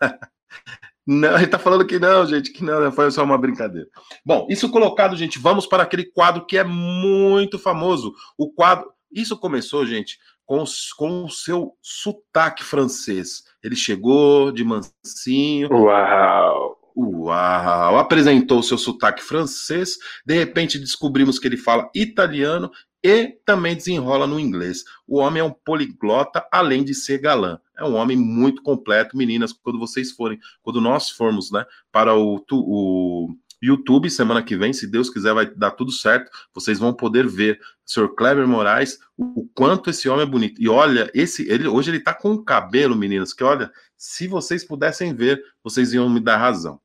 Não, 1.06 1.36
ele 1.36 1.46
tá 1.46 1.58
falando 1.58 1.86
que 1.86 1.98
não, 1.98 2.24
gente, 2.24 2.50
que 2.50 2.64
não, 2.64 2.90
foi 2.90 3.10
só 3.10 3.22
uma 3.22 3.36
brincadeira. 3.36 3.86
Bom, 4.24 4.46
isso 4.48 4.70
colocado, 4.70 5.14
gente, 5.14 5.38
vamos 5.38 5.66
para 5.66 5.82
aquele 5.82 6.04
quadro 6.04 6.46
que 6.46 6.56
é 6.56 6.64
muito 6.64 7.58
famoso. 7.58 8.14
O 8.38 8.50
quadro. 8.50 8.90
Isso 9.12 9.36
começou, 9.36 9.84
gente, 9.84 10.18
com, 10.46 10.64
com 10.96 11.24
o 11.24 11.30
seu 11.30 11.76
sotaque 11.82 12.64
francês. 12.64 13.42
Ele 13.62 13.76
chegou 13.76 14.50
de 14.50 14.64
mansinho. 14.64 15.68
Uau! 15.70 16.78
Uau! 16.96 17.98
Apresentou 17.98 18.60
o 18.60 18.62
seu 18.62 18.78
sotaque 18.78 19.22
francês. 19.22 19.98
De 20.24 20.34
repente 20.34 20.78
descobrimos 20.78 21.38
que 21.38 21.46
ele 21.46 21.56
fala 21.56 21.90
italiano 21.94 22.70
e 23.04 23.38
também 23.44 23.76
desenrola 23.76 24.26
no 24.26 24.40
inglês. 24.40 24.82
O 25.06 25.18
homem 25.18 25.42
é 25.42 25.44
um 25.44 25.52
poliglota, 25.52 26.42
além 26.50 26.82
de 26.82 26.94
ser 26.94 27.18
galã. 27.18 27.60
É 27.76 27.84
um 27.84 27.96
homem 27.96 28.16
muito 28.16 28.62
completo, 28.62 29.14
meninas. 29.14 29.52
Quando 29.52 29.78
vocês 29.78 30.10
forem, 30.12 30.40
quando 30.62 30.80
nós 30.80 31.10
formos, 31.10 31.52
né, 31.52 31.66
para 31.92 32.16
o, 32.16 32.42
o 32.50 33.36
YouTube 33.62 34.08
semana 34.08 34.42
que 34.42 34.56
vem, 34.56 34.72
se 34.72 34.86
Deus 34.86 35.10
quiser, 35.10 35.34
vai 35.34 35.44
dar 35.44 35.72
tudo 35.72 35.92
certo. 35.92 36.30
Vocês 36.54 36.78
vão 36.78 36.94
poder 36.94 37.26
ver 37.26 37.60
o 37.86 37.92
Sr. 37.92 38.08
Kleber 38.08 38.48
Moraes, 38.48 38.98
o, 39.18 39.42
o, 39.42 39.48
quanto 39.54 39.90
esse 39.90 40.08
homem 40.08 40.22
é 40.22 40.30
bonito. 40.30 40.62
E 40.62 40.66
olha, 40.66 41.10
esse 41.12 41.46
ele 41.50 41.68
hoje 41.68 41.90
ele 41.90 42.00
tá 42.00 42.14
com 42.14 42.30
um 42.30 42.42
cabelo, 42.42 42.96
meninas, 42.96 43.34
que 43.34 43.44
olha, 43.44 43.70
se 43.98 44.26
vocês 44.26 44.64
pudessem 44.64 45.14
ver, 45.14 45.42
vocês 45.62 45.92
iam 45.92 46.08
me 46.08 46.20
dar 46.20 46.38
razão. 46.38 46.80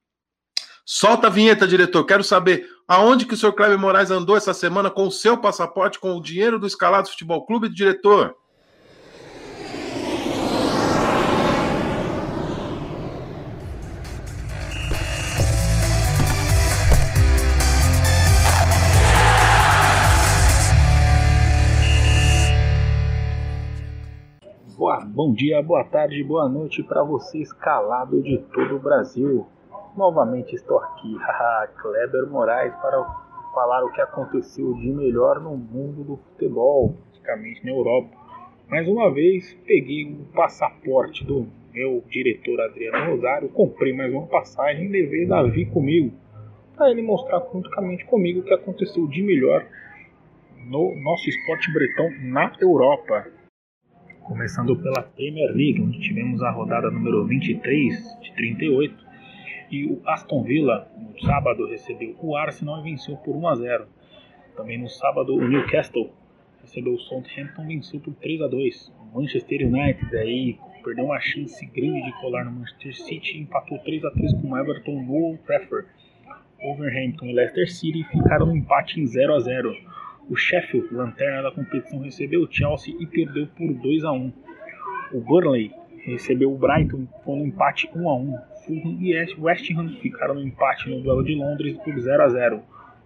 Solta 0.86 1.28
a 1.28 1.30
vinheta, 1.30 1.68
diretor. 1.68 2.04
Quero 2.04 2.24
saber 2.24 2.68
aonde 2.90 3.28
que 3.28 3.36
o 3.36 3.38
senhor 3.38 3.53
Kleber 3.53 3.78
Moraes 3.78 4.10
andou 4.10 4.36
essa 4.36 4.52
semana 4.52 4.90
com 4.90 5.06
o 5.06 5.11
seu 5.11 5.38
passaporte, 5.38 5.99
com 5.99 6.16
o 6.16 6.22
dinheiro 6.22 6.57
do 6.57 6.66
Escalados 6.66 7.11
Futebol 7.11 7.45
Clube, 7.45 7.70
diretor. 7.70 8.36
Boa 24.76 25.06
Bom 25.06 25.32
dia, 25.32 25.61
boa 25.61 25.84
tarde, 25.84 26.24
boa 26.24 26.49
noite 26.49 26.82
para 26.82 27.03
você 27.03 27.38
escalado 27.38 28.20
de 28.24 28.40
todo 28.52 28.78
o 28.78 28.80
Brasil. 28.80 29.45
Novamente 29.96 30.56
estou 30.56 30.78
aqui, 30.80 31.16
Kleber 31.82 32.30
Moraes, 32.30 32.74
para 32.76 33.04
falar 33.54 33.84
o 33.84 33.91
que 33.91 34.02
aconteceu 34.02 34.74
de 34.76 34.91
melhor 34.91 35.40
no 35.40 35.58
mundo 35.58 36.04
do 36.04 36.18
futebol, 36.18 36.96
praticamente 37.12 37.64
na 37.66 37.72
Europa. 37.72 38.10
Mais 38.70 38.88
uma 38.88 39.12
vez, 39.12 39.54
peguei 39.66 40.06
o 40.06 40.26
passaporte 40.34 41.26
do 41.26 41.48
meu 41.74 42.04
diretor 42.10 42.62
Adriano 42.62 43.12
Rosário, 43.12 43.50
comprei 43.50 43.94
mais 43.94 44.14
uma 44.14 44.28
passagem 44.28 44.86
e 44.86 44.90
levei 44.90 45.26
Davi 45.26 45.66
comigo, 45.66 46.14
para 46.76 46.91
ele 46.91 47.02
mostrar 47.02 47.41
juntamente 47.52 48.06
comigo 48.06 48.40
o 48.40 48.44
que 48.44 48.54
aconteceu 48.54 49.08
de 49.08 49.22
melhor 49.22 49.66
no 50.66 50.96
nosso 51.02 51.30
esporte 51.30 51.72
bretão 51.74 52.10
na 52.22 52.56
Europa. 52.62 53.28
Começando 54.22 54.76
pela 54.76 55.02
Premier 55.02 55.52
League, 55.52 55.82
onde 55.82 56.00
tivemos 56.00 56.41
a 56.44 56.52
rodada 56.52 56.91
número 56.91 57.26
23 57.26 58.20
de 58.22 58.36
38 58.36 59.09
e 59.72 59.86
o 59.86 60.02
Aston 60.06 60.44
Villa 60.44 60.88
no 60.98 61.20
sábado 61.22 61.68
recebeu 61.68 62.16
o 62.22 62.36
Arsenal 62.36 62.80
e 62.80 62.84
venceu 62.91 63.18
por 63.18 63.36
1 63.36 63.48
a 63.48 63.56
0. 63.56 63.88
Também 64.56 64.78
no 64.78 64.90
sábado 64.90 65.36
o 65.36 65.48
Newcastle 65.48 66.12
recebeu 66.62 66.94
o 66.94 67.00
Southampton 67.00 67.64
e 67.64 67.68
venceu 67.68 68.00
por 68.00 68.14
3 68.16 68.41
a 68.41 68.48
2. 68.48 68.94
O 69.14 69.20
Manchester 69.20 69.68
United 69.68 70.18
aí 70.18 70.58
perdeu 70.84 71.06
uma 71.06 71.20
chance 71.20 71.66
grande 71.66 72.04
de 72.04 72.12
colar 72.20 72.46
no 72.46 72.52
Manchester 72.52 72.96
City 72.96 73.38
e 73.38 73.41
empatou 73.41 73.80
3 73.80 74.06
a 74.06 74.12
3 74.12 74.34
com 74.34 74.52
o 74.52 74.58
Everton 74.58 75.02
no 75.02 75.14
Old 75.14 75.40
Trafford. 75.44 75.88
Overhampton 76.62 77.28
e 77.28 77.34
Leicester 77.34 77.72
City 77.72 78.04
ficaram 78.04 78.48
no 78.48 78.56
empate 78.56 79.00
em 79.00 79.06
0 79.06 79.34
a 79.34 79.40
0. 79.40 79.76
O 80.30 80.36
Sheffield, 80.36 80.94
lanterna 80.94 81.44
da 81.44 81.52
competição, 81.52 82.02
recebeu 82.02 82.44
o 82.44 82.52
Chelsea 82.52 82.96
e 83.00 83.06
perdeu 83.06 83.48
por 83.48 83.74
2 83.74 84.04
a 84.04 84.12
1. 84.12 84.34
O 85.14 85.22
Burnley 85.22 85.72
recebeu 86.04 86.54
o 86.54 86.58
Brighton 86.58 87.06
com 87.24 87.41
um 87.41 87.48
empate 87.48 87.90
1 87.96 88.10
a 88.10 88.16
1. 88.16 88.38
Fulham 88.65 88.98
e 89.02 89.14
West 89.40 89.69
Ham 89.72 89.90
ficaram 90.02 90.36
no 90.36 90.41
empate 90.41 90.90
no 90.90 91.02
duelo 91.02 91.23
de 91.23 91.36
Londres 91.36 91.77
por 91.77 91.98
0 91.98 92.23
a 92.23 92.30
0. 92.30 92.61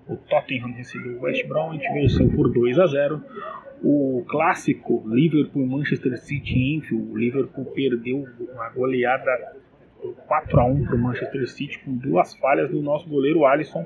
O 0.07 0.17
Tottenham 0.17 0.73
recebeu 0.73 1.17
o 1.17 1.21
West 1.21 1.47
Brom 1.47 1.73
e 1.73 1.77
venceu 1.77 2.29
por 2.29 2.51
2 2.51 2.79
a 2.79 2.87
0. 2.87 3.23
O 3.83 4.23
clássico 4.27 5.03
Liverpool 5.07 5.65
Manchester 5.65 6.17
City 6.17 6.75
Enfield, 6.75 7.11
o 7.11 7.17
Liverpool 7.17 7.65
perdeu 7.65 8.25
uma 8.53 8.69
goleada 8.69 9.53
4 10.27 10.59
a 10.59 10.65
1 10.65 10.85
para 10.85 10.95
o 10.95 10.99
Manchester 10.99 11.47
City 11.49 11.79
com 11.79 11.95
duas 11.95 12.35
falhas 12.35 12.69
do 12.69 12.81
nosso 12.81 13.07
goleiro 13.07 13.45
Alisson. 13.45 13.85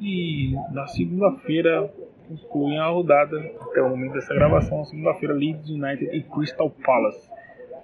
E 0.00 0.54
na 0.72 0.86
segunda-feira 0.86 1.90
concluem 2.28 2.78
a 2.78 2.86
rodada, 2.86 3.38
até 3.60 3.80
o 3.80 3.88
momento 3.88 4.12
dessa 4.12 4.34
gravação, 4.34 4.84
segunda-feira, 4.84 5.34
Leeds 5.34 5.70
United 5.70 6.14
e 6.14 6.22
Crystal 6.22 6.70
Palace. 6.70 7.30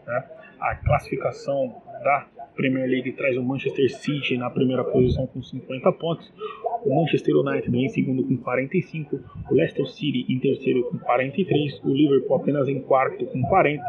Né? 0.06 0.24
A 0.60 0.74
classificação 0.76 1.82
da 2.02 2.26
Premier 2.56 2.88
League 2.88 3.12
traz 3.12 3.36
o 3.36 3.42
Manchester 3.42 3.90
City 3.90 4.36
na 4.36 4.48
primeira 4.50 4.84
posição 4.84 5.26
com 5.26 5.42
50 5.42 5.92
pontos, 5.92 6.32
o 6.84 6.94
Manchester 6.94 7.36
United 7.36 7.76
em 7.76 7.88
segundo 7.88 8.24
com 8.24 8.36
45, 8.36 9.20
o 9.50 9.54
Leicester 9.54 9.86
City 9.86 10.24
em 10.28 10.38
terceiro 10.38 10.84
com 10.84 10.98
43, 10.98 11.80
o 11.84 11.88
Liverpool 11.88 12.36
apenas 12.36 12.68
em 12.68 12.80
quarto 12.80 13.24
com 13.26 13.42
40 13.42 13.82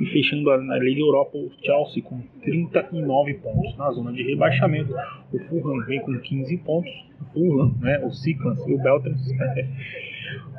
e 0.00 0.06
fechando 0.06 0.50
a, 0.50 0.56
Liga 0.78 1.00
Europa 1.00 1.36
o 1.36 1.50
Chelsea 1.62 2.02
com 2.02 2.20
39 2.42 3.34
pontos. 3.34 3.76
Na 3.76 3.90
zona 3.90 4.12
de 4.12 4.22
rebaixamento, 4.22 4.94
o 5.32 5.38
Fulham 5.38 5.84
vem 5.86 6.00
com 6.00 6.18
15 6.18 6.56
pontos, 6.58 6.92
o 7.20 7.24
Fulham, 7.32 7.74
né, 7.80 8.00
o 8.04 8.10
Cyclans 8.10 8.66
e 8.66 8.74
o 8.74 8.78
Beltrams. 8.78 9.32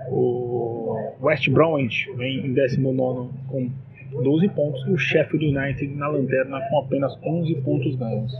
o 0.10 1.14
West 1.22 1.50
Bromwich 1.50 2.12
vem 2.16 2.46
em 2.46 2.54
19 2.54 3.30
com 3.48 3.70
12 4.22 4.50
pontos 4.50 4.86
o 4.88 4.98
Sheffield 4.98 5.46
United 5.46 5.88
na 5.96 6.08
lanterna 6.08 6.62
com 6.70 6.80
apenas 6.80 7.18
11 7.24 7.56
pontos 7.62 7.96
ganhos. 7.96 8.34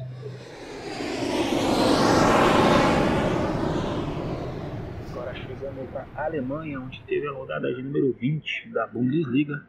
Agora 5.12 5.34
chegamos 5.34 5.90
para 5.90 6.06
a 6.16 6.26
Alemanha, 6.26 6.80
onde 6.80 7.02
teve 7.08 7.28
a 7.28 7.32
rodada 7.32 7.74
de 7.74 7.82
número 7.82 8.14
20 8.14 8.70
da 8.70 8.86
Bundesliga, 8.88 9.64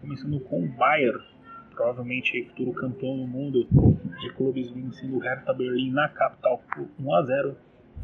começando 0.00 0.38
com 0.40 0.64
o 0.64 0.68
Bayern, 0.68 1.20
provavelmente 1.74 2.44
futuro 2.50 2.72
campeão 2.74 3.16
do 3.16 3.26
mundo 3.26 3.66
de 4.20 4.32
clubes 4.34 4.70
vencendo 4.70 5.16
o 5.16 5.18
Hertha 5.18 5.52
Berlim 5.52 5.90
na 5.90 6.08
capital 6.08 6.62
por 6.72 6.88
1 6.98 7.14
a 7.14 7.22
0. 7.24 7.56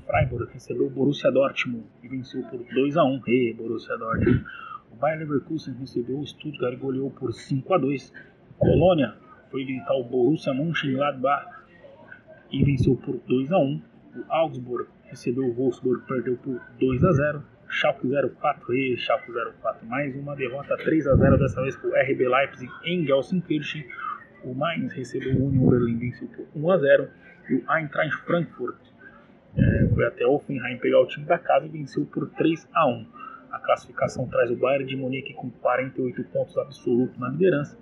Freiburg 0.06 0.52
recebeu 0.52 0.86
o 0.86 0.90
Borussia 0.90 1.31
Dortmund 1.31 1.85
e 2.02 2.09
venceu 2.09 2.43
por 2.44 2.59
2 2.59 2.97
a 2.97 3.05
1. 3.05 3.23
Hey, 3.27 3.55
Borussia 3.55 3.97
Dortmund. 3.97 4.44
O 4.93 4.97
Bayern 4.97 5.24
Leverkusen 5.24 5.74
recebeu 5.74 6.19
o 6.19 6.27
Stuttgart 6.27 6.74
e 6.74 6.77
goleou 6.77 7.10
por 7.10 7.32
5 7.32 7.74
a 7.74 7.78
2. 7.78 8.12
Colônia 8.59 9.15
foi 9.51 9.65
visitar 9.65 9.94
o 9.94 10.05
Borussia 10.05 10.52
Mönchengladbach 10.52 11.47
e 12.51 12.65
venceu 12.65 12.97
por 12.97 13.16
2 13.27 13.52
a 13.52 13.59
1. 13.59 13.82
O 14.16 14.24
Augsburg 14.28 14.89
recebeu 15.05 15.44
o 15.44 15.55
Wolfsburg 15.55 16.05
perdeu 16.06 16.36
por 16.36 16.60
2 16.81 17.05
a 17.05 17.12
0. 17.12 17.43
Schalke 17.69 18.09
04 18.09 18.74
e 18.74 18.97
Schalke 18.97 19.31
04 19.31 19.86
mais 19.86 20.16
uma 20.16 20.35
derrota 20.35 20.77
3 20.77 21.06
a 21.06 21.16
0 21.16 21.39
dessa 21.39 21.62
vez 21.62 21.77
para 21.77 21.90
o 21.90 21.93
RB 21.93 22.28
Leipzig 22.28 22.73
em 22.85 23.05
Gelsenkirchen. 23.06 23.85
O 24.43 24.55
Mainz 24.55 24.93
recebeu 24.93 25.35
o 25.36 25.48
Union 25.48 25.69
Berlin 25.69 25.93
e 25.93 25.97
venceu 25.97 26.28
por 26.28 26.47
1 26.55 26.70
a 26.70 26.78
0 26.78 27.09
e 27.51 27.55
o 27.56 27.73
Eintracht 27.73 28.24
Frankfurt 28.24 28.78
é, 29.56 29.89
foi 29.94 30.06
até 30.06 30.27
Offenheim 30.27 30.78
pegar 30.78 31.01
o 31.01 31.06
time 31.06 31.27
da 31.27 31.39
casa 31.39 31.66
e 31.66 31.69
venceu 31.69 32.06
por 32.06 32.28
3 32.31 32.69
a 32.73 32.86
1. 32.86 33.06
A 33.50 33.58
classificação 33.58 34.26
traz 34.28 34.50
o 34.50 34.56
Bayern 34.56 34.86
de 34.86 34.96
Munique 34.96 35.34
com 35.34 35.50
48 35.50 36.24
pontos 36.24 36.56
absolutos 36.58 37.18
na 37.18 37.28
liderança. 37.30 37.78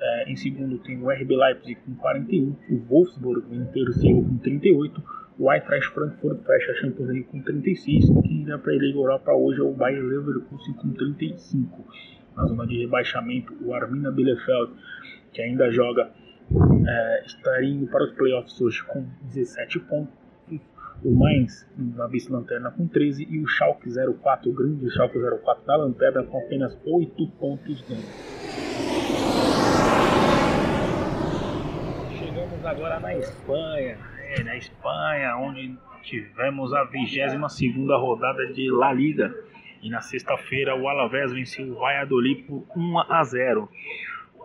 É, 0.00 0.30
em 0.30 0.36
segundo 0.36 0.78
tem 0.78 1.00
o 1.00 1.10
RB 1.10 1.36
Leipzig 1.36 1.78
com 1.86 1.94
41, 1.94 2.56
o 2.70 2.78
Wolfsburg 2.88 3.54
em 3.54 3.64
terceiro 3.66 4.22
com 4.22 4.38
38, 4.38 5.02
o 5.38 5.52
Eintracht 5.52 5.92
Frankfurt 5.94 6.42
fecha 6.44 6.72
a 6.72 6.74
Champions 6.76 7.08
League 7.08 7.24
com 7.24 7.40
36, 7.42 8.06
quem 8.22 8.42
irá 8.42 8.58
para 8.58 8.72
a 8.72 8.76
Liga 8.76 8.98
Europa 8.98 9.32
hoje 9.32 9.60
é 9.60 9.62
o 9.62 9.72
Bayern 9.72 10.06
Leverkusen 10.06 10.74
com 10.74 10.90
35. 10.90 11.84
Na 12.36 12.46
zona 12.46 12.66
de 12.66 12.78
rebaixamento, 12.78 13.54
o 13.62 13.74
Arminia 13.74 14.10
Bielefeld, 14.10 14.72
que 15.32 15.42
ainda 15.42 15.70
joga, 15.70 16.10
é, 16.86 17.22
estaria 17.26 17.70
indo 17.70 17.86
para 17.86 18.04
os 18.04 18.12
playoffs 18.12 18.60
hoje 18.60 18.82
com 18.84 19.06
17 19.22 19.80
pontos 19.80 20.19
o 21.04 21.14
Mainz 21.14 21.66
na 21.76 22.06
vice-lanterna 22.06 22.70
com 22.70 22.86
13 22.86 23.26
e 23.28 23.40
o 23.40 23.46
Schalke 23.46 23.88
04, 23.90 24.50
o 24.50 24.54
grande 24.54 24.90
Schalke 24.90 25.18
04 25.18 25.66
na 25.66 25.76
lanterna 25.76 26.22
com 26.24 26.38
apenas 26.38 26.78
8 26.84 27.26
pontos 27.38 27.80
ganhos. 27.82 28.04
Chegamos 32.18 32.66
agora 32.66 33.00
na 33.00 33.14
Espanha, 33.16 33.98
é, 34.18 34.42
na 34.42 34.56
Espanha, 34.56 35.36
onde 35.38 35.76
tivemos 36.02 36.72
a 36.72 36.84
22 36.84 38.00
rodada 38.00 38.46
de 38.52 38.70
La 38.70 38.92
Liga. 38.92 39.34
E 39.82 39.88
na 39.88 40.02
sexta-feira 40.02 40.76
o 40.76 40.86
Alavés 40.86 41.32
venceu 41.32 41.72
o 41.72 41.78
Valladolid 41.78 42.42
por 42.42 42.66
1 42.76 42.98
a 42.98 43.24
0. 43.24 43.66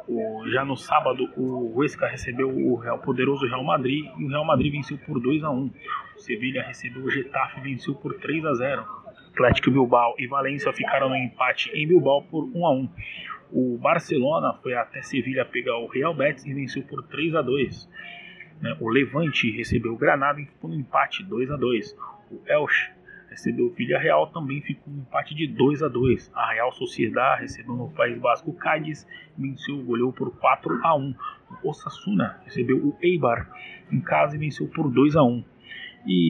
O, 0.08 0.48
já 0.50 0.64
no 0.64 0.78
sábado, 0.78 1.30
o 1.36 1.76
Huesca 1.76 2.08
recebeu 2.08 2.50
o 2.50 2.76
Real, 2.76 3.00
poderoso 3.00 3.46
Real 3.48 3.64
Madrid 3.64 4.06
e 4.18 4.24
o 4.24 4.28
Real 4.28 4.46
Madrid 4.46 4.72
venceu 4.72 4.98
por 5.00 5.20
2 5.20 5.44
a 5.44 5.50
1. 5.50 5.72
O 6.16 6.20
Sevilha 6.20 6.64
recebeu 6.64 7.04
o 7.04 7.10
Getafe 7.10 7.60
e 7.60 7.64
venceu 7.64 7.96
por 7.96 8.14
3 8.16 8.46
a 8.46 8.54
0. 8.54 8.86
Atlético 9.34 9.72
Bilbao 9.72 10.16
e 10.18 10.28
Valência 10.28 10.72
ficaram 10.72 11.10
no 11.10 11.16
empate 11.16 11.72
em 11.74 11.88
Bilbao 11.88 12.22
por 12.24 12.44
1 12.44 12.66
a 12.66 12.72
1. 12.72 12.90
O 13.52 13.78
Barcelona 13.78 14.54
foi 14.62 14.76
até 14.76 15.02
Sevilha 15.02 15.44
pegar 15.46 15.78
o 15.78 15.88
Real 15.88 16.14
Betis 16.14 16.46
e 16.46 16.54
venceu 16.54 16.84
por 16.84 17.04
3 17.04 17.36
a 17.36 17.42
2. 17.42 17.90
Né, 18.62 18.78
o 18.80 18.90
Levante 18.90 19.52
recebeu 19.52 19.94
o 19.94 19.98
Granada 19.98 20.40
e 20.40 20.46
ficou 20.46 20.70
no 20.70 20.76
empate 20.76 21.24
2 21.24 21.52
a 21.52 21.58
2. 21.58 21.98
O 22.32 22.42
Elche 22.48 22.92
recebeu 23.36 23.68
o 23.68 23.70
Villarreal, 23.70 24.28
também 24.28 24.62
ficou 24.62 24.92
um 24.92 25.00
empate 25.00 25.36
de 25.36 25.48
2 25.48 25.84
a 25.84 25.90
2. 25.90 26.32
A 26.34 26.54
Real 26.54 26.72
Sociedad 26.72 27.40
recebeu 27.40 27.76
no 27.76 27.90
País 27.90 28.18
Basco 28.18 28.50
o 28.50 28.54
Cádiz, 28.54 29.06
venceu, 29.38 29.84
goleou 29.84 30.14
por 30.14 30.32
4 30.40 30.80
a 30.82 30.96
1. 30.96 31.16
O 31.62 31.70
Osasuna 31.70 32.40
recebeu 32.46 32.78
o 32.78 32.98
Eibar 33.02 33.50
em 33.92 34.00
casa 34.00 34.36
e 34.36 34.40
venceu 34.40 34.68
por 34.70 34.90
2 34.90 35.18
a 35.18 35.24
1. 35.24 35.44
E, 36.08 36.30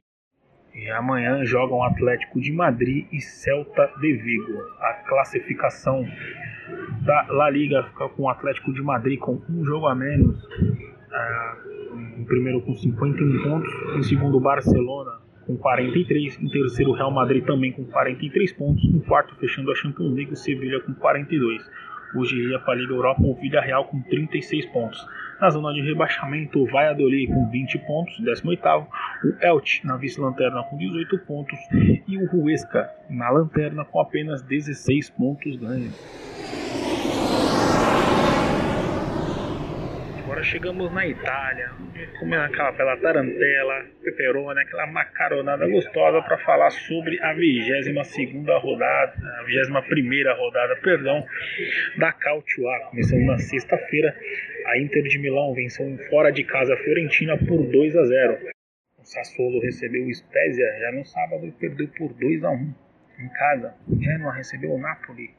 e 0.74 0.90
amanhã 0.92 1.46
jogam 1.46 1.84
Atlético 1.84 2.42
de 2.42 2.52
Madrid 2.52 3.08
e 3.12 3.22
Celta 3.22 3.88
de 4.02 4.14
Vigo. 4.14 4.60
A 4.80 4.94
classificação 5.08 6.04
da 7.06 7.28
La 7.30 7.50
Liga 7.52 7.84
fica 7.84 8.10
com 8.10 8.24
o 8.24 8.30
Atlético 8.30 8.74
de 8.74 8.82
Madrid 8.82 9.20
com 9.20 9.40
um 9.48 9.64
jogo 9.64 9.86
a 9.86 9.94
menos. 9.94 10.44
Ah, 11.12 11.58
em 12.18 12.26
primeiro 12.26 12.62
com 12.62 12.74
51 12.76 13.44
pontos, 13.44 13.72
em 13.96 14.04
segundo 14.04 14.40
Barcelona 14.40 15.25
com 15.46 15.58
43, 15.58 16.42
em 16.42 16.50
terceiro 16.50 16.92
Real 16.94 17.12
Madrid 17.12 17.46
também 17.46 17.72
com 17.72 17.86
43 17.86 18.54
pontos, 18.54 18.84
em 18.84 19.00
quarto 19.00 19.36
fechando 19.36 19.72
a 19.72 19.76
Champions 19.76 20.14
League 20.14 20.34
o 20.34 20.36
Sevilha 20.36 20.80
com 20.82 20.94
42. 20.94 21.62
Hoje 22.16 22.38
iria 22.38 22.60
para 22.60 22.74
a 22.74 22.78
Liga 22.78 22.94
Europa 22.94 23.22
o 23.24 23.36
Vida 23.36 23.60
Real 23.62 23.86
com 23.86 24.02
36 24.02 24.66
pontos. 24.68 25.06
Na 25.40 25.50
zona 25.50 25.74
de 25.74 25.82
rebaixamento, 25.82 26.60
o 26.60 26.66
Valladolid 26.66 27.28
com 27.28 27.50
20 27.50 27.78
pontos, 27.80 28.14
18º, 28.22 28.88
o 29.24 29.46
Elche 29.46 29.86
na 29.86 29.98
vice-lanterna 29.98 30.64
com 30.64 30.78
18 30.78 31.18
pontos 31.20 31.60
e 32.08 32.18
o 32.18 32.30
Huesca 32.34 32.90
na 33.10 33.30
lanterna 33.30 33.84
com 33.84 34.00
apenas 34.00 34.42
16 34.44 35.10
pontos 35.10 35.58
ganhos. 35.58 36.65
Agora 40.36 40.44
chegamos 40.44 40.92
na 40.92 41.08
Itália, 41.08 41.72
comendo 42.20 42.44
aquela 42.44 42.72
bela 42.74 42.98
tarantela, 42.98 43.86
peperona, 44.04 44.62
aquela 44.62 44.86
macaronada 44.88 45.66
gostosa 45.66 46.22
para 46.24 46.38
falar 46.40 46.72
sobre 46.72 47.18
a 47.24 47.34
22 47.34 48.06
segunda 48.06 48.58
rodada, 48.58 49.14
a 49.40 49.44
21 49.44 49.82
primeira 49.84 50.34
rodada, 50.34 50.76
perdão, 50.82 51.26
da 51.98 52.12
Cautio 52.12 52.68
A. 52.68 52.80
Começando 52.90 53.26
na 53.26 53.38
sexta-feira, 53.38 54.14
a 54.66 54.78
Inter 54.78 55.04
de 55.04 55.20
Milão 55.20 55.54
venceu 55.54 55.98
fora 56.10 56.32
de 56.32 56.44
casa 56.44 56.74
a 56.74 56.78
Fiorentina 56.78 57.38
por 57.38 57.64
2 57.64 57.96
a 57.96 58.04
0. 58.04 58.38
O 59.00 59.06
Sassuolo 59.06 59.62
recebeu 59.62 60.06
o 60.06 60.14
Spezia 60.14 60.66
já 60.82 60.92
no 60.92 61.06
sábado 61.06 61.48
e 61.48 61.52
perdeu 61.52 61.88
por 61.98 62.12
2 62.14 62.44
a 62.44 62.52
1 62.52 62.74
em 63.20 63.30
casa. 63.30 63.74
O 63.88 63.98
Genoa 64.02 64.34
recebeu 64.34 64.74
o 64.74 64.82
Napoli. 64.82 65.30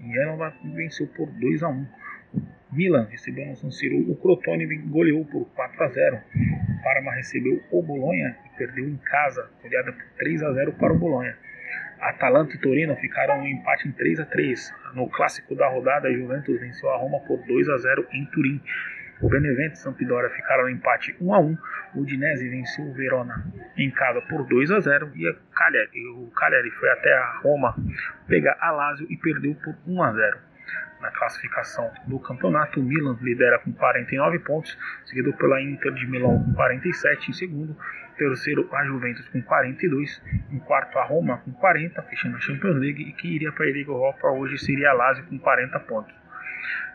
E 0.00 0.12
Genoa 0.12 0.52
venceu 0.74 1.06
por 1.16 1.28
2 1.30 1.62
a 1.62 1.68
1. 1.68 1.86
Milan 2.72 3.06
recebeu 3.10 3.46
no 3.46 3.54
San 3.54 3.70
Siro 3.70 3.98
o 4.10 4.16
Crotone 4.16 4.66
goleou 4.86 5.26
por 5.26 5.44
4 5.54 5.84
a 5.84 5.88
0. 5.88 6.16
O 6.16 6.82
Parma 6.82 7.12
recebeu 7.12 7.62
o 7.70 7.82
Bolonha 7.82 8.34
e 8.46 8.56
perdeu 8.56 8.88
em 8.88 8.96
casa, 8.96 9.50
goleada 9.62 9.92
por 9.92 10.04
3 10.16 10.42
a 10.42 10.52
0 10.54 10.72
para 10.72 10.94
o 10.94 10.98
Bolonha. 10.98 11.36
Atalanta 12.00 12.56
e 12.56 12.58
Torino 12.58 12.96
ficaram 12.96 13.42
no 13.42 13.46
empate 13.46 13.86
em 13.86 13.92
3 13.92 14.20
a 14.20 14.24
3. 14.24 14.74
No 14.94 15.06
clássico 15.08 15.54
da 15.54 15.68
rodada, 15.68 16.08
a 16.08 16.12
Juventus 16.12 16.58
venceu 16.58 16.88
a 16.88 16.96
Roma 16.96 17.20
por 17.20 17.38
2 17.46 17.68
a 17.68 17.76
0 17.76 18.06
em 18.10 18.24
Turim. 18.26 18.58
O 19.20 19.28
Benevento 19.28 19.74
e 19.74 19.78
Sampdoria 19.78 20.30
ficaram 20.30 20.64
no 20.64 20.70
empate 20.70 21.14
1 21.20 21.34
a 21.34 21.38
1. 21.40 21.58
O 21.94 22.00
Udinese 22.00 22.48
venceu 22.48 22.86
o 22.86 22.94
Verona 22.94 23.44
em 23.76 23.90
casa 23.90 24.22
por 24.22 24.44
2 24.48 24.70
a 24.70 24.80
0 24.80 25.12
e 25.14 25.30
Cagliari, 25.54 26.06
o 26.16 26.30
Cagliari 26.34 26.70
foi 26.70 26.90
até 26.90 27.12
a 27.12 27.38
Roma 27.42 27.76
pegar 28.26 28.56
a 28.58 28.70
Lazio 28.70 29.06
e 29.10 29.16
perdeu 29.18 29.54
por 29.56 29.76
1 29.86 30.02
a 30.02 30.12
0 30.12 30.51
na 31.00 31.10
classificação 31.10 31.90
do 32.06 32.18
campeonato. 32.18 32.80
O 32.80 32.82
Milan 32.82 33.18
lidera 33.20 33.58
com 33.58 33.72
49 33.72 34.38
pontos, 34.40 34.78
seguido 35.04 35.32
pela 35.34 35.60
Inter 35.60 35.92
de 35.92 36.06
Milão 36.06 36.42
com 36.44 36.54
47 36.54 37.30
em 37.30 37.34
segundo, 37.34 37.76
terceiro 38.16 38.68
a 38.72 38.84
Juventus 38.84 39.28
com 39.28 39.42
42, 39.42 40.22
em 40.50 40.58
quarto 40.60 40.98
a 40.98 41.04
Roma 41.04 41.38
com 41.38 41.52
40, 41.52 42.00
fechando 42.02 42.36
a 42.36 42.40
Champions 42.40 42.76
League 42.76 43.02
e 43.02 43.12
que 43.12 43.28
iria 43.28 43.52
para 43.52 43.64
a 43.64 43.70
Liga 43.70 43.90
Europa 43.90 44.28
hoje 44.30 44.58
seria 44.58 44.90
a 44.90 44.94
Lazio 44.94 45.24
com 45.26 45.38
40 45.38 45.80
pontos. 45.80 46.22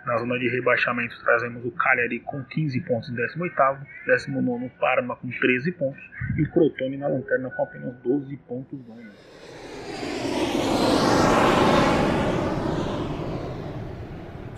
Na 0.06 0.16
zona 0.18 0.40
de 0.40 0.48
rebaixamento 0.48 1.22
trazemos 1.22 1.66
o 1.66 1.72
Cagliari 1.72 2.22
com 2.22 2.42
15 2.42 2.80
pontos 2.82 3.10
em 3.10 3.16
18º, 3.16 3.86
19 4.06 4.66
o 4.66 4.70
Parma 4.80 5.18
com 5.18 5.30
13 5.30 5.72
pontos 5.74 6.02
e 6.38 6.44
o 6.44 6.52
Crotone 6.52 6.96
na 6.96 7.10
lanterna 7.10 7.50
com 7.52 7.64
apenas 7.64 7.94
12 7.98 8.38
pontos 8.48 8.80
ganhos. 8.88 9.77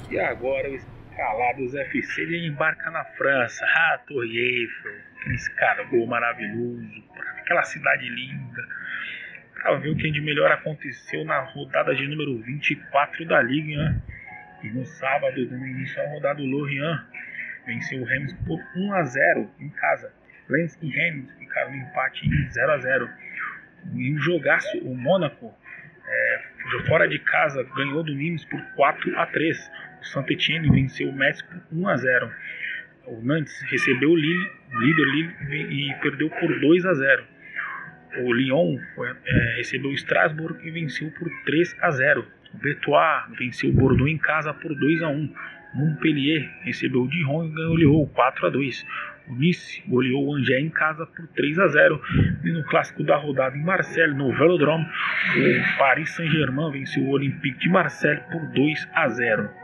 E 0.09 0.19
agora 0.19 0.67
o 0.67 0.75
Escalados 0.75 1.75
FC 1.75 2.21
ele 2.21 2.47
embarca 2.47 2.89
na 2.89 3.03
França. 3.05 3.63
Ah, 3.63 3.99
Torre 4.07 4.39
Eiffel, 4.39 4.91
aquele 5.15 5.35
escargol 5.35 6.07
maravilhoso, 6.07 7.03
aquela 7.37 7.61
cidade 7.61 8.09
linda. 8.09 8.67
Para 9.53 9.75
ver 9.75 9.89
o 9.89 9.95
que 9.95 10.09
de 10.09 10.19
melhor 10.21 10.51
aconteceu 10.51 11.23
na 11.25 11.41
rodada 11.41 11.93
de 11.93 12.07
número 12.07 12.41
24 12.41 13.23
da 13.25 13.41
Liga. 13.43 13.75
Né? 13.75 14.01
E 14.63 14.69
no 14.69 14.83
sábado, 14.83 15.45
no 15.45 15.67
início 15.67 15.95
da 15.97 16.09
rodada, 16.09 16.41
o 16.41 16.45
Lorient 16.45 17.01
venceu 17.67 18.01
o 18.01 18.05
Reims 18.05 18.33
por 18.47 18.59
1 18.75 18.93
a 18.93 19.03
0 19.03 19.51
em 19.59 19.69
casa. 19.69 20.11
Lens 20.49 20.75
e 20.81 20.89
Reims 20.89 21.31
ficaram 21.37 21.71
no 21.71 21.77
empate 21.77 22.27
em 22.27 22.49
0 22.49 22.71
a 22.71 22.77
0 22.79 23.09
E 23.93 24.13
um 24.15 24.17
jogaço, 24.17 24.75
o 24.79 24.95
Mônaco, 24.95 25.53
é, 26.07 26.41
fora 26.87 27.07
de 27.07 27.19
casa, 27.19 27.63
ganhou 27.75 28.03
do 28.03 28.15
Nimes 28.15 28.43
por 28.45 28.59
4 28.75 29.19
a 29.19 29.27
3 29.27 29.71
o 30.01 30.05
Saint-Etienne 30.05 30.69
venceu 30.69 31.09
o 31.09 31.13
Metz 31.13 31.41
por 31.41 31.61
1 31.71 31.87
a 31.87 31.97
0. 31.97 32.31
O 33.07 33.21
Nantes 33.23 33.61
recebeu 33.69 34.11
o 34.11 34.15
Lille, 34.15 34.49
o 34.71 34.79
líder 34.79 35.05
Lille 35.05 35.89
e 35.89 35.93
perdeu 36.01 36.29
por 36.29 36.59
2 36.59 36.85
a 36.85 36.93
0. 36.93 37.23
O 38.17 38.33
Lyon 38.33 38.77
foi, 38.95 39.09
é, 39.25 39.55
recebeu 39.57 39.91
o 39.91 39.93
Strasbourg 39.93 40.59
e 40.65 40.71
venceu 40.71 41.11
por 41.11 41.29
3 41.45 41.75
a 41.81 41.91
0. 41.91 42.25
O 42.53 42.57
Betois 42.57 43.37
venceu 43.37 43.69
o 43.69 43.73
Bordeaux 43.73 44.11
em 44.11 44.17
casa 44.17 44.53
por 44.53 44.73
2 44.73 45.01
a 45.03 45.09
1. 45.09 45.33
Montpellier 45.73 46.49
recebeu 46.63 47.01
o 47.01 47.07
Dijon 47.07 47.45
e 47.45 47.49
goleou 47.51 48.07
4 48.07 48.47
a 48.47 48.49
2. 48.49 48.85
O 49.27 49.35
Nice 49.35 49.83
goleou 49.87 50.27
o 50.27 50.35
Angers 50.35 50.63
em 50.63 50.69
casa 50.69 51.05
por 51.05 51.27
3 51.27 51.59
a 51.59 51.67
0. 51.67 52.01
E 52.43 52.51
no 52.51 52.63
clássico 52.65 53.03
da 53.03 53.15
rodada 53.15 53.55
em 53.55 53.63
Marseille, 53.63 54.15
no 54.15 54.31
Velodrome, 54.35 54.85
o 54.85 55.77
Paris 55.77 56.09
Saint-Germain 56.15 56.71
venceu 56.71 57.03
o 57.03 57.09
Olympique 57.09 57.59
de 57.59 57.69
Marseille 57.69 58.21
por 58.31 58.41
2 58.53 58.89
a 58.93 59.07
0. 59.09 59.58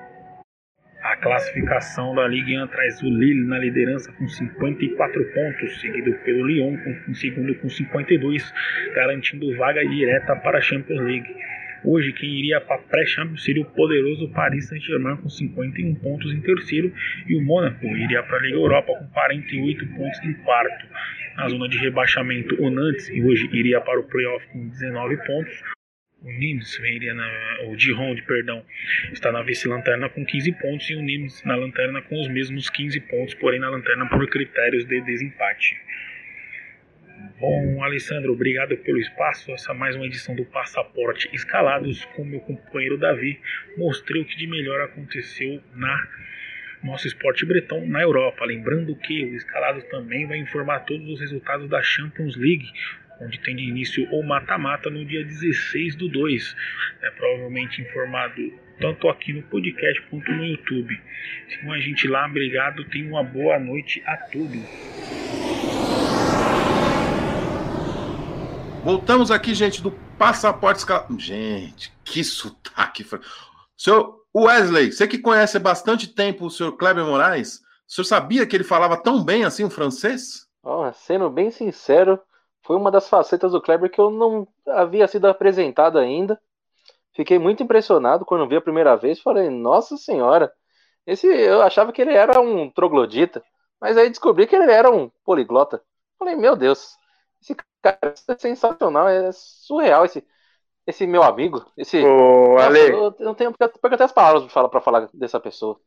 A 1.06 1.16
classificação 1.18 2.16
da 2.16 2.28
Ligue 2.28 2.58
1 2.58 2.66
traz 2.66 3.00
o 3.04 3.06
Lille 3.08 3.46
na 3.46 3.60
liderança 3.60 4.12
com 4.14 4.28
54 4.28 5.24
pontos, 5.36 5.80
seguido 5.80 6.12
pelo 6.26 6.48
Lyon 6.48 6.76
com, 6.78 7.12
em 7.12 7.14
segundo 7.14 7.54
com 7.54 7.70
52, 7.70 8.52
garantindo 8.96 9.56
vaga 9.56 9.86
direta 9.86 10.36
para 10.38 10.58
a 10.58 10.62
Champions 10.62 11.00
League. 11.02 11.32
Hoje, 11.84 12.12
quem 12.12 12.40
iria 12.40 12.60
para 12.60 12.78
a 12.78 12.80
pré-Champions 12.80 13.44
seria 13.44 13.62
o 13.62 13.66
poderoso 13.66 14.32
Paris 14.32 14.68
Saint-Germain 14.68 15.18
com 15.18 15.30
51 15.30 15.94
pontos 15.94 16.34
em 16.34 16.42
terceiro 16.42 16.92
e 17.28 17.38
o 17.38 17.42
Mônaco 17.44 17.86
iria 17.86 18.24
para 18.24 18.38
a 18.38 18.42
Liga 18.42 18.56
Europa 18.56 18.92
com 18.98 19.08
48 19.10 19.86
pontos 19.96 20.20
em 20.24 20.34
quarto. 20.34 20.88
Na 21.38 21.48
zona 21.50 21.70
de 21.70 21.78
rebaixamento, 21.78 22.60
o 22.60 22.72
Nantes 22.72 23.12
hoje 23.12 23.48
iria 23.54 23.80
para 23.80 24.00
o 24.00 24.04
playoff 24.06 24.44
com 24.48 24.70
19 24.70 25.18
pontos 25.18 25.75
o 26.26 26.32
Nimes 26.32 26.80
iria 26.80 27.14
na, 27.14 27.60
o 27.68 27.76
Dijon, 27.76 28.16
perdão, 28.26 28.66
está 29.14 29.32
na 29.32 29.44
vice-lanterna 29.44 30.10
com 30.10 30.26
15 30.26 30.52
pontos 30.54 30.90
e 30.90 30.96
o 30.96 31.02
Nimes 31.02 31.44
na 31.44 31.56
lanterna 31.56 32.02
com 32.02 32.20
os 32.20 32.28
mesmos 32.28 32.68
15 32.68 33.00
pontos, 33.02 33.36
porém 33.36 33.60
na 33.60 33.70
lanterna 33.70 34.10
por 34.10 34.28
critérios 34.28 34.86
de 34.86 35.02
desempate. 35.02 35.80
Bom, 37.40 37.84
Alessandro, 37.84 38.34
obrigado 38.34 38.76
pelo 38.78 38.98
espaço. 38.98 39.52
Essa 39.52 39.72
é 39.72 39.76
mais 39.76 39.96
uma 39.96 40.08
edição 40.08 40.36
do 40.36 40.46
Passaporte 40.46 41.30
Escalados 41.32 42.04
com 42.16 42.26
meu 42.26 42.40
companheiro 42.40 42.98
Davi. 42.98 43.40
Mostrei 43.78 44.22
o 44.22 44.26
que 44.26 44.36
de 44.36 44.48
melhor 44.48 44.82
aconteceu 44.82 45.62
na 45.76 46.08
nosso 46.84 47.08
esporte 47.08 47.46
bretão 47.46 47.86
na 47.86 48.02
Europa. 48.02 48.46
Lembrando 48.46 48.96
que 48.96 49.26
o 49.26 49.36
Escalados 49.36 49.84
também 49.86 50.28
vai 50.28 50.38
informar 50.38 50.80
todos 50.82 51.08
os 51.08 51.20
resultados 51.20 51.70
da 51.70 51.82
Champions 51.82 52.36
League, 52.36 52.72
onde 53.22 53.40
tem 53.40 53.56
de 53.56 53.64
início 53.64 54.08
o 54.12 54.24
mata-mata 54.24 54.90
no 54.90 55.06
dia 55.06 55.24
16 55.24 55.96
do 55.96 56.10
2. 56.10 56.56
É 57.02 57.10
provavelmente 57.12 57.82
informado 57.82 58.54
tanto 58.80 59.08
aqui 59.08 59.34
no 59.34 59.44
podcast 59.44 60.02
quanto 60.10 60.32
no 60.32 60.46
YouTube. 60.46 61.02
Sigam 61.50 61.72
a 61.72 61.80
gente 61.80 62.08
lá, 62.08 62.26
obrigado, 62.26 62.84
tenham 62.86 63.10
uma 63.10 63.24
boa 63.24 63.60
noite 63.60 64.04
a 64.06 64.18
todos. 64.18 64.60
Voltamos 68.84 69.32
aqui, 69.32 69.56
gente, 69.56 69.82
do 69.82 69.92
Passaporte 70.18 70.80
Escalado. 70.80 71.20
Gente, 71.20 71.92
que 72.04 72.24
sotaque. 72.24 73.06
Senhor 73.76 74.16
Wesley, 74.36 74.92
você 74.92 75.08
que 75.08 75.18
conhece 75.18 75.58
há 75.58 75.60
bastante 75.60 76.08
tempo 76.08 76.46
o 76.46 76.50
senhor 76.50 76.74
Kleber 76.74 77.06
Moraes, 77.06 77.62
o 77.88 77.92
senhor 77.92 78.06
sabia 78.06 78.46
que 78.46 78.56
ele 78.56 78.64
falava 78.64 78.98
tão 78.98 79.24
bem 79.24 79.44
assim 79.44 79.64
o 79.64 79.70
francês? 79.70 80.46
Oh, 80.64 80.92
sendo 80.94 81.30
bem 81.30 81.50
sincero, 81.50 82.20
foi 82.66 82.76
uma 82.76 82.90
das 82.90 83.08
facetas 83.08 83.52
do 83.52 83.62
Kleber 83.62 83.92
que 83.92 84.02
eu 84.02 84.10
não 84.10 84.48
havia 84.68 85.08
sido 85.08 85.28
apresentado 85.28 86.00
ainda. 86.00 86.40
Fiquei 87.14 87.38
muito 87.38 87.62
impressionado 87.62 88.26
quando 88.26 88.48
vi 88.48 88.56
a 88.56 88.62
primeira 88.62 88.96
vez. 88.98 89.22
Falei, 89.22 89.50
nossa 89.50 89.96
senhora, 89.98 90.52
esse 91.06 91.28
eu 91.28 91.62
achava 91.62 91.94
que 91.94 92.02
ele 92.02 92.14
era 92.14 92.42
um 92.42 92.70
troglodita, 92.70 93.44
mas 93.80 93.96
aí 93.98 94.10
descobri 94.10 94.48
que 94.48 94.56
ele 94.56 94.72
era 94.72 94.90
um 94.90 95.10
poliglota. 95.24 95.82
Falei, 96.18 96.36
meu 96.36 96.56
Deus, 96.56 96.98
esse 97.40 97.56
cara 97.82 98.16
é 98.28 98.38
sensacional, 98.38 99.08
é 99.08 99.32
surreal 99.32 100.04
esse, 100.04 100.26
esse 100.88 101.06
meu 101.06 101.22
amigo. 101.22 101.64
Esse, 101.78 102.04
Ô, 102.04 102.56
nossa, 102.56 102.66
Ale. 102.66 102.90
Eu 102.90 103.16
não 103.20 103.36
tenho 103.36 103.54
porque 103.54 103.96
até 103.96 104.04
as 104.04 104.12
palavras 104.12 104.44
para 104.44 104.52
falar, 104.52 104.82
falar 104.82 105.10
dessa 105.14 105.40
pessoa. 105.40 105.80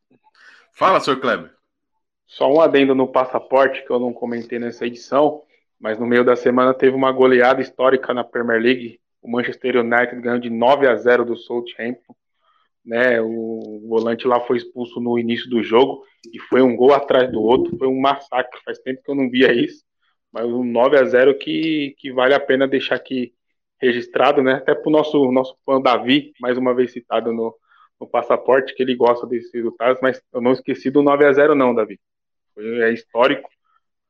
Fala, 0.72 1.00
senhor 1.00 1.20
Kleber. 1.20 1.52
Só 2.24 2.48
um 2.48 2.60
adendo 2.60 2.94
no 2.94 3.08
passaporte 3.08 3.84
que 3.84 3.90
eu 3.90 3.98
não 3.98 4.12
comentei 4.12 4.60
nessa 4.60 4.86
edição. 4.86 5.42
Mas 5.80 5.98
no 5.98 6.06
meio 6.06 6.24
da 6.24 6.34
semana 6.34 6.74
teve 6.74 6.96
uma 6.96 7.12
goleada 7.12 7.60
histórica 7.60 8.12
na 8.12 8.24
Premier 8.24 8.60
League. 8.60 9.00
O 9.22 9.30
Manchester 9.30 9.76
United 9.76 10.20
ganhou 10.20 10.38
de 10.38 10.50
9 10.50 10.88
a 10.88 10.96
0 10.96 11.24
do 11.24 11.36
Southampton. 11.36 12.14
Né, 12.84 13.20
o 13.20 13.84
volante 13.86 14.26
lá 14.26 14.40
foi 14.40 14.56
expulso 14.56 14.98
no 14.98 15.18
início 15.18 15.50
do 15.50 15.62
jogo 15.62 16.02
e 16.32 16.38
foi 16.38 16.62
um 16.62 16.74
gol 16.74 16.94
atrás 16.94 17.30
do 17.30 17.42
outro, 17.42 17.76
foi 17.76 17.86
um 17.86 18.00
massacre. 18.00 18.60
Faz 18.64 18.78
tempo 18.78 19.02
que 19.02 19.10
eu 19.10 19.14
não 19.14 19.28
via 19.28 19.52
isso, 19.52 19.84
mas 20.32 20.46
um 20.46 20.64
9 20.64 20.96
a 20.96 21.04
0 21.04 21.36
que, 21.36 21.94
que 21.98 22.10
vale 22.10 22.32
a 22.32 22.40
pena 22.40 22.66
deixar 22.66 22.94
aqui 22.94 23.34
registrado, 23.80 24.42
né? 24.42 24.54
Até 24.54 24.74
para 24.74 24.88
o 24.88 24.92
nosso, 24.92 25.30
nosso 25.30 25.54
fã 25.66 25.80
Davi, 25.80 26.32
mais 26.40 26.56
uma 26.56 26.74
vez 26.74 26.92
citado 26.92 27.30
no, 27.32 27.54
no 28.00 28.06
passaporte, 28.06 28.74
que 28.74 28.82
ele 28.82 28.94
gosta 28.94 29.26
desses 29.26 29.52
resultados, 29.52 30.00
mas 30.00 30.22
eu 30.32 30.40
não 30.40 30.52
esqueci 30.52 30.90
do 30.90 31.02
9 31.02 31.26
a 31.26 31.32
0 31.32 31.54
não, 31.54 31.74
Davi. 31.74 32.00
Foi, 32.54 32.80
é 32.80 32.92
histórico 32.92 33.48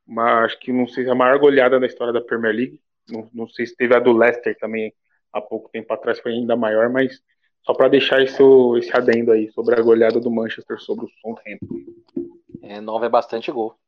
uma, 0.08 0.44
acho 0.44 0.58
que 0.58 0.72
não 0.72 0.88
sei 0.88 1.04
se 1.04 1.10
é 1.10 1.12
a 1.12 1.14
maior 1.14 1.38
goleada 1.38 1.78
da 1.78 1.86
história 1.86 2.12
da 2.12 2.20
Premier 2.20 2.54
League. 2.54 2.80
Não, 3.10 3.28
não 3.32 3.48
sei 3.48 3.66
se 3.66 3.76
teve 3.76 3.94
a 3.94 4.00
do 4.00 4.12
Leicester 4.12 4.56
também 4.58 4.92
há 5.32 5.40
pouco 5.40 5.68
tempo 5.70 5.92
atrás, 5.92 6.18
foi 6.18 6.32
ainda 6.32 6.56
maior, 6.56 6.88
mas 6.90 7.22
só 7.62 7.74
para 7.74 7.88
deixar 7.88 8.22
esse, 8.22 8.42
esse 8.78 8.96
adendo 8.96 9.30
aí 9.32 9.50
sobre 9.52 9.78
a 9.78 9.82
goleada 9.82 10.18
do 10.18 10.30
Manchester 10.30 10.78
sobre 10.80 11.04
o 11.04 11.10
Southampton. 11.20 11.66
É, 12.62 12.80
nove 12.80 13.06
é 13.06 13.10
bastante 13.10 13.52
gol. 13.52 13.78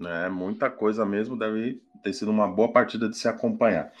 É, 0.00 0.28
muita 0.28 0.68
coisa 0.68 1.06
mesmo, 1.06 1.38
deve 1.38 1.80
ter 2.02 2.12
sido 2.12 2.30
uma 2.30 2.48
boa 2.48 2.72
partida 2.72 3.08
de 3.08 3.16
se 3.16 3.28
acompanhar. 3.28 3.92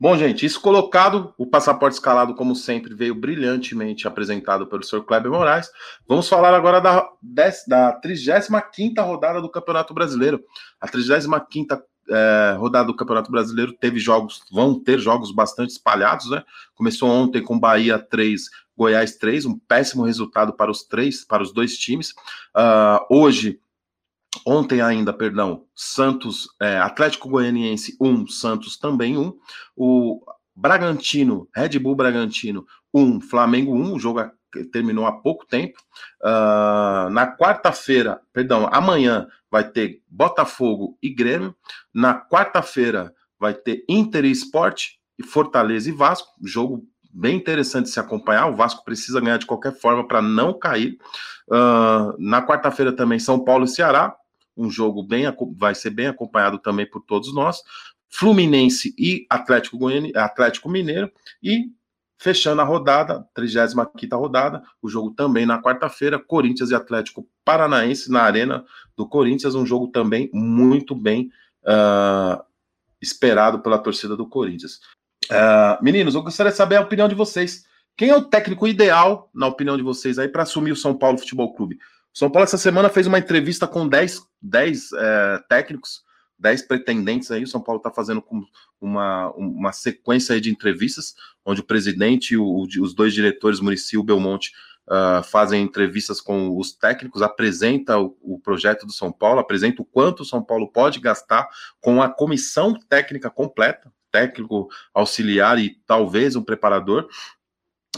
Bom, 0.00 0.16
gente, 0.16 0.46
isso 0.46 0.58
colocado, 0.62 1.34
o 1.36 1.46
passaporte 1.46 1.92
escalado, 1.96 2.34
como 2.34 2.56
sempre, 2.56 2.94
veio 2.94 3.14
brilhantemente 3.14 4.08
apresentado 4.08 4.66
pelo 4.66 4.82
Sr. 4.82 5.02
Kleber 5.02 5.30
Moraes. 5.30 5.68
Vamos 6.08 6.26
falar 6.26 6.54
agora 6.54 6.80
da, 6.80 7.06
da 7.68 7.92
35 7.92 9.02
rodada 9.02 9.42
do 9.42 9.50
Campeonato 9.50 9.92
Brasileiro. 9.92 10.42
A 10.80 10.88
35 10.88 11.82
é, 12.08 12.56
rodada 12.56 12.86
do 12.86 12.96
Campeonato 12.96 13.30
Brasileiro 13.30 13.74
teve 13.74 13.98
jogos, 13.98 14.40
vão 14.50 14.82
ter 14.82 14.98
jogos 14.98 15.34
bastante 15.34 15.72
espalhados, 15.72 16.30
né? 16.30 16.42
Começou 16.74 17.10
ontem 17.10 17.42
com 17.42 17.60
Bahia 17.60 17.98
3, 17.98 18.44
Goiás 18.74 19.16
3, 19.16 19.44
um 19.44 19.58
péssimo 19.58 20.04
resultado 20.04 20.54
para 20.54 20.70
os 20.70 20.82
três, 20.82 21.26
para 21.26 21.42
os 21.42 21.52
dois 21.52 21.76
times. 21.76 22.12
Uh, 22.56 23.04
hoje 23.10 23.60
Ontem 24.46 24.80
ainda, 24.80 25.12
perdão, 25.12 25.64
Santos, 25.74 26.48
é, 26.60 26.78
Atlético 26.78 27.28
Goianiense 27.28 27.96
1, 28.00 28.08
um, 28.08 28.26
Santos 28.26 28.78
também 28.78 29.16
1. 29.16 29.20
Um. 29.20 29.38
O 29.76 30.24
Bragantino, 30.54 31.48
Red 31.54 31.78
Bull 31.78 31.96
Bragantino 31.96 32.64
1, 32.94 33.02
um, 33.02 33.20
Flamengo 33.20 33.74
1. 33.74 33.94
O 33.94 33.98
jogo 33.98 34.20
terminou 34.72 35.06
há 35.06 35.12
pouco 35.12 35.46
tempo. 35.46 35.78
Uh, 36.22 37.10
na 37.10 37.36
quarta-feira, 37.36 38.20
perdão, 38.32 38.68
amanhã 38.72 39.26
vai 39.50 39.68
ter 39.68 40.00
Botafogo 40.08 40.96
e 41.02 41.08
Grêmio. 41.08 41.54
Na 41.92 42.14
quarta-feira 42.14 43.12
vai 43.38 43.54
ter 43.54 43.84
Inter 43.88 44.24
e 44.24 44.30
Sport 44.30 44.90
e 45.18 45.24
Fortaleza 45.24 45.88
e 45.88 45.92
Vasco. 45.92 46.28
Jogo 46.44 46.84
bem 47.12 47.36
interessante 47.36 47.88
se 47.88 47.98
acompanhar. 47.98 48.46
O 48.46 48.56
Vasco 48.56 48.84
precisa 48.84 49.20
ganhar 49.20 49.38
de 49.38 49.46
qualquer 49.46 49.72
forma 49.72 50.06
para 50.06 50.22
não 50.22 50.56
cair. 50.58 50.96
Uh, 51.48 52.14
na 52.18 52.46
quarta-feira 52.46 52.92
também 52.92 53.18
São 53.18 53.42
Paulo 53.42 53.64
e 53.64 53.68
Ceará 53.68 54.14
um 54.56 54.70
jogo 54.70 55.02
bem 55.02 55.24
vai 55.56 55.74
ser 55.74 55.90
bem 55.90 56.06
acompanhado 56.06 56.58
também 56.58 56.88
por 56.88 57.00
todos 57.00 57.34
nós. 57.34 57.62
Fluminense 58.08 58.94
e 58.98 59.26
Atlético, 59.30 59.78
Goiânia, 59.78 60.12
Atlético 60.16 60.68
Mineiro 60.68 61.10
e 61.42 61.70
fechando 62.18 62.60
a 62.60 62.64
rodada, 62.64 63.26
35 63.34 64.16
rodada, 64.16 64.62
o 64.82 64.90
jogo 64.90 65.10
também 65.12 65.46
na 65.46 65.60
quarta-feira, 65.60 66.18
Corinthians 66.18 66.70
e 66.70 66.74
Atlético 66.74 67.26
Paranaense 67.44 68.10
na 68.10 68.20
Arena 68.20 68.62
do 68.94 69.08
Corinthians, 69.08 69.54
um 69.54 69.64
jogo 69.64 69.88
também 69.88 70.28
muito 70.34 70.94
bem 70.94 71.30
uh, 71.64 72.44
esperado 73.00 73.60
pela 73.60 73.78
torcida 73.78 74.16
do 74.16 74.28
Corinthians. 74.28 74.80
Uh, 75.30 75.82
meninos, 75.82 76.14
eu 76.14 76.22
gostaria 76.22 76.52
de 76.52 76.58
saber 76.58 76.76
a 76.76 76.82
opinião 76.82 77.08
de 77.08 77.14
vocês. 77.14 77.64
Quem 77.96 78.10
é 78.10 78.16
o 78.16 78.24
técnico 78.24 78.68
ideal, 78.68 79.30
na 79.32 79.46
opinião 79.46 79.76
de 79.76 79.82
vocês, 79.82 80.18
aí 80.18 80.28
para 80.28 80.42
assumir 80.42 80.72
o 80.72 80.76
São 80.76 80.94
Paulo 80.94 81.16
Futebol 81.16 81.54
Clube? 81.54 81.78
São 82.12 82.30
Paulo 82.30 82.44
essa 82.44 82.58
semana 82.58 82.88
fez 82.88 83.06
uma 83.06 83.18
entrevista 83.18 83.66
com 83.66 83.86
10, 83.86 84.22
10 84.42 84.92
é, 84.92 85.38
técnicos, 85.48 86.02
10 86.38 86.62
pretendentes 86.62 87.30
aí. 87.30 87.44
O 87.44 87.48
São 87.48 87.60
Paulo 87.60 87.78
está 87.78 87.90
fazendo 87.90 88.24
uma, 88.80 89.30
uma 89.32 89.72
sequência 89.72 90.40
de 90.40 90.50
entrevistas, 90.50 91.14
onde 91.44 91.60
o 91.60 91.64
presidente 91.64 92.34
e 92.34 92.38
os 92.80 92.94
dois 92.94 93.14
diretores, 93.14 93.60
Murici 93.60 93.96
e 93.96 94.02
Belmonte, 94.02 94.52
uh, 94.88 95.22
fazem 95.22 95.62
entrevistas 95.62 96.20
com 96.20 96.56
os 96.58 96.72
técnicos, 96.72 97.22
apresenta 97.22 97.98
o, 97.98 98.16
o, 98.20 98.40
projeto 98.40 98.86
do 98.86 98.92
São 98.92 99.12
Paulo, 99.12 99.38
apresenta 99.38 99.82
o 99.82 99.84
quanto 99.84 100.20
o 100.20 100.26
São 100.26 100.42
Paulo 100.42 100.68
pode 100.68 100.98
gastar 100.98 101.48
com 101.80 102.02
a 102.02 102.08
comissão 102.08 102.74
técnica 102.88 103.30
completa, 103.30 103.92
técnico, 104.10 104.68
auxiliar 104.92 105.58
e 105.58 105.76
talvez 105.86 106.34
um 106.34 106.42
preparador, 106.42 107.08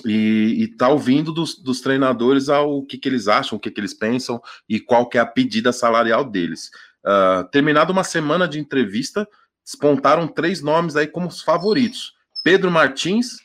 e, 0.04 0.68
está 0.72 0.88
ouvindo 0.88 1.32
dos, 1.32 1.56
dos, 1.56 1.80
treinadores 1.80 2.48
ao 2.48 2.84
que, 2.84 2.98
que 2.98 3.08
eles 3.08 3.28
acham, 3.28 3.56
o 3.56 3.60
que, 3.60 3.70
que 3.70 3.80
eles 3.80 3.94
pensam 3.94 4.40
e 4.68 4.80
qual 4.80 5.08
que 5.08 5.18
é 5.18 5.20
a 5.20 5.26
pedida 5.26 5.72
salarial 5.72 6.24
deles. 6.24 6.70
Uh, 7.04 7.48
terminada 7.50 7.92
uma 7.92 8.04
semana 8.04 8.48
de 8.48 8.58
entrevista, 8.58 9.28
despontaram 9.64 10.26
três 10.26 10.62
nomes 10.62 10.96
aí 10.96 11.06
como 11.06 11.28
os 11.28 11.42
favoritos: 11.42 12.14
Pedro 12.42 12.70
Martins, 12.70 13.38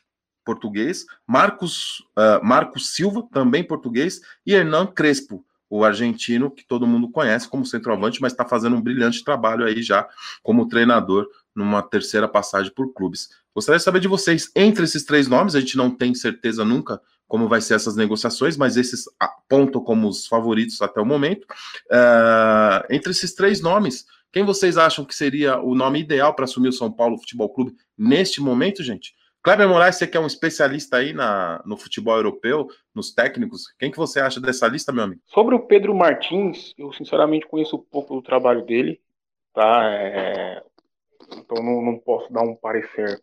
português, 0.46 1.06
Marcos, 1.26 2.00
uh, 2.18 2.44
Marcos 2.44 2.94
Silva, 2.94 3.28
também 3.32 3.64
português, 3.64 4.22
e 4.46 4.54
Hernan 4.54 4.88
Crespo, 4.88 5.46
o 5.70 5.84
argentino 5.84 6.50
que 6.50 6.66
todo 6.66 6.88
mundo 6.88 7.10
conhece 7.10 7.50
como 7.50 7.66
centroavante, 7.66 8.22
mas 8.22 8.32
está 8.32 8.46
fazendo 8.46 8.76
um 8.76 8.82
brilhante 8.82 9.24
trabalho 9.24 9.66
aí 9.66 9.82
já 9.82 10.08
como 10.42 10.68
treinador 10.68 11.28
numa 11.58 11.82
terceira 11.82 12.28
passagem 12.28 12.72
por 12.74 12.94
clubes. 12.94 13.30
Gostaria 13.54 13.78
de 13.78 13.84
saber 13.84 14.00
de 14.00 14.08
vocês, 14.08 14.52
entre 14.56 14.84
esses 14.84 15.04
três 15.04 15.28
nomes, 15.28 15.56
a 15.56 15.60
gente 15.60 15.76
não 15.76 15.90
tem 15.90 16.14
certeza 16.14 16.64
nunca 16.64 17.02
como 17.28 17.48
vai 17.50 17.60
ser 17.60 17.74
essas 17.74 17.96
negociações, 17.96 18.56
mas 18.56 18.78
esses 18.78 19.04
apontam 19.20 19.84
como 19.84 20.08
os 20.08 20.28
favoritos 20.28 20.82
até 20.82 21.02
o 21.02 21.06
momento. 21.06 21.44
Uh, 21.92 22.86
entre 22.90 23.12
esses 23.12 23.34
três 23.34 23.62
nomes, 23.62 24.06
quem 24.32 24.46
vocês 24.46 24.78
acham 24.78 25.04
que 25.04 25.14
seria 25.14 25.60
o 25.60 25.76
nome 25.76 26.00
ideal 26.00 26.34
para 26.34 26.46
assumir 26.46 26.70
o 26.70 26.74
São 26.74 26.92
Paulo 26.92 27.18
Futebol 27.18 27.50
Clube 27.50 27.76
neste 27.98 28.40
momento, 28.40 28.82
gente? 28.82 29.14
Kleber 29.44 29.68
Moraes, 29.68 29.96
você 29.96 30.08
que 30.08 30.18
é 30.18 30.20
um 30.20 30.28
especialista 30.28 30.98
aí 30.98 31.14
na, 31.14 31.62
no 31.66 31.78
futebol 31.78 32.16
europeu, 32.16 32.68
nos 32.94 33.14
técnicos, 33.14 33.74
quem 33.80 33.90
que 33.90 33.98
você 33.98 34.20
acha 34.20 34.40
dessa 34.40 34.68
lista, 34.68 34.92
meu 34.92 35.06
amigo? 35.06 35.22
Sobre 35.26 35.56
o 35.56 35.60
Pedro 35.60 35.96
Martins, 35.96 36.74
eu 36.78 36.92
sinceramente 36.94 37.48
conheço 37.48 37.80
pouco 37.80 38.16
do 38.16 38.22
trabalho 38.22 38.66
dele, 38.66 39.00
tá? 39.54 39.84
É, 39.86 40.64
então 41.32 41.64
não, 41.64 41.82
não 41.82 42.00
posso 42.00 42.32
dar 42.32 42.42
um 42.42 42.56
parecer 42.56 43.22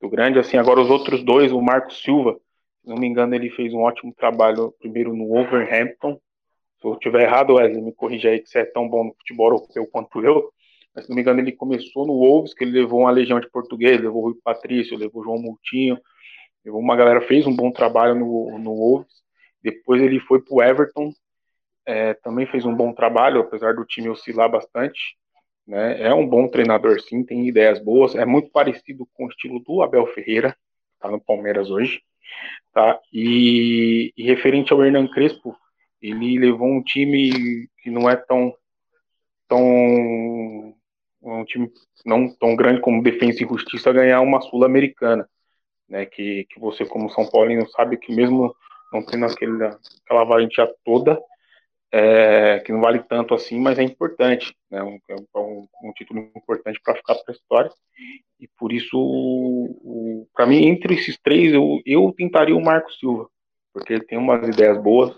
muito 0.00 0.14
grande. 0.14 0.38
Assim, 0.38 0.56
agora 0.56 0.80
os 0.80 0.90
outros 0.90 1.22
dois, 1.22 1.52
o 1.52 1.60
Marco 1.60 1.92
Silva, 1.92 2.38
se 2.82 2.88
não 2.88 2.96
me 2.96 3.06
engano, 3.06 3.34
ele 3.34 3.50
fez 3.50 3.72
um 3.72 3.80
ótimo 3.80 4.14
trabalho 4.14 4.72
primeiro 4.78 5.14
no 5.14 5.28
Wolverhampton. 5.28 6.20
Se 6.80 6.86
eu 6.86 6.92
estiver 6.94 7.22
errado, 7.22 7.54
Wesley, 7.54 7.82
me 7.82 7.92
corrija 7.92 8.28
aí 8.28 8.40
que 8.40 8.48
você 8.48 8.60
é 8.60 8.64
tão 8.64 8.88
bom 8.88 9.04
no 9.04 9.14
futebol 9.14 9.48
europeu 9.48 9.86
quanto 9.86 10.24
eu. 10.24 10.50
Mas, 10.94 11.04
se 11.04 11.10
não 11.10 11.16
me 11.16 11.22
engano, 11.22 11.40
ele 11.40 11.52
começou 11.52 12.06
no 12.06 12.14
Wolves, 12.14 12.54
que 12.54 12.64
ele 12.64 12.80
levou 12.80 13.00
uma 13.00 13.10
legião 13.10 13.40
de 13.40 13.50
português, 13.50 14.00
levou 14.00 14.22
Rui 14.22 14.34
Patrício, 14.42 14.96
levou 14.96 15.24
João 15.24 15.38
Moutinho, 15.38 15.98
levou 16.64 16.80
uma 16.80 16.96
galera, 16.96 17.20
fez 17.20 17.46
um 17.46 17.54
bom 17.54 17.70
trabalho 17.70 18.14
no, 18.14 18.58
no 18.58 18.74
Wolves. 18.74 19.12
Depois 19.62 20.00
ele 20.00 20.20
foi 20.20 20.40
para 20.40 20.54
o 20.54 20.62
Everton, 20.62 21.12
é, 21.84 22.14
também 22.14 22.46
fez 22.46 22.64
um 22.64 22.74
bom 22.74 22.92
trabalho, 22.92 23.40
apesar 23.40 23.74
do 23.74 23.84
time 23.84 24.08
oscilar 24.08 24.50
bastante. 24.50 25.16
Né? 25.66 26.00
É 26.02 26.14
um 26.14 26.26
bom 26.26 26.48
treinador, 26.48 27.00
sim, 27.00 27.24
tem 27.24 27.46
ideias 27.48 27.78
boas. 27.82 28.14
É 28.14 28.24
muito 28.24 28.50
parecido 28.50 29.06
com 29.14 29.26
o 29.26 29.28
estilo 29.28 29.60
do 29.60 29.82
Abel 29.82 30.06
Ferreira, 30.08 30.56
tá 31.00 31.10
no 31.10 31.20
Palmeiras 31.20 31.70
hoje. 31.70 32.02
Tá? 32.72 33.00
E, 33.12 34.12
e 34.16 34.22
referente 34.24 34.72
ao 34.72 34.84
Hernan 34.84 35.08
Crespo, 35.08 35.56
ele 36.00 36.38
levou 36.38 36.68
um 36.68 36.82
time 36.82 37.68
que 37.82 37.90
não 37.90 38.08
é 38.08 38.16
tão 38.16 38.54
tão 39.48 40.74
um 41.22 41.44
time 41.44 41.70
não 42.04 42.28
tão 42.36 42.54
grande 42.54 42.80
como 42.80 43.02
Defensa 43.02 43.42
e 43.42 43.48
Justiça 43.48 43.92
ganhar 43.92 44.20
uma 44.20 44.40
sul-americana, 44.40 45.28
né? 45.88 46.06
Que, 46.06 46.46
que 46.50 46.60
você 46.60 46.84
como 46.84 47.10
São 47.10 47.28
Paulino 47.28 47.68
sabe 47.70 47.96
que 47.96 48.14
mesmo 48.14 48.54
não 48.92 49.04
tendo 49.04 49.26
aquele, 49.26 49.64
aquela 49.64 50.24
valentia 50.24 50.68
toda, 50.84 51.18
é, 51.92 52.60
que 52.60 52.72
não 52.72 52.80
vale 52.80 53.00
tanto 53.02 53.34
assim, 53.34 53.60
mas 53.60 53.78
é 53.78 53.82
importante, 53.82 54.54
né? 54.70 54.82
Um, 54.82 54.98
é 55.08 55.38
um, 55.38 55.68
um 55.84 55.92
título 55.92 56.20
importante 56.36 56.80
para 56.82 56.96
ficar 56.96 57.14
para 57.14 57.32
a 57.32 57.36
história. 57.36 57.70
E 58.40 58.48
por 58.58 58.72
isso, 58.72 60.28
para 60.34 60.46
mim, 60.46 60.66
entre 60.66 60.94
esses 60.94 61.18
três, 61.18 61.52
eu, 61.52 61.80
eu 61.86 62.12
tentaria 62.16 62.56
o 62.56 62.62
Marco 62.62 62.92
Silva, 62.92 63.28
porque 63.72 63.94
ele 63.94 64.04
tem 64.04 64.18
umas 64.18 64.46
ideias 64.48 64.80
boas. 64.82 65.16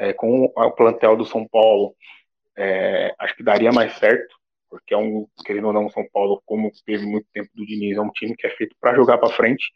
É, 0.00 0.12
com 0.12 0.44
o 0.44 0.70
plantel 0.70 1.16
do 1.16 1.26
São 1.26 1.44
Paulo, 1.48 1.92
é, 2.56 3.12
acho 3.18 3.36
que 3.36 3.42
daria 3.42 3.72
mais 3.72 3.94
certo, 3.98 4.32
porque 4.70 4.94
é 4.94 4.96
um, 4.96 5.26
querendo 5.44 5.66
ou 5.66 5.72
não, 5.72 5.90
São 5.90 6.06
Paulo, 6.12 6.40
como 6.46 6.70
teve 6.86 7.04
muito 7.04 7.26
tempo 7.32 7.50
do 7.52 7.66
Diniz, 7.66 7.96
é 7.96 8.00
um 8.00 8.10
time 8.10 8.36
que 8.36 8.46
é 8.46 8.50
feito 8.50 8.76
para 8.80 8.94
jogar 8.94 9.18
para 9.18 9.30
frente. 9.30 9.72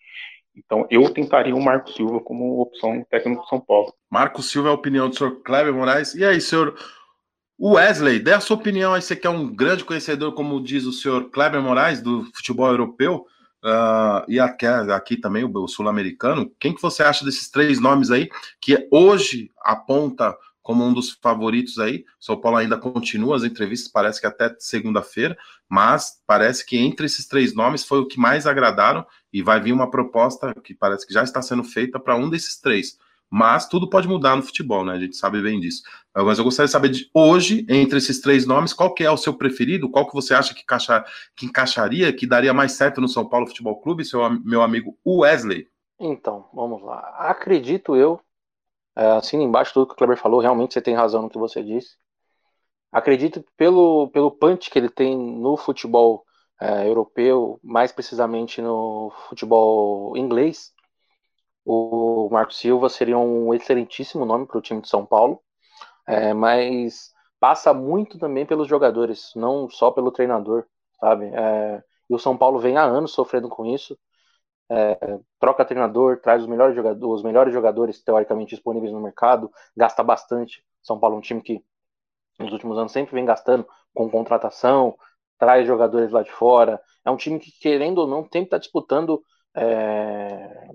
Então, 0.54 0.86
eu 0.90 1.08
tentaria 1.10 1.54
o 1.54 1.62
Marco 1.62 1.90
Silva 1.90 2.20
como 2.20 2.60
opção 2.60 3.04
técnico 3.10 3.42
de 3.42 3.48
São 3.48 3.60
Paulo. 3.60 3.92
Marco 4.10 4.42
Silva 4.42 4.68
é 4.68 4.72
a 4.72 4.74
opinião 4.74 5.08
do 5.08 5.16
senhor 5.16 5.42
Kleber 5.42 5.72
Moraes. 5.72 6.14
E 6.14 6.24
aí, 6.24 6.40
senhor 6.40 6.74
Wesley, 7.60 8.18
dê 8.18 8.32
a 8.32 8.40
sua 8.40 8.56
opinião 8.56 8.92
aí, 8.92 9.00
você 9.00 9.16
que 9.16 9.26
é 9.26 9.30
um 9.30 9.54
grande 9.54 9.84
conhecedor, 9.84 10.34
como 10.34 10.62
diz 10.62 10.84
o 10.84 10.92
senhor 10.92 11.30
Kleber 11.30 11.62
Moraes, 11.62 12.02
do 12.02 12.24
futebol 12.34 12.68
europeu, 12.68 13.24
uh, 13.64 14.24
e 14.28 14.40
aqui, 14.40 14.66
aqui 14.66 15.16
também 15.16 15.44
o, 15.44 15.50
o 15.54 15.68
sul-americano. 15.68 16.52
Quem 16.58 16.74
que 16.74 16.82
você 16.82 17.02
acha 17.02 17.24
desses 17.24 17.48
três 17.48 17.80
nomes 17.80 18.10
aí, 18.10 18.28
que 18.60 18.88
hoje 18.90 19.50
aponta 19.62 20.36
como 20.62 20.84
um 20.84 20.92
dos 20.92 21.10
favoritos 21.10 21.78
aí. 21.78 22.04
São 22.20 22.40
Paulo 22.40 22.58
ainda 22.58 22.78
continua 22.78 23.36
as 23.36 23.44
entrevistas, 23.44 23.90
parece 23.90 24.20
que 24.20 24.26
até 24.26 24.54
segunda-feira, 24.58 25.36
mas 25.68 26.22
parece 26.26 26.64
que 26.64 26.78
entre 26.78 27.06
esses 27.06 27.26
três 27.26 27.54
nomes 27.54 27.84
foi 27.84 27.98
o 27.98 28.06
que 28.06 28.18
mais 28.18 28.46
agradaram 28.46 29.04
e 29.32 29.42
vai 29.42 29.60
vir 29.60 29.72
uma 29.72 29.90
proposta 29.90 30.54
que 30.62 30.74
parece 30.74 31.06
que 31.06 31.14
já 31.14 31.22
está 31.22 31.42
sendo 31.42 31.64
feita 31.64 31.98
para 31.98 32.16
um 32.16 32.30
desses 32.30 32.60
três. 32.60 32.96
Mas 33.34 33.66
tudo 33.66 33.88
pode 33.88 34.06
mudar 34.06 34.36
no 34.36 34.42
futebol, 34.42 34.84
né? 34.84 34.92
A 34.92 34.98
gente 34.98 35.16
sabe 35.16 35.40
bem 35.40 35.58
disso. 35.58 35.82
Mas 36.14 36.36
eu 36.36 36.44
gostaria 36.44 36.66
de 36.66 36.72
saber 36.72 36.90
de 36.90 37.10
hoje, 37.14 37.64
entre 37.66 37.96
esses 37.96 38.20
três 38.20 38.44
nomes, 38.44 38.74
qual 38.74 38.92
que 38.92 39.02
é 39.02 39.10
o 39.10 39.16
seu 39.16 39.32
preferido? 39.32 39.88
Qual 39.88 40.06
que 40.06 40.12
você 40.12 40.34
acha 40.34 40.52
que, 40.52 40.62
que 41.34 41.46
encaixaria, 41.46 42.12
que 42.12 42.26
daria 42.26 42.52
mais 42.52 42.72
certo 42.72 43.00
no 43.00 43.08
São 43.08 43.26
Paulo 43.26 43.46
Futebol 43.46 43.80
Clube, 43.80 44.04
seu 44.04 44.20
meu 44.44 44.60
amigo 44.60 44.98
Wesley? 45.06 45.66
Então, 45.98 46.46
vamos 46.52 46.82
lá. 46.82 46.98
Acredito 47.20 47.96
eu, 47.96 48.20
assim 48.94 49.40
embaixo 49.42 49.72
tudo 49.72 49.86
que 49.86 49.94
o 49.94 49.96
Kleber 49.96 50.16
falou, 50.18 50.40
realmente 50.40 50.74
você 50.74 50.82
tem 50.82 50.94
razão 50.94 51.22
no 51.22 51.30
que 51.30 51.38
você 51.38 51.62
disse. 51.62 51.96
acredito 52.90 53.44
pelo, 53.56 54.08
pelo 54.10 54.30
punch 54.30 54.70
que 54.70 54.78
ele 54.78 54.88
tem 54.88 55.16
no 55.16 55.56
futebol 55.56 56.24
é, 56.60 56.86
europeu, 56.88 57.58
mais 57.62 57.90
precisamente 57.92 58.60
no 58.62 59.10
futebol 59.28 60.16
inglês, 60.16 60.72
o 61.64 62.28
Marco 62.30 62.52
Silva 62.52 62.88
seria 62.88 63.18
um 63.18 63.54
excelentíssimo 63.54 64.24
nome 64.24 64.46
para 64.46 64.58
o 64.58 64.62
time 64.62 64.80
de 64.80 64.88
São 64.88 65.06
Paulo, 65.06 65.40
é, 66.06 66.34
mas 66.34 67.12
passa 67.40 67.72
muito 67.72 68.18
também 68.18 68.46
pelos 68.46 68.68
jogadores, 68.68 69.32
não 69.34 69.68
só 69.68 69.90
pelo 69.90 70.12
treinador, 70.12 70.64
sabe? 71.00 71.26
É, 71.26 71.82
e 72.10 72.14
o 72.14 72.18
São 72.18 72.36
Paulo 72.36 72.58
vem 72.58 72.76
há 72.76 72.82
anos 72.82 73.12
sofrendo 73.12 73.48
com 73.48 73.64
isso. 73.66 73.98
É, 74.70 75.18
troca 75.38 75.64
treinador, 75.64 76.20
traz 76.20 76.42
os 76.42 76.48
melhores, 76.48 76.74
jogadores, 76.74 77.18
os 77.18 77.22
melhores 77.22 77.52
jogadores 77.52 78.02
teoricamente 78.02 78.54
disponíveis 78.54 78.92
no 78.92 79.00
mercado, 79.00 79.50
gasta 79.76 80.02
bastante. 80.02 80.64
São 80.82 80.98
Paulo 80.98 81.16
é 81.16 81.18
um 81.18 81.22
time 81.22 81.42
que 81.42 81.62
nos 82.38 82.52
últimos 82.52 82.78
anos 82.78 82.92
sempre 82.92 83.14
vem 83.14 83.24
gastando 83.24 83.66
com 83.94 84.10
contratação, 84.10 84.96
traz 85.38 85.66
jogadores 85.66 86.10
lá 86.10 86.22
de 86.22 86.32
fora. 86.32 86.80
É 87.04 87.10
um 87.10 87.16
time 87.16 87.38
que, 87.38 87.50
querendo 87.60 87.98
ou 87.98 88.06
não, 88.06 88.22
sempre 88.22 88.42
está 88.42 88.58
disputando 88.58 89.22
é, 89.54 90.68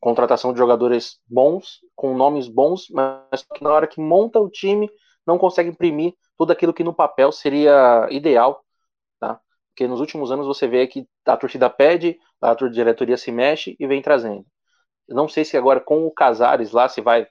contratação 0.00 0.52
de 0.52 0.58
jogadores 0.58 1.18
bons, 1.26 1.78
com 1.94 2.14
nomes 2.14 2.48
bons, 2.48 2.86
mas 2.90 3.46
na 3.60 3.72
hora 3.72 3.86
que 3.86 4.00
monta 4.00 4.38
o 4.38 4.50
time, 4.50 4.90
não 5.26 5.38
consegue 5.38 5.70
imprimir 5.70 6.14
tudo 6.36 6.52
aquilo 6.52 6.74
que 6.74 6.84
no 6.84 6.94
papel 6.94 7.32
seria 7.32 8.06
ideal? 8.10 8.64
Porque 9.78 9.86
nos 9.86 10.00
últimos 10.00 10.32
anos 10.32 10.44
você 10.44 10.66
vê 10.66 10.88
que 10.88 11.06
a 11.24 11.36
torcida 11.36 11.70
pede, 11.70 12.18
a 12.42 12.52
diretoria 12.52 13.16
se 13.16 13.30
mexe 13.30 13.76
e 13.78 13.86
vem 13.86 14.02
trazendo. 14.02 14.44
não 15.08 15.28
sei 15.28 15.44
se 15.44 15.56
agora 15.56 15.78
com 15.78 16.04
o 16.04 16.10
Casares 16.10 16.72
lá 16.72 16.88
se 16.88 17.00
vai 17.00 17.28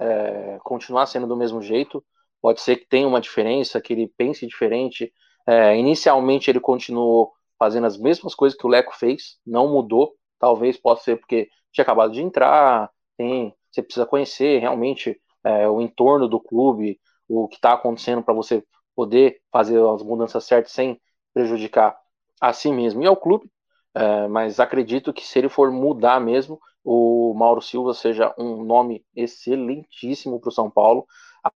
é, 0.00 0.58
continuar 0.64 1.04
sendo 1.04 1.26
do 1.26 1.36
mesmo 1.36 1.60
jeito, 1.60 2.02
pode 2.40 2.62
ser 2.62 2.76
que 2.76 2.86
tenha 2.88 3.06
uma 3.06 3.20
diferença, 3.20 3.82
que 3.82 3.92
ele 3.92 4.10
pense 4.16 4.46
diferente. 4.46 5.12
É, 5.46 5.76
inicialmente 5.76 6.50
ele 6.50 6.58
continuou 6.58 7.34
fazendo 7.58 7.86
as 7.86 7.98
mesmas 7.98 8.34
coisas 8.34 8.58
que 8.58 8.66
o 8.66 8.70
Leco 8.70 8.96
fez, 8.96 9.38
não 9.46 9.68
mudou. 9.68 10.14
Talvez 10.38 10.78
possa 10.78 11.02
ser 11.02 11.16
porque 11.18 11.50
tinha 11.70 11.82
acabado 11.82 12.14
de 12.14 12.22
entrar, 12.22 12.90
tem, 13.18 13.54
você 13.70 13.82
precisa 13.82 14.06
conhecer 14.06 14.58
realmente 14.58 15.20
é, 15.44 15.68
o 15.68 15.82
entorno 15.82 16.26
do 16.26 16.40
clube, 16.40 16.98
o 17.28 17.46
que 17.46 17.56
está 17.56 17.74
acontecendo 17.74 18.22
para 18.22 18.32
você 18.32 18.64
poder 18.96 19.42
fazer 19.52 19.78
as 19.86 20.02
mudanças 20.02 20.46
certas 20.46 20.72
sem 20.72 20.98
prejudicar 21.32 21.96
a 22.40 22.52
si 22.52 22.72
mesmo 22.72 23.02
e 23.02 23.06
ao 23.06 23.16
clube. 23.16 23.50
É, 23.94 24.28
mas 24.28 24.60
acredito 24.60 25.12
que 25.12 25.26
se 25.26 25.38
ele 25.38 25.48
for 25.48 25.70
mudar 25.70 26.20
mesmo, 26.20 26.60
o 26.84 27.34
Mauro 27.34 27.60
Silva 27.60 27.92
seja 27.92 28.34
um 28.38 28.64
nome 28.64 29.04
excelentíssimo 29.14 30.40
para 30.40 30.48
o 30.48 30.52
São 30.52 30.70
Paulo 30.70 31.06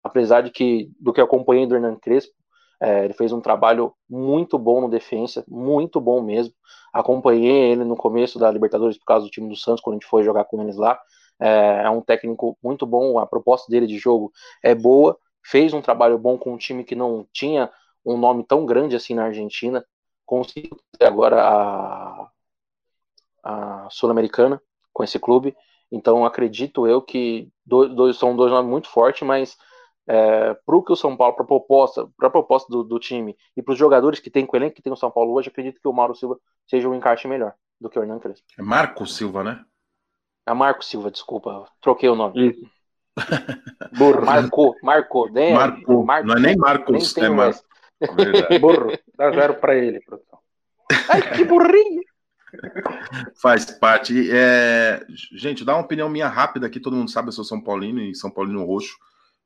apesar 0.03 0.43
de 0.43 0.51
que 0.51 0.91
do 0.99 1.13
que 1.13 1.21
acompanhei 1.21 1.67
do 1.67 1.75
Hernan 1.75 1.97
Crespo, 1.97 2.33
é, 2.81 3.05
ele 3.05 3.15
fez 3.15 3.33
um 3.33 3.41
trabalho 3.41 3.95
muito 4.09 4.59
bom 4.59 4.81
no 4.81 4.89
defesa, 4.89 5.45
muito 5.49 6.01
bom 6.01 6.21
mesmo. 6.21 6.53
Acompanhei 6.93 7.73
ele 7.73 7.85
no 7.85 7.97
começo 7.97 8.39
da 8.39 8.51
Libertadores 8.51 8.99
por 8.99 9.05
causa 9.05 9.25
do 9.25 9.31
time 9.31 9.49
do 9.49 9.57
Santos, 9.57 9.81
quando 9.81 9.95
a 9.95 9.97
gente 9.97 10.09
foi 10.09 10.23
jogar 10.23 10.45
com 10.45 10.61
eles 10.63 10.77
lá. 10.77 10.99
É, 11.41 11.83
é 11.85 11.91
um 11.91 12.01
técnico 12.01 12.57
muito 12.63 12.87
bom, 12.87 13.19
a 13.19 13.27
proposta 13.27 13.71
dele 13.71 13.87
de 13.87 13.99
jogo 13.99 14.33
é 14.63 14.75
boa. 14.75 15.17
Fez 15.45 15.73
um 15.73 15.83
trabalho 15.83 16.19
bom 16.19 16.39
com 16.39 16.55
um 16.55 16.57
time 16.57 16.85
que 16.85 16.95
não 16.95 17.27
tinha 17.33 17.71
um 18.05 18.17
nome 18.17 18.45
tão 18.45 18.67
grande 18.67 18.97
assim 18.97 19.15
na 19.15 19.25
Argentina. 19.25 19.85
Conseguiu 20.27 20.77
agora 21.01 21.43
a, 21.43 22.29
a 23.43 23.89
Sul-Americana 23.91 24.61
com 24.93 25.03
esse 25.05 25.19
clube. 25.19 25.57
Então 25.91 26.25
acredito 26.25 26.87
eu 26.87 27.01
que 27.01 27.49
dois, 27.65 27.95
dois, 27.95 28.17
são 28.17 28.35
dois 28.35 28.51
nomes 28.51 28.71
muito 28.71 28.89
fortes, 28.89 29.27
mas 29.27 29.57
é, 30.07 30.55
para 30.55 30.77
o 30.77 30.83
que 30.83 30.93
o 30.93 30.97
São 30.97 31.17
Paulo, 31.17 31.35
para 31.35 31.45
a 31.45 31.47
proposta, 31.47 32.09
pra 32.17 32.31
proposta 32.31 32.71
do, 32.71 32.83
do 32.83 32.99
time 32.99 33.37
e 33.57 33.63
para 33.63 33.73
os 33.73 33.79
jogadores 33.79 34.21
que 34.21 34.31
tem 34.31 34.45
com 34.45 34.57
o 34.57 34.59
elenco 34.59 34.77
que 34.77 34.83
tem 34.83 34.93
o 34.93 34.97
São 34.97 35.11
Paulo 35.11 35.33
hoje, 35.33 35.49
acredito 35.49 35.81
que 35.81 35.89
o 35.89 35.93
Mauro 35.93 36.15
Silva 36.15 36.39
seja 36.67 36.89
um 36.89 36.95
encaixe 36.95 37.29
melhor 37.29 37.55
do 37.81 37.89
que 37.89 37.99
o 37.99 38.03
Hernan 38.03 38.19
Crespo. 38.19 38.47
É 38.59 38.63
Marco 38.63 39.07
Silva, 39.07 39.43
né? 39.43 39.65
É 40.47 40.53
Marco 40.53 40.85
Silva, 40.85 41.11
desculpa, 41.11 41.67
troquei 41.81 42.09
o 42.09 42.15
nome. 42.15 42.51
Isso. 42.51 42.75
Burro, 43.97 44.25
marcou, 44.25 44.75
marcou. 44.83 45.31
Nem, 45.31 45.55
marcou. 45.55 46.05
Marcou. 46.05 46.29
Não 46.29 46.37
é 46.37 46.41
nem 46.41 46.57
Marcos, 46.57 47.15
nem 47.15 47.25
é 47.25 47.53
Marcos. 48.07 48.59
Burro, 48.59 48.99
dá 49.17 49.31
zero 49.31 49.55
para 49.55 49.77
ele, 49.77 50.01
produção. 50.01 50.39
Ai, 51.09 51.37
que 51.37 51.45
burrinho! 51.45 52.03
Faz 53.41 53.65
parte. 53.67 54.31
É... 54.31 55.05
Gente, 55.33 55.65
dá 55.65 55.75
uma 55.75 55.85
opinião 55.85 56.09
minha 56.09 56.29
rápida 56.29 56.67
aqui. 56.67 56.79
Todo 56.79 56.97
mundo 56.97 57.11
sabe, 57.11 57.29
eu 57.29 57.33
sou 57.33 57.45
São 57.45 57.61
Paulino 57.61 58.01
e 58.01 58.15
São 58.15 58.31
Paulino 58.31 58.65
Roxo. 58.65 58.97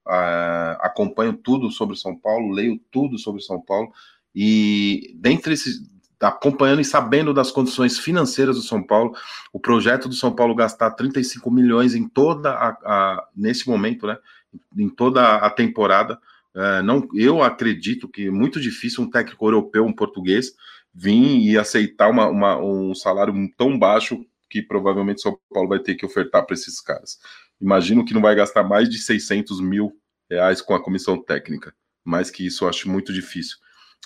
Uh, 0.06 0.76
acompanho 0.80 1.34
tudo 1.34 1.70
sobre 1.70 1.94
São 1.94 2.16
Paulo, 2.18 2.50
leio 2.50 2.80
tudo 2.90 3.18
sobre 3.18 3.42
São 3.42 3.60
Paulo 3.60 3.92
e 4.34 5.14
dentre 5.16 5.52
esses 5.52 5.80
acompanhando 6.20 6.80
e 6.80 6.84
sabendo 6.84 7.32
das 7.32 7.50
condições 7.50 7.98
financeiras 7.98 8.56
do 8.56 8.62
São 8.62 8.82
Paulo, 8.82 9.14
o 9.52 9.60
projeto 9.60 10.08
do 10.08 10.14
São 10.14 10.34
Paulo 10.34 10.54
gastar 10.54 10.90
35 10.92 11.50
milhões 11.50 11.94
em 11.94 12.08
toda 12.08 12.50
a, 12.50 12.68
a 12.68 13.28
nesse 13.36 13.68
momento, 13.68 14.06
né, 14.06 14.18
em 14.76 14.88
toda 14.88 15.36
a 15.36 15.48
temporada, 15.50 16.18
uh, 16.58 16.82
não, 16.82 17.08
eu 17.14 17.42
acredito 17.42 18.08
que 18.08 18.26
é 18.26 18.30
muito 18.30 18.60
difícil 18.60 19.04
um 19.04 19.10
técnico 19.10 19.46
europeu, 19.46 19.84
um 19.84 19.92
português, 19.92 20.52
vir 20.92 21.40
e 21.40 21.56
aceitar 21.56 22.10
uma, 22.10 22.26
uma, 22.26 22.58
um 22.58 22.94
salário 22.94 23.34
tão 23.56 23.78
baixo 23.78 24.24
que 24.50 24.62
provavelmente 24.62 25.22
São 25.22 25.38
Paulo 25.50 25.68
vai 25.68 25.78
ter 25.78 25.94
que 25.94 26.04
ofertar 26.04 26.44
para 26.44 26.54
esses 26.54 26.80
caras. 26.80 27.18
Imagino 27.60 28.04
que 28.04 28.14
não 28.14 28.20
vai 28.20 28.34
gastar 28.34 28.62
mais 28.62 28.88
de 28.88 28.98
600 28.98 29.60
mil 29.60 29.92
reais 30.30 30.60
com 30.60 30.74
a 30.74 30.82
comissão 30.82 31.22
técnica. 31.22 31.74
Mais 32.04 32.30
que 32.30 32.46
isso, 32.46 32.64
eu 32.64 32.68
acho 32.68 32.88
muito 32.88 33.12
difícil. 33.12 33.56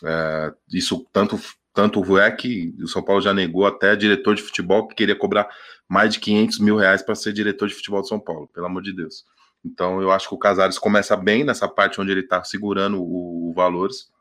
É, 0.04 0.52
isso 0.72 1.06
tanto 1.12 1.38
tanto 1.74 2.18
é 2.18 2.36
o 2.82 2.86
São 2.86 3.02
Paulo 3.02 3.22
já 3.22 3.32
negou 3.32 3.66
até 3.66 3.96
diretor 3.96 4.34
de 4.34 4.42
futebol 4.42 4.86
que 4.86 4.94
queria 4.94 5.16
cobrar 5.16 5.48
mais 5.88 6.12
de 6.12 6.20
500 6.20 6.58
mil 6.58 6.76
reais 6.76 7.02
para 7.02 7.14
ser 7.14 7.32
diretor 7.32 7.66
de 7.68 7.74
futebol 7.74 8.02
de 8.02 8.08
São 8.08 8.20
Paulo, 8.20 8.48
pelo 8.48 8.66
amor 8.66 8.82
de 8.82 8.94
Deus. 8.94 9.24
Então 9.64 10.02
eu 10.02 10.10
acho 10.10 10.28
que 10.28 10.34
o 10.34 10.38
Casares 10.38 10.78
começa 10.78 11.16
bem 11.16 11.44
nessa 11.44 11.68
parte 11.68 12.00
onde 12.00 12.10
ele 12.10 12.20
está 12.20 12.42
segurando 12.42 13.00
o, 13.02 13.50
o 13.50 13.52
valores 13.54 14.12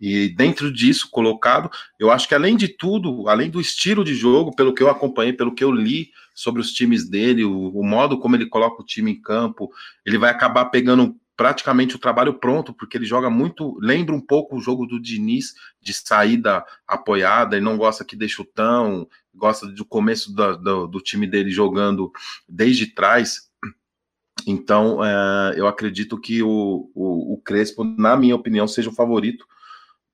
e 0.00 0.28
dentro 0.30 0.72
disso, 0.72 1.10
colocado, 1.10 1.70
eu 1.98 2.10
acho 2.10 2.28
que 2.28 2.34
além 2.34 2.56
de 2.56 2.68
tudo, 2.68 3.28
além 3.28 3.50
do 3.50 3.60
estilo 3.60 4.04
de 4.04 4.14
jogo, 4.14 4.54
pelo 4.54 4.74
que 4.74 4.82
eu 4.82 4.88
acompanhei, 4.88 5.32
pelo 5.32 5.54
que 5.54 5.62
eu 5.62 5.70
li 5.70 6.10
sobre 6.34 6.60
os 6.60 6.72
times 6.72 7.08
dele, 7.08 7.44
o, 7.44 7.68
o 7.68 7.84
modo 7.84 8.18
como 8.18 8.36
ele 8.36 8.46
coloca 8.46 8.80
o 8.80 8.86
time 8.86 9.12
em 9.12 9.20
campo, 9.20 9.70
ele 10.06 10.18
vai 10.18 10.30
acabar 10.30 10.66
pegando 10.66 11.16
praticamente 11.36 11.94
o 11.94 12.00
trabalho 12.00 12.34
pronto, 12.34 12.72
porque 12.72 12.96
ele 12.96 13.04
joga 13.04 13.30
muito, 13.30 13.78
lembra 13.80 14.14
um 14.14 14.20
pouco 14.20 14.56
o 14.56 14.60
jogo 14.60 14.86
do 14.86 15.00
Diniz, 15.00 15.54
de 15.80 15.92
saída 15.92 16.64
apoiada, 16.86 17.56
ele 17.56 17.64
não 17.64 17.76
gosta 17.76 18.04
que 18.04 18.16
dê 18.16 18.28
chutão, 18.28 19.06
gosta 19.32 19.66
do 19.68 19.84
começo 19.84 20.34
do, 20.34 20.88
do 20.88 21.00
time 21.00 21.26
dele 21.28 21.50
jogando 21.50 22.10
desde 22.48 22.86
trás. 22.86 23.47
Então, 24.50 25.04
é, 25.04 25.54
eu 25.56 25.66
acredito 25.66 26.18
que 26.18 26.42
o, 26.42 26.90
o, 26.94 27.34
o 27.34 27.42
Crespo, 27.42 27.84
na 27.84 28.16
minha 28.16 28.34
opinião, 28.34 28.66
seja 28.66 28.88
o 28.88 28.94
favorito 28.94 29.46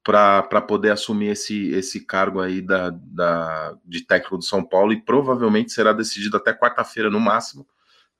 para 0.02 0.60
poder 0.60 0.90
assumir 0.90 1.28
esse, 1.28 1.68
esse 1.70 2.04
cargo 2.04 2.40
aí 2.40 2.60
da, 2.60 2.90
da, 2.90 3.74
de 3.84 4.04
técnico 4.04 4.36
do 4.36 4.44
São 4.44 4.62
Paulo 4.62 4.92
e 4.92 5.00
provavelmente 5.00 5.72
será 5.72 5.92
decidido 5.92 6.36
até 6.36 6.52
quarta-feira 6.52 7.08
no 7.08 7.18
máximo 7.18 7.66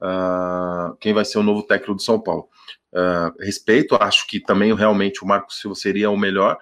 uh, 0.01 0.97
quem 0.99 1.13
vai 1.13 1.25
ser 1.25 1.39
o 1.39 1.43
novo 1.43 1.63
técnico 1.63 1.95
do 1.95 2.03
São 2.03 2.19
Paulo. 2.19 2.49
Uh, 2.93 3.35
respeito, 3.43 3.97
acho 3.97 4.27
que 4.29 4.41
também 4.41 4.73
realmente 4.75 5.23
o 5.23 5.27
Marcos 5.27 5.61
Silva 5.61 5.75
seria 5.75 6.11
o 6.11 6.17
melhor, 6.17 6.57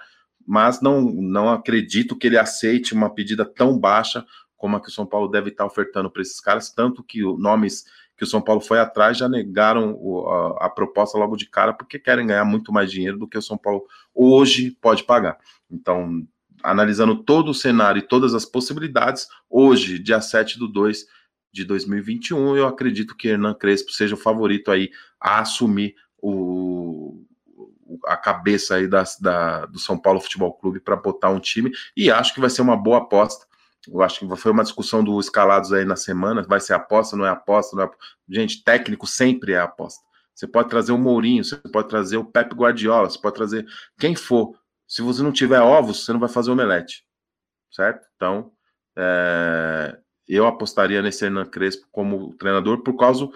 mas 0.44 0.80
não, 0.80 1.02
não 1.02 1.50
acredito 1.50 2.16
que 2.16 2.26
ele 2.26 2.38
aceite 2.38 2.94
uma 2.94 3.14
pedida 3.14 3.44
tão 3.44 3.78
baixa 3.78 4.24
como 4.56 4.76
a 4.76 4.80
que 4.80 4.88
o 4.88 4.92
São 4.92 5.04
Paulo 5.04 5.28
deve 5.28 5.50
estar 5.50 5.66
ofertando 5.66 6.10
para 6.10 6.22
esses 6.22 6.40
caras, 6.40 6.72
tanto 6.72 7.02
que 7.02 7.20
nomes 7.36 7.84
que 8.22 8.24
o 8.24 8.28
São 8.28 8.40
Paulo 8.40 8.60
foi 8.60 8.78
atrás 8.78 9.18
já 9.18 9.28
negaram 9.28 9.96
o, 9.98 10.28
a, 10.28 10.66
a, 10.66 10.70
proposta 10.70 11.18
logo 11.18 11.36
de 11.36 11.44
cara 11.44 11.72
porque 11.72 11.98
querem 11.98 12.24
ganhar 12.24 12.44
muito 12.44 12.72
mais 12.72 12.88
dinheiro 12.88 13.18
do 13.18 13.26
que 13.26 13.36
o 13.36 13.42
São 13.42 13.58
Paulo 13.58 13.84
hoje 14.14 14.70
pode 14.80 15.02
pagar. 15.02 15.38
Então, 15.68 16.24
analisando 16.62 17.16
todo 17.16 17.50
o 17.50 17.54
cenário 17.54 17.98
e 17.98 18.06
todas 18.06 18.32
as 18.32 18.44
possibilidades, 18.44 19.26
hoje, 19.50 19.98
dia 19.98 20.20
7 20.20 20.56
do 20.56 20.68
2 20.68 21.04
de 21.52 21.64
2021, 21.64 22.56
eu 22.56 22.68
acredito 22.68 23.16
que 23.16 23.26
Hernan 23.26 23.54
Crespo 23.54 23.90
seja 23.90 24.14
o 24.14 24.18
favorito 24.18 24.70
aí 24.70 24.92
a 25.20 25.40
assumir 25.40 25.96
o, 26.16 27.24
a 28.06 28.16
cabeça 28.16 28.76
aí 28.76 28.86
da, 28.86 29.02
da, 29.20 29.66
do 29.66 29.80
São 29.80 29.98
Paulo 29.98 30.20
Futebol 30.20 30.52
Clube 30.52 30.78
para 30.78 30.94
botar 30.94 31.30
um 31.30 31.40
time 31.40 31.72
e 31.96 32.08
acho 32.08 32.32
que 32.32 32.40
vai 32.40 32.50
ser 32.50 32.62
uma 32.62 32.76
boa 32.76 32.98
aposta 32.98 33.46
eu 33.88 34.02
acho 34.02 34.20
que 34.20 34.36
foi 34.36 34.52
uma 34.52 34.62
discussão 34.62 35.02
do 35.02 35.18
escalados 35.18 35.72
aí 35.72 35.84
na 35.84 35.96
semana, 35.96 36.42
vai 36.42 36.60
ser 36.60 36.74
aposta, 36.74 37.16
não 37.16 37.26
é 37.26 37.30
aposta, 37.30 37.76
não 37.76 37.84
é... 37.84 37.90
Gente, 38.28 38.62
técnico 38.62 39.06
sempre 39.06 39.52
é 39.52 39.58
aposta. 39.58 40.00
Você 40.34 40.46
pode 40.46 40.68
trazer 40.68 40.92
o 40.92 40.98
Mourinho, 40.98 41.44
você 41.44 41.56
pode 41.56 41.88
trazer 41.88 42.16
o 42.16 42.24
Pep 42.24 42.54
Guardiola, 42.54 43.10
você 43.10 43.20
pode 43.20 43.34
trazer 43.34 43.66
quem 43.98 44.14
for. 44.14 44.56
Se 44.86 45.02
você 45.02 45.22
não 45.22 45.32
tiver 45.32 45.60
ovos, 45.60 46.04
você 46.04 46.12
não 46.12 46.20
vai 46.20 46.28
fazer 46.28 46.50
omelete. 46.50 47.04
Certo? 47.70 48.06
Então, 48.16 48.52
é... 48.96 49.98
eu 50.28 50.46
apostaria 50.46 51.02
nesse 51.02 51.24
Hernan 51.24 51.46
Crespo 51.46 51.86
como 51.90 52.34
treinador 52.36 52.82
por 52.82 52.96
causa 52.96 53.28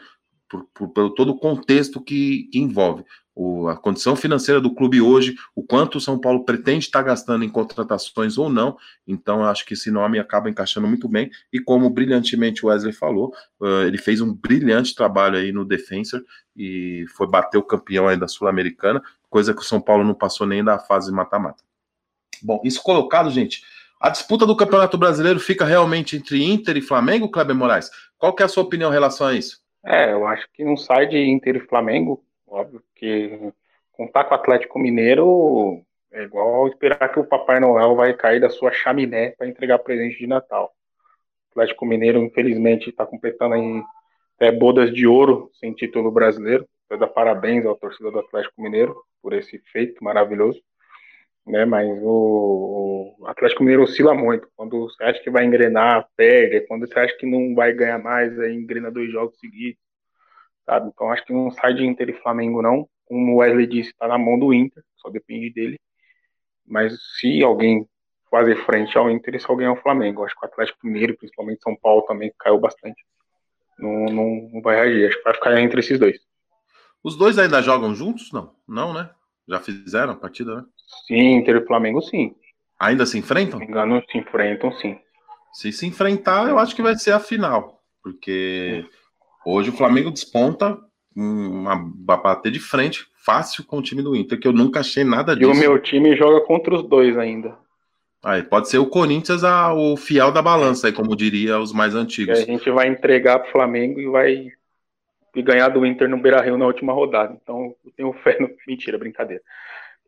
por, 0.49 0.65
por, 0.73 0.89
pelo 0.91 1.15
todo 1.15 1.31
o 1.31 1.39
contexto 1.39 2.01
que, 2.01 2.49
que 2.53 2.59
envolve. 2.59 3.05
O, 3.37 3.69
a 3.69 3.77
condição 3.77 4.17
financeira 4.17 4.63
do 4.63 4.75
clube 4.75 4.99
hoje, 4.99 5.37
o 5.55 5.63
quanto 5.63 5.99
o 5.99 6.01
São 6.01 6.19
Paulo 6.19 6.43
pretende 6.43 6.87
estar 6.87 7.03
gastando 7.03 7.45
em 7.45 7.51
contratações 7.51 8.39
ou 8.39 8.49
não. 8.49 8.79
Então, 9.07 9.41
eu 9.41 9.47
acho 9.47 9.67
que 9.67 9.75
esse 9.75 9.91
nome 9.91 10.19
acaba 10.19 10.49
encaixando 10.49 10.89
muito 10.89 11.07
bem. 11.07 11.31
E 11.53 11.61
como 11.61 11.91
brilhantemente 11.91 12.65
o 12.65 12.69
Wesley 12.69 12.95
falou, 12.95 13.35
uh, 13.61 13.83
ele 13.87 13.99
fez 13.99 14.23
um 14.23 14.33
brilhante 14.33 14.95
trabalho 14.95 15.37
aí 15.37 15.53
no 15.53 15.67
Defensor 15.67 16.25
e 16.57 17.05
foi 17.15 17.29
bater 17.29 17.59
o 17.59 17.63
campeão 17.63 18.09
aí 18.09 18.17
da 18.17 18.27
Sul-Americana, 18.27 19.03
coisa 19.29 19.53
que 19.53 19.61
o 19.61 19.65
São 19.65 19.83
Paulo 19.83 20.03
não 20.03 20.15
passou 20.15 20.47
nem 20.47 20.65
da 20.65 20.79
fase 20.79 21.13
mata-mata. 21.13 21.63
Bom, 22.43 22.63
isso 22.65 22.83
colocado, 22.83 23.31
gente. 23.31 23.63
A 24.01 24.09
disputa 24.09 24.47
do 24.47 24.57
Campeonato 24.57 24.97
Brasileiro 24.97 25.39
fica 25.39 25.65
realmente 25.65 26.17
entre 26.17 26.43
Inter 26.43 26.79
e 26.79 26.83
Flamengo, 26.83 27.31
Kleber 27.31 27.55
Moraes? 27.55 27.91
Qual 28.17 28.35
que 28.35 28.43
é 28.43 28.47
a 28.47 28.49
sua 28.49 28.63
opinião 28.63 28.91
em 28.91 28.95
relação 28.95 29.27
a 29.27 29.35
isso? 29.35 29.61
É, 29.85 30.13
eu 30.13 30.27
acho 30.27 30.47
que 30.55 30.65
não 30.65 30.77
sai 30.77 31.07
de 31.07 31.19
Inter 31.19 31.57
e 31.57 31.61
Flamengo, 31.61 32.23
Óbvio 32.47 32.83
que 32.95 33.53
contar 33.93 34.25
com 34.25 34.35
o 34.35 34.39
Atlético 34.39 34.79
Mineiro 34.79 35.83
é 36.13 36.23
igual 36.23 36.69
esperar 36.69 37.13
que 37.13 37.19
o 37.19 37.27
Papai 37.27 37.59
Noel 37.59 37.97
vai 37.97 38.15
cair 38.15 38.41
da 38.41 38.49
sua 38.49 38.73
chaminé 38.73 39.31
para 39.33 39.49
entregar 39.49 39.79
presente 39.81 40.19
de 40.19 40.27
Natal. 40.27 40.73
O 41.49 41.51
Atlético 41.51 41.85
Mineiro, 41.85 42.19
infelizmente, 42.19 42.91
está 42.91 43.05
completando 43.05 43.55
aí 43.55 43.83
é, 44.39 44.53
bodas 44.53 44.93
de 44.95 45.07
ouro 45.07 45.51
sem 45.55 45.73
título 45.73 46.11
brasileiro. 46.11 46.67
Eu 46.89 46.99
dar 46.99 47.09
parabéns 47.09 47.67
ao 47.67 47.77
torcedor 47.77 48.13
do 48.13 48.21
Atlético 48.21 48.63
Mineiro 48.63 48.97
por 49.21 49.33
esse 49.33 49.59
feito 49.73 50.03
maravilhoso. 50.05 50.61
Né, 51.45 51.65
mas 51.65 51.89
o, 52.03 53.15
o 53.21 53.27
Atlético 53.27 53.63
Mineiro 53.63 53.83
oscila 53.83 54.15
muito. 54.15 54.49
Quando 54.57 54.81
você 54.81 55.03
acha 55.05 55.23
que 55.23 55.31
vai 55.31 55.45
engrenar, 55.45 56.09
perde. 56.17 56.67
Quando 56.67 56.87
você 56.87 56.99
acha 56.99 57.17
que 57.17 57.27
não 57.27 57.55
vai 57.55 57.73
ganhar 57.73 57.99
mais, 57.99 58.39
aí 58.39 58.55
engrena 58.55 58.91
dois 58.91 59.11
jogos 59.11 59.39
seguidos 59.39 59.86
sabe? 60.67 60.91
Então 60.93 61.11
acho 61.11 61.25
que 61.25 61.33
não 61.33 61.51
sai 61.51 61.73
de 61.73 61.87
Inter 61.87 62.11
e 62.11 62.21
Flamengo 62.21 62.61
não. 62.61 62.87
Como 63.07 63.35
o 63.35 63.37
Wesley 63.37 63.67
disse, 63.67 63.91
está 63.91 64.09
na 64.09 64.19
mão 64.19 64.39
do 64.39 64.53
Inter, 64.53 64.83
só 64.97 65.09
depende 65.09 65.51
dele. 65.51 65.79
Mas 66.67 66.99
se 67.19 67.43
alguém 67.43 67.89
fazer 68.29 68.57
frente 68.67 68.99
ao 68.99 69.09
Inter, 69.09 69.37
esse 69.37 69.49
alguém 69.49 69.69
é 69.69 69.71
o 69.71 69.81
Flamengo. 69.81 70.25
Acho 70.25 70.35
que 70.35 70.45
o 70.45 70.49
Atlético 70.49 70.79
Mineiro, 70.85 71.17
principalmente 71.17 71.63
São 71.63 71.77
Paulo, 71.77 72.03
também 72.03 72.33
caiu 72.39 72.59
bastante. 72.59 73.01
Não, 73.79 74.07
não, 74.07 74.51
não 74.53 74.61
vai 74.61 74.77
reagir. 74.77 75.07
Acho 75.07 75.19
que 75.19 75.25
vai 75.25 75.35
ficar 75.35 75.61
entre 75.61 75.81
esses 75.81 75.99
dois. 75.99 76.19
Os 77.03 77.17
dois 77.17 77.39
ainda 77.39 77.63
jogam 77.63 77.95
juntos? 77.95 78.33
Não, 78.33 78.53
não, 78.67 78.93
né? 78.93 79.09
Já 79.49 79.61
fizeram 79.61 80.15
a 80.15 80.17
partida, 80.17 80.57
né? 80.57 80.65
Sim, 81.07 81.37
Inter 81.37 81.57
e 81.57 81.67
Flamengo, 81.67 82.03
sim. 82.03 82.35
Ainda 82.81 83.07
se 83.07 83.17
enfrentam? 83.17 83.61
Se 83.61 83.65
engano, 83.65 84.03
se 84.11 84.19
enfrentam, 84.19 84.73
sim. 84.73 84.99
Se 85.53 85.73
se 85.73 85.87
enfrentar, 85.87 86.49
eu 86.49 86.59
acho 86.59 86.75
que 86.75 86.83
vai 86.83 86.97
ser 86.97 87.13
a 87.13 87.21
final. 87.21 87.81
Porque 88.03 88.85
Hoje 89.47 89.71
o 89.71 89.73
Flamengo 89.73 90.11
desponta 90.11 90.77
uma 91.15 91.77
bater 91.77 92.51
de 92.51 92.59
frente 92.59 93.07
fácil 93.25 93.65
com 93.65 93.79
o 93.79 93.83
time 93.83 94.03
do 94.03 94.17
Inter, 94.17 94.41
que 94.41 94.49
eu 94.49 94.53
nunca 94.53 94.81
achei 94.81 95.05
nada 95.05 95.37
disso. 95.37 95.49
E 95.49 95.55
o 95.55 95.57
meu 95.57 95.79
time 95.81 96.17
joga 96.17 96.45
contra 96.45 96.75
os 96.75 96.83
dois 96.83 97.17
ainda. 97.17 97.57
Aí, 98.25 98.43
pode 98.43 98.69
ser 98.69 98.79
o 98.79 98.89
Corinthians 98.89 99.45
a, 99.45 99.73
o 99.73 99.97
fiel 99.97 100.33
da 100.33 100.43
balança, 100.43 100.89
aí, 100.89 100.93
como 100.93 101.15
diria 101.15 101.61
os 101.61 101.73
mais 101.73 101.95
antigos. 101.95 102.37
E 102.37 102.43
a 102.43 102.45
gente 102.45 102.69
vai 102.71 102.89
entregar 102.89 103.39
para 103.39 103.49
o 103.49 103.53
Flamengo 103.53 104.01
e 104.01 104.09
vai 104.09 104.49
e 105.33 105.43
ganhar 105.43 105.69
do 105.69 105.87
Inter 105.87 106.09
no 106.09 106.19
Beira 106.19 106.41
Rio 106.41 106.59
na 106.59 106.67
última 106.67 106.93
rodada. 106.93 107.39
Então 107.41 107.73
eu 107.85 107.93
tenho 107.97 108.13
fé 108.15 108.39
no. 108.41 108.51
Mentira, 108.67 108.99
brincadeira. 108.99 109.45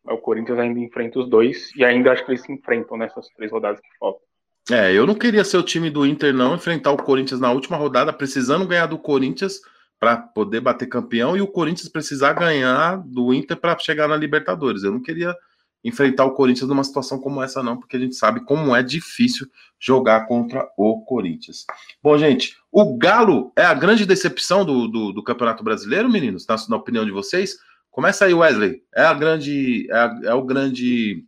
O 0.04 0.18
Corinthians 0.18 0.58
ainda 0.58 0.80
enfrenta 0.80 1.20
os 1.20 1.28
dois 1.28 1.70
e 1.76 1.84
ainda 1.84 2.10
acho 2.10 2.24
que 2.24 2.32
eles 2.32 2.42
se 2.42 2.50
enfrentam 2.50 2.96
nessas 2.96 3.28
três 3.28 3.52
rodadas 3.52 3.78
que 3.80 3.88
faltam. 4.00 4.27
É, 4.70 4.92
eu 4.92 5.06
não 5.06 5.14
queria 5.14 5.44
ser 5.44 5.56
o 5.56 5.62
time 5.62 5.88
do 5.88 6.06
Inter, 6.06 6.34
não, 6.34 6.54
enfrentar 6.54 6.92
o 6.92 7.02
Corinthians 7.02 7.40
na 7.40 7.50
última 7.50 7.76
rodada, 7.76 8.12
precisando 8.12 8.66
ganhar 8.66 8.86
do 8.86 8.98
Corinthians 8.98 9.60
para 9.98 10.16
poder 10.16 10.60
bater 10.60 10.86
campeão 10.86 11.36
e 11.36 11.40
o 11.40 11.46
Corinthians 11.46 11.88
precisar 11.88 12.34
ganhar 12.34 13.02
do 13.04 13.32
Inter 13.32 13.56
para 13.56 13.78
chegar 13.78 14.06
na 14.06 14.16
Libertadores. 14.16 14.82
Eu 14.82 14.92
não 14.92 15.02
queria 15.02 15.34
enfrentar 15.82 16.24
o 16.24 16.34
Corinthians 16.34 16.68
numa 16.68 16.84
situação 16.84 17.18
como 17.18 17.42
essa, 17.42 17.62
não, 17.62 17.78
porque 17.78 17.96
a 17.96 18.00
gente 18.00 18.14
sabe 18.14 18.44
como 18.44 18.74
é 18.76 18.82
difícil 18.82 19.46
jogar 19.78 20.26
contra 20.26 20.68
o 20.76 21.02
Corinthians. 21.02 21.64
Bom, 22.02 22.18
gente, 22.18 22.56
o 22.70 22.96
Galo 22.98 23.52
é 23.56 23.64
a 23.64 23.74
grande 23.74 24.04
decepção 24.04 24.64
do, 24.64 24.86
do, 24.86 25.12
do 25.12 25.22
Campeonato 25.22 25.64
Brasileiro, 25.64 26.10
meninos, 26.10 26.46
na, 26.46 26.56
na, 26.68 26.76
opinião 26.76 27.04
de 27.04 27.10
vocês? 27.10 27.56
Começa 27.90 28.26
aí, 28.26 28.34
Wesley. 28.34 28.82
É 28.94 29.02
a 29.02 29.14
grande. 29.14 29.88
É, 29.90 29.96
a, 29.96 30.20
é 30.24 30.34
o 30.34 30.42
grande. 30.42 31.24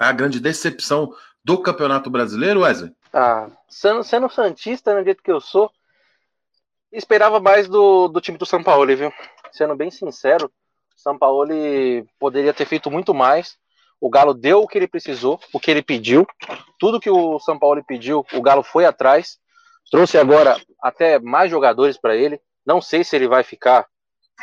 É 0.00 0.04
a 0.04 0.12
grande 0.12 0.40
decepção 0.40 1.12
do 1.46 1.62
Campeonato 1.62 2.10
Brasileiro, 2.10 2.62
Wesley? 2.62 2.92
Ah, 3.12 3.48
sendo, 3.68 4.02
sendo 4.02 4.28
Santista, 4.28 4.90
no 4.90 4.98
né, 4.98 5.04
jeito 5.04 5.22
que 5.22 5.30
eu 5.30 5.40
sou, 5.40 5.70
esperava 6.90 7.38
mais 7.38 7.68
do, 7.68 8.08
do 8.08 8.20
time 8.20 8.36
do 8.36 8.44
São 8.44 8.64
Paulo, 8.64 8.96
viu? 8.96 9.12
Sendo 9.52 9.76
bem 9.76 9.88
sincero, 9.88 10.50
São 10.96 11.16
Paulo 11.16 11.54
poderia 12.18 12.52
ter 12.52 12.64
feito 12.64 12.90
muito 12.90 13.14
mais. 13.14 13.56
O 14.00 14.10
Galo 14.10 14.34
deu 14.34 14.62
o 14.62 14.66
que 14.66 14.76
ele 14.76 14.88
precisou, 14.88 15.38
o 15.52 15.60
que 15.60 15.70
ele 15.70 15.82
pediu. 15.82 16.26
Tudo 16.80 16.98
que 16.98 17.08
o 17.08 17.38
São 17.38 17.56
Paulo 17.56 17.80
pediu, 17.86 18.26
o 18.32 18.42
Galo 18.42 18.64
foi 18.64 18.84
atrás. 18.84 19.38
Trouxe 19.88 20.18
agora 20.18 20.60
até 20.82 21.20
mais 21.20 21.48
jogadores 21.48 21.96
para 21.96 22.16
ele. 22.16 22.40
Não 22.66 22.82
sei 22.82 23.04
se 23.04 23.14
ele 23.14 23.28
vai 23.28 23.44
ficar 23.44 23.86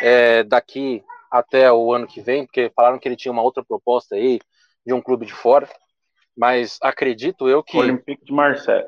é, 0.02 0.42
daqui 0.44 1.04
até 1.30 1.70
o 1.70 1.94
ano 1.94 2.08
que 2.08 2.22
vem, 2.22 2.46
porque 2.46 2.72
falaram 2.74 2.98
que 2.98 3.10
ele 3.10 3.18
tinha 3.18 3.32
uma 3.34 3.44
outra 3.44 3.62
proposta 3.62 4.16
aí 4.16 4.40
de 4.86 4.94
um 4.94 5.02
clube 5.02 5.26
de 5.26 5.34
fora 5.34 5.68
mas 6.36 6.78
acredito 6.82 7.48
eu 7.48 7.64
que. 7.64 7.78
Olympique 7.78 8.26
de 8.26 8.34
Marseille. 8.34 8.88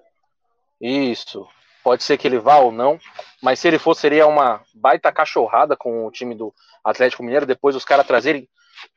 Isso. 0.82 1.48
Pode 1.84 2.04
ser 2.04 2.18
que 2.18 2.28
ele 2.28 2.40
vá 2.40 2.58
ou 2.58 2.72
não, 2.72 3.00
mas 3.42 3.60
se 3.60 3.68
ele 3.68 3.78
for, 3.78 3.94
seria 3.94 4.26
uma 4.26 4.62
baita 4.74 5.12
cachorrada 5.12 5.78
com 5.78 6.08
o 6.08 6.12
time 6.12 6.34
do 6.34 6.54
Atlético 6.84 7.22
Mineiro. 7.22 7.46
Depois 7.46 7.76
os 7.76 7.86
caras 7.86 8.08
trazerem 8.08 8.50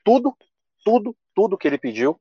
tudo, 0.02 0.34
tudo, 0.82 1.14
tudo 1.34 1.58
que 1.58 1.68
ele 1.68 1.76
pediu 1.76 2.18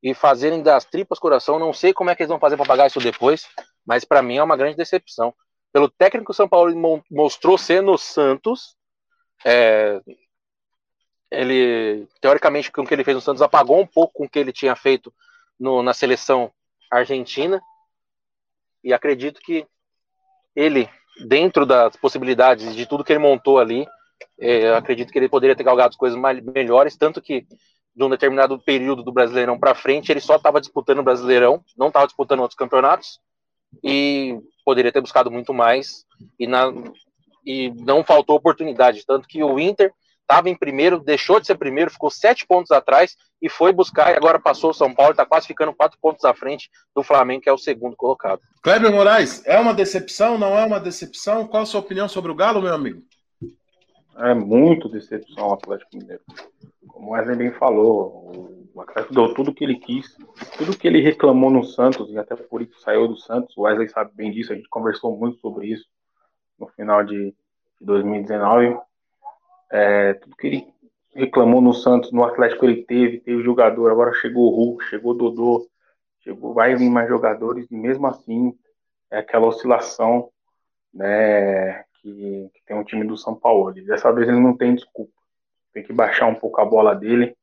e 0.00 0.14
fazerem 0.14 0.62
das 0.62 0.84
tripas 0.84 1.18
coração. 1.18 1.58
Não 1.58 1.72
sei 1.72 1.92
como 1.92 2.10
é 2.10 2.14
que 2.14 2.22
eles 2.22 2.28
vão 2.28 2.38
fazer 2.38 2.56
para 2.56 2.66
pagar 2.66 2.86
isso 2.86 3.00
depois, 3.00 3.48
mas 3.84 4.04
para 4.04 4.22
mim 4.22 4.36
é 4.36 4.42
uma 4.42 4.56
grande 4.56 4.76
decepção. 4.76 5.34
Pelo 5.72 5.90
técnico 5.90 6.32
São 6.32 6.48
Paulo 6.48 6.72
mostrou 7.10 7.58
ser 7.58 7.82
no 7.82 7.98
Santos, 7.98 8.76
é, 9.44 10.00
ele 11.30 12.06
teoricamente 12.20 12.70
com 12.70 12.82
o 12.82 12.86
que 12.86 12.94
ele 12.94 13.02
fez 13.02 13.16
no 13.16 13.20
Santos 13.20 13.42
apagou 13.42 13.80
um 13.80 13.86
pouco 13.86 14.12
com 14.14 14.24
o 14.24 14.28
que 14.28 14.38
ele 14.38 14.52
tinha 14.52 14.76
feito 14.76 15.12
no, 15.58 15.82
na 15.82 15.92
seleção 15.92 16.50
argentina. 16.90 17.60
E 18.82 18.92
acredito 18.92 19.40
que 19.40 19.66
ele, 20.54 20.88
dentro 21.26 21.64
das 21.64 21.96
possibilidades 21.96 22.74
de 22.74 22.86
tudo 22.86 23.04
que 23.04 23.12
ele 23.12 23.18
montou 23.18 23.58
ali, 23.58 23.86
é, 24.38 24.74
acredito 24.74 25.12
que 25.12 25.18
ele 25.18 25.28
poderia 25.28 25.56
ter 25.56 25.64
galgado 25.64 25.96
coisas 25.96 26.18
mais, 26.18 26.42
melhores, 26.42 26.96
tanto 26.96 27.20
que 27.20 27.46
de 27.94 28.02
um 28.02 28.10
determinado 28.10 28.58
período 28.58 29.02
do 29.02 29.12
Brasileirão 29.12 29.58
para 29.58 29.74
frente, 29.74 30.10
ele 30.10 30.20
só 30.20 30.36
estava 30.36 30.60
disputando 30.60 30.98
o 30.98 31.02
Brasileirão, 31.04 31.64
não 31.76 31.88
estava 31.88 32.06
disputando 32.06 32.40
outros 32.40 32.58
campeonatos, 32.58 33.20
e 33.82 34.36
poderia 34.64 34.92
ter 34.92 35.00
buscado 35.00 35.30
muito 35.30 35.54
mais, 35.54 36.04
e, 36.38 36.46
na, 36.46 36.72
e 37.46 37.70
não 37.70 38.02
faltou 38.02 38.36
oportunidade, 38.36 39.06
tanto 39.06 39.28
que 39.28 39.42
o 39.42 39.58
Inter 39.58 39.92
estava 40.24 40.48
em 40.48 40.56
primeiro, 40.56 40.98
deixou 40.98 41.38
de 41.38 41.46
ser 41.46 41.56
primeiro, 41.56 41.90
ficou 41.90 42.10
sete 42.10 42.46
pontos 42.46 42.70
atrás 42.70 43.16
e 43.40 43.48
foi 43.48 43.72
buscar 43.72 44.12
e 44.12 44.16
agora 44.16 44.40
passou 44.40 44.70
o 44.70 44.74
São 44.74 44.92
Paulo, 44.92 45.12
está 45.12 45.24
quase 45.24 45.46
ficando 45.46 45.74
quatro 45.74 45.98
pontos 46.00 46.24
à 46.24 46.34
frente 46.34 46.70
do 46.94 47.02
Flamengo, 47.02 47.42
que 47.42 47.48
é 47.48 47.52
o 47.52 47.58
segundo 47.58 47.94
colocado. 47.94 48.40
Kleber 48.62 48.90
Moraes, 48.90 49.46
é 49.46 49.58
uma 49.58 49.74
decepção? 49.74 50.38
Não 50.38 50.58
é 50.58 50.64
uma 50.64 50.80
decepção? 50.80 51.46
Qual 51.46 51.62
a 51.62 51.66
sua 51.66 51.80
opinião 51.80 52.08
sobre 52.08 52.32
o 52.32 52.34
Galo, 52.34 52.62
meu 52.62 52.74
amigo? 52.74 53.02
É 54.16 54.32
muito 54.32 54.88
decepção 54.88 55.48
o 55.48 55.52
Atlético 55.52 55.96
Mineiro. 55.96 56.22
Como 56.88 57.08
o 57.08 57.12
Wesley 57.12 57.36
bem 57.36 57.52
falou, 57.52 58.64
o 58.72 58.80
Atlético 58.80 59.14
deu 59.14 59.34
tudo 59.34 59.50
o 59.50 59.54
que 59.54 59.64
ele 59.64 59.76
quis, 59.76 60.16
tudo 60.56 60.76
que 60.76 60.86
ele 60.86 61.00
reclamou 61.00 61.50
no 61.50 61.64
Santos, 61.64 62.10
e 62.10 62.16
até 62.16 62.34
por 62.36 62.62
isso 62.62 62.80
saiu 62.80 63.08
do 63.08 63.16
Santos. 63.16 63.54
O 63.56 63.62
Wesley 63.62 63.88
sabe 63.88 64.12
bem 64.14 64.30
disso, 64.30 64.52
a 64.52 64.56
gente 64.56 64.68
conversou 64.68 65.16
muito 65.16 65.38
sobre 65.40 65.66
isso 65.66 65.84
no 66.58 66.68
final 66.68 67.04
de 67.04 67.34
2019 67.80 68.78
é, 69.70 70.14
tudo 70.14 70.36
que 70.36 70.46
ele 70.46 70.74
reclamou 71.14 71.60
no 71.60 71.72
Santos, 71.72 72.12
no 72.12 72.24
Atlético 72.24 72.64
ele 72.64 72.82
teve, 72.84 73.20
teve 73.20 73.42
jogador, 73.42 73.90
agora 73.90 74.12
chegou 74.14 74.52
o 74.52 74.56
Hulk, 74.56 74.84
chegou 74.84 75.12
o 75.12 75.14
Dodô, 75.14 75.68
chegou, 76.20 76.52
vai 76.52 76.74
vir 76.74 76.90
mais 76.90 77.08
jogadores, 77.08 77.70
e 77.70 77.76
mesmo 77.76 78.06
assim 78.06 78.56
é 79.10 79.18
aquela 79.18 79.46
oscilação 79.46 80.30
né, 80.92 81.84
que, 82.00 82.50
que 82.52 82.64
tem 82.66 82.76
um 82.76 82.84
time 82.84 83.06
do 83.06 83.16
São 83.16 83.34
Paulo. 83.34 83.72
Dessa 83.72 84.12
vez 84.12 84.28
ele 84.28 84.40
não 84.40 84.56
tem 84.56 84.74
desculpa. 84.74 85.12
Tem 85.72 85.82
que 85.82 85.92
baixar 85.92 86.26
um 86.26 86.34
pouco 86.34 86.60
a 86.60 86.64
bola 86.64 86.94
dele, 86.94 87.36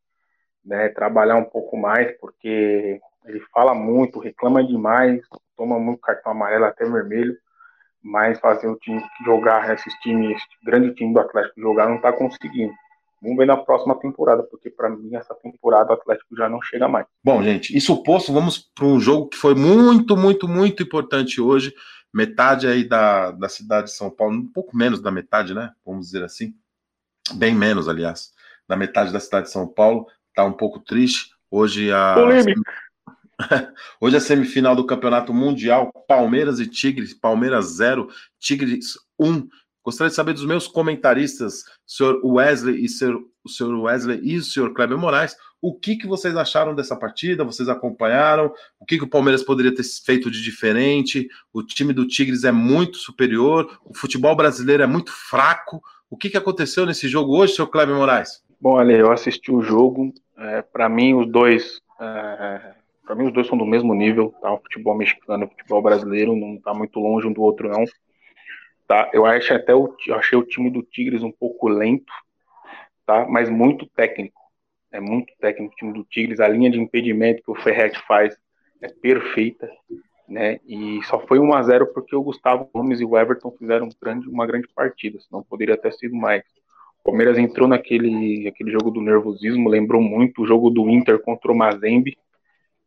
né, 0.63 0.89
trabalhar 0.89 1.37
um 1.37 1.45
pouco 1.45 1.77
mais, 1.77 2.11
porque 2.19 2.99
ele 3.25 3.39
fala 3.53 3.73
muito, 3.73 4.19
reclama 4.19 4.63
demais, 4.63 5.21
toma 5.55 5.79
muito 5.79 5.99
cartão 5.99 6.31
amarelo 6.31 6.65
até 6.65 6.85
vermelho 6.85 7.37
mas 8.03 8.39
fazer 8.39 8.67
o 8.67 8.75
time 8.77 9.03
jogar, 9.25 9.73
esses 9.73 9.93
times, 10.01 10.37
esse 10.37 10.45
grande 10.65 10.93
time 10.95 11.13
do 11.13 11.19
Atlético 11.19 11.59
jogar, 11.59 11.87
não 11.87 11.97
está 11.97 12.11
conseguindo. 12.11 12.73
Vamos 13.21 13.37
ver 13.37 13.45
na 13.45 13.57
próxima 13.57 13.93
temporada, 13.99 14.41
porque 14.43 14.69
para 14.69 14.89
mim 14.89 15.15
essa 15.15 15.35
temporada 15.35 15.91
o 15.91 15.93
Atlético 15.93 16.35
já 16.35 16.49
não 16.49 16.61
chega 16.61 16.87
mais. 16.87 17.05
Bom, 17.23 17.43
gente, 17.43 17.75
isso 17.77 18.01
posto, 18.01 18.33
vamos 18.33 18.57
para 18.57 18.85
um 18.85 18.99
jogo 18.99 19.29
que 19.29 19.37
foi 19.37 19.53
muito, 19.53 20.17
muito, 20.17 20.47
muito 20.47 20.81
importante 20.81 21.39
hoje. 21.39 21.73
Metade 22.13 22.67
aí 22.67 22.83
da, 22.83 23.31
da 23.31 23.47
cidade 23.47 23.87
de 23.87 23.93
São 23.93 24.09
Paulo, 24.09 24.35
um 24.35 24.47
pouco 24.47 24.75
menos 24.75 25.01
da 25.01 25.11
metade, 25.11 25.53
né? 25.53 25.71
Vamos 25.85 26.07
dizer 26.07 26.23
assim. 26.23 26.53
Bem 27.35 27.53
menos, 27.53 27.87
aliás 27.87 28.31
da 28.71 28.77
metade 28.77 29.11
da 29.11 29.19
cidade 29.19 29.47
de 29.47 29.51
São 29.51 29.67
Paulo, 29.67 30.07
está 30.29 30.45
um 30.45 30.53
pouco 30.53 30.79
triste. 30.79 31.31
Hoje 31.51 31.91
a 31.91 32.15
Hoje 33.99 34.17
a 34.17 34.19
semifinal 34.19 34.75
do 34.75 34.85
Campeonato 34.85 35.33
Mundial, 35.33 35.91
Palmeiras 36.07 36.59
e 36.59 36.67
Tigres, 36.67 37.13
Palmeiras 37.13 37.75
0, 37.75 38.07
Tigres 38.39 38.97
1. 39.19 39.47
Gostaria 39.83 40.09
de 40.09 40.15
saber 40.15 40.33
dos 40.33 40.45
meus 40.45 40.67
comentaristas, 40.67 41.63
senhor 41.85 42.21
Wesley 42.23 42.83
e 42.83 42.85
o 42.85 43.49
senhor 43.49 43.79
Wesley 43.81 44.19
e 44.21 44.37
o 44.37 44.43
senhor 44.43 44.73
Kleber 44.73 44.97
Moraes, 44.97 45.35
o 45.61 45.77
que, 45.77 45.95
que 45.95 46.07
vocês 46.07 46.35
acharam 46.35 46.73
dessa 46.73 46.95
partida? 46.95 47.43
Vocês 47.43 47.69
acompanharam? 47.69 48.51
O 48.79 48.85
que, 48.85 48.97
que 48.97 49.03
o 49.03 49.09
Palmeiras 49.09 49.43
poderia 49.43 49.73
ter 49.73 49.83
feito 49.83 50.31
de 50.31 50.41
diferente? 50.41 51.27
O 51.53 51.61
time 51.61 51.93
do 51.93 52.07
Tigres 52.07 52.43
é 52.43 52.51
muito 52.51 52.97
superior, 52.97 53.79
o 53.85 53.95
futebol 53.95 54.35
brasileiro 54.35 54.81
é 54.81 54.87
muito 54.87 55.11
fraco. 55.11 55.81
O 56.09 56.17
que, 56.17 56.31
que 56.31 56.37
aconteceu 56.37 56.85
nesse 56.85 57.07
jogo 57.07 57.37
hoje, 57.37 57.53
senhor 57.53 57.67
Kleber 57.67 57.95
Moraes? 57.95 58.43
Bom, 58.59 58.77
Ale, 58.77 58.95
eu 58.95 59.11
assisti 59.11 59.51
o 59.51 59.61
jogo. 59.61 60.11
É, 60.35 60.63
Para 60.63 60.89
mim, 60.89 61.13
os 61.13 61.31
dois. 61.31 61.79
É, 61.99 62.73
para 63.05 63.15
mim, 63.15 63.25
os 63.25 63.33
dois 63.33 63.47
são 63.47 63.57
do 63.57 63.65
mesmo 63.65 63.93
nível, 63.93 64.33
tá? 64.41 64.53
O 64.53 64.59
futebol 64.59 64.95
mexicano 64.95 65.43
e 65.43 65.47
o 65.47 65.49
futebol 65.49 65.81
brasileiro 65.81 66.35
não 66.35 66.57
tá 66.57 66.73
muito 66.73 66.99
longe 66.99 67.27
um 67.27 67.33
do 67.33 67.41
outro, 67.41 67.69
não. 67.69 67.83
Tá? 68.87 69.09
Eu 69.13 69.25
acho 69.25 69.53
até 69.53 69.73
o, 69.73 69.95
achei 70.11 70.37
o 70.37 70.43
time 70.43 70.69
do 70.69 70.83
Tigres 70.83 71.23
um 71.23 71.31
pouco 71.31 71.67
lento, 71.67 72.11
tá? 73.05 73.25
Mas 73.27 73.49
muito 73.49 73.85
técnico. 73.87 74.39
É 74.91 74.99
muito 74.99 75.33
técnico 75.39 75.73
o 75.73 75.75
time 75.75 75.93
do 75.93 76.03
Tigres. 76.03 76.39
A 76.39 76.47
linha 76.47 76.69
de 76.69 76.79
impedimento 76.79 77.41
que 77.41 77.51
o 77.51 77.55
Ferret 77.55 77.97
faz 78.05 78.35
é 78.81 78.89
perfeita, 78.89 79.69
né? 80.27 80.59
E 80.67 81.01
só 81.03 81.19
foi 81.19 81.39
1 81.39 81.53
a 81.53 81.63
0 81.63 81.93
porque 81.93 82.15
o 82.15 82.23
Gustavo 82.23 82.69
Gomes 82.73 82.99
e 82.99 83.05
o 83.05 83.17
Everton 83.17 83.51
fizeram 83.51 83.87
um 83.87 83.89
grande, 84.01 84.27
uma 84.27 84.45
grande 84.45 84.67
partida, 84.75 85.19
senão 85.19 85.43
poderia 85.43 85.77
ter 85.77 85.93
sido 85.93 86.15
mais. 86.15 86.43
O 86.99 87.03
Palmeiras 87.05 87.37
entrou 87.37 87.67
naquele 87.67 88.47
aquele 88.47 88.71
jogo 88.71 88.91
do 88.91 89.01
nervosismo, 89.01 89.69
lembrou 89.69 90.01
muito 90.01 90.41
o 90.41 90.47
jogo 90.47 90.69
do 90.69 90.89
Inter 90.89 91.19
contra 91.19 91.51
o 91.51 91.55
Mazembe, 91.55 92.17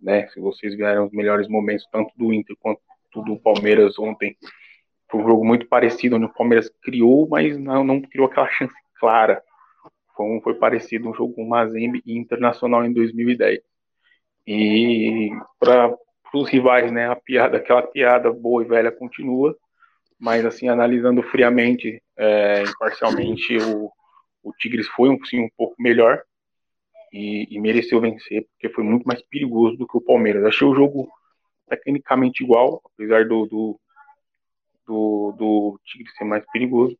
né? 0.05 0.28
Se 0.28 0.39
vocês 0.39 0.76
vieram 0.76 1.06
os 1.06 1.12
melhores 1.12 1.48
momentos 1.48 1.86
tanto 1.90 2.12
do 2.16 2.32
Inter 2.32 2.55
quanto 2.60 2.81
do 3.16 3.39
Palmeiras 3.39 3.98
ontem, 3.98 4.36
foi 5.10 5.20
um 5.20 5.26
jogo 5.26 5.44
muito 5.44 5.66
parecido, 5.66 6.16
onde 6.16 6.26
o 6.26 6.32
Palmeiras 6.32 6.70
criou, 6.82 7.26
mas 7.28 7.59
não, 7.59 7.82
não 7.82 8.01
criou 8.01 8.26
aquela 8.26 8.48
chance 8.51 8.74
clara. 8.98 9.43
Foi, 10.16 10.55
parecido 10.55 11.09
um 11.09 11.14
jogo 11.14 11.35
com 11.35 11.48
Mazembe 11.48 12.02
e 12.06 12.16
Internacional 12.16 12.85
em 12.85 12.93
2010. 12.93 13.60
E 14.47 15.31
para 15.59 15.97
os 16.32 16.48
rivais, 16.48 16.93
né, 16.93 17.09
a 17.09 17.16
piada, 17.16 17.56
aquela 17.56 17.82
piada 17.82 18.32
boa 18.32 18.62
e 18.62 18.66
velha 18.66 18.93
continua, 18.93 19.56
mas 20.18 20.44
assim, 20.44 20.68
analisando 20.68 21.22
friamente, 21.22 22.01
é, 22.16 22.62
imparcialmente, 22.62 23.56
o, 23.56 23.90
o 24.43 24.52
Tigres 24.52 24.86
foi 24.89 25.09
um, 25.09 25.24
sim, 25.24 25.40
um 25.40 25.48
pouco 25.56 25.74
melhor 25.81 26.22
e, 27.15 27.47
e, 27.49 27.61
mereceu 27.61 28.01
vencer, 28.01 28.45
porque 28.49 28.69
foi 28.74 28.82
muito 28.82 29.05
mais 29.05 29.23
perigoso 29.23 29.77
do 29.77 29.86
que 29.86 29.97
o 29.97 30.01
Palmeiras. 30.01 30.45
Achei 30.45 30.66
o 30.66 30.74
jogo 30.74 31.09
tecnicamente 31.69 32.43
igual, 32.43 32.82
apesar 32.85 33.28
do, 33.28 33.47
do, 33.47 33.81
do, 34.85 35.32
do 35.39 35.81
Tigre 35.85 36.11
ser 36.19 36.24
mais 36.24 36.45
perigoso, 36.51 36.99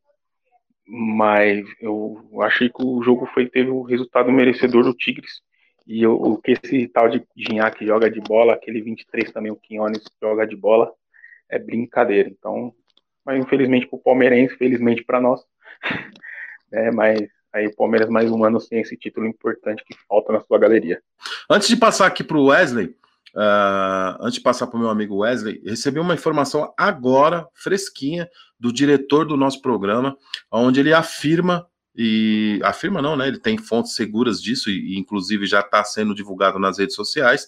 mas 0.86 1.66
eu 1.81 2.16
achei 2.43 2.69
que 2.69 2.81
o 2.81 3.03
jogo 3.03 3.27
foi 3.35 3.49
teve 3.49 3.70
o 3.70 3.82
resultado 3.82 4.31
merecedor 4.31 4.85
do 4.85 4.95
Tigres. 4.95 5.43
E 5.85 6.07
o 6.07 6.39
que 6.39 6.53
esse 6.53 6.86
tal 6.89 7.09
de 7.09 7.27
Ginhaque 7.36 7.85
joga 7.85 8.09
de 8.09 8.20
bola, 8.20 8.55
aquele 8.55 8.81
23 8.81 9.32
também, 9.32 9.51
o 9.51 9.57
Quinones 9.57 10.03
joga 10.23 10.47
de 10.47 10.57
bola, 10.57 10.93
é 11.51 11.59
brincadeira. 11.59 12.28
Então, 12.28 12.73
mas 13.24 13.39
infelizmente 13.39 13.89
para 13.89 13.97
o 13.97 14.03
Palmeirense, 14.03 14.57
felizmente 14.57 15.05
para 15.05 15.20
nós, 15.20 15.43
é, 16.73 16.91
mas 16.93 17.20
aí 17.55 17.68
o 17.68 17.76
Palmeiras 17.76 18.09
mais 18.09 18.31
um 18.31 18.44
ano 18.44 18.60
sem 18.60 18.81
esse 18.81 18.97
título 18.97 19.26
importante 19.26 19.85
que 19.86 19.94
falta 20.09 20.32
na 20.32 20.40
sua 20.40 20.59
galeria. 20.59 21.01
Antes 21.48 21.68
de 21.68 21.76
passar 21.76 22.06
aqui 22.06 22.24
para 22.24 22.36
o 22.36 22.47
Wesley, 22.47 22.86
uh, 23.35 24.18
antes 24.20 24.35
de 24.35 24.40
passar 24.40 24.66
para 24.66 24.76
o 24.76 24.81
meu 24.81 24.90
amigo 24.90 25.18
Wesley, 25.18 25.62
recebi 25.64 26.01
uma 26.01 26.14
informação 26.14 26.74
agora, 26.76 27.47
fresquinha, 27.55 28.28
do 28.59 28.72
diretor 28.72 29.24
do 29.24 29.36
nosso 29.36 29.62
programa, 29.62 30.16
onde 30.51 30.81
ele 30.81 30.93
afirma 30.93 31.66
e 31.94 32.59
afirma 32.64 33.01
não, 33.01 33.16
né? 33.16 33.28
Ele 33.28 33.39
tem 33.39 33.56
fontes 33.56 33.94
seguras 33.94 34.43
disso 34.43 34.68
e, 34.68 34.98
inclusive 34.98 35.47
já 35.47 35.60
está 35.60 35.85
sendo 35.85 36.12
divulgado 36.12 36.59
nas 36.59 36.78
redes 36.78 36.97
sociais 36.97 37.47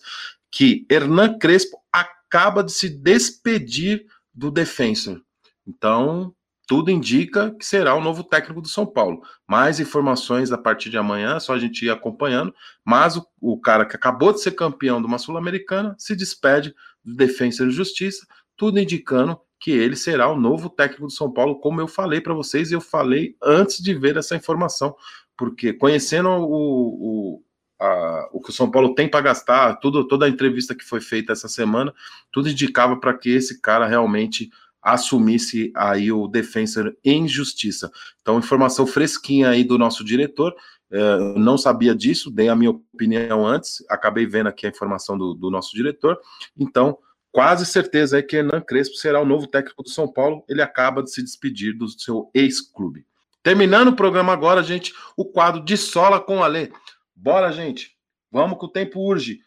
que 0.52 0.86
Hernan 0.88 1.36
Crespo 1.36 1.78
acaba 1.92 2.62
de 2.62 2.70
se 2.70 2.88
despedir 2.88 4.06
do 4.32 4.50
Defensor. 4.50 5.20
Então, 5.66 6.32
tudo 6.66 6.90
indica 6.90 7.52
que 7.52 7.64
será 7.64 7.94
o 7.94 8.00
novo 8.00 8.24
técnico 8.24 8.60
do 8.60 8.68
São 8.68 8.84
Paulo. 8.84 9.22
Mais 9.46 9.78
informações 9.78 10.50
a 10.50 10.58
partir 10.58 10.90
de 10.90 10.98
amanhã, 10.98 11.38
só 11.38 11.54
a 11.54 11.58
gente 11.58 11.84
ir 11.84 11.90
acompanhando. 11.90 12.52
Mas 12.84 13.16
o, 13.16 13.26
o 13.40 13.60
cara 13.60 13.86
que 13.86 13.94
acabou 13.94 14.32
de 14.32 14.40
ser 14.40 14.52
campeão 14.52 15.00
de 15.00 15.06
uma 15.06 15.18
Sul-Americana 15.18 15.94
se 15.96 16.16
despede 16.16 16.74
do 17.04 17.14
Defensor 17.14 17.68
de 17.68 17.74
Justiça, 17.74 18.26
tudo 18.56 18.80
indicando 18.80 19.38
que 19.58 19.70
ele 19.70 19.96
será 19.96 20.28
o 20.28 20.38
novo 20.38 20.68
técnico 20.68 21.06
do 21.06 21.12
São 21.12 21.32
Paulo, 21.32 21.60
como 21.60 21.80
eu 21.80 21.88
falei 21.88 22.20
para 22.20 22.34
vocês, 22.34 22.70
e 22.70 22.74
eu 22.74 22.80
falei 22.80 23.36
antes 23.42 23.82
de 23.82 23.94
ver 23.94 24.16
essa 24.16 24.36
informação, 24.36 24.94
porque 25.36 25.72
conhecendo 25.72 26.28
o, 26.28 27.38
o, 27.38 27.42
a, 27.80 28.28
o 28.32 28.40
que 28.40 28.50
o 28.50 28.52
São 28.52 28.70
Paulo 28.70 28.94
tem 28.94 29.08
para 29.08 29.20
gastar, 29.20 29.76
tudo, 29.76 30.06
toda 30.06 30.26
a 30.26 30.28
entrevista 30.28 30.74
que 30.74 30.84
foi 30.84 31.00
feita 31.00 31.32
essa 31.32 31.48
semana, 31.48 31.94
tudo 32.30 32.50
indicava 32.50 32.98
para 32.98 33.16
que 33.16 33.30
esse 33.30 33.60
cara 33.60 33.86
realmente 33.86 34.50
assumisse 34.86 35.72
aí 35.74 36.12
o 36.12 36.28
defensor 36.28 36.96
em 37.04 37.26
justiça. 37.26 37.90
Então, 38.22 38.38
informação 38.38 38.86
fresquinha 38.86 39.48
aí 39.48 39.64
do 39.64 39.76
nosso 39.76 40.04
diretor. 40.04 40.54
É, 40.88 41.18
não 41.36 41.58
sabia 41.58 41.92
disso, 41.92 42.30
dei 42.30 42.48
a 42.48 42.54
minha 42.54 42.70
opinião 42.70 43.44
antes, 43.44 43.84
acabei 43.90 44.24
vendo 44.26 44.46
aqui 44.46 44.64
a 44.64 44.70
informação 44.70 45.18
do, 45.18 45.34
do 45.34 45.50
nosso 45.50 45.74
diretor. 45.74 46.16
Então, 46.56 46.96
quase 47.32 47.66
certeza 47.66 48.20
é 48.20 48.22
que 48.22 48.36
Hernan 48.36 48.60
Crespo 48.60 48.94
será 48.94 49.20
o 49.20 49.26
novo 49.26 49.48
técnico 49.48 49.82
do 49.82 49.90
São 49.90 50.06
Paulo. 50.06 50.44
Ele 50.48 50.62
acaba 50.62 51.02
de 51.02 51.10
se 51.10 51.20
despedir 51.20 51.76
do 51.76 51.88
seu 51.88 52.30
ex-clube. 52.32 53.04
Terminando 53.42 53.88
o 53.88 53.96
programa 53.96 54.32
agora, 54.32 54.62
gente, 54.62 54.94
o 55.16 55.24
quadro 55.24 55.64
de 55.64 55.76
sola 55.76 56.20
com 56.20 56.44
a 56.44 56.46
Lê. 56.46 56.70
Bora, 57.12 57.50
gente. 57.50 57.96
Vamos 58.30 58.56
que 58.56 58.66
o 58.66 58.68
tempo 58.68 59.00
urge. 59.00 59.40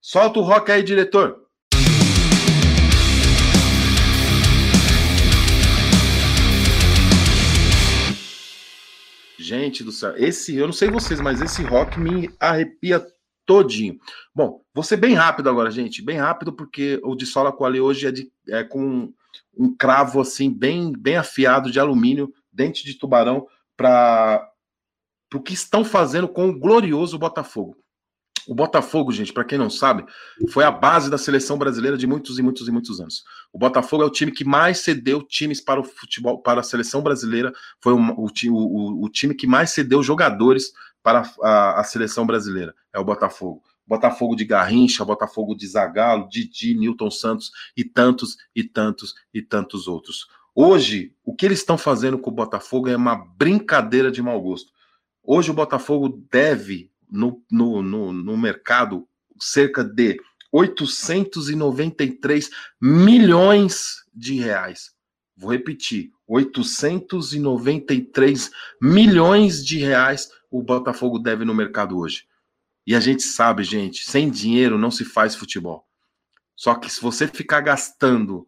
Solta 0.00 0.38
o 0.38 0.42
rock 0.42 0.70
aí, 0.70 0.84
diretor. 0.84 1.43
Gente 9.44 9.84
do 9.84 9.92
céu, 9.92 10.14
esse, 10.16 10.56
eu 10.56 10.64
não 10.64 10.72
sei 10.72 10.88
vocês, 10.88 11.20
mas 11.20 11.42
esse 11.42 11.62
rock 11.62 12.00
me 12.00 12.30
arrepia 12.40 13.06
todinho. 13.44 13.98
Bom, 14.34 14.62
vou 14.72 14.82
ser 14.82 14.96
bem 14.96 15.12
rápido 15.12 15.50
agora, 15.50 15.70
gente, 15.70 16.00
bem 16.00 16.16
rápido, 16.16 16.50
porque 16.50 16.98
o 17.04 17.14
de 17.14 17.26
sola 17.26 17.52
com 17.52 17.62
hoje 17.62 18.06
é, 18.06 18.10
de, 18.10 18.32
é 18.48 18.64
com 18.64 19.12
um 19.54 19.76
cravo 19.76 20.18
assim, 20.18 20.50
bem, 20.50 20.94
bem 20.96 21.18
afiado 21.18 21.70
de 21.70 21.78
alumínio, 21.78 22.32
dente 22.50 22.86
de 22.86 22.94
tubarão, 22.94 23.46
para 23.76 24.50
o 25.34 25.42
que 25.42 25.52
estão 25.52 25.84
fazendo 25.84 26.26
com 26.26 26.48
o 26.48 26.58
glorioso 26.58 27.18
Botafogo. 27.18 27.76
O 28.46 28.54
Botafogo, 28.54 29.10
gente, 29.10 29.32
para 29.32 29.44
quem 29.44 29.56
não 29.56 29.70
sabe, 29.70 30.04
foi 30.50 30.64
a 30.64 30.70
base 30.70 31.10
da 31.10 31.16
seleção 31.16 31.56
brasileira 31.56 31.96
de 31.96 32.06
muitos 32.06 32.38
e 32.38 32.42
muitos 32.42 32.68
e 32.68 32.70
muitos 32.70 33.00
anos. 33.00 33.24
O 33.52 33.58
Botafogo 33.58 34.02
é 34.02 34.06
o 34.06 34.10
time 34.10 34.30
que 34.30 34.44
mais 34.44 34.78
cedeu 34.78 35.22
times 35.22 35.60
para 35.60 35.80
o 35.80 35.84
futebol, 35.84 36.38
para 36.42 36.60
a 36.60 36.64
seleção 36.64 37.02
brasileira. 37.02 37.52
Foi 37.80 37.92
o, 37.92 37.98
o, 37.98 39.04
o, 39.04 39.08
time 39.08 39.34
que 39.34 39.46
mais 39.46 39.70
cedeu 39.70 40.02
jogadores 40.02 40.72
para 41.02 41.22
a, 41.42 41.80
a, 41.80 41.84
seleção 41.84 42.26
brasileira. 42.26 42.74
É 42.92 42.98
o 42.98 43.04
Botafogo. 43.04 43.62
Botafogo 43.86 44.34
de 44.34 44.44
Garrincha, 44.44 45.04
Botafogo 45.04 45.54
de 45.54 45.66
Zagallo, 45.66 46.28
Didi, 46.28 46.74
Newton 46.74 47.10
Santos 47.10 47.50
e 47.76 47.84
tantos 47.84 48.36
e 48.54 48.64
tantos 48.64 49.14
e 49.32 49.42
tantos 49.42 49.86
outros. 49.86 50.26
Hoje, 50.54 51.14
o 51.24 51.34
que 51.34 51.44
eles 51.44 51.58
estão 51.58 51.76
fazendo 51.76 52.18
com 52.18 52.30
o 52.30 52.34
Botafogo 52.34 52.88
é 52.88 52.96
uma 52.96 53.16
brincadeira 53.36 54.10
de 54.10 54.22
mau 54.22 54.40
gosto. 54.40 54.72
Hoje 55.22 55.50
o 55.50 55.54
Botafogo 55.54 56.22
deve 56.30 56.90
no, 57.10 57.42
no, 57.50 57.82
no, 57.82 58.12
no 58.12 58.36
mercado 58.36 59.08
cerca 59.38 59.82
de 59.82 60.20
893 60.52 62.50
milhões 62.80 64.04
de 64.14 64.38
reais. 64.38 64.92
Vou 65.36 65.50
repetir: 65.50 66.12
893 66.26 68.50
milhões 68.80 69.64
de 69.64 69.78
reais 69.78 70.28
o 70.50 70.62
Botafogo 70.62 71.18
deve 71.18 71.44
no 71.44 71.54
mercado 71.54 71.98
hoje. 71.98 72.26
E 72.86 72.94
a 72.94 73.00
gente 73.00 73.22
sabe, 73.22 73.64
gente, 73.64 74.04
sem 74.04 74.30
dinheiro 74.30 74.78
não 74.78 74.90
se 74.90 75.04
faz 75.04 75.34
futebol. 75.34 75.86
Só 76.54 76.76
que 76.76 76.88
se 76.88 77.00
você 77.00 77.26
ficar 77.26 77.60
gastando, 77.60 78.46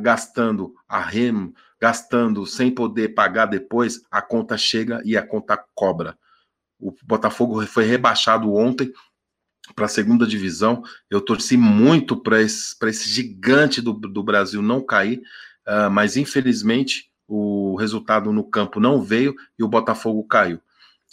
gastando 0.00 0.74
a 0.86 1.00
remo, 1.00 1.52
gastando 1.80 2.46
sem 2.46 2.70
poder 2.70 3.14
pagar 3.14 3.46
depois, 3.46 4.00
a 4.10 4.22
conta 4.22 4.56
chega 4.56 5.02
e 5.04 5.16
a 5.16 5.26
conta 5.26 5.56
cobra. 5.74 6.16
O 6.78 6.94
Botafogo 7.02 7.64
foi 7.66 7.84
rebaixado 7.84 8.54
ontem 8.54 8.92
para 9.74 9.86
a 9.86 9.88
segunda 9.88 10.26
divisão. 10.26 10.82
Eu 11.10 11.20
torci 11.20 11.56
muito 11.56 12.16
para 12.16 12.40
esse, 12.40 12.74
esse 12.84 13.08
gigante 13.08 13.80
do, 13.80 13.92
do 13.92 14.22
Brasil 14.22 14.62
não 14.62 14.84
cair, 14.84 15.20
uh, 15.66 15.90
mas 15.90 16.16
infelizmente 16.16 17.10
o 17.26 17.76
resultado 17.76 18.32
no 18.32 18.44
campo 18.44 18.80
não 18.80 19.02
veio 19.02 19.34
e 19.58 19.62
o 19.62 19.68
Botafogo 19.68 20.24
caiu. 20.24 20.60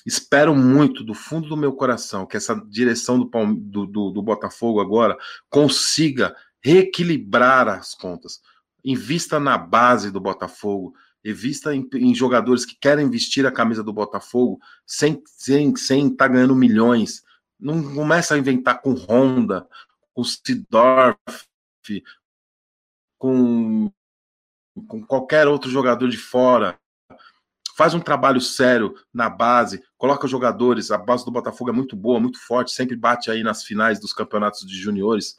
Espero 0.06 0.56
muito, 0.56 1.04
do 1.04 1.16
fundo 1.16 1.50
do 1.50 1.58
meu 1.58 1.74
coração, 1.74 2.28
que 2.28 2.38
essa 2.38 2.56
direção 2.70 3.20
do, 3.20 3.30
do, 3.56 3.86
do, 3.88 4.12
do 4.12 4.22
Botafogo 4.22 4.80
agora 4.80 5.18
consiga 5.50 6.36
reequilibrar 6.62 7.68
as 7.68 7.96
contas. 7.96 8.40
Invista 8.84 9.40
na 9.40 9.58
base 9.58 10.12
do 10.12 10.22
Botafogo, 10.22 10.94
invista 11.26 11.76
em, 11.76 11.88
em, 11.95 12.14
jogadores 12.14 12.65
que 12.65 12.76
querem 12.76 13.10
vestir 13.10 13.45
a 13.45 13.52
camisa 13.52 13.84
do 13.84 13.91
Botafogo 13.91 14.60
sem 14.85 15.14
estar 15.14 15.26
sem, 15.27 15.76
sem 15.76 16.10
tá 16.10 16.27
ganhando 16.27 16.56
milhões. 16.56 17.23
Não 17.60 17.95
começa 17.95 18.35
a 18.35 18.38
inventar 18.38 18.81
com 18.81 18.93
Honda, 18.93 19.68
com 20.14 20.23
Sidorf, 20.23 21.18
com, 23.18 23.91
com 24.88 25.06
qualquer 25.06 25.47
outro 25.47 25.69
jogador 25.69 26.07
de 26.07 26.18
fora 26.18 26.80
faz 27.76 27.93
um 27.93 27.99
trabalho 27.99 28.39
sério 28.39 28.95
na 29.14 29.30
base, 29.30 29.84
coloca 29.97 30.27
jogadores, 30.27 30.91
a 30.91 30.97
base 30.97 31.26
do 31.26 31.31
Botafogo 31.31 31.69
é 31.69 31.73
muito 31.73 31.95
boa, 31.95 32.22
muito 32.22 32.39
forte, 32.39 32.72
sempre 32.72 32.95
bate 32.95 33.30
aí 33.30 33.43
nas 33.43 33.64
finais 33.64 33.99
dos 33.99 34.14
campeonatos 34.14 34.65
de 34.65 34.76
juniores. 34.76 35.38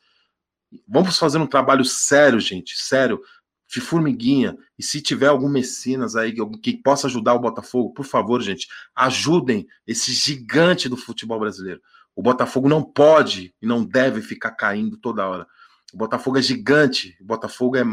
Vamos 0.87 1.19
fazer 1.19 1.39
um 1.39 1.47
trabalho 1.47 1.85
sério, 1.85 2.39
gente, 2.39 2.77
sério, 2.77 3.23
de 3.69 3.81
formiguinha. 3.81 4.57
E 4.79 4.83
se 4.83 5.01
tiver 5.01 5.27
algum 5.27 5.49
Messinas 5.49 6.17
aí 6.17 6.35
que 6.63 6.77
possa 6.77 7.07
ajudar 7.07 7.35
o 7.35 7.41
Botafogo, 7.41 7.93
por 7.93 8.05
favor, 8.05 8.41
gente, 8.41 8.69
ajudem 8.95 9.67
esse 9.87 10.13
gigante 10.13 10.89
do 10.89 10.97
futebol 10.97 11.41
brasileiro. 11.41 11.81
O 12.15 12.23
Botafogo 12.23 12.69
não 12.69 12.83
pode 12.83 13.55
e 13.61 13.67
não 13.67 13.85
deve 13.85 14.23
ficar 14.23 14.53
caindo 14.53 14.97
toda 14.97 15.27
hora. 15.27 15.47
O 15.93 15.97
Botafogo 15.97 16.39
é 16.39 16.43
gigante, 16.43 17.17
o 17.21 17.25
Botafogo 17.25 17.77
é, 17.77 17.85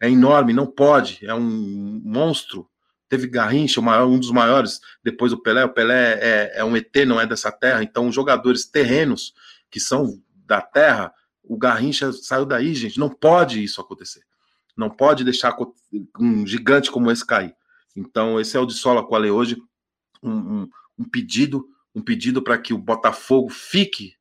é 0.00 0.10
enorme, 0.10 0.52
não 0.52 0.66
pode, 0.66 1.24
é 1.24 1.34
um 1.34 2.00
monstro 2.04 2.68
teve 3.08 3.26
Garrincha, 3.26 3.80
um 3.80 4.18
dos 4.18 4.30
maiores, 4.30 4.80
depois 5.02 5.32
do 5.32 5.42
Pelé. 5.42 5.64
O 5.64 5.72
Pelé 5.72 6.18
é, 6.20 6.52
é, 6.56 6.64
um 6.64 6.76
ET, 6.76 6.94
não 7.06 7.20
é 7.20 7.26
dessa 7.26 7.50
terra. 7.50 7.82
Então, 7.82 8.12
jogadores 8.12 8.66
terrenos 8.66 9.34
que 9.70 9.80
são 9.80 10.22
da 10.46 10.60
terra, 10.60 11.12
o 11.42 11.56
Garrincha 11.56 12.12
saiu 12.12 12.44
daí, 12.44 12.74
gente. 12.74 12.98
Não 12.98 13.08
pode 13.08 13.62
isso 13.62 13.80
acontecer. 13.80 14.22
Não 14.78 14.88
pode 14.88 15.24
deixar 15.24 15.56
um 16.20 16.46
gigante 16.46 16.88
como 16.88 17.10
esse 17.10 17.26
cair. 17.26 17.52
Então, 17.96 18.38
esse 18.38 18.56
é 18.56 18.60
o 18.60 18.64
de 18.64 18.74
Sola 18.74 19.04
Quale 19.04 19.28
hoje. 19.28 19.60
Um, 20.22 20.30
um, 20.30 20.68
um 21.00 21.04
pedido, 21.04 21.66
um 21.92 22.00
pedido 22.00 22.40
para 22.40 22.56
que 22.56 22.72
o 22.72 22.78
Botafogo 22.78 23.50
fique 23.50 24.14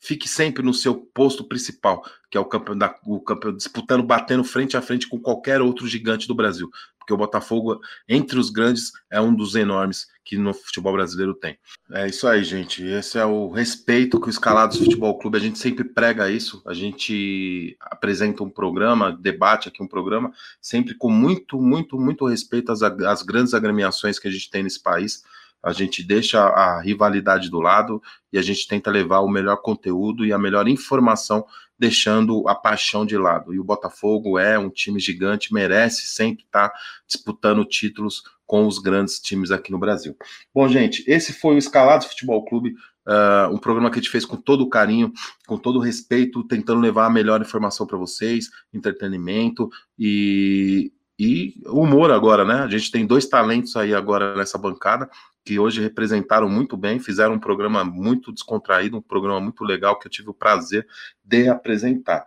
fique 0.00 0.28
sempre 0.28 0.62
no 0.62 0.74
seu 0.74 0.94
posto 0.94 1.44
principal, 1.44 2.04
que 2.30 2.36
é 2.36 2.40
o 2.40 2.44
campeão, 2.44 2.76
da, 2.76 2.94
o 3.04 3.20
campeão 3.20 3.54
disputando, 3.54 4.02
batendo 4.02 4.44
frente 4.44 4.76
a 4.76 4.82
frente 4.82 5.08
com 5.08 5.18
qualquer 5.18 5.60
outro 5.60 5.86
gigante 5.86 6.28
do 6.28 6.34
Brasil 6.34 6.70
porque 7.08 7.14
o 7.14 7.16
Botafogo, 7.16 7.80
entre 8.06 8.38
os 8.38 8.50
grandes, 8.50 8.92
é 9.10 9.18
um 9.18 9.34
dos 9.34 9.54
enormes 9.54 10.06
que 10.22 10.36
no 10.36 10.52
futebol 10.52 10.92
brasileiro 10.92 11.32
tem. 11.32 11.56
É 11.90 12.06
isso 12.06 12.28
aí, 12.28 12.44
gente. 12.44 12.84
Esse 12.84 13.18
é 13.18 13.24
o 13.24 13.48
respeito 13.48 14.20
que 14.20 14.26
o 14.26 14.30
Escalados 14.30 14.76
Futebol 14.76 15.18
Clube, 15.18 15.38
a 15.38 15.40
gente 15.40 15.58
sempre 15.58 15.84
prega 15.84 16.30
isso, 16.30 16.62
a 16.66 16.74
gente 16.74 17.74
apresenta 17.80 18.42
um 18.42 18.50
programa, 18.50 19.10
debate 19.10 19.68
aqui 19.68 19.82
um 19.82 19.88
programa, 19.88 20.30
sempre 20.60 20.94
com 20.94 21.10
muito, 21.10 21.58
muito, 21.58 21.98
muito 21.98 22.26
respeito 22.26 22.70
às, 22.70 22.82
às 22.82 23.22
grandes 23.22 23.54
agremiações 23.54 24.18
que 24.18 24.28
a 24.28 24.30
gente 24.30 24.50
tem 24.50 24.62
nesse 24.62 24.82
país 24.82 25.22
a 25.62 25.72
gente 25.72 26.02
deixa 26.02 26.40
a 26.40 26.80
rivalidade 26.80 27.50
do 27.50 27.60
lado 27.60 28.02
e 28.32 28.38
a 28.38 28.42
gente 28.42 28.66
tenta 28.66 28.90
levar 28.90 29.20
o 29.20 29.28
melhor 29.28 29.56
conteúdo 29.56 30.24
e 30.24 30.32
a 30.32 30.38
melhor 30.38 30.68
informação 30.68 31.44
deixando 31.78 32.48
a 32.48 32.54
paixão 32.54 33.06
de 33.06 33.16
lado. 33.16 33.54
E 33.54 33.60
o 33.60 33.64
Botafogo 33.64 34.38
é 34.38 34.58
um 34.58 34.68
time 34.68 34.98
gigante, 34.98 35.54
merece 35.54 36.06
sempre 36.06 36.44
estar 36.44 36.72
disputando 37.06 37.64
títulos 37.64 38.22
com 38.44 38.66
os 38.66 38.78
grandes 38.78 39.20
times 39.20 39.50
aqui 39.50 39.70
no 39.70 39.78
Brasil. 39.78 40.16
Bom, 40.54 40.66
gente, 40.68 41.04
esse 41.06 41.32
foi 41.32 41.54
o 41.54 41.58
Escalados 41.58 42.06
Futebol 42.06 42.44
Clube, 42.44 42.74
uh, 43.06 43.54
um 43.54 43.58
programa 43.58 43.90
que 43.90 43.98
a 43.98 44.02
gente 44.02 44.10
fez 44.10 44.24
com 44.24 44.36
todo 44.36 44.68
carinho, 44.68 45.12
com 45.46 45.58
todo 45.58 45.78
respeito, 45.78 46.42
tentando 46.44 46.80
levar 46.80 47.06
a 47.06 47.10
melhor 47.10 47.40
informação 47.40 47.86
para 47.86 47.98
vocês, 47.98 48.48
entretenimento 48.72 49.68
e, 49.98 50.90
e 51.18 51.60
humor 51.66 52.12
agora, 52.12 52.44
né? 52.44 52.60
A 52.60 52.68
gente 52.68 52.90
tem 52.92 53.06
dois 53.06 53.26
talentos 53.26 53.74
aí 53.76 53.94
agora 53.94 54.36
nessa 54.36 54.56
bancada 54.56 55.10
que 55.44 55.58
hoje 55.58 55.80
representaram 55.80 56.48
muito 56.48 56.76
bem, 56.76 57.00
fizeram 57.00 57.34
um 57.34 57.38
programa 57.38 57.82
muito 57.82 58.30
descontraído, 58.32 58.98
um 58.98 59.02
programa 59.02 59.40
muito 59.40 59.64
legal 59.64 59.98
que 59.98 60.06
eu 60.06 60.10
tive 60.10 60.28
o 60.30 60.34
prazer 60.34 60.86
de 61.24 61.48
apresentar. 61.48 62.26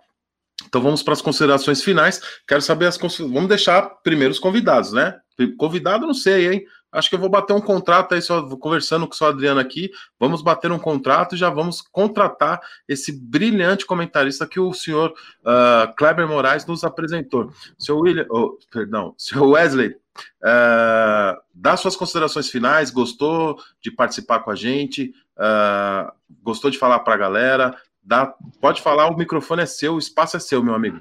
Então 0.65 0.81
vamos 0.81 1.03
para 1.03 1.13
as 1.13 1.21
considerações 1.21 1.83
finais. 1.83 2.19
Quero 2.47 2.61
saber 2.61 2.87
as 2.87 2.97
vamos 2.97 3.47
deixar 3.47 3.83
primeiro 4.03 4.31
os 4.31 4.39
convidados, 4.39 4.91
né? 4.91 5.19
Convidado 5.57 6.05
não 6.05 6.13
sei, 6.13 6.51
hein? 6.51 6.65
Acho 6.91 7.09
que 7.09 7.15
eu 7.15 7.19
vou 7.19 7.29
bater 7.29 7.53
um 7.53 7.61
contrato 7.61 8.13
aí, 8.13 8.21
só 8.21 8.41
conversando 8.57 9.07
com 9.07 9.13
o 9.13 9.15
seu 9.15 9.27
Adriano 9.27 9.59
aqui. 9.59 9.89
Vamos 10.19 10.41
bater 10.41 10.71
um 10.71 10.79
contrato 10.79 11.35
e 11.35 11.37
já 11.37 11.49
vamos 11.49 11.81
contratar 11.81 12.59
esse 12.87 13.11
brilhante 13.11 13.85
comentarista 13.85 14.47
que 14.47 14.59
o 14.59 14.73
senhor 14.73 15.13
uh, 15.41 15.95
Kleber 15.95 16.27
Moraes 16.27 16.65
nos 16.65 16.83
apresentou. 16.83 17.51
Seu 17.77 17.99
William, 17.99 18.25
oh, 18.29 18.57
perdão, 18.71 19.13
seu 19.17 19.49
Wesley, 19.49 19.95
Uh, 20.43 21.39
dá 21.53 21.77
suas 21.77 21.95
considerações 21.95 22.49
finais, 22.49 22.91
gostou 22.91 23.57
de 23.81 23.89
participar 23.91 24.39
com 24.39 24.51
a 24.51 24.55
gente, 24.55 25.13
uh, 25.37 26.11
gostou 26.43 26.69
de 26.69 26.77
falar 26.77 26.99
para 26.99 27.13
a 27.13 27.17
galera, 27.17 27.77
dá, 28.03 28.33
pode 28.59 28.81
falar, 28.81 29.07
o 29.07 29.17
microfone 29.17 29.61
é 29.63 29.65
seu, 29.65 29.95
o 29.95 29.99
espaço 29.99 30.35
é 30.35 30.39
seu, 30.39 30.63
meu 30.63 30.73
amigo. 30.73 30.99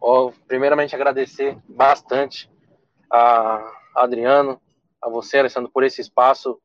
Oh, 0.00 0.32
primeiramente, 0.46 0.94
agradecer 0.94 1.56
bastante 1.68 2.50
a 3.10 3.77
Adriano, 4.02 4.60
a 5.00 5.08
você, 5.08 5.38
Alessandro, 5.38 5.70
por 5.70 5.84
esse 5.84 6.00
espaço. 6.00 6.60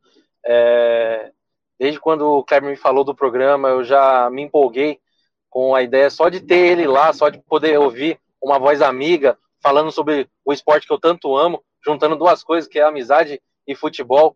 É, 0.46 1.32
desde 1.80 2.00
quando 2.00 2.22
o 2.26 2.44
Kleber 2.44 2.70
me 2.70 2.76
falou 2.76 3.04
do 3.04 3.16
programa, 3.16 3.70
eu 3.70 3.84
já 3.84 4.30
me 4.30 4.42
empolguei 4.42 5.00
com 5.50 5.76
a 5.76 5.84
ideia 5.84 6.10
só 6.10 6.30
de 6.30 6.42
ter 6.42 6.72
ele 6.72 6.88
lá, 6.88 7.14
só 7.14 7.30
de 7.30 7.40
poder 7.40 7.78
ouvir 7.78 8.20
uma 8.42 8.58
voz 8.58 8.82
amiga, 8.82 9.38
falando 9.62 9.92
sobre 9.92 10.30
o 10.44 10.52
esporte 10.52 10.88
que 10.88 10.94
eu 10.94 11.00
tanto 11.00 11.38
amo, 11.38 11.64
juntando 11.86 12.16
duas 12.16 12.44
coisas, 12.44 12.70
que 12.70 12.80
é 12.80 12.84
amizade 12.84 13.42
e 13.68 13.76
futebol. 13.76 14.36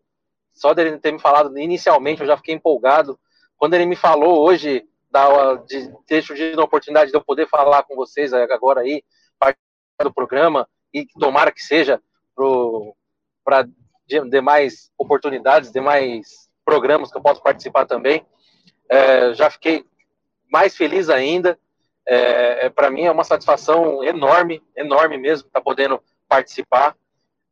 Só 0.52 0.72
dele 0.72 0.98
ter 0.98 1.12
me 1.12 1.18
falado 1.18 1.56
inicialmente, 1.58 2.20
eu 2.20 2.26
já 2.26 2.36
fiquei 2.36 2.54
empolgado. 2.54 3.18
Quando 3.56 3.74
ele 3.74 3.86
me 3.86 3.96
falou 3.96 4.40
hoje, 4.40 4.86
da, 5.10 5.54
de 5.56 5.92
ter 6.06 6.22
surgido 6.22 6.60
a 6.60 6.64
oportunidade 6.64 7.10
de 7.10 7.16
eu 7.16 7.24
poder 7.24 7.48
falar 7.48 7.82
com 7.82 7.94
vocês 7.94 8.32
agora 8.32 8.80
aí, 8.80 9.02
participar 9.38 10.04
do 10.04 10.14
programa, 10.14 10.68
e 10.92 11.06
tomara 11.18 11.52
que 11.52 11.60
seja 11.60 12.00
para 13.44 13.68
demais 14.30 14.90
oportunidades, 14.96 15.72
demais 15.72 16.48
programas 16.64 17.10
que 17.10 17.18
eu 17.18 17.22
posso 17.22 17.42
participar 17.42 17.86
também. 17.86 18.24
É, 18.88 19.34
já 19.34 19.50
fiquei 19.50 19.84
mais 20.50 20.76
feliz 20.76 21.08
ainda 21.08 21.58
é, 22.08 22.66
é 22.66 22.70
para 22.70 22.90
mim 22.90 23.02
é 23.02 23.10
uma 23.12 23.22
satisfação 23.22 24.02
enorme, 24.02 24.62
enorme 24.74 25.18
mesmo, 25.18 25.46
estar 25.46 25.60
tá 25.60 25.64
podendo 25.64 26.02
participar. 26.26 26.96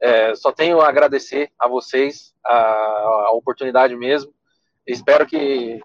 É, 0.00 0.34
só 0.34 0.50
tenho 0.50 0.80
a 0.80 0.88
agradecer 0.88 1.50
a 1.58 1.68
vocês 1.68 2.34
a, 2.44 2.56
a 2.56 3.30
oportunidade 3.32 3.94
mesmo. 3.94 4.32
Espero 4.86 5.26
que, 5.26 5.78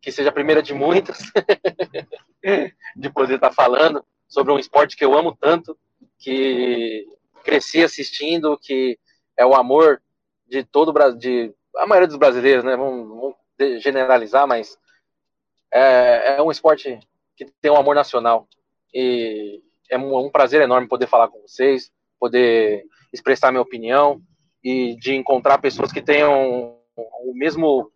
que 0.00 0.10
seja 0.10 0.30
a 0.30 0.32
primeira 0.32 0.60
de 0.60 0.74
muitas 0.74 1.18
de 2.96 3.10
poder 3.10 3.36
estar 3.36 3.50
tá 3.50 3.54
falando 3.54 4.04
sobre 4.26 4.52
um 4.52 4.58
esporte 4.58 4.96
que 4.96 5.04
eu 5.04 5.16
amo 5.16 5.36
tanto, 5.40 5.78
que 6.18 7.06
cresci 7.46 7.82
assistindo, 7.82 8.58
que 8.58 8.98
é 9.36 9.46
o 9.46 9.54
amor 9.54 10.02
de 10.46 10.64
todo 10.64 10.88
o 10.88 10.92
Brasil, 10.92 11.18
de 11.18 11.54
a 11.76 11.86
maioria 11.86 12.08
dos 12.08 12.16
brasileiros, 12.16 12.64
né? 12.64 12.76
Vamos, 12.76 13.08
vamos 13.08 13.82
generalizar, 13.82 14.46
mas 14.46 14.76
é, 15.72 16.36
é 16.36 16.42
um 16.42 16.50
esporte 16.50 16.98
que 17.36 17.44
tem 17.60 17.70
um 17.70 17.76
amor 17.76 17.94
nacional. 17.94 18.48
E 18.92 19.62
é 19.90 19.96
um, 19.96 20.26
um 20.26 20.30
prazer 20.30 20.60
enorme 20.60 20.88
poder 20.88 21.06
falar 21.06 21.28
com 21.28 21.40
vocês, 21.40 21.90
poder 22.18 22.84
expressar 23.12 23.52
minha 23.52 23.62
opinião 23.62 24.20
e 24.64 24.96
de 24.96 25.14
encontrar 25.14 25.58
pessoas 25.58 25.92
que 25.92 26.02
tenham 26.02 26.76
o 26.96 27.32
mesmo 27.34 27.90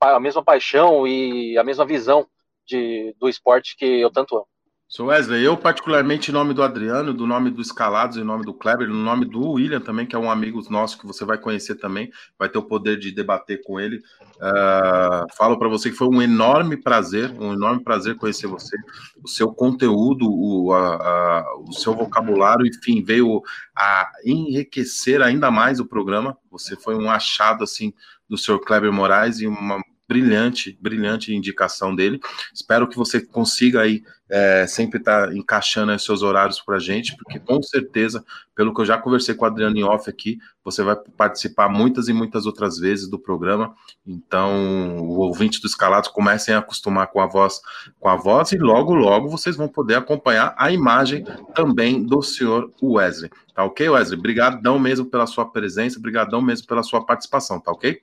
a 0.00 0.20
mesma 0.20 0.42
paixão 0.42 1.06
e 1.06 1.58
a 1.58 1.64
mesma 1.64 1.84
visão 1.84 2.26
de, 2.64 3.14
do 3.18 3.28
esporte 3.28 3.76
que 3.76 3.84
eu 3.84 4.10
tanto 4.10 4.36
amo. 4.36 4.46
Sr. 4.88 5.04
Wesley, 5.04 5.44
eu 5.44 5.54
particularmente 5.54 6.30
em 6.30 6.34
nome 6.34 6.54
do 6.54 6.62
Adriano, 6.62 7.12
do 7.12 7.26
nome 7.26 7.50
do 7.50 7.60
Escalados, 7.60 8.16
em 8.16 8.24
nome 8.24 8.42
do 8.42 8.54
Kleber, 8.54 8.88
no 8.88 8.94
nome 8.94 9.26
do 9.26 9.50
William 9.50 9.82
também, 9.82 10.06
que 10.06 10.16
é 10.16 10.18
um 10.18 10.30
amigo 10.30 10.62
nosso 10.70 10.98
que 10.98 11.06
você 11.06 11.26
vai 11.26 11.36
conhecer 11.36 11.74
também, 11.74 12.10
vai 12.38 12.48
ter 12.48 12.56
o 12.56 12.62
poder 12.62 12.98
de 12.98 13.12
debater 13.12 13.62
com 13.62 13.78
ele. 13.78 13.98
Uh, 14.36 15.26
falo 15.36 15.58
para 15.58 15.68
você 15.68 15.90
que 15.90 15.96
foi 15.96 16.08
um 16.08 16.22
enorme 16.22 16.74
prazer, 16.74 17.30
um 17.38 17.52
enorme 17.52 17.84
prazer 17.84 18.16
conhecer 18.16 18.46
você, 18.46 18.78
o 19.22 19.28
seu 19.28 19.52
conteúdo, 19.52 20.26
o, 20.26 20.72
a, 20.72 20.94
a, 20.94 21.56
o 21.58 21.72
seu 21.74 21.94
vocabulário, 21.94 22.66
enfim, 22.66 23.04
veio 23.04 23.42
a 23.76 24.10
enriquecer 24.24 25.20
ainda 25.20 25.50
mais 25.50 25.80
o 25.80 25.86
programa. 25.86 26.34
Você 26.50 26.76
foi 26.76 26.94
um 26.94 27.10
achado 27.10 27.62
assim 27.62 27.92
do 28.26 28.38
Sr. 28.38 28.58
Kleber 28.60 28.90
Moraes 28.90 29.38
e 29.40 29.46
uma 29.46 29.82
brilhante, 30.08 30.78
brilhante 30.80 31.34
indicação 31.34 31.94
dele. 31.94 32.18
Espero 32.52 32.88
que 32.88 32.96
você 32.96 33.20
consiga 33.20 33.82
aí 33.82 34.02
é, 34.30 34.66
sempre 34.66 34.98
estar 34.98 35.28
tá 35.28 35.34
encaixando 35.34 35.92
os 35.92 36.04
seus 36.04 36.22
horários 36.22 36.60
para 36.60 36.76
a 36.76 36.80
gente, 36.80 37.16
porque 37.16 37.38
com 37.38 37.62
certeza, 37.62 38.24
pelo 38.54 38.74
que 38.74 38.80
eu 38.80 38.86
já 38.86 38.98
conversei 38.98 39.34
com 39.34 39.44
o 39.44 39.48
Adriano 39.48 39.76
em 39.76 39.84
off 39.84 40.08
aqui, 40.08 40.38
você 40.64 40.82
vai 40.82 40.96
participar 41.16 41.68
muitas 41.68 42.08
e 42.08 42.12
muitas 42.12 42.46
outras 42.46 42.78
vezes 42.78 43.08
do 43.08 43.18
programa. 43.18 43.74
Então, 44.06 44.98
o 44.98 45.18
ouvinte 45.18 45.60
do 45.60 45.66
Escalados 45.66 46.10
comecem 46.10 46.54
a 46.54 46.58
acostumar 46.58 47.08
com 47.08 47.20
a 47.20 47.26
voz, 47.26 47.60
com 48.00 48.08
a 48.08 48.16
voz 48.16 48.52
e 48.52 48.58
logo, 48.58 48.94
logo 48.94 49.28
vocês 49.28 49.56
vão 49.56 49.68
poder 49.68 49.94
acompanhar 49.94 50.54
a 50.58 50.70
imagem 50.70 51.24
também 51.54 52.02
do 52.02 52.22
senhor 52.22 52.70
Wesley. 52.82 53.30
Tá 53.54 53.64
ok, 53.64 53.88
Wesley? 53.88 54.18
Obrigadão 54.18 54.78
mesmo 54.78 55.06
pela 55.06 55.26
sua 55.26 55.50
presença, 55.50 55.98
obrigadão 55.98 56.40
mesmo 56.40 56.66
pela 56.66 56.82
sua 56.82 57.04
participação, 57.04 57.60
tá 57.60 57.70
ok? 57.72 58.00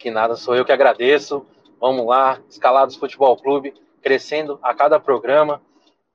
Que 0.00 0.10
nada, 0.10 0.34
sou 0.34 0.56
eu 0.56 0.64
que 0.64 0.72
agradeço. 0.72 1.46
Vamos 1.78 2.06
lá, 2.06 2.40
Escalados 2.48 2.96
Futebol 2.96 3.36
Clube 3.36 3.74
crescendo 4.02 4.58
a 4.62 4.74
cada 4.74 4.98
programa, 4.98 5.60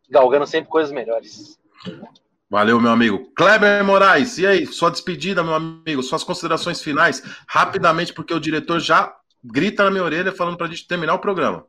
galgando 0.09 0.47
sempre 0.47 0.71
coisas 0.71 0.91
melhores. 0.91 1.59
Valeu, 2.49 2.81
meu 2.81 2.91
amigo. 2.91 3.31
Kleber 3.35 3.83
Moraes, 3.83 4.39
e 4.39 4.47
aí? 4.47 4.65
Sua 4.65 4.89
despedida, 4.89 5.43
meu 5.43 5.53
amigo, 5.53 6.01
suas 6.01 6.23
considerações 6.23 6.81
finais, 6.81 7.21
rapidamente, 7.47 8.11
porque 8.11 8.33
o 8.33 8.39
diretor 8.39 8.79
já 8.79 9.15
grita 9.43 9.83
na 9.83 9.91
minha 9.91 10.03
orelha 10.03 10.31
falando 10.31 10.57
para 10.57 10.65
a 10.65 10.69
gente 10.69 10.87
terminar 10.87 11.13
o 11.13 11.19
programa. 11.19 11.65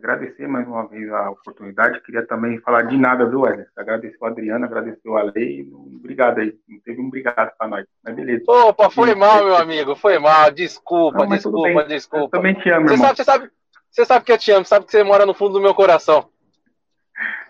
É, 0.00 0.10
agradecer 0.10 0.48
mais 0.48 0.66
uma 0.66 0.86
vez 0.86 1.10
a 1.12 1.30
oportunidade. 1.30 2.00
Queria 2.02 2.26
também 2.26 2.58
falar 2.60 2.82
de 2.82 2.96
nada, 2.96 3.26
viu, 3.26 3.42
Wesley? 3.42 3.66
Agradecer 3.76 4.16
o 4.20 4.26
Adriano, 4.26 4.64
agradecer 4.64 5.08
o 5.08 5.16
Ale. 5.16 5.70
Obrigado 5.72 6.38
aí. 6.38 6.58
Não 6.68 6.80
teve 6.80 7.00
um 7.00 7.06
obrigado 7.06 7.52
para 7.56 7.68
nós. 7.68 7.86
Mas 8.02 8.14
beleza. 8.14 8.44
Opa, 8.48 8.90
foi 8.90 9.14
mal, 9.14 9.44
meu 9.44 9.56
amigo. 9.56 9.94
Foi 9.94 10.18
mal. 10.18 10.50
Desculpa, 10.50 11.18
Não, 11.18 11.28
desculpa, 11.28 11.84
desculpa. 11.84 12.36
Eu 12.36 12.40
também 12.40 12.54
te 12.54 12.70
amo, 12.70 12.88
você 12.88 12.94
irmão. 12.94 13.06
Sabe, 13.08 13.16
você 13.16 13.24
sabe, 13.24 13.50
você 13.90 14.04
sabe 14.04 14.24
que 14.24 14.32
eu 14.32 14.38
te 14.38 14.50
amo, 14.52 14.64
sabe 14.64 14.86
que 14.86 14.92
você 14.92 15.04
mora 15.04 15.26
no 15.26 15.34
fundo 15.34 15.54
do 15.54 15.60
meu 15.60 15.74
coração. 15.74 16.28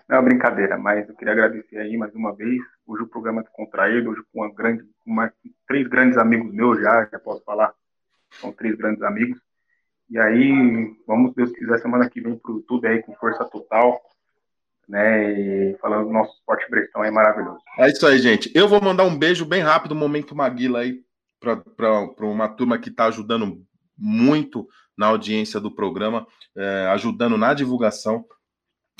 Não, 0.07 0.21
brincadeira, 0.21 0.77
mas 0.77 1.07
eu 1.07 1.15
queria 1.15 1.33
agradecer 1.33 1.77
aí 1.77 1.95
mais 1.95 2.13
uma 2.13 2.35
vez. 2.35 2.59
Hoje 2.85 3.03
o 3.03 3.07
programa 3.07 3.41
está 3.41 3.51
contraído, 3.53 4.09
hoje 4.09 4.21
com 4.33 4.41
uma 4.41 4.53
grande, 4.53 4.83
uma, 5.05 5.31
três 5.65 5.87
grandes 5.87 6.17
amigos 6.17 6.53
meus 6.53 6.81
já, 6.81 7.07
já 7.09 7.17
posso 7.17 7.41
falar, 7.45 7.73
são 8.31 8.51
três 8.51 8.75
grandes 8.75 9.01
amigos. 9.03 9.39
E 10.11 10.19
aí, 10.19 10.93
vamos, 11.07 11.33
Deus 11.33 11.53
quiser, 11.53 11.79
semana 11.79 12.09
que 12.09 12.19
vem 12.19 12.35
pro 12.35 12.55
YouTube 12.55 12.85
aí 12.85 13.01
com 13.01 13.15
força 13.15 13.45
total, 13.45 13.97
né? 14.85 15.31
E 15.71 15.77
falando 15.77 16.07
do 16.07 16.11
nosso 16.11 16.33
esporte 16.33 16.69
brestão 16.69 17.01
é 17.01 17.09
maravilhoso. 17.09 17.61
É 17.79 17.89
isso 17.89 18.05
aí, 18.05 18.19
gente. 18.19 18.51
Eu 18.53 18.67
vou 18.67 18.81
mandar 18.81 19.05
um 19.05 19.17
beijo 19.17 19.45
bem 19.45 19.61
rápido, 19.61 19.95
momento 19.95 20.35
Maguila 20.35 20.79
aí, 20.79 20.99
para 21.39 22.25
uma 22.27 22.49
turma 22.49 22.77
que 22.77 22.89
está 22.89 23.05
ajudando 23.05 23.65
muito 23.97 24.67
na 24.97 25.07
audiência 25.07 25.61
do 25.61 25.73
programa, 25.73 26.27
é, 26.57 26.87
ajudando 26.87 27.37
na 27.37 27.53
divulgação, 27.53 28.25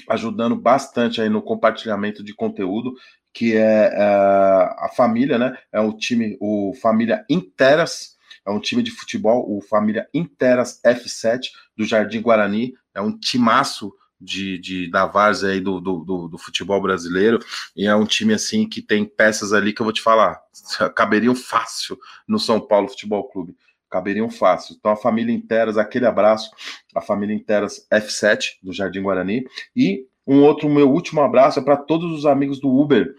ajudando 0.07 0.55
bastante 0.55 1.21
aí 1.21 1.27
no 1.27 1.41
compartilhamento 1.41 2.23
de 2.23 2.33
conteúdo, 2.33 2.93
que 3.33 3.57
é, 3.57 3.91
é 3.93 4.05
a 4.05 4.89
família, 4.95 5.37
né? 5.37 5.57
É 5.73 5.81
o 5.81 5.91
time, 5.91 6.37
o 6.39 6.71
Família 6.81 7.25
Interas, 7.29 8.15
é 8.45 8.51
um 8.51 8.59
time 8.59 8.81
de 8.81 8.91
futebol, 8.91 9.45
o 9.47 9.61
Família 9.61 10.07
Interas 10.13 10.79
F7 10.85 11.49
do 11.77 11.83
Jardim 11.83 12.21
Guarani, 12.21 12.73
é 12.93 13.01
um 13.01 13.17
timaço 13.17 13.93
de, 14.19 14.57
de 14.59 14.89
da 14.89 15.05
várzea 15.05 15.51
aí 15.51 15.59
do, 15.59 15.79
do, 15.79 16.03
do, 16.03 16.27
do, 16.27 16.37
futebol 16.37 16.81
brasileiro, 16.81 17.39
e 17.75 17.87
é 17.87 17.95
um 17.95 18.05
time 18.05 18.33
assim 18.33 18.67
que 18.67 18.81
tem 18.81 19.03
peças 19.03 19.51
ali 19.51 19.73
que 19.73 19.81
eu 19.81 19.85
vou 19.85 19.93
te 19.93 20.01
falar, 20.01 20.39
caberiam 20.95 21.35
fácil 21.35 21.97
no 22.27 22.37
São 22.39 22.59
Paulo 22.59 22.87
Futebol 22.89 23.27
Clube 23.29 23.55
caberiam 23.91 24.29
fácil. 24.29 24.75
Então, 24.79 24.91
a 24.91 24.95
família 24.95 25.35
Interas, 25.35 25.77
aquele 25.77 26.05
abraço, 26.05 26.49
a 26.95 27.01
família 27.01 27.35
Interas 27.35 27.85
F7 27.91 28.53
do 28.63 28.71
Jardim 28.71 29.01
Guarani. 29.01 29.43
E 29.75 30.07
um 30.25 30.41
outro, 30.43 30.69
meu 30.69 30.89
último 30.89 31.21
abraço 31.21 31.59
é 31.59 31.61
para 31.61 31.75
todos 31.75 32.09
os 32.11 32.25
amigos 32.25 32.59
do 32.59 32.69
Uber, 32.69 33.13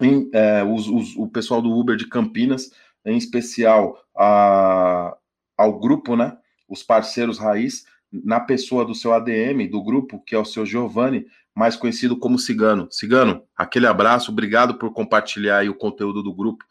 em, 0.00 0.28
é, 0.34 0.62
os, 0.62 0.86
os, 0.86 1.16
o 1.16 1.26
pessoal 1.26 1.62
do 1.62 1.70
Uber 1.70 1.96
de 1.96 2.06
Campinas, 2.06 2.70
em 3.06 3.16
especial 3.16 3.98
a, 4.16 5.16
ao 5.56 5.78
grupo, 5.78 6.16
né? 6.16 6.36
Os 6.68 6.82
parceiros 6.82 7.38
raiz, 7.38 7.84
na 8.12 8.40
pessoa 8.40 8.84
do 8.84 8.94
seu 8.94 9.12
ADM, 9.12 9.68
do 9.70 9.82
grupo, 9.82 10.22
que 10.26 10.34
é 10.34 10.38
o 10.38 10.44
seu 10.44 10.66
Giovanni, 10.66 11.26
mais 11.54 11.76
conhecido 11.76 12.18
como 12.18 12.38
Cigano. 12.38 12.88
Cigano, 12.90 13.42
aquele 13.56 13.86
abraço, 13.86 14.30
obrigado 14.30 14.74
por 14.74 14.92
compartilhar 14.92 15.66
o 15.68 15.74
conteúdo 15.74 16.22
do 16.22 16.34
grupo 16.34 16.64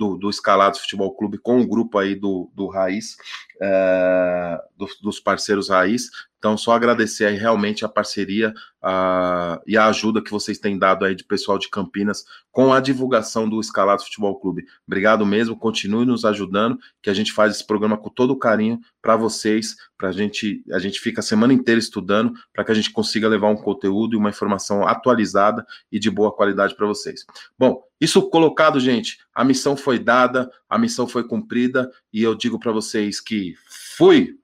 do, 0.00 0.16
do 0.16 0.30
Escalados 0.30 0.80
Futebol 0.80 1.14
Clube 1.14 1.36
com 1.36 1.60
o 1.60 1.66
grupo 1.66 1.98
aí 1.98 2.14
do, 2.14 2.50
do 2.54 2.68
Raiz, 2.68 3.18
é, 3.60 4.58
do, 4.74 4.88
dos 5.02 5.20
parceiros 5.20 5.68
Raiz. 5.68 6.08
Então, 6.38 6.56
só 6.56 6.72
agradecer 6.72 7.26
aí 7.26 7.36
realmente 7.36 7.84
a 7.84 7.88
parceria 7.88 8.54
a, 8.80 9.60
e 9.66 9.76
a 9.76 9.88
ajuda 9.88 10.22
que 10.22 10.30
vocês 10.30 10.58
têm 10.58 10.78
dado 10.78 11.04
aí 11.04 11.14
de 11.14 11.22
pessoal 11.22 11.58
de 11.58 11.68
Campinas 11.68 12.24
com 12.50 12.72
a 12.72 12.80
divulgação 12.80 13.46
do 13.46 13.60
Escalados 13.60 14.06
Futebol 14.06 14.40
Clube. 14.40 14.64
Obrigado 14.86 15.26
mesmo, 15.26 15.54
continue 15.54 16.06
nos 16.06 16.24
ajudando, 16.24 16.78
que 17.02 17.10
a 17.10 17.14
gente 17.14 17.30
faz 17.30 17.54
esse 17.56 17.66
programa 17.66 17.98
com 17.98 18.08
todo 18.08 18.38
carinho 18.38 18.80
para 19.02 19.16
vocês, 19.16 19.76
para 19.98 20.10
gente, 20.12 20.64
a 20.72 20.78
gente 20.78 20.98
fica 20.98 21.20
a 21.20 21.22
semana 21.22 21.52
inteira 21.52 21.78
estudando 21.78 22.32
para 22.54 22.64
que 22.64 22.72
a 22.72 22.74
gente 22.74 22.90
consiga 22.90 23.28
levar 23.28 23.48
um 23.50 23.56
conteúdo 23.56 24.14
e 24.14 24.16
uma 24.16 24.30
informação 24.30 24.88
atualizada 24.88 25.66
e 25.92 25.98
de 25.98 26.10
boa 26.10 26.32
qualidade 26.32 26.74
para 26.74 26.86
vocês. 26.86 27.26
Bom, 27.58 27.82
isso 28.00 28.30
colocado, 28.30 28.80
gente, 28.80 29.18
a 29.34 29.44
missão 29.44 29.76
foi 29.76 29.98
dada, 29.98 30.50
a 30.68 30.78
missão 30.78 31.06
foi 31.06 31.26
cumprida 31.26 31.90
e 32.12 32.22
eu 32.22 32.34
digo 32.34 32.58
para 32.58 32.72
vocês 32.72 33.20
que 33.20 33.54
fui. 33.96 34.38